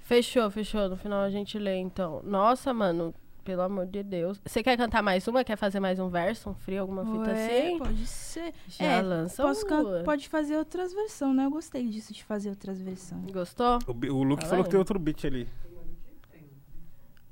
[0.00, 0.88] Fechou, fechou.
[0.88, 2.22] No final a gente lê, então.
[2.24, 3.12] Nossa, mano,
[3.44, 4.40] pelo amor de Deus.
[4.46, 5.44] Você quer cantar mais uma?
[5.44, 7.78] Quer fazer mais um verso, um frio, alguma fita Ué, assim?
[7.78, 8.54] Pode ser.
[8.68, 10.04] Já É, lança Posso can- uma.
[10.04, 11.44] Pode fazer outras versões, né?
[11.44, 13.30] Eu gostei disso, de fazer outras versões.
[13.30, 13.78] Gostou?
[13.86, 14.64] O, o Luke Fala falou aí.
[14.64, 15.46] que tem outro beat ali.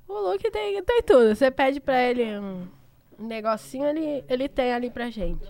[0.08, 1.34] O Luke tem, tem tudo.
[1.34, 2.66] Você pede pra ele um,
[3.18, 5.46] negocinho, ele, ele tem ali pra gente.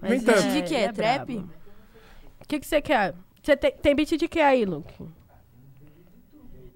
[0.00, 0.48] Nem tanto.
[0.48, 0.84] De que é?
[0.84, 1.36] ele Trap?
[1.36, 3.14] O que que você quer?
[3.42, 4.94] Você tem, tem beat de que aí, Luke?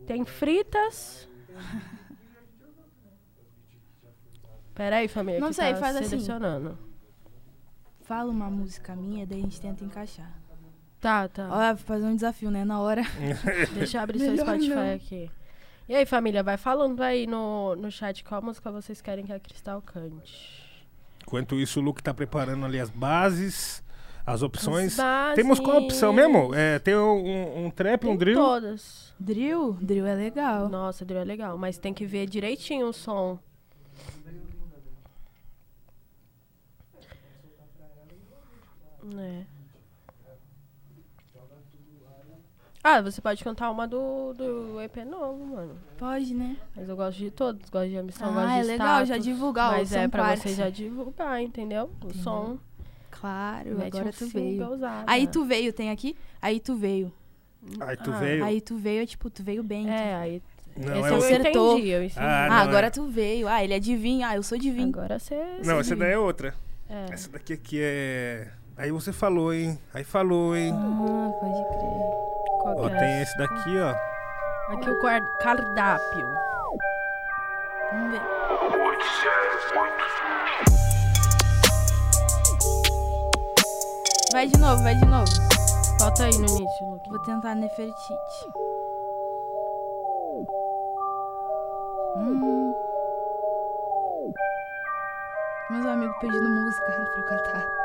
[0.07, 1.29] Tem fritas.
[4.75, 5.41] Pera aí, família.
[5.41, 6.09] Não que sei, tá faz assim.
[6.11, 6.79] selecionando.
[8.03, 10.33] Fala uma música minha, daí a gente tenta encaixar.
[11.01, 11.49] Tá, tá.
[11.51, 12.65] Olha, vou fazer um desafio, né?
[12.65, 13.03] Na hora.
[13.75, 14.95] Deixa eu abrir seu Melhor Spotify não.
[14.95, 15.31] aqui.
[15.89, 19.41] E aí, família, vai falando aí no, no chat qual música vocês querem que a
[19.41, 20.63] Cristal cante.
[21.23, 23.83] Enquanto isso, o Luke tá preparando ali as bases,
[24.27, 24.99] as opções.
[24.99, 26.49] As Temos qual opção mesmo?
[26.49, 26.57] bases.
[26.59, 28.37] É, tem um, um trap, um Tem drill?
[28.37, 29.15] todas.
[29.19, 29.73] Drill?
[29.81, 30.69] Drill é legal.
[30.69, 33.39] Nossa, drill é legal, mas tem que ver direitinho o som.
[39.17, 39.58] É.
[42.91, 45.75] Ah, você pode cantar uma do, do EP novo, mano.
[45.99, 46.57] Pode, né?
[46.75, 49.25] Mas eu gosto de todos, gosto de ambição, Ah, gosto de é legal, já status,
[49.25, 51.91] divulgar o Mas é pra você já divulgar, entendeu?
[52.05, 52.59] O som.
[53.11, 54.69] Claro, Mete agora um tu veio.
[55.07, 56.17] Aí tu veio, tem aqui?
[56.41, 57.13] Aí tu veio.
[57.81, 58.45] Aí tu Ah, veio.
[58.45, 59.91] Aí tu veio é tipo, tu veio bem.
[59.91, 60.43] É, aí.
[60.77, 61.73] Não, esse é eu o- Acertou.
[61.75, 62.21] entendi, eu entendi.
[62.21, 62.91] Ah, Ah, não, agora é.
[62.91, 63.49] tu veio.
[63.49, 64.25] Ah, ele é divino.
[64.25, 64.89] Ah, eu sou divino.
[64.91, 65.35] Agora você.
[65.65, 66.55] Não, essa daí é outra.
[66.89, 67.07] É.
[67.13, 68.49] Essa daqui aqui é.
[68.77, 69.77] Aí você falou, hein?
[69.93, 70.73] Aí falou, hein?
[70.73, 72.38] Ah, pode crer.
[72.75, 72.99] Qual Ó, é?
[72.99, 73.95] tem esse daqui, ó.
[74.75, 75.01] Aqui o
[75.39, 76.29] cardápio.
[77.93, 78.21] Vamos ver.
[84.33, 85.31] Vai de novo, vai de novo.
[85.99, 87.09] Bota aí no início, Luke.
[87.09, 88.53] Vou tentar Nefertiti.
[92.17, 92.75] Hum.
[95.71, 97.79] Meus amigos pedindo música pra eu cantar.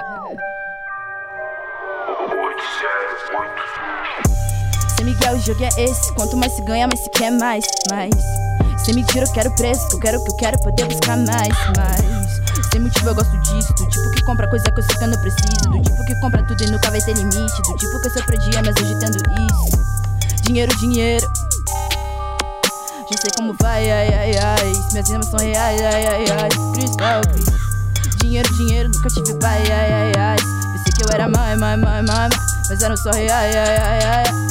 [5.03, 6.13] Sem Miguel, o jogo é esse.
[6.13, 8.13] Quanto mais se ganha, mais se quer mais, mais.
[8.85, 9.85] Sem mentira, eu quero preço.
[9.89, 12.71] Que eu quero, que eu quero poder buscar mais, mais.
[12.71, 13.73] Sem motivo, eu gosto disso.
[13.73, 15.69] Do tipo que compra coisa que eu sei que eu não preciso.
[15.69, 17.35] Do tipo que compra tudo e nunca vai ter limite.
[17.35, 20.43] Do tipo que eu sou dia, mas hoje tendo isso.
[20.43, 21.27] Dinheiro, dinheiro.
[23.11, 24.73] Já sei como vai, ai, ai, ai.
[24.93, 26.49] Minhas rimas são reais, ai, ai, ai.
[26.73, 27.21] Cristal.
[28.21, 30.37] Dinheiro, dinheiro, nunca tive pai, ai, ai, ai.
[30.37, 32.29] Pensei que eu era mãe, mãe, mãe, mãe.
[32.69, 34.42] Mas eram só reais, ai, ai, ai.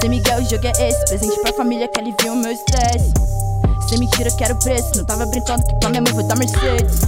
[0.00, 1.04] Sem Miguel, o jogo é esse.
[1.04, 3.12] Presente pra família que alivia o meu estresse.
[3.86, 4.96] Sem mentira, quero preço.
[4.96, 7.02] Não tava brincando que pra minha mãe vou dar Mercedes.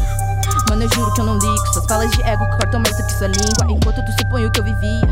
[0.69, 1.73] Mano, eu juro que eu não ligo.
[1.73, 3.67] Suas falas de ego cortam mais do que sua língua.
[3.71, 5.09] Enquanto tu suponho que eu vivia.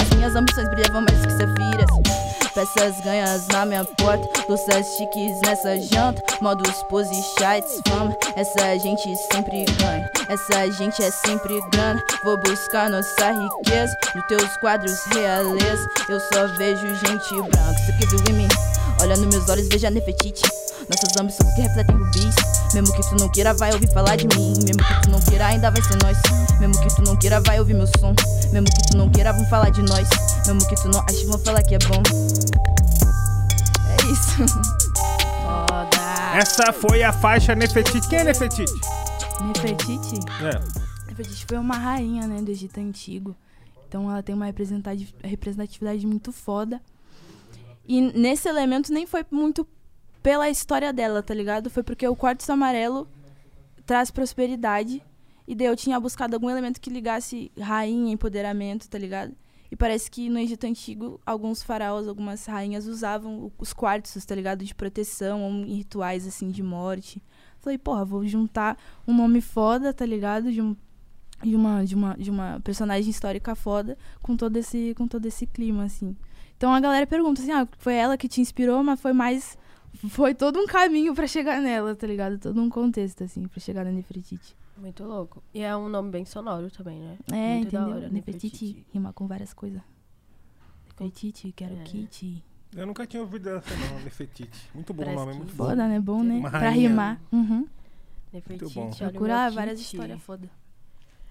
[0.00, 2.17] As minhas ambições brilhavam mais que safiras.
[2.54, 4.28] Peças ganhas na minha porta.
[4.48, 6.22] Louças chiques nessa janta.
[6.40, 8.16] Modos pose chats, fama.
[8.36, 10.10] Essa gente sempre ganha.
[10.28, 12.02] Essa gente é sempre grana.
[12.24, 13.96] Vou buscar nossa riqueza.
[14.14, 15.88] Nos teus quadros, realeza.
[16.08, 17.78] Eu só vejo gente branca.
[17.78, 18.48] Você que viu em mim?
[19.00, 20.42] Olha nos meus olhos, veja Nefertiti.
[20.88, 22.34] Nossas ambições que refletem rubis.
[22.74, 24.54] Mesmo que tu não queira, vai ouvir falar de mim.
[24.64, 26.18] Mesmo que tu não queira, ainda vai ser nós.
[26.58, 28.14] Mesmo que tu não queira, vai ouvir meu som.
[28.50, 30.08] Mesmo que tu não queira, vão falar de nós.
[30.48, 32.02] Mesmo que tu não ache, vão falar que é bom.
[33.90, 34.46] É isso.
[35.44, 36.38] Foda.
[36.38, 38.08] Essa foi a faixa Nefertiti.
[38.08, 38.72] Quem é Nefertiti?
[39.42, 40.18] Nefertiti?
[40.42, 41.06] É.
[41.06, 43.36] Nefertiti foi uma rainha, né, do Egito Antigo.
[43.86, 46.80] Então ela tem uma representati- representatividade muito foda.
[47.86, 49.68] E nesse elemento nem foi muito
[50.22, 51.68] pela história dela, tá ligado?
[51.68, 53.06] Foi porque o quartzo amarelo
[53.84, 55.02] traz prosperidade.
[55.46, 59.34] E daí eu tinha buscado algum elemento que ligasse rainha, empoderamento, tá ligado?
[59.70, 64.64] E parece que no Egito Antigo, alguns faraós, algumas rainhas usavam os quartos, tá ligado?
[64.64, 67.22] De proteção, ou em rituais, assim, de morte.
[67.60, 70.50] Falei, porra, vou juntar um nome foda, tá ligado?
[70.50, 70.74] De, um,
[71.42, 75.46] de, uma, de, uma, de uma personagem histórica foda com todo, esse, com todo esse
[75.46, 76.16] clima, assim.
[76.56, 79.56] Então a galera pergunta assim, ah, foi ela que te inspirou, mas foi mais...
[80.10, 82.38] Foi todo um caminho pra chegar nela, tá ligado?
[82.38, 84.54] Todo um contexto, assim, pra chegar na Nefertiti.
[84.80, 85.42] Muito louco.
[85.52, 87.18] E é um nome bem sonoro também, né?
[87.32, 87.96] É, Muito da entendeu?
[87.96, 88.86] hora, Nefertiti Nefertiti.
[88.92, 89.80] rima com várias coisas.
[90.88, 91.82] Nefertiti, quero É.
[91.82, 92.44] kit.
[92.76, 94.70] Eu nunca tinha ouvido essa não, Nefetite.
[94.74, 95.64] Muito bom o nome, que- muito bom.
[95.64, 95.98] Foda, né?
[96.00, 96.34] Bom, né?
[96.36, 96.88] Uma Pra rainha.
[96.88, 97.20] rimar.
[97.32, 97.66] Uhum.
[98.32, 100.48] Nefertiti, Procurar várias histórias foda.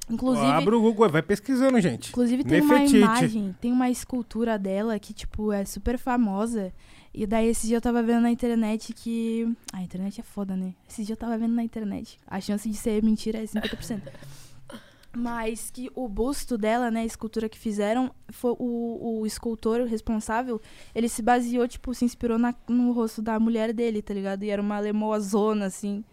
[0.09, 2.09] Ó, Inclusive, Abre o Google, vai pesquisando, gente.
[2.09, 2.97] inclusive tem uma Nefertiti.
[2.99, 6.73] imagem, tem uma escultura dela que, tipo, é super famosa.
[7.19, 9.51] E daí esse dia eu tava vendo na internet que.
[9.73, 10.75] A internet é foda, né?
[10.87, 12.19] Esse dia eu tava vendo na internet.
[12.27, 14.01] A chance de ser mentira é 50%.
[15.15, 20.61] Mas que o busto dela, né, a escultura que fizeram, foi o, o escultor responsável,
[20.93, 24.43] ele se baseou, tipo, se inspirou na- no rosto da mulher dele, tá ligado?
[24.43, 26.03] E era uma lemoazona, assim.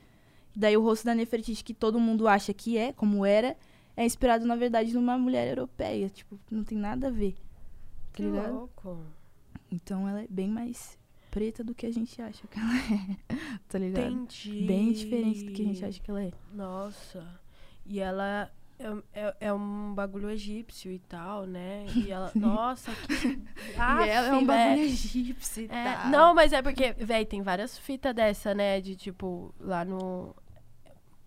[0.57, 3.55] Daí o rosto da Nefertiti, que todo mundo acha que é, como era,
[3.95, 6.09] é inspirado, na verdade, numa mulher europeia.
[6.09, 7.33] Tipo, não tem nada a ver.
[7.35, 7.39] Tá
[8.15, 8.55] Que ligado?
[8.55, 8.99] louco.
[9.75, 10.97] Então ela é bem mais
[11.31, 13.37] preta do que a gente acha que ela é.
[13.69, 14.07] tá ligado?
[14.13, 14.65] Entendi.
[14.67, 16.31] Bem diferente do que a gente acha que ela é.
[16.53, 17.27] Nossa.
[17.85, 21.87] E ela é, é, é um bagulho egípcio e tal, né?
[21.97, 22.31] E ela.
[22.35, 23.27] Nossa, que.
[24.07, 24.85] e ela é um Aff, bagulho véi.
[24.85, 26.09] egípcio e É, tal.
[26.11, 28.81] não, mas é porque, véi, tem várias fitas dessa, né?
[28.81, 30.35] De tipo, lá no.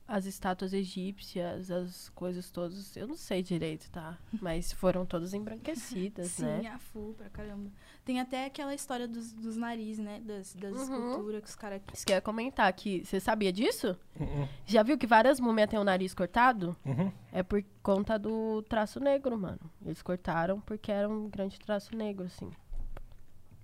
[0.07, 2.95] As estátuas egípcias, as coisas todas.
[2.95, 4.17] Eu não sei direito, tá?
[4.41, 6.67] Mas foram todas embranquecidas, Sim, né?
[6.69, 7.69] a full pra caramba.
[8.07, 10.21] Tem até aquela história dos, dos narizes, né?
[10.23, 10.81] Das, das Uhum.
[11.09, 11.81] esculturas que os caras.
[11.93, 13.97] Isso que eu ia comentar que você sabia disso?
[14.17, 16.73] Uhum, Já viu que várias múmias têm o nariz cortado?
[16.85, 17.11] uhum.
[17.33, 19.59] É por conta do traço negro, mano.
[19.85, 22.49] Eles cortaram porque era um grande traço negro, assim.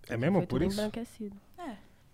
[0.09, 0.73] É mesmo Foi por tudo isso?
[0.77, 1.37] embranquecido.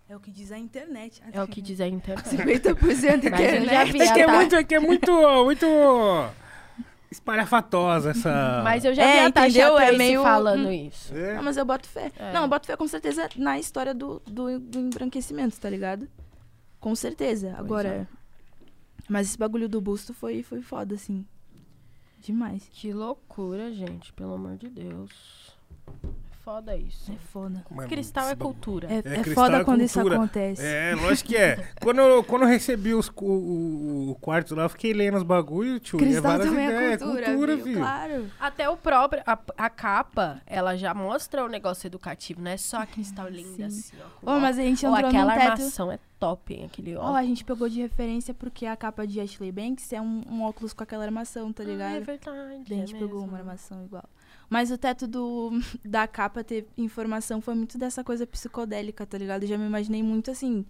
[0.08, 1.20] É o que diz a internet.
[1.32, 2.28] É o que diz a internet.
[2.28, 3.66] 50% Mas eu internet.
[3.70, 4.32] já vi, É que é tá?
[4.34, 5.12] muito, é que é muito,
[5.44, 5.66] muito
[7.10, 8.60] espalhafatosa essa...
[8.64, 9.62] Mas eu já É, vi a Tasha?
[9.62, 10.72] É meio- falando hum.
[10.72, 11.14] isso.
[11.14, 11.34] É.
[11.34, 12.10] Não, mas eu boto fé.
[12.18, 12.32] É.
[12.32, 16.08] Não, eu boto fé com certeza na história do, do, do embranquecimento, tá ligado?
[16.78, 17.54] Com certeza.
[17.58, 17.88] Agora.
[17.88, 18.06] é.
[19.08, 21.26] Mas esse bagulho do busto foi, foi foda, assim.
[22.20, 22.68] Demais.
[22.72, 24.12] Que loucura, gente.
[24.12, 25.56] Pelo amor de Deus.
[26.50, 27.12] Foda isso.
[27.12, 27.64] É foda.
[27.70, 28.88] Mas Cristal esse é cultura.
[28.90, 30.16] É, É, é cristal foda é quando isso cultura.
[30.16, 30.62] acontece.
[30.66, 31.68] É, lógico que é.
[31.80, 35.22] Quando eu, quando eu recebi os, o, o, o quarto lá, eu fiquei lendo os
[35.22, 36.00] bagulhos, tio.
[36.00, 37.64] e é Cristal várias também ideias, é cultura, cultura viu?
[37.64, 37.78] viu?
[37.78, 38.30] Claro.
[38.40, 39.22] Até o próprio.
[39.24, 43.62] A, a capa, ela já mostra o negócio educativo, não é só cristal lindo Sim.
[43.64, 44.36] assim, ó.
[44.36, 45.52] Ô, mas a gente Ou entrou aquela teto...
[45.52, 46.64] armação é top, hein?
[46.66, 47.16] Aquele Ó, óculos.
[47.16, 50.72] a gente pegou de referência porque a capa de Ashley Banks é um, um óculos
[50.72, 51.92] com aquela armação, tá ligado?
[51.92, 52.38] Ah, é verdade.
[52.70, 53.28] A gente é pegou mesmo.
[53.28, 54.04] uma armação igual.
[54.50, 55.52] Mas o teto do,
[55.84, 59.44] da capa ter informação foi muito dessa coisa psicodélica, tá ligado?
[59.44, 60.66] Eu já me imaginei muito assim,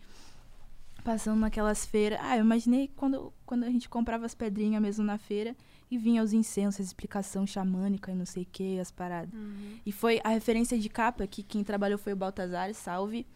[1.03, 2.19] passando naquelas feiras.
[2.23, 5.57] Ah, eu imaginei quando, quando a gente comprava as pedrinhas mesmo na feira
[5.91, 9.35] e vinha os incensos, a explicação xamânica e não sei o que, as paradas.
[9.35, 9.79] Uhum.
[9.85, 13.27] E foi a referência de capa, que quem trabalhou foi o Baltazar, salve,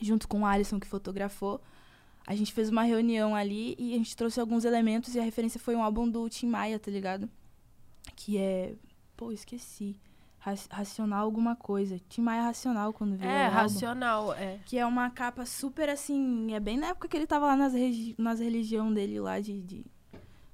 [0.00, 1.60] junto com o Alisson que fotografou.
[2.26, 5.60] A gente fez uma reunião ali e a gente trouxe alguns elementos e a referência
[5.60, 7.28] foi um álbum do Tim Maia, tá ligado?
[8.16, 8.74] Que é.
[9.22, 9.96] Pô, esqueci.
[10.38, 12.00] Ra- Racional alguma coisa.
[12.08, 13.30] Tim Maia Racional quando veio.
[13.30, 14.58] É, racional, é.
[14.66, 16.52] Que é uma capa super assim.
[16.52, 17.72] É bem na época que ele tava lá nas,
[18.18, 19.84] nas religião dele lá de, de,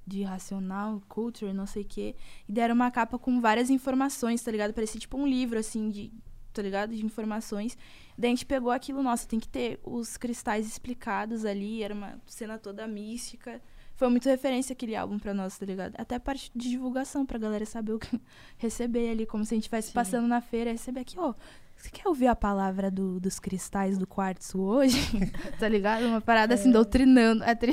[0.06, 2.14] de racional, culture, não sei o quê.
[2.47, 4.74] E deram uma capa com várias informações, tá ligado?
[4.74, 6.12] Parecia tipo um livro, assim, de.
[6.52, 6.94] Tá ligado?
[6.94, 7.78] De informações.
[8.16, 11.82] Daí a gente pegou aquilo, nossa, tem que ter os cristais explicados ali.
[11.82, 13.62] Era uma cena toda mística.
[13.98, 15.92] Foi muito referência aquele álbum pra nós, tá ligado?
[15.98, 18.18] Até a parte de divulgação pra galera saber o que
[18.56, 21.34] receber ali, como se a gente estivesse passando na feira e receber aqui, ó.
[21.76, 24.96] Você quer ouvir a palavra do- dos cristais do quartzo hoje?
[25.58, 26.04] tá ligado?
[26.06, 27.42] Uma parada assim, doutrinando.
[27.44, 27.72] É tri-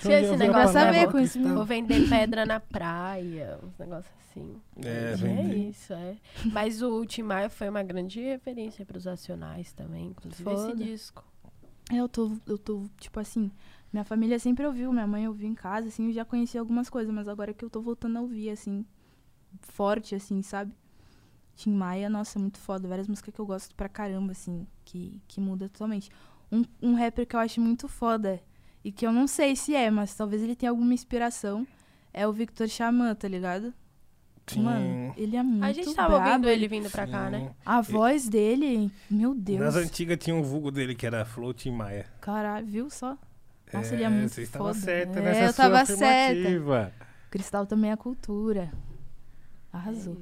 [0.00, 4.54] Se esse negócio saber é com isso, Vou vender pedra na praia, uns negócios assim.
[4.82, 6.16] É, é isso, é.
[6.52, 10.74] Mas o Tim Maia foi uma grande referência para os Racionais também, inclusive esse Foda.
[10.84, 11.24] disco.
[11.90, 13.50] É, Eu tô, eu tô, tipo assim,
[13.92, 17.12] minha família sempre ouviu, minha mãe ouvia em casa, assim, eu já conhecia algumas coisas,
[17.12, 18.86] mas agora que eu tô voltando a ouvir, assim,
[19.60, 20.72] forte, assim, sabe?
[21.54, 22.88] Tim Maia, nossa, muito foda.
[22.88, 26.10] Várias músicas que eu gosto pra caramba, assim, que, que muda totalmente.
[26.50, 28.40] Um, um rapper que eu acho muito foda,
[28.82, 31.66] e que eu não sei se é, mas talvez ele tenha alguma inspiração,
[32.12, 33.72] é o Victor Xamã, tá ligado?
[34.46, 34.62] Sim.
[34.62, 36.30] Mano, ele é muito a gente tava brabo.
[36.30, 37.30] ouvindo ele vindo pra cá, Sim.
[37.30, 37.54] né?
[37.64, 39.60] A voz dele, meu Deus.
[39.60, 42.06] Nas antigas tinha um vulgo dele que era Floating Maia.
[42.20, 43.16] Caralho, viu só?
[43.72, 44.78] Nossa, ele é muito Você estava foda.
[44.78, 46.04] certa É, nessa eu sua tava certa.
[46.32, 46.92] afirmativa.
[47.30, 48.70] Cristal também é cultura.
[49.72, 50.18] Arrasou.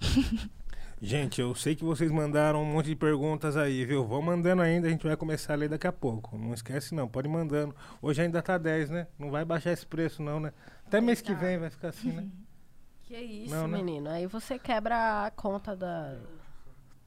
[0.00, 0.04] É.
[1.02, 4.06] Gente, eu sei que vocês mandaram um monte de perguntas aí, viu?
[4.06, 6.38] Vão mandando ainda, a gente vai começar a ler daqui a pouco.
[6.38, 7.74] Não esquece não, pode ir mandando.
[8.00, 9.06] Hoje ainda tá 10, né?
[9.18, 10.50] Não vai baixar esse preço não, né?
[10.86, 12.26] Até mês que vem vai ficar assim, né?
[13.06, 13.76] Que isso, Não, né?
[13.76, 14.08] menino.
[14.08, 16.16] Aí você quebra a conta da.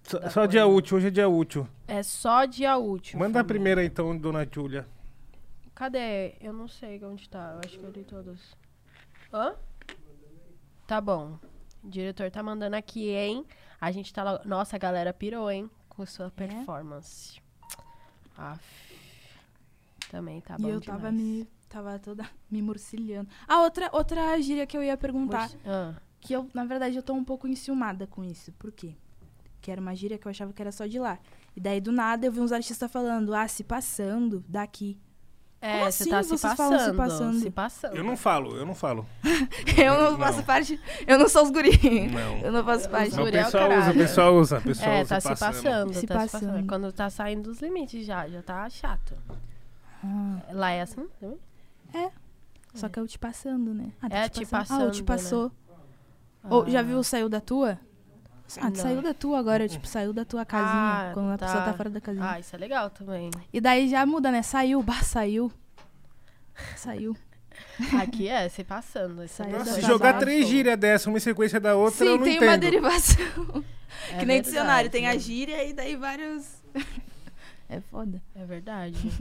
[0.04, 1.68] Só, Da só dia útil, hoje é dia útil.
[1.88, 3.18] É só dia útil.
[3.18, 3.48] Manda a família.
[3.48, 4.86] primeira então, dona Júlia.
[5.78, 6.34] Cadê?
[6.42, 7.52] Eu não sei onde tá.
[7.54, 8.56] Eu acho que eu li todos.
[9.32, 9.56] Hã?
[10.88, 11.38] Tá bom.
[11.84, 13.46] O diretor tá mandando aqui, hein?
[13.80, 14.24] A gente tá.
[14.24, 15.70] lá- Nossa, a galera pirou, hein?
[15.88, 17.40] Com sua performance.
[18.36, 18.64] Aff.
[20.10, 20.68] Também tá bom.
[20.68, 21.16] e eu tava demais.
[21.16, 21.48] me.
[21.70, 23.30] Tava toda me murcilhando.
[23.48, 25.42] Ah, outra, outra gíria que eu ia perguntar.
[25.42, 28.52] Murci- Ah, Que eu, na verdade, eu tô um pouco enciumada com isso.
[28.54, 28.96] Por quê?
[29.62, 31.20] Que era uma gíria que eu achava que era só de lá.
[31.56, 34.98] E daí, do nada, eu vi uns artistas falando, ah, se passando daqui.
[35.60, 37.40] É, Como você assim tá se vocês passando, falam se passando?
[37.40, 37.96] Se passando.
[37.98, 39.06] Eu não falo, eu não falo.
[39.76, 40.18] eu não, Não.
[40.20, 40.80] faço parte.
[41.08, 42.08] Eu não sou os guri.
[42.10, 42.38] Não.
[42.40, 43.10] Eu não faço parte.
[43.10, 45.20] Mas o Guri é o pessoal usa, o pessoal usa, o pessoal É, usa tá
[45.22, 45.94] se passando.
[45.96, 46.50] Se tá se passando.
[46.52, 46.68] passando.
[46.68, 49.16] Quando tá saindo dos limites já, já tá chato.
[50.04, 51.40] Ah, Lá é assim também?
[52.76, 53.92] só que é o te passando, né?
[54.00, 55.08] Ah, É, te Ah, o passando, te né?
[55.08, 55.52] passou.
[56.50, 56.84] Ou já Ah.
[56.84, 57.80] viu o saiu da tua?
[58.58, 58.76] Ah, Não.
[58.76, 61.10] saiu da tua agora, tipo, saiu da tua casinha.
[61.10, 61.66] Ah, quando a pessoa tá.
[61.66, 62.32] tá fora da casinha.
[62.32, 63.30] Ah, isso é legal também.
[63.52, 64.42] E daí já muda, né?
[64.42, 65.52] Saiu, bah, saiu.
[66.76, 67.16] Saiu.
[68.02, 69.24] Aqui é se passando.
[69.24, 72.12] É Saiu muito da Se jogar três gírias dessa, uma em sequência da outra, eu
[72.14, 72.50] Sim, não tem entendo.
[72.50, 73.26] uma derivação.
[74.10, 75.20] É que nem verdade, dicionário, tem a né?
[75.20, 76.62] gíria e daí vários.
[77.68, 78.22] é foda.
[78.36, 79.12] É verdade.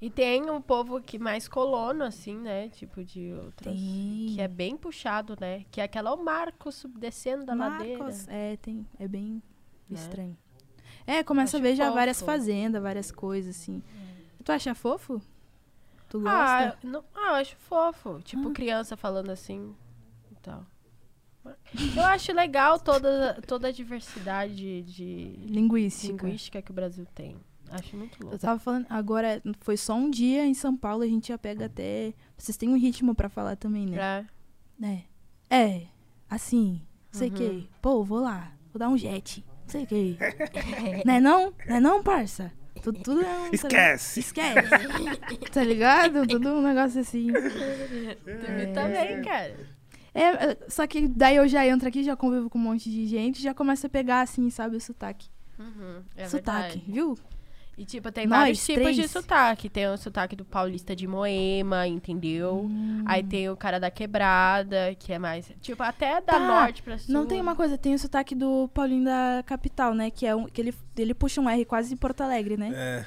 [0.00, 2.68] E tem um povo que mais colono, assim, né?
[2.68, 3.74] Tipo de outros.
[3.74, 4.32] Tem.
[4.34, 5.64] Que é bem puxado, né?
[5.72, 7.98] Que é aquela o Marco sub- descendo da ladeira.
[8.04, 8.86] Marcos, é, tem.
[8.98, 9.42] É bem
[9.90, 9.98] Né?
[9.98, 10.36] estranho.
[11.06, 11.96] É, começa a ver já fofo.
[11.96, 13.82] várias fazendas, várias coisas, assim.
[14.44, 15.20] Tu acha fofo?
[16.08, 16.78] Tu Ah, gosta?
[16.86, 18.20] eu não, ah, eu acho fofo.
[18.22, 18.52] Tipo, Ah.
[18.52, 19.74] criança falando assim
[20.30, 20.64] e tal.
[21.96, 26.24] Eu acho legal toda, toda a diversidade de, de Linguística.
[26.26, 27.36] linguística que o Brasil tem.
[27.70, 28.38] Acho muito Eu louco.
[28.38, 32.12] tava falando, agora foi só um dia em São Paulo, a gente já pega até.
[32.36, 33.96] Vocês têm um ritmo pra falar também, né?
[33.96, 34.24] Pra-
[34.88, 35.02] É.
[35.50, 35.82] É,
[36.28, 37.34] assim, sei Uhum.
[37.34, 37.68] que.
[37.80, 39.44] Pô, vou lá, vou dar um jet.
[39.66, 40.16] Sei que.
[41.04, 41.52] não é não?
[41.66, 42.52] Não é não, parça?
[42.82, 43.50] Tudo, tudo é um.
[43.52, 44.20] Esquece.
[44.20, 44.68] Esquece.
[45.52, 46.26] tá ligado?
[46.26, 47.26] Tudo um negócio assim.
[47.32, 49.56] Tu também, cara.
[50.14, 50.22] É,
[50.52, 53.42] é, só que daí eu já entro aqui, já convivo com um monte de gente,
[53.42, 55.28] já começa a pegar assim, sabe, o sotaque.
[55.58, 56.92] Uhum, é sotaque, verdade.
[56.92, 57.18] viu?
[57.78, 59.10] E, tipo, tem Nós vários tipos de três.
[59.12, 59.68] sotaque.
[59.68, 62.62] Tem o sotaque do paulista de Moema, entendeu?
[62.68, 63.04] Hum.
[63.06, 65.48] Aí tem o cara da quebrada, que é mais...
[65.60, 67.14] Tipo, até da Tá, norte pra sul.
[67.14, 70.10] Não tem uma coisa, tem o sotaque do Paulinho da capital, né?
[70.10, 70.46] Que é um.
[70.46, 72.72] Que ele, ele puxa um R quase em Porto Alegre, né?
[72.74, 73.06] É.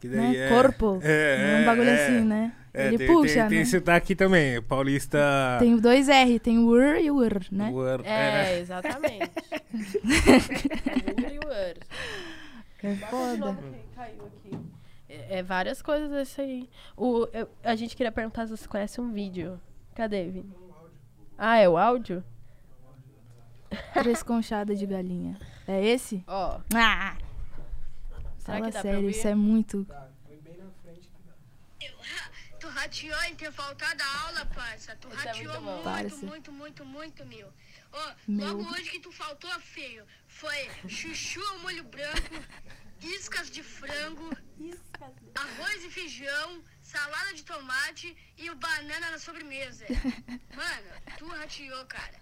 [0.00, 0.16] Que né?
[0.16, 0.48] daí é...
[0.48, 0.98] Corpo.
[1.02, 2.52] É, um bagulho é, assim, né?
[2.72, 3.48] É, ele tem, puxa, tem, né?
[3.50, 5.18] tem esse aqui também, paulista...
[5.58, 7.70] Tem dois R, tem o UR e o UR, né?
[7.70, 9.30] Word, É, exatamente.
[11.18, 11.80] Uri Uri.
[12.82, 13.58] É foda.
[13.98, 14.50] Caiu aqui.
[15.08, 16.70] É, é várias coisas desse aí.
[16.96, 19.60] O, eu- a gente queria perguntar se você conhece um vídeo.
[19.94, 20.54] Cadê, Vini?
[21.36, 22.22] Ah, é o áudio?
[23.92, 25.36] Três conchadas de galinha.
[25.66, 26.22] É esse?
[26.28, 27.16] Ó, Ah!
[28.38, 29.84] será Fala que dá sério, isso é muito.
[32.60, 34.96] Tu rateou em ter faltado a aula, parça.
[34.96, 35.72] Tu Isso é rateou muito bom.
[35.72, 36.26] muito, Parça.
[36.26, 37.48] muito, muito, muito, meu.
[37.92, 38.46] Ó, Meu.
[38.56, 42.34] logo hoje que tu faltou, feio, foi chuchu ao molho branco,
[43.00, 44.30] iscas de frango,
[45.34, 49.86] arroz e feijão, salada de tomate e o banana na sobremesa.
[50.54, 52.20] Mano, tu rateou, cara.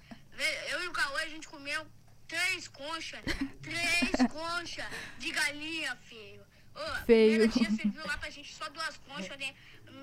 [0.70, 1.86] Eu e o Cauê, a gente comeu
[2.28, 3.20] três conchas,
[3.62, 4.86] três conchas
[5.18, 6.44] de galinha, feio.
[6.74, 7.48] Ô, Feio.
[7.48, 9.54] dia serviu lá pra gente só duas conchas, né?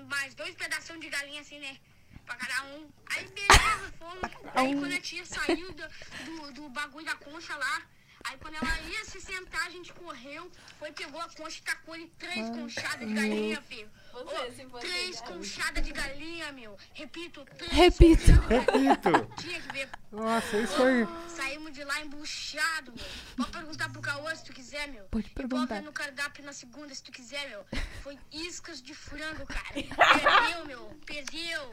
[0.08, 1.78] Mais dois pedaços de galinha, assim, né?
[2.26, 2.90] Pra cada um.
[3.06, 4.30] Aí, beleza, fomos.
[4.54, 5.88] Aí, quando a tia saiu do,
[6.24, 7.82] do, do bagulho da concha lá,
[8.24, 11.96] aí, quando ela ia se sentar, a gente correu, foi, pegou a concha e tacou
[11.96, 13.90] em três conchadas de galinha, filho.
[14.12, 16.76] Ô, três conchadas de galinha, meu.
[16.92, 18.32] Repito, três Repito.
[18.48, 19.42] Repito.
[19.42, 19.88] Tinha que ver.
[20.12, 21.06] Nossa, isso aí.
[21.28, 23.04] Saímos de lá embuchado, meu.
[23.36, 25.04] Pode perguntar pro Cauã se tu quiser, meu.
[25.04, 25.76] Pode pode perguntar.
[25.76, 27.66] ver no cardápio na segunda se tu quiser, meu.
[28.02, 29.74] Foi iscas de frango, cara.
[29.74, 31.00] Perdeu, meu.
[31.04, 31.72] Perdeu.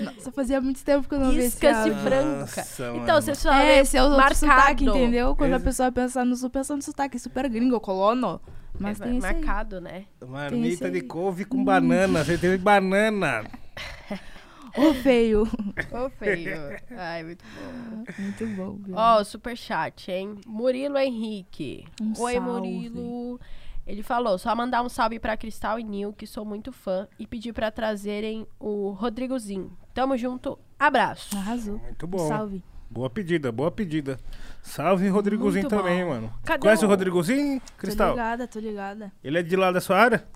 [0.00, 2.46] Nossa, fazia muito tempo que eu não vi esse Iscas de frango,
[2.88, 3.02] mano.
[3.02, 4.34] Então, vocês falam É, esse é o marcado.
[4.34, 5.36] sotaque, entendeu?
[5.36, 8.40] Quando a Esse- pessoa pensa no sul, pensa no sotaque super gringo, colono.
[8.78, 9.34] Mas É, tem esse aí.
[9.34, 10.04] marcado, né?
[10.26, 12.24] Marmita de couve com banana.
[12.24, 13.44] Você teve banana.
[14.76, 15.42] Ô, feio.
[15.90, 16.56] Ô, feio.
[16.96, 18.04] Ai, muito bom.
[18.18, 18.78] Muito bom.
[18.92, 20.36] Ó, superchat, hein?
[20.46, 21.84] Murilo Henrique.
[22.00, 22.40] Um Oi, salve.
[22.40, 23.40] Murilo.
[23.88, 27.26] Ele falou, só mandar um salve pra Cristal e Nil, que sou muito fã, e
[27.26, 29.76] pedir pra trazerem o Rodrigozinho.
[29.94, 31.34] Tamo junto, abraço.
[31.36, 31.78] Arrasou.
[31.78, 32.28] Muito bom.
[32.28, 32.62] Salve.
[32.90, 34.18] Boa pedida, boa pedida.
[34.62, 35.82] Salve Rodrigozinho Muito bom.
[35.82, 36.32] também, mano.
[36.44, 38.10] Cadê Conhece o o- Rodrigozinho, Tô Cristal?
[38.10, 39.10] ligada, tô ligada.
[39.24, 40.26] Ele é de lá da sua área?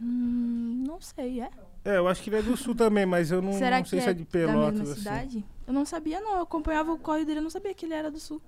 [0.00, 1.50] Hum, não sei, é?
[1.84, 3.98] É, eu acho que ele é do sul também, mas eu não, Será não sei
[3.98, 4.78] é, se é de da Pelotas.
[4.78, 5.00] mesma assim.
[5.00, 5.44] cidade?
[5.66, 6.36] Eu não sabia, não.
[6.36, 8.40] Eu acompanhava o corre dele, eu não sabia que ele era do sul.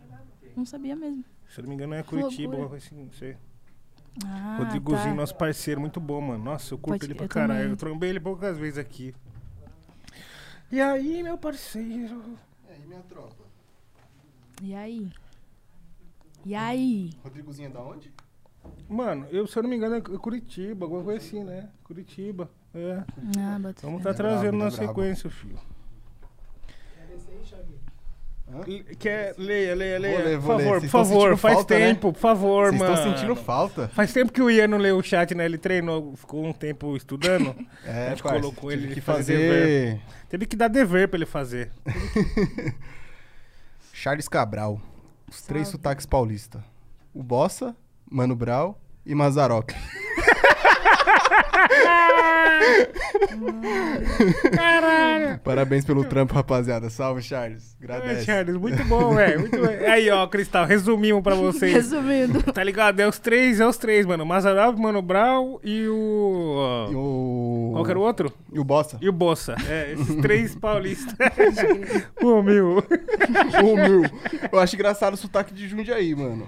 [0.57, 1.25] Não sabia mesmo.
[1.49, 3.37] Se eu não me engano, é Curitiba, assim, não sei.
[4.25, 5.15] Ah, Rodrigozinho, tá.
[5.15, 6.45] nosso parceiro, muito bom, mano.
[6.45, 7.55] Nossa, eu curto Pode- ele pra eu caralho.
[7.61, 7.71] também.
[7.71, 9.15] Eu trombei ele poucas vezes aqui.
[10.71, 12.23] E aí, meu parceiro?
[12.69, 13.45] E aí, minha tropa?
[14.63, 15.11] E aí?
[16.45, 17.11] E aí?
[17.23, 18.13] Rodrigozinho é da onde?
[18.89, 21.69] Mano, eu, se eu não me engano, é Curitiba, alguma coisa assim, né?
[21.83, 22.49] Curitiba.
[22.75, 23.05] É.
[23.39, 24.09] Ah, Vamos fé.
[24.11, 24.87] tá trazendo brabo, na brabo.
[24.87, 25.59] sequência, filho.
[28.99, 30.17] Quer, leia, leia, leia.
[30.19, 30.65] Vou ler, por vou ler.
[30.65, 31.87] favor, Vocês por favor, faz falta, né?
[31.89, 32.95] tempo, por favor, Vocês mano.
[32.95, 33.89] estão sentindo falta?
[33.89, 35.45] Faz tempo que o Ian não leu o chat, né?
[35.45, 37.55] Ele treinou, ficou um tempo estudando.
[37.85, 40.01] a É, gente parça, colocou ele que de fazer dever.
[40.29, 41.71] Teve que dar dever pra ele fazer.
[43.93, 44.81] Charles Cabral.
[45.31, 45.79] Os três Salve.
[45.79, 46.63] sotaques paulistas.
[47.13, 47.75] O Bossa,
[48.11, 49.71] Mano Brau e Mazarop.
[54.55, 55.39] Caralho!
[55.41, 56.89] Parabéns pelo trampo, rapaziada.
[56.91, 57.77] Salve, Charles.
[57.81, 58.25] É, Agradece.
[58.25, 59.41] Charles, muito bom, velho.
[59.41, 59.67] Muito bom.
[59.89, 61.73] Aí, ó, Cristal, resumimos pra vocês.
[61.73, 62.43] Resumindo.
[62.53, 63.01] Tá ligado?
[63.01, 64.25] É os três, é os três, mano.
[64.25, 66.89] Mazarop, Mano Brown e o.
[66.91, 67.71] E o...
[67.73, 68.33] Qual que era o outro?
[68.53, 68.99] E o Bossa.
[69.01, 69.55] E o Bossa.
[69.69, 71.15] É, esses três paulistas.
[72.21, 72.79] Pô, meu.
[73.63, 74.03] o meu.
[74.53, 76.47] Eu acho engraçado o sotaque de Jundiaí, mano.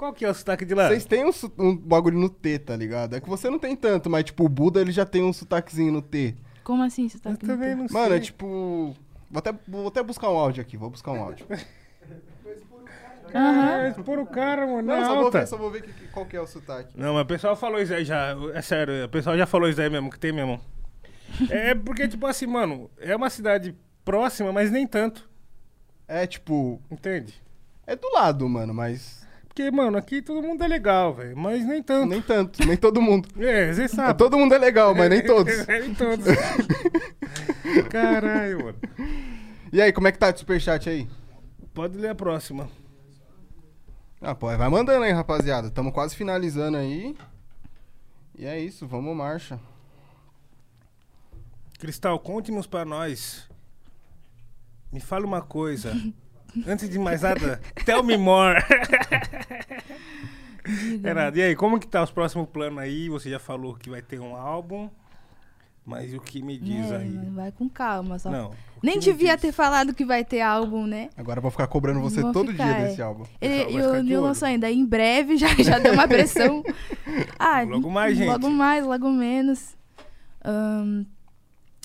[0.00, 0.88] Qual que é o sotaque de lá?
[0.88, 3.16] Vocês têm um, um bagulho no T, tá ligado?
[3.16, 5.92] É que você não tem tanto, mas tipo, o Buda ele já tem um sotaquezinho
[5.92, 6.34] no T.
[6.64, 7.76] Como assim você tá Eu no também teu?
[7.76, 8.00] não sei.
[8.00, 8.96] Mano, é tipo.
[9.30, 11.46] Vou até, vou até buscar um áudio aqui, vou buscar um áudio.
[13.32, 14.82] Ah, expor o cara, mano.
[14.82, 15.38] Não, na só vou alta.
[15.40, 16.98] ver, só vou ver que- que- qual que é o sotaque.
[16.98, 18.34] Não, mas o pessoal falou isso aí já.
[18.54, 20.60] É sério, o pessoal já falou isso aí mesmo, que tem mesmo.
[21.48, 23.72] É porque, tipo assim, mano, é uma cidade
[24.04, 25.30] próxima, mas nem tanto.
[26.08, 26.80] É tipo.
[26.90, 27.40] Entende?
[27.86, 29.19] É do lado, mano, mas.
[29.50, 31.36] Porque, mano, aqui todo mundo é legal, velho.
[31.36, 32.06] Mas nem tanto.
[32.08, 33.28] Nem tanto, nem todo mundo.
[33.44, 34.16] É, você É, sabe.
[34.16, 35.52] todo mundo é legal, mas nem todos.
[35.66, 36.24] nem todos.
[37.90, 38.78] Caralho, mano.
[39.72, 41.08] E aí, como é que tá de superchat aí?
[41.74, 42.68] Pode ler a próxima.
[44.20, 45.68] Ah, pô, vai mandando aí, rapaziada.
[45.70, 47.16] Tamo quase finalizando aí.
[48.38, 49.58] E é isso, vamos marcha.
[51.78, 53.48] Cristal, conte-nos pra nós.
[54.92, 55.92] Me fala uma coisa.
[56.66, 58.60] Antes de mais nada, tell me more.
[61.14, 63.08] Renato, e aí, como que tá os próximos planos aí?
[63.08, 64.88] Você já falou que vai ter um álbum,
[65.84, 67.18] mas o que me diz É, aí?
[67.32, 68.30] vai com calma, só.
[68.30, 68.52] Não.
[68.82, 71.10] Nem devia ter falado que vai ter álbum, né?
[71.16, 72.88] Agora eu vou ficar cobrando você Vou todo ficar, dia é.
[72.88, 73.24] desse álbum.
[73.40, 76.62] Ele, e o Nil lançou ainda em breve, já, já deu uma pressão.
[77.38, 78.28] Ah, Logo mais, gente.
[78.28, 79.76] Logo mais, logo menos.
[80.44, 81.04] Ahn,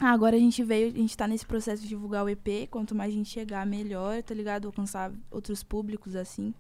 [0.02, 2.68] ah, agora a gente veio, a gente tá nesse processo de divulgar o EP.
[2.70, 4.68] Quanto mais a gente chegar, melhor, tá ligado?
[4.68, 6.54] Alcançar outros públicos, assim.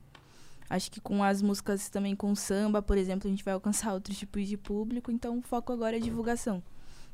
[0.69, 4.17] Acho que com as músicas também com samba, por exemplo, a gente vai alcançar outros
[4.17, 5.11] tipos de público.
[5.11, 6.61] Então o foco agora é divulgação.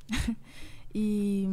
[0.94, 1.48] e.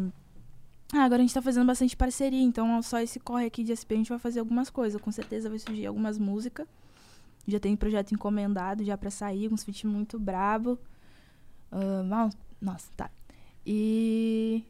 [0.93, 3.93] Ah, agora a gente tá fazendo bastante parceria, então só esse corre aqui de SP
[3.93, 5.01] a gente vai fazer algumas coisas.
[5.01, 6.67] Com certeza vai surgir algumas músicas.
[7.47, 10.79] Já tem projeto encomendado já pra sair, uns feat muito brabo.
[12.07, 13.11] Mal- nossa, tá.
[13.67, 14.65] E.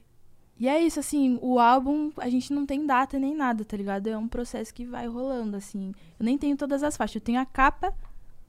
[0.58, 4.08] E é isso, assim, o álbum a gente não tem data nem nada, tá ligado?
[4.08, 5.94] É um processo que vai rolando, assim.
[6.18, 7.16] Eu nem tenho todas as faixas.
[7.16, 7.94] Eu tenho a capa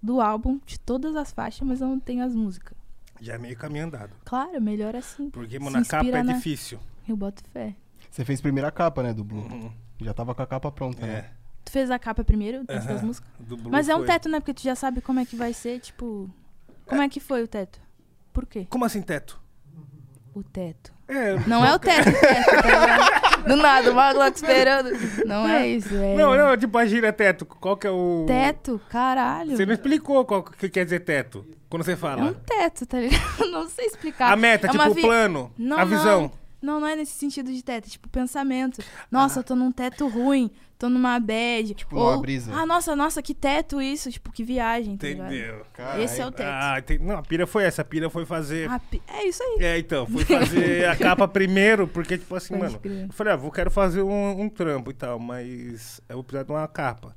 [0.02, 2.76] do álbum de todas as faixas, mas eu não tenho as músicas.
[3.22, 4.12] Já é meio caminho andado.
[4.26, 5.30] Claro, melhor assim.
[5.30, 6.80] Porque, mano, a capa é na- difícil.
[7.08, 7.76] Eu boto fé.
[8.10, 9.42] Você fez primeira capa, né, do Blue?
[9.42, 9.72] Uhum.
[10.02, 11.14] Já tava com a capa pronta, né?
[11.14, 11.30] É.
[11.66, 13.06] Tu fez a capa primeiro, antes das Aham.
[13.06, 13.30] músicas?
[13.40, 14.08] Do Blue Mas é um foi.
[14.08, 14.40] teto, né?
[14.40, 16.28] Porque tu já sabe como é que vai ser, tipo.
[16.88, 17.80] Como é que foi o teto?
[18.34, 18.66] Por quê?
[18.70, 19.40] Como assim teto?
[20.34, 20.92] O teto.
[21.08, 23.38] É, Não é o teto, o teto, tá?
[23.48, 24.92] Do nada, o Maglock esperando.
[25.26, 26.16] Não é isso, é.
[26.16, 27.46] Não, não, tipo a gira teto.
[27.46, 28.26] Qual que é o.
[28.28, 29.58] Teto, caralho.
[29.58, 31.44] Você não explicou qual que quer dizer teto.
[31.68, 32.34] Quando você É um fala.
[32.46, 33.22] teto, tá ligado?
[33.52, 34.32] Não sei explicar.
[34.32, 36.22] A meta, É tipo o vi- plano, Não, a visão.
[36.24, 38.82] Não, não é nesse sentido de teto, é tipo pensamento.
[39.12, 41.74] Nossa, eu tô num teto ruim, tô numa bad.
[41.74, 42.54] Tipo ou, numa brisa.
[42.54, 45.10] Ah, nossa, nossa, que teto isso, tipo, que viagem, tá?
[45.10, 45.66] Entendeu?
[45.74, 46.04] Caralho.
[46.04, 46.48] Esse é o teto.
[46.52, 47.04] Ah, entendi.
[47.04, 47.82] não, a pira foi essa.
[47.82, 48.70] A pira foi fazer.
[48.70, 49.58] Ah, pi- é isso aí.
[49.64, 52.80] É, então, fui fazer a capa primeiro, porque, tipo assim, Pode mano.
[52.80, 53.06] crer.
[53.08, 56.44] Eu falei, ah, vou, quero fazer um, um trampo e tal, mas eu vou precisar
[56.44, 57.16] de uma capa.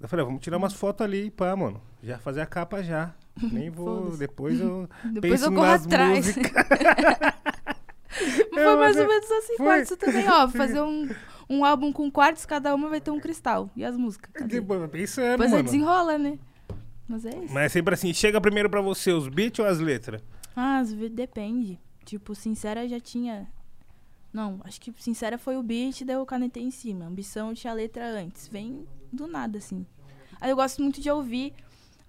[0.00, 1.80] Eu falei, ah, vamos tirar umas fotos ali e pá, mano.
[2.02, 3.12] Já fazer a capa já.
[3.52, 4.14] Nem vou.
[4.18, 4.88] Depois eu.
[5.04, 6.36] Depois penso eu corro nas atrás.
[8.52, 9.66] Foi É, mais ou é- menos assim, foi.
[9.66, 10.48] quartos também, ó.
[10.50, 11.08] Fazer um,
[11.48, 13.70] um álbum com quartos, cada uma vai ter um cristal.
[13.76, 14.30] E as músicas?
[14.32, 14.60] Cadê?
[14.60, 15.62] Depois, pensando, Depois mano.
[15.64, 16.38] desenrola, né?
[17.06, 17.54] Mas é isso.
[17.54, 20.22] Mas é sempre assim, chega primeiro pra você os beats ou as letras?
[20.56, 21.78] Ah, vezes depende.
[22.04, 23.46] Tipo, Sincera já tinha.
[24.32, 27.06] Não, acho que Sincera foi o beat, daí eu canetei em cima.
[27.06, 28.48] Ambição eu tinha a letra antes.
[28.48, 29.86] Vem do nada, assim.
[30.40, 31.52] Aí eu gosto muito de ouvir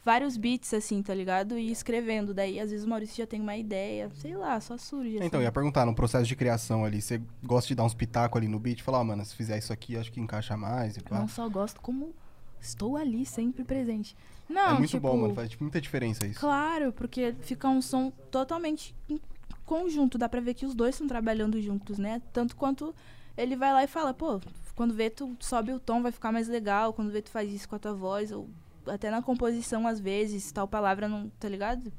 [0.03, 1.57] vários beats, assim, tá ligado?
[1.57, 2.33] E escrevendo.
[2.33, 5.17] Daí, às vezes, o Maurício já tem uma ideia, sei lá, só surge.
[5.17, 5.25] Assim.
[5.25, 8.47] Então, ia perguntar, no processo de criação ali, você gosta de dar uns pitacos ali
[8.47, 8.81] no beat?
[8.81, 11.19] Falar, ó, mano, se fizer isso aqui, acho que encaixa mais e pá.
[11.19, 12.13] não só gosto, como
[12.61, 14.15] estou ali, sempre presente.
[14.47, 15.35] Não, É muito tipo, bom, mano.
[15.35, 16.39] Faz tipo, muita diferença isso.
[16.39, 19.19] Claro, porque fica um som totalmente em
[19.65, 20.17] conjunto.
[20.17, 22.21] Dá pra ver que os dois estão trabalhando juntos, né?
[22.33, 22.93] Tanto quanto
[23.37, 24.41] ele vai lá e fala, pô,
[24.75, 27.69] quando vê tu sobe o tom vai ficar mais legal, quando vê tu faz isso
[27.69, 28.49] com a tua voz, ou
[28.89, 31.91] até na composição às vezes, tal palavra não, tá ligado?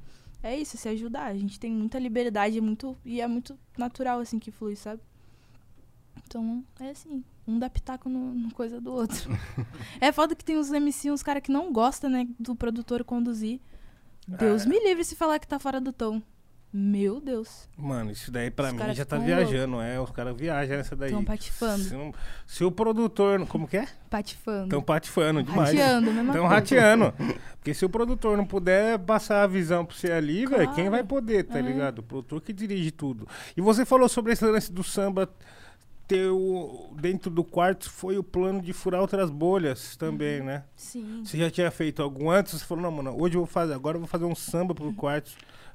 [0.43, 1.27] É isso, se ajudar.
[1.27, 5.03] A gente tem muita liberdade é muito, e é muito natural assim que flui, sabe?
[6.27, 9.31] Então, é assim, um dá pitaco no, no coisa do outro.
[10.01, 13.61] é foda que tem uns MC, uns caras que não gostam, né, do produtor conduzir.
[14.27, 14.69] Deus Ah.
[14.69, 16.23] me livre se falar que tá fora do tom.
[16.73, 17.69] Meu Deus.
[17.77, 20.01] Mano, isso daí pra Os mim já tá viajando, é.
[20.01, 21.11] Os caras viajam nessa daí.
[21.11, 21.83] Tão patifando.
[21.83, 22.15] Se, não-
[22.47, 23.45] se o produtor.
[23.49, 23.89] Como que é?
[24.09, 24.69] Patifando.
[24.69, 25.71] Tão patifando demais.
[25.71, 26.55] Rateando, mesma Tão coisa.
[26.55, 27.15] rateando.
[27.57, 30.91] Porque se o produtor não puder passar a visão pra você ali, velho, quem Claro.
[30.93, 31.63] vai poder, tá É.
[31.63, 31.99] ligado?
[31.99, 33.27] O produtor que dirige tudo.
[33.57, 35.29] E você falou sobre esse lance do samba
[36.07, 40.47] ter o, dentro do quarto foi o plano de furar outras bolhas também, Uhum.
[40.47, 40.65] né?
[40.77, 41.23] Sim.
[41.25, 42.53] Você já tinha feito algum antes?
[42.55, 44.93] Você falou, não, mano, hoje eu vou fazer, agora eu vou fazer um samba pro
[44.93, 45.31] quarto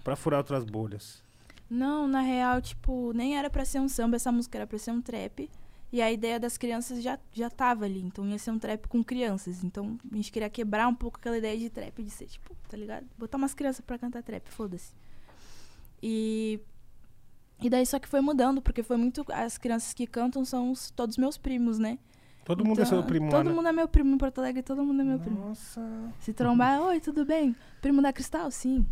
[0.05, 1.21] pra furar outras bolhas.
[1.69, 4.91] Não, na real, tipo, nem era pra ser um samba, essa música era pra ser
[4.91, 5.49] um trap.
[5.91, 8.01] E a ideia das crianças já, já tava ali.
[8.01, 9.63] Então ia ser um trap com crianças.
[9.63, 12.77] Então a gente queria quebrar um pouco aquela ideia de trap, de ser, tipo, tá
[12.77, 13.05] ligado?
[13.17, 14.93] Botar umas crianças pra cantar trap, foda-se.
[16.01, 16.59] E.
[17.61, 19.25] E daí só que foi mudando, porque foi muito.
[19.31, 21.97] As crianças que cantam são os- todos meus primos, né?
[22.45, 23.55] Todo mundo é Então, seu primo Todo né?
[23.55, 25.47] mundo é meu primo em Porto Alegre, todo mundo é meu primo.
[25.47, 25.81] Nossa.
[26.19, 27.55] Se trombar, oi, tudo bem?
[27.81, 28.51] Primo da Cristal?
[28.51, 28.85] Sim.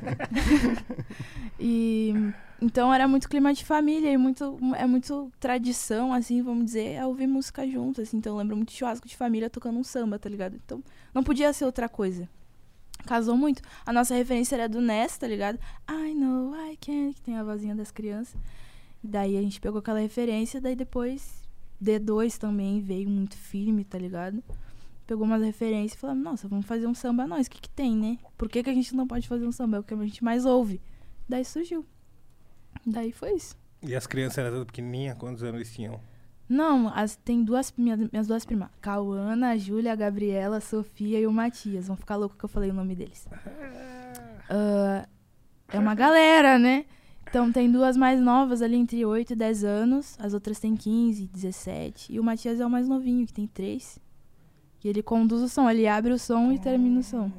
[1.60, 2.14] e
[2.60, 7.04] então era muito clima de família e muito é muito tradição assim, vamos dizer, é
[7.04, 8.16] ouvir música junto, assim.
[8.16, 10.56] Então eu lembro muito de churrasco de família tocando um samba, tá ligado?
[10.64, 12.26] Então não podia ser outra coisa.
[13.04, 13.60] Casou muito.
[13.84, 15.58] A nossa referência era do Ness, tá ligado?
[15.90, 18.34] I know I can, que tem a vozinha das crianças.
[19.04, 21.45] E daí a gente pegou aquela referência, daí depois
[21.82, 24.42] D2 também veio muito firme, tá ligado?
[25.06, 27.94] Pegou umas referências e falou, nossa, vamos fazer um samba nós, o que que tem,
[27.96, 28.18] né?
[28.36, 29.76] Por que, que a gente não pode fazer um samba?
[29.76, 30.80] É o que a gente mais ouve.
[31.28, 31.84] Daí surgiu.
[32.84, 33.56] Daí foi isso.
[33.82, 35.16] E as crianças eram todas pequenininhas?
[35.16, 36.00] Quantos anos eles tinham?
[36.48, 38.68] Não, as, tem duas, minha- minhas duas primas.
[38.80, 41.86] Cauana, a Júlia, a Gabriela, a Sofia e o Matias.
[41.88, 43.26] Vão ficar loucos que eu falei o nome deles.
[44.48, 45.08] Ah,
[45.68, 46.84] é uma galera, né?
[47.28, 50.16] Então tem duas mais novas ali entre 8 e 10 anos.
[50.18, 52.12] As outras têm 15, 17.
[52.12, 53.98] E o Matias é o mais novinho, que tem 3.
[54.84, 57.30] E ele conduz o som, ele abre o som e termina o som.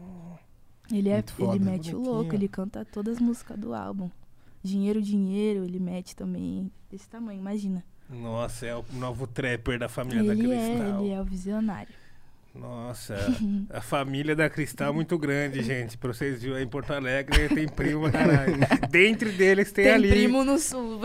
[0.91, 1.55] Ele, é, Muito foda.
[1.55, 4.09] ele mete o louco, ele canta todas as músicas do álbum.
[4.63, 6.71] Dinheiro, dinheiro, ele mete também.
[6.89, 7.83] Desse tamanho, imagina.
[8.09, 11.01] Nossa, é o novo trapper da família da Ele é, Cristal.
[11.03, 11.93] ele é o visionário.
[12.59, 13.15] Nossa,
[13.69, 15.97] a família da Cristal é muito grande, gente.
[15.97, 18.57] Pra vocês verem, em Porto Alegre tem primo, caralho.
[18.89, 20.09] Dentre deles tem, Tem ali.
[20.09, 21.01] primo no sul.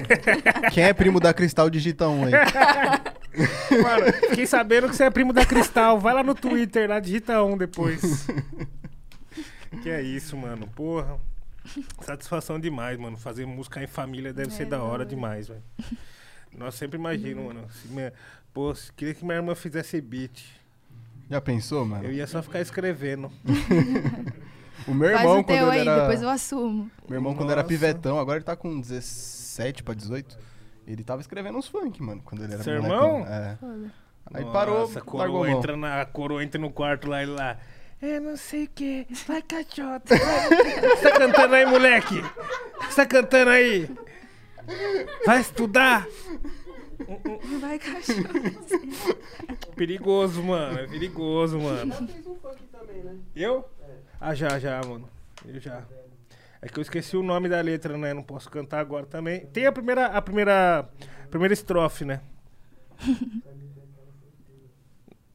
[0.72, 2.32] Quem é primo da Cristal digita um aí.
[3.82, 6.00] Mano, fiquei sabendo que você é primo da Cristal.
[6.00, 8.26] Vai lá no Twitter, lá, digita um depois.
[9.82, 10.66] que é isso, mano.
[10.74, 11.18] Porra.
[12.00, 13.16] Satisfação demais, mano.
[13.16, 15.62] Fazer música em família deve É, ser da hora demais, velho.
[16.56, 17.66] Nossa, sempre imagino, mano.
[17.70, 18.12] Se minha...
[18.54, 20.42] Pô, queria que minha irmã fizesse beat.
[21.30, 22.04] Já pensou, mano?
[22.04, 23.30] Eu ia só ficar escrevendo.
[24.86, 26.00] O meu Faz irmão, o teu quando aí, era...
[26.00, 26.90] depois eu assumo.
[27.08, 27.68] Meu irmão, quando era Nossa.
[27.68, 30.38] pivetão, agora ele tá com 17 pra 18.
[30.86, 33.26] Ele tava escrevendo uns funk, mano, quando ele era Seu irmão?
[33.26, 33.58] É.
[34.32, 37.58] Aí parou, Nossa, a largou entra, na, a coroa entra no quarto lá e lá.
[38.00, 39.06] Eu não sei o que.
[39.26, 40.16] Vai, cachota.
[40.16, 42.22] Você tá cantando aí, moleque?
[42.88, 43.90] Você tá cantando aí?
[45.26, 46.06] Vai estudar?
[47.60, 48.22] Vai, cachorro.
[49.76, 50.78] Perigoso, mano.
[50.80, 51.94] É perigoso, mano.
[53.34, 53.64] Eu?
[54.20, 55.08] Ah, já, já, mano.
[55.46, 55.82] Eu já.
[56.60, 58.12] É que eu esqueci o nome da letra, né?
[58.12, 59.46] Não posso cantar agora também.
[59.46, 62.20] Tem a primeira, a primeira, a primeira estrofe, né?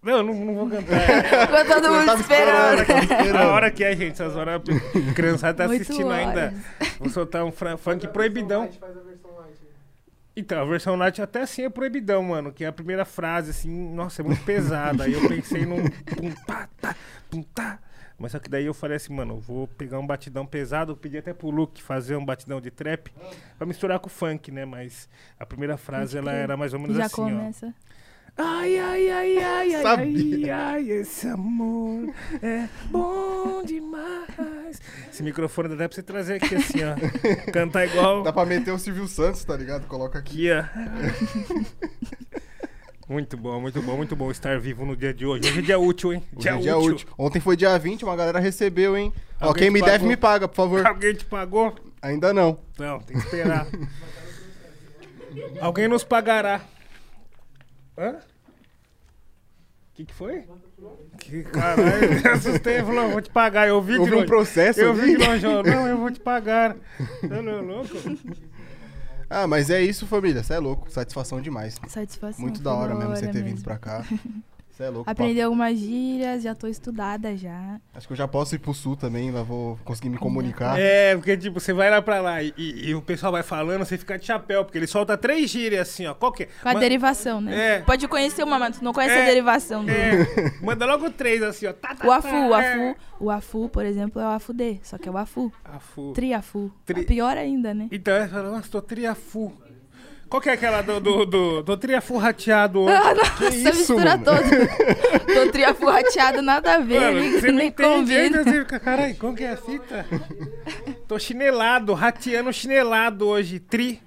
[0.03, 0.99] Não, não, não vou cantar.
[1.47, 2.81] Ficou todo mundo esperando.
[2.81, 3.37] esperando.
[3.39, 6.53] A hora que é, gente, essas horas a criançada tá assistindo ainda.
[6.99, 8.69] Vou soltar um funk proibidão.
[10.35, 12.51] Então, a versão light até assim é proibidão, mano.
[12.51, 15.03] Que é a primeira frase, assim, nossa, é muito pesada.
[15.03, 16.95] Aí eu pensei num pum pá, tá,
[17.29, 17.79] pum tá.
[18.17, 20.93] Mas só que daí eu falei assim, mano, vou pegar um batidão pesado.
[20.93, 23.11] Eu pedi até pro Luke fazer um batidão de trap
[23.57, 24.65] pra misturar com o funk, né?
[24.65, 27.67] Mas a primeira frase, ela era mais ou menos Já assim, começa.
[27.67, 27.93] ó.
[28.35, 34.81] Ai, ai, ai, ai, ai, ai, ai, esse amor é bom demais.
[35.11, 36.95] Esse microfone dá até pra você trazer aqui assim, ó.
[37.53, 39.85] Cantar igual Dá pra meter o Silvio Santos, tá ligado?
[39.87, 40.47] Coloca aqui.
[40.51, 40.63] ó.
[43.07, 45.47] Muito bom, muito bom, muito bom estar vivo no dia de hoje.
[45.49, 46.23] Hoje é dia útil, hein?
[46.35, 47.05] Hoje é dia útil.
[47.17, 49.13] Ontem foi dia 20, uma galera recebeu, hein?
[49.41, 50.07] Ó, Alguém quem te me deve pagou?
[50.09, 50.87] me paga, por favor.
[50.87, 51.75] Alguém te pagou?
[52.01, 52.57] Ainda não.
[52.79, 53.67] Não, tem que esperar.
[55.59, 56.61] Alguém nos pagará.
[57.97, 58.17] Hã?
[58.17, 60.47] O que, que foi?
[61.19, 63.67] Que caralho, eu assustei, falou, vou te pagar.
[63.67, 66.19] Eu vi Houve que um não- processo Eu vi que não, não, eu vou te
[66.19, 66.75] pagar.
[67.29, 67.89] Não, não, louco.
[69.29, 70.43] Ah, mas é isso, família.
[70.43, 70.89] Você é louco.
[70.91, 71.79] Satisfação demais.
[71.87, 72.41] Satisfação.
[72.41, 73.63] Muito da hora mesmo você ter vindo mesmo.
[73.63, 74.03] pra cá.
[74.73, 75.07] Você é louco.
[75.09, 77.51] Aprendi algumas gírias, já tô estudada já.
[77.53, 77.81] papo.
[77.93, 80.79] Acho que eu já posso ir pro sul também, lá vou conseguir me comunicar.
[80.79, 83.85] É, porque tipo, você vai lá pra lá e, e- e o pessoal vai falando,
[83.85, 86.15] você fica de chapéu, porque ele solta três gírias assim, ó.
[86.15, 86.47] Qual que é?
[86.63, 87.75] Com a derivação, né?
[87.77, 87.79] É.
[87.81, 89.21] Pode conhecer uma, mas tu não conhece É.
[89.21, 89.85] a derivação.
[89.85, 90.11] do- É,
[90.63, 91.73] manda logo três assim, ó.
[91.73, 92.73] Tá, tá, O afu, tá, o é.
[92.73, 92.97] afu.
[93.19, 95.51] O afu, por exemplo, é o afudê, só que é o afu.
[95.63, 96.13] Afu.
[96.13, 96.71] Triafu.
[96.83, 97.87] Tri- Pior ainda, né?
[97.91, 99.53] Então, ela fala, nossa, tô triafu.
[100.29, 102.95] Qual que é aquela do, do, do, do triafu rateado hoje?
[102.95, 104.23] Ah, nossa, isso, mistura mano?
[104.25, 104.39] toda.
[105.45, 108.43] Tô triafu rateado, nada a ver, Mano, nem, você nem combina.
[108.43, 110.05] você fica, caralho, como que é a fita?
[111.07, 114.01] Tô chinelado, rateando chinelado hoje, tri.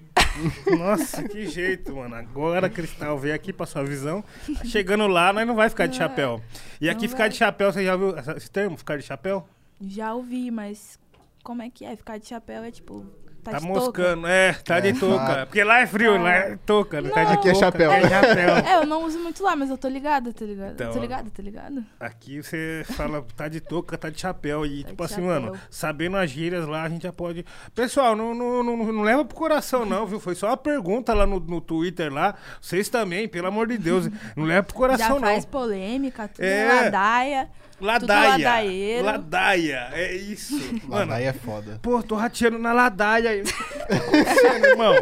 [0.79, 2.15] Nossa, que jeito, mano.
[2.15, 4.23] Agora, Cristal, veio aqui pra sua visão.
[4.65, 6.43] Chegando lá, nós não vai ficar de chapéu.
[6.81, 7.29] E aqui não ficar vai.
[7.31, 9.47] de chapéu, você já viu esse termo, ficar de chapéu?
[9.81, 10.99] Já ouvi, mas
[11.43, 11.95] como é que é?
[11.97, 13.07] Ficar de chapéu é tipo.
[13.47, 13.81] Tá, Tá de touca.
[13.81, 15.25] moscando, é, tá de É, touca.
[15.25, 15.47] tá.
[15.47, 16.23] Porque lá é frio, Não.
[16.25, 17.01] lá é touca.
[17.03, 17.93] Tá de Aqui é touca, chapéu.
[17.93, 18.57] É chapéu.
[18.57, 20.73] É, eu não uso muito lá, mas eu tô ligada, tá ligado?
[20.73, 21.85] Então, tô ligada, tá ligado?
[22.01, 24.67] Aqui você fala, tá de touca, tá de chapéu.
[24.67, 25.41] E, Tá tipo de assim, chapéu.
[25.41, 27.45] mano, sabendo as gírias lá, a gente já pode.
[27.75, 30.19] Pessoal, não, não, não, não leva pro coração, não, viu?
[30.19, 32.35] Foi só uma pergunta lá no, no Twitter lá.
[32.61, 34.09] Vocês também, pelo amor de Deus.
[34.35, 35.51] Não leva pro coração, Já faz não.
[35.53, 36.83] polêmica, tudo é.
[36.85, 37.49] ladaia.
[37.81, 39.03] Ladaia.
[39.03, 40.59] Ladaia, é isso.
[40.89, 41.79] Mano, aí é foda.
[41.83, 43.43] pô, tô rateando na ladaia.
[43.45, 44.95] Tá acontecendo, irmão?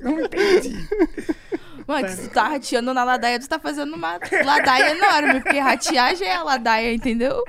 [0.00, 0.88] Eu não entendi.
[1.86, 6.16] Mano, se tu tá rateando na ladaia, tu tá fazendo uma ladaia enorme, porque ratear
[6.16, 7.44] já é a ladaia, entendeu?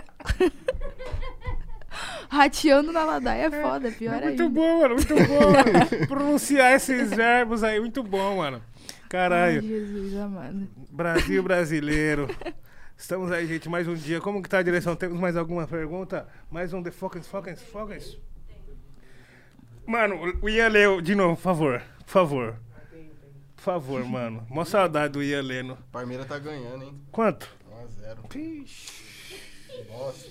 [2.30, 4.50] Rateando na ladaia é foda, pior Muito ainda.
[4.50, 6.08] bom, mano, muito bom, mano.
[6.08, 8.62] Pronunciar esses verbos aí, muito bom, mano.
[9.10, 9.62] Caralho.
[9.62, 10.68] Ai, Jesus amado.
[10.92, 12.28] Brasil brasileiro.
[12.98, 14.20] Estamos aí, gente, mais um dia.
[14.20, 14.96] Como que tá a direção?
[14.96, 16.28] Temos mais alguma pergunta?
[16.50, 18.18] Mais um The Focus, Focus, Focus?
[19.86, 21.82] Mano, o Ian leu de novo, por favor.
[22.00, 22.60] Por favor.
[23.56, 24.46] Por favor, mano.
[24.50, 25.78] Mó saudade do Ian lendo.
[25.92, 27.02] Parmeira tá ganhando, hein?
[27.12, 27.48] Quanto?
[27.72, 28.28] 1x0.
[28.30, 29.04] Pixe.
[29.90, 30.28] Nossa.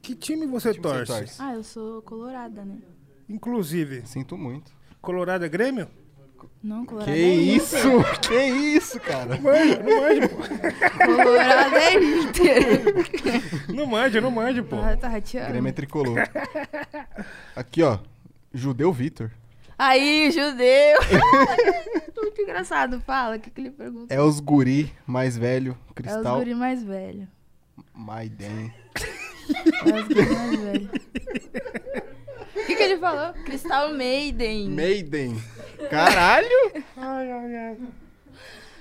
[0.00, 1.12] Que time você time você torce?
[1.12, 1.42] torce?
[1.42, 2.78] Ah, eu sou colorada, né?
[3.28, 4.72] Inclusive, Sinto muito.
[5.02, 5.86] Colorado é Grêmio?
[6.62, 7.76] Não, colorada Que é isso?
[7.76, 8.18] Inter.
[8.20, 9.40] Que isso, cara?
[9.40, 11.06] Manja, não manja, pô.
[11.06, 13.74] Colorada é Inter.
[13.74, 14.76] Não manja, não manja, pô.
[14.76, 15.48] Ah, tá rateando.
[15.48, 16.18] Grêmio é tricolor.
[17.54, 17.98] Aqui, ó.
[18.52, 19.30] Judeu Vitor.
[19.78, 20.98] Aí, judeu.
[22.16, 23.00] Muito engraçado.
[23.00, 24.12] Fala, o que, que ele pergunta?
[24.12, 25.72] É os guri mais velho.
[25.72, 27.28] É os Cristal guri mais velho.
[27.94, 28.74] Maiden.
[29.86, 30.90] É os guri mais velho.
[32.68, 33.32] O que, que ele falou?
[33.44, 34.68] Cristal Maiden.
[34.68, 35.42] Maiden.
[35.88, 36.72] Caralho!
[36.98, 37.78] Ai, ai, ai.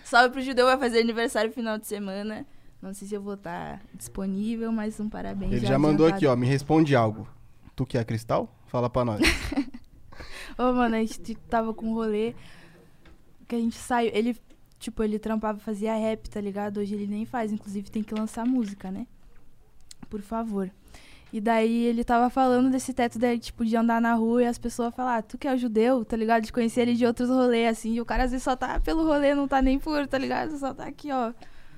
[0.03, 2.45] Salve pro judeu, vai fazer aniversário final de semana.
[2.82, 5.53] Não sei se eu vou estar disponível, mas um parabéns.
[5.53, 6.35] Ele já mandou aqui, ó.
[6.35, 7.30] Me responde algo.
[7.77, 8.53] Tu que é Cristal?
[8.66, 9.22] Fala pra nós.
[10.59, 12.35] Ô, mano, a gente tava com um rolê
[13.48, 14.11] que a gente saiu.
[14.14, 14.35] Ele,
[14.80, 16.82] tipo, ele trampava, fazia rap, tá ligado?
[16.82, 19.07] Hoje ele nem faz, inclusive tem que lançar música, né?
[20.09, 20.69] Por favor.
[21.32, 24.58] E daí ele tava falando desse teto dele, tipo, de andar na rua e as
[24.58, 26.44] pessoas falar, ah, tu que é judeu, tá ligado?
[26.44, 27.94] De conhecer ele de outros rolês, assim.
[27.94, 30.58] E o cara às vezes só tá pelo rolê, não tá nem por, tá ligado?
[30.58, 31.34] Só tá aqui, ó.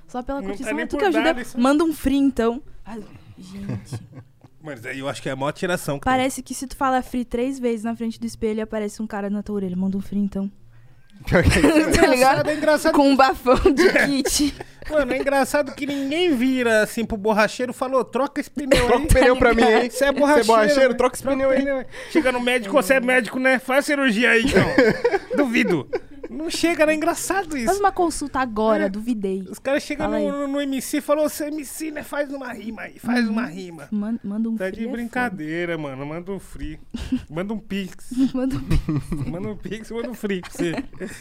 [0.06, 2.62] Só pela Não tá Ah, tu que é nada, judeu, isso- manda um free, então.
[2.84, 3.02] Ai,
[3.38, 4.00] gente.
[4.62, 5.98] Mas aí eu acho que é a maior tiração.
[5.98, 6.12] que tem.
[6.12, 9.30] Parece que se tu fala free três vezes na frente do espelho, aparece um cara
[9.30, 9.74] na tua orelha.
[9.76, 10.50] Manda um free, então.
[10.50, 11.09] Pior que é isso.
[12.00, 12.48] tá ligado?
[12.48, 14.54] É engraçado, Com um bafão de kit.
[14.90, 18.96] mano, é engraçado que ninguém vira assim pro borracheiro e falou, troca esse pneu Troca
[18.96, 19.04] aí.
[19.04, 19.90] o pneu pra mim, hein?
[19.90, 20.90] Você é borracheiro.
[20.90, 20.94] né?
[20.94, 21.64] troca esse pneu aí.
[22.10, 23.58] Chega no médico, você é médico, né?
[23.58, 24.64] Faz cirurgia aí, então.
[25.36, 25.88] Duvido.
[26.30, 26.92] Não chega, né?
[26.92, 27.80] É engraçado Faz isso.
[27.80, 28.88] uma consulta agora, É.
[28.88, 29.44] duvidei.
[29.50, 30.30] Os caras chegam aí.
[30.30, 32.02] no, no MC e falam, você é MC, né?
[32.04, 33.88] Faz uma rima aí, faz uma rima.
[33.90, 34.76] Man- Manda um Tá free.
[34.76, 36.06] de é brincadeira, mano.
[36.06, 36.78] Manda um free.
[37.28, 38.10] Manda um pix.
[38.32, 40.72] Manda um Manda um pix, manda um free pra você.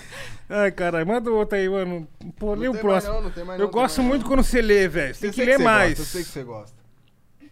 [0.47, 1.07] Ai, caralho.
[1.07, 2.07] Manda outro aí, mano.
[2.37, 3.13] Pô, lê o próximo.
[3.57, 5.13] Eu gosto muito quando você lê, velho.
[5.15, 5.97] Você tem que ler mais.
[5.97, 6.77] Eu sei que você gosta.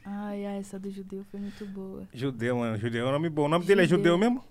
[0.06, 2.04] Ai, ai, essa do judeu foi muito boa.
[2.14, 2.78] Judeu, mano.
[2.78, 3.46] Judeu é um nome bom.
[3.46, 4.18] O nome dele é judeu Judeu.
[4.18, 4.44] mesmo?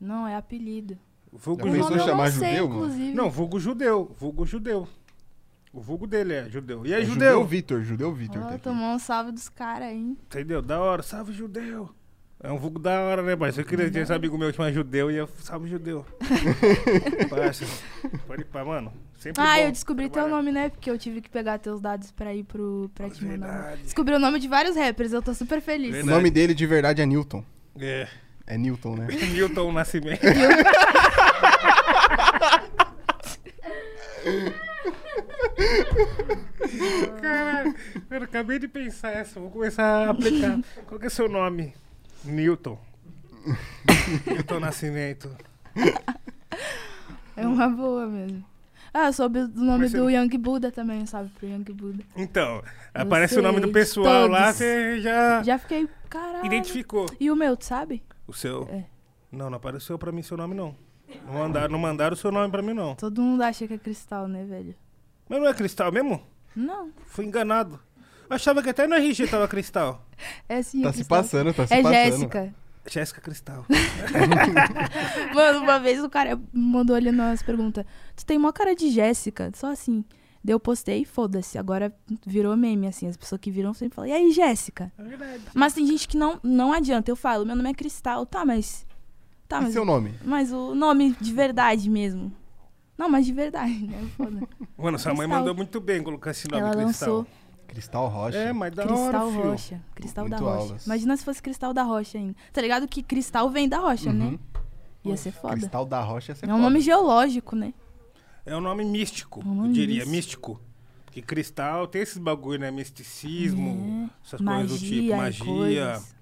[0.00, 0.96] Não, é apelido.
[1.36, 1.96] Vulgo Já O judeu.
[1.98, 2.80] eu chamar não sei, judeu, mano?
[2.84, 3.14] inclusive.
[3.14, 4.16] Não, vulgo judeu.
[4.18, 4.88] Vulgo judeu.
[5.72, 6.86] O vulgo dele é judeu.
[6.86, 7.44] E aí, É judeu?
[7.44, 8.40] Vitor, Judeu Vitor.
[8.40, 10.16] Ó, tá tomou um salve dos caras, hein?
[10.26, 10.62] Entendeu?
[10.62, 11.02] Da hora.
[11.02, 11.90] Salve, judeu.
[12.40, 13.62] É um vulgo da hora, né, parça?
[13.62, 16.04] Eu queria ter esse amigo meu que chama judeu e eu salve, judeu.
[17.28, 17.64] parça.
[18.26, 18.92] Pode ir pra, mano.
[19.18, 20.36] Sempre Ah, eu descobri teu trabalhar.
[20.36, 20.68] nome, né?
[20.68, 22.90] Porque eu tive que pegar teus dados pra ir pro.
[22.94, 23.46] pra te mandar.
[23.50, 23.82] Verdade.
[23.82, 25.88] Descobri o nome de vários rappers, eu tô super feliz.
[25.90, 26.14] O Verdade.
[26.16, 27.42] nome dele de verdade é Newton.
[27.80, 28.06] É.
[28.46, 29.06] É Newton, né?
[29.32, 30.20] Milton Nascimento.
[37.20, 37.74] Caralho,
[38.10, 40.58] eu acabei de pensar essa, vou começar a aplicar.
[40.86, 41.74] Qual que é seu nome?
[42.24, 42.78] Newton.
[44.26, 45.30] Newton Nascimento.
[47.36, 48.44] É uma boa mesmo.
[48.92, 51.28] Ah, soube o nome você do Young Buda também, sabe?
[51.30, 52.04] Pro Young Buda.
[52.16, 52.62] Então,
[52.94, 54.56] aparece o nome do pessoal lá, todos.
[54.56, 56.46] você já, Já fiquei, caralho.
[56.46, 57.06] identificou.
[57.18, 58.02] E o meu, tu sabe?
[58.26, 58.66] O seu?
[58.70, 58.84] É.
[59.30, 60.76] Não, não apareceu pra mim seu nome, não.
[61.26, 62.94] Não mandaram, não mandaram o seu nome pra mim, não.
[62.94, 64.74] Todo mundo acha que é cristal, né, velho?
[65.28, 66.22] Mas não é cristal mesmo?
[66.56, 66.90] Não.
[67.06, 67.78] Fui enganado.
[68.30, 70.04] Achava que até no RG tava cristal.
[70.48, 70.82] É sim.
[70.82, 71.18] Tá é se cristal.
[71.18, 71.94] passando, tá se É passando.
[71.94, 72.54] Jéssica.
[72.88, 73.64] Jéssica Cristal.
[75.34, 79.50] Mano, uma vez o cara mandou ali nas perguntas: Tu tem mó cara de Jéssica?
[79.54, 80.04] Só assim.
[80.44, 81.56] Daí eu postei, foda-se.
[81.56, 81.90] Agora
[82.26, 83.08] virou meme, assim.
[83.08, 84.92] As pessoas que viram sempre falam: E aí, Jéssica?
[84.98, 85.40] É verdade.
[85.54, 87.10] Mas tem gente que não, não adianta.
[87.10, 88.26] Eu falo: Meu nome é Cristal.
[88.26, 88.86] Tá, mas.
[89.48, 89.72] Tá, E mas.
[89.72, 90.12] seu nome?
[90.22, 92.30] Mas o nome de verdade mesmo.
[92.96, 94.06] Não, mas de verdade, né?
[94.16, 94.46] Foda.
[94.76, 97.08] Mano, sua mãe mandou muito bem colocar esse nome Ela Cristal.
[97.16, 97.26] lançou
[97.66, 98.38] Cristal Rocha.
[98.38, 99.42] É, mas da hora, Cristal filho.
[99.50, 99.80] Rocha.
[99.94, 100.62] Cristal da Muito Rocha.
[100.68, 100.86] aulas.
[100.86, 102.36] Imagina se fosse Cristal da Rocha ainda.
[102.52, 104.26] Tá ligado que cristal vem da rocha, né?
[104.26, 104.38] Uhum.
[105.06, 105.54] Ia ser foda.
[105.56, 106.62] Cristal da Rocha ia ser É um foda.
[106.62, 107.74] nome geológico, né?
[108.46, 110.52] É um nome místico, Um nome eu diria, místico.
[110.52, 110.60] místico.
[111.06, 112.70] Porque cristal tem esses bagulho, né?
[112.70, 115.16] Misticismo, essas coisas do tipo.
[115.16, 115.44] Magia, Magia.
[115.44, 116.14] coisas.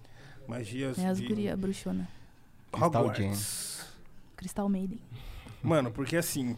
[0.47, 2.09] Magias É as de guria bruxona.
[2.71, 3.87] Cristal Hogwarts.
[4.37, 4.99] Cristal Maiden.
[5.63, 6.57] Mano, porque assim,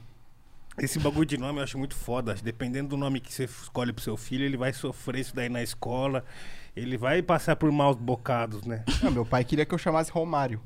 [0.79, 2.35] esse bagulho de nome eu acho muito foda.
[2.43, 5.63] Dependendo do nome que você escolhe pro seu filho, ele vai sofrer isso daí na
[5.63, 6.25] escola.
[6.75, 8.85] Ele vai passar por maus bocados, né?
[9.03, 10.61] Ah, meu pai queria que eu chamasse Romário.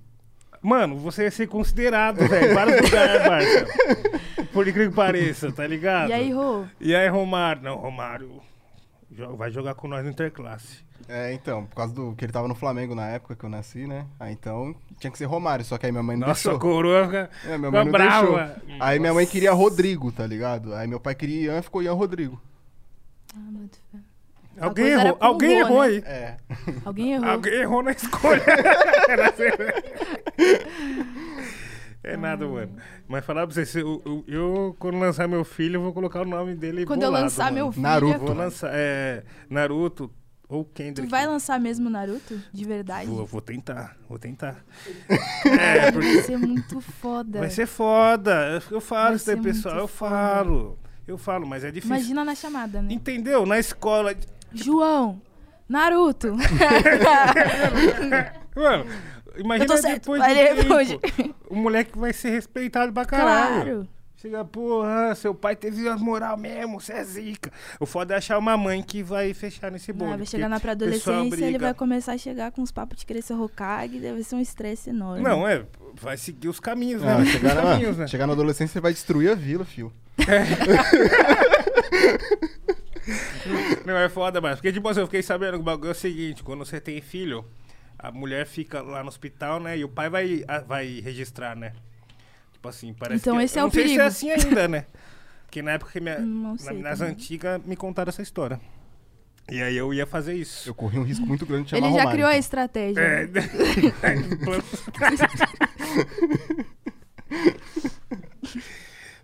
[0.63, 2.55] Mano, você ia ser considerado, velho.
[2.55, 3.67] Vários lugares, Barça.
[4.53, 6.11] Por incrível que pareça, tá ligado?
[6.11, 6.65] E aí, Rô?
[6.81, 7.63] E aí, Romário?
[7.63, 8.41] Não, Romário
[9.37, 10.87] vai jogar com nós no Interclasse.
[11.09, 13.87] É, então, por causa do que ele tava no Flamengo na época que eu nasci,
[13.87, 14.05] né?
[14.21, 16.61] Aí então tinha que ser Romário, só que aí minha mãe não Nossa, deixou.
[16.61, 18.61] coroa fica, É, minha mãe não brava.
[18.67, 18.77] deixou.
[18.81, 20.75] Aí minha mãe queria Rodrigo, tá ligado?
[20.75, 22.41] Aí meu pai queria Ian, ficou Ian Rodrigo.
[23.35, 23.99] Ah, boto fé.
[24.61, 25.87] Alguém errou, alguém errou né?
[25.87, 26.03] aí.
[26.07, 26.37] É.
[26.85, 27.29] Alguém errou.
[27.31, 28.43] Alguém errou na escolha.
[32.03, 32.73] é nada, mano.
[33.07, 36.23] Mas falar pra você, se eu, eu- eu, quando lançar meu filho, eu vou colocar
[36.23, 37.57] o nome dele Quando eu bolado, lançar mano.
[37.57, 37.83] meu filho.
[37.83, 38.19] Naruto.
[38.19, 40.11] Vou lançar, é, Naruto
[40.49, 41.07] ou Kendrick.
[41.07, 42.41] Tu vai lançar mesmo Naruto?
[42.53, 43.07] De verdade?
[43.11, 44.65] Vou, vou tentar, vou tentar.
[45.59, 47.39] é, porque Vai ser muito foda.
[47.41, 48.61] vai ser foda.
[48.71, 49.79] Eu, eu falo Vai isso daí, ser pessoal.
[49.79, 50.11] Eu foda.
[50.15, 50.79] falo.
[51.07, 51.97] Eu falo, mas é difícil.
[51.97, 52.93] Imagina na chamada, né?
[52.93, 53.45] Entendeu?
[53.47, 54.15] Na escola.
[54.53, 55.21] João,
[55.69, 56.37] Naruto.
[58.57, 58.87] Mano,
[59.37, 60.01] imagina Eu tô certo.
[60.01, 63.63] depois de ele tempo, o moleque vai ser respeitado pra caralho.
[63.63, 63.89] Claro.
[64.21, 67.53] Chega, porra, seu pai teve as moral mesmo, você é zica.
[67.79, 70.13] O foda é achar uma mãe que vai fechar nesse bolo.
[70.13, 73.35] Ah, vai chegar na pré-adolescência, ele vai começar a chegar com os papos de ser
[73.35, 75.23] Hokage, deve ser um estresse enorme.
[75.23, 77.17] Não, é, vai seguir os caminhos, né?
[77.17, 78.09] Ah, chegar, na, caminhos, né?
[78.09, 79.93] chegar na adolescência você vai destruir a vila, fio.
[83.87, 85.95] Não, é foda, mas porque, tipo assim, eu fiquei sabendo que o bagulho é o
[85.95, 87.45] seguinte, quando você tem filho,
[87.99, 89.79] a mulher fica lá no hospital, né?
[89.79, 91.73] E o pai vai, a- vai registrar, né?
[92.53, 93.45] Tipo assim, parece Então que...
[93.45, 94.03] esse é eu o não sei se perigo.
[94.03, 94.87] é assim ainda, né?
[95.47, 98.61] Porque na época que minha, na- sei nas antigas me contaram essa história.
[99.51, 100.69] E aí eu ia fazer isso.
[100.69, 102.41] Eu corri um risco muito grande de chamar Ele já Romário, criou a então.
[102.41, 103.01] estratégia.
[103.01, 103.41] É, né?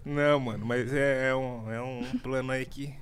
[0.05, 2.95] Não, mano, mas é, é um, é um plano aí que.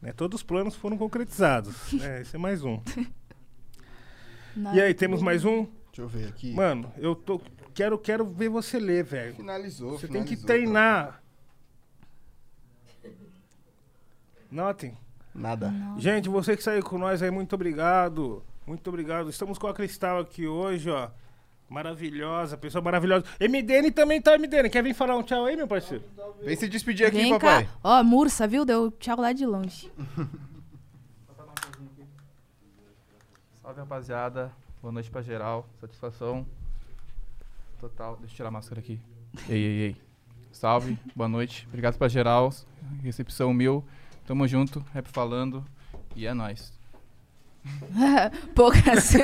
[0.00, 1.92] Né, todos os planos foram concretizados.
[1.92, 2.80] né, esse é mais um.
[4.74, 5.64] E aí, temos mais um?
[5.86, 6.52] Deixa eu ver aqui.
[6.52, 7.40] Mano, eu tô.
[7.74, 9.34] Quero, quero ver você ler, velho.
[9.34, 11.22] Finalizou, Você tem que finalizou, treinar.
[14.50, 14.90] Notem.
[14.90, 15.02] cara.
[15.34, 15.72] Nada.
[15.98, 18.42] Gente, você que saiu com nós aí, muito obrigado.
[18.66, 19.30] Muito obrigado.
[19.30, 21.10] Estamos com a Cristal aqui hoje, ó.
[21.68, 23.24] Maravilhosa, pessoa maravilhosa.
[23.40, 24.70] MDN também tá, MDN.
[24.70, 26.02] Quer vir falar um tchau aí, meu parceiro?
[26.42, 27.64] Vem se despedir aqui, Vem papai.
[27.66, 27.70] cá.
[27.84, 28.64] Ó, Mursa, viu?
[28.64, 29.92] Deu tchau lá de longe.
[33.62, 34.50] Salve, rapaziada.
[34.80, 35.68] Boa noite pra geral.
[35.80, 36.46] Satisfação
[37.80, 38.16] total.
[38.16, 39.00] Deixa eu tirar a máscara aqui.
[39.48, 39.96] Ei, ei, ei.
[40.50, 41.66] Salve, boa noite.
[41.68, 42.50] Obrigado pra geral.
[43.02, 43.84] Recepção mil.
[44.26, 45.64] Tamo junto, rap falando.
[46.16, 46.72] E é nóis.
[48.54, 49.12] Poucas.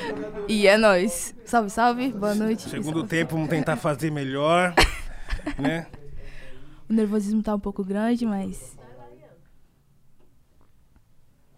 [0.48, 1.34] e é nóis.
[1.44, 2.12] Salve, salve.
[2.12, 2.68] Boa noite.
[2.68, 3.08] Segundo Salve.
[3.08, 4.74] tempo, vamos tentar fazer melhor,
[5.58, 5.86] né?
[6.88, 8.76] O nervosismo tá um pouco grande, mas.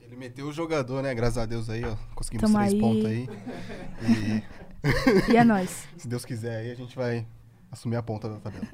[0.01, 1.15] Ele meteu o jogador, né?
[1.15, 1.97] Graças a Deus aí, ó.
[2.15, 2.81] Conseguimos Tamo três aí.
[2.81, 3.29] pontos aí.
[5.29, 5.89] E E é nóis.
[5.97, 7.27] se Deus quiser aí, a gente vai
[7.71, 8.67] assumir a ponta da tabela.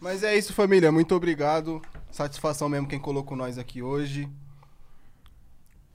[0.00, 0.90] Mas é isso, família.
[0.92, 1.80] Muito obrigado.
[2.10, 4.28] Satisfação mesmo quem colocou nós aqui hoje.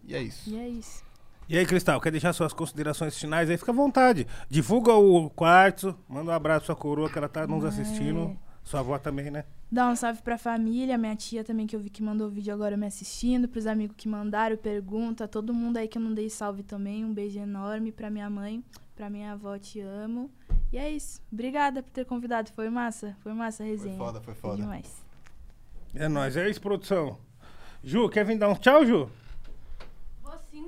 [0.09, 0.49] E é isso.
[0.49, 1.03] E é isso.
[1.47, 3.57] E aí, Cristal, quer deixar suas considerações finais aí?
[3.57, 4.25] Fica à vontade.
[4.49, 8.35] Divulga o quarto, manda um abraço pra sua coroa que ela tá nos assistindo.
[8.63, 9.45] Sua avó também, né?
[9.71, 12.51] Dá um salve pra família, minha tia também, que eu vi que mandou o vídeo
[12.53, 16.27] agora me assistindo, pros amigos que mandaram pergunta, todo mundo aí que eu não dei
[16.29, 18.63] salve também, um beijo enorme pra minha mãe,
[18.95, 20.29] pra minha avó, te amo.
[20.73, 21.21] E é isso.
[21.31, 23.97] Obrigada por ter convidado, foi massa, foi massa a Foi resenha.
[23.97, 24.61] foda, foi Foi foda.
[24.61, 25.03] demais.
[25.95, 27.17] É nóis, é isso, produção.
[27.83, 29.09] Ju, quer vir dar um tchau, Ju?
[30.21, 30.67] Vou sim.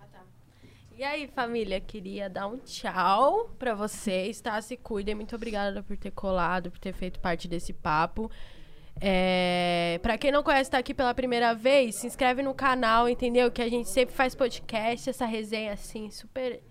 [0.00, 0.20] Ah, tá.
[0.98, 4.58] E aí, família, queria dar um tchau pra vocês, tá?
[4.62, 5.14] Se cuidem.
[5.14, 8.30] Muito obrigada por ter colado, por ter feito parte desse papo.
[8.98, 10.00] É...
[10.00, 13.50] Pra quem não conhece, tá aqui pela primeira vez, se inscreve no canal, entendeu?
[13.50, 16.62] Que a gente sempre faz podcast, essa resenha assim, super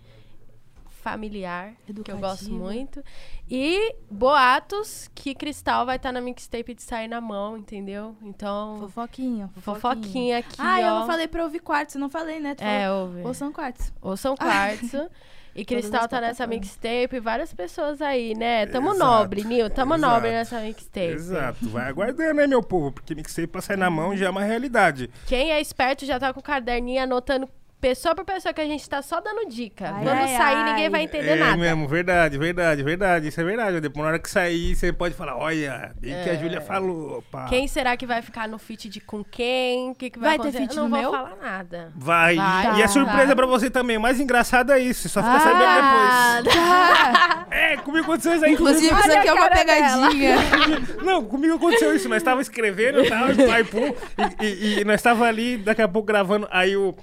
[1.10, 1.72] familiar,
[2.04, 3.00] que eu gosto muito.
[3.48, 8.16] E boatos que Cristal vai estar na mixtape de sair na mão, entendeu?
[8.22, 10.98] Então, Fofoquinha, fofoquinha aqui, Ah, eu ó.
[11.00, 12.56] não falei pra ouvir quartos, eu não falei, né?
[12.56, 13.22] Tu É, falou, ouve.
[13.22, 13.92] Ouçam quartos.
[14.02, 15.08] Ouçam quartzo.
[15.54, 18.66] E Cristal tá nessa mixtape, várias pessoas aí, né?
[18.66, 18.98] Tamo Exato.
[18.98, 20.12] nobre, Nil, tamo Exato.
[20.12, 21.06] nobre nessa mixtape.
[21.06, 22.90] Exato, vai aguardando, né, meu povo?
[22.90, 25.08] Porque mixtape pra sair na mão já é uma realidade.
[25.26, 27.48] Quem é esperto já tá com o caderninho anotando
[27.80, 29.86] pessoa por pessoa que a gente tá só dando dica.
[29.94, 30.70] Ai, Quando ai, sair, ai.
[30.72, 31.56] ninguém vai entender é nada.
[31.56, 33.28] mesmo, verdade, verdade, verdade.
[33.28, 33.80] Isso é verdade.
[33.80, 36.38] Depois, na hora que sair, você pode falar: olha, bem que a É.
[36.38, 37.22] Júlia falou.
[37.30, 37.46] Pá.
[37.46, 39.90] Quem será que vai ficar no feat de com quem?
[39.90, 40.58] O que, que vai, Vai ter acontecer?
[40.64, 41.10] feat Eu não no vou meu?
[41.12, 41.92] falar nada.
[41.94, 42.36] Vai.
[42.36, 42.88] Vai, E é tá.
[42.88, 43.96] surpresa pra você também.
[43.96, 45.02] O mais engraçado é isso.
[45.02, 46.56] Você só fica sabendo Ah, depois.
[46.56, 47.46] tá.
[47.56, 48.52] É, comigo aconteceu isso aí.
[48.52, 50.36] Inclusive, isso aqui a é uma pegadinha.
[51.02, 52.08] Não, comigo aconteceu isso.
[52.08, 53.94] Nós tava escrevendo tal, pai, pum,
[54.42, 56.46] e, e- e nós tava ali, daqui a pouco gravando.
[56.50, 56.88] Aí o.
[56.88, 56.94] Eu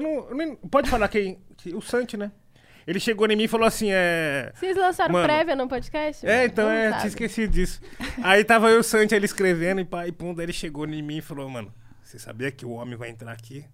[0.00, 0.28] não.
[0.30, 1.38] eu nem- pode falar quem?
[1.56, 2.30] que- O Santi, né?
[2.86, 4.50] Ele chegou em mim e falou assim: é.
[4.54, 5.26] Vocês lançaram Mano.
[5.26, 6.26] prévia no podcast?
[6.26, 7.00] É, então Não é, sabe.
[7.02, 7.80] tinha esquecido disso.
[8.22, 11.02] Aí tava eu e o Santi ele escrevendo e pai, pum, daí ele chegou em
[11.02, 13.64] mim e falou, mano, você sabia que o homem vai entrar aqui?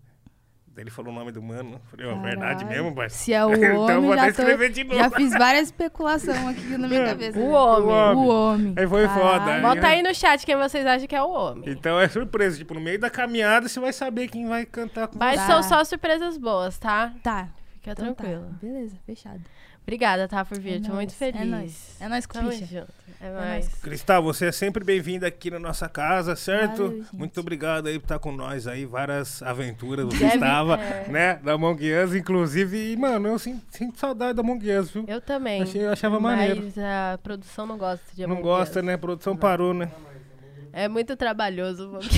[0.74, 1.74] Daí ele falou o nome do mano.
[1.74, 3.08] Eu Falei, ó, verdade mesmo, pai?
[3.08, 4.96] Se é o Então eu homem, vou até já, tô- escrever de novo.
[4.98, 7.38] já fiz várias especulações aqui na minha cabeça.
[7.38, 8.16] O homem.
[8.16, 8.74] O homem.
[8.76, 9.38] Aí foi foda.
[9.38, 9.52] Caralho.
[9.52, 11.62] Aí- Bota aí no chat quem vocês acham que é o homem.
[11.70, 15.16] Então é surpresa, tipo, no meio da caminhada você vai saber quem vai cantar com
[15.18, 15.46] Mas Tá.
[15.46, 17.12] são só surpresas boas, tá?
[17.22, 17.48] Tá.
[17.74, 18.14] Fica Então tá.
[18.22, 18.46] tranquilo.
[18.60, 19.40] Beleza, fechado.
[19.86, 20.76] Obrigada, tá, por vir.
[20.76, 21.40] É Tô nóis, muito feliz.
[21.40, 21.96] É nóis.
[22.00, 22.86] É nóis, Tamo junto.
[23.20, 23.68] É nóis.
[23.82, 26.84] Cristal, você é sempre bem-vindo aqui na nossa casa, certo?
[26.88, 27.04] Valeu.
[27.12, 30.06] Muito obrigado aí por estar com nós aí, várias aventuras.
[30.06, 31.08] Você Deve- estava, é.
[31.08, 35.04] né, da Among Us, inclusive, e, mano, eu sinto, sinto saudade da Among Us, viu?
[35.06, 35.62] Eu também.
[35.62, 36.72] Achei- eu achava mas maneiro.
[36.78, 38.94] a produção não gosta de Não gosta, né?
[38.94, 39.90] A produção parou, né?
[40.72, 41.84] É muito trabalhoso.
[41.84, 42.08] Among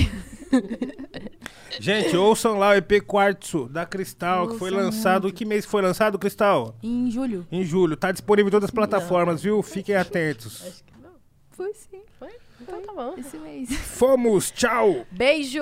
[1.78, 5.32] Gente, ouçam lá o EP Quartzo da Cristal, que foi Ouçam lançado.
[5.32, 6.74] Que mês foi lançado, Cristal?
[6.82, 7.46] Em julho.
[7.50, 7.96] Em julho.
[7.96, 9.62] Tá disponível em todas as plataformas, viu?
[9.62, 10.64] Fiquem atentos.
[10.66, 11.10] Acho que não.
[11.50, 12.02] Foi sim.
[12.18, 12.30] Foi?
[12.60, 13.14] Então tá bom.
[13.18, 13.70] Esse mês.
[13.70, 15.06] Fomos, tchau!
[15.10, 15.60] Beijo!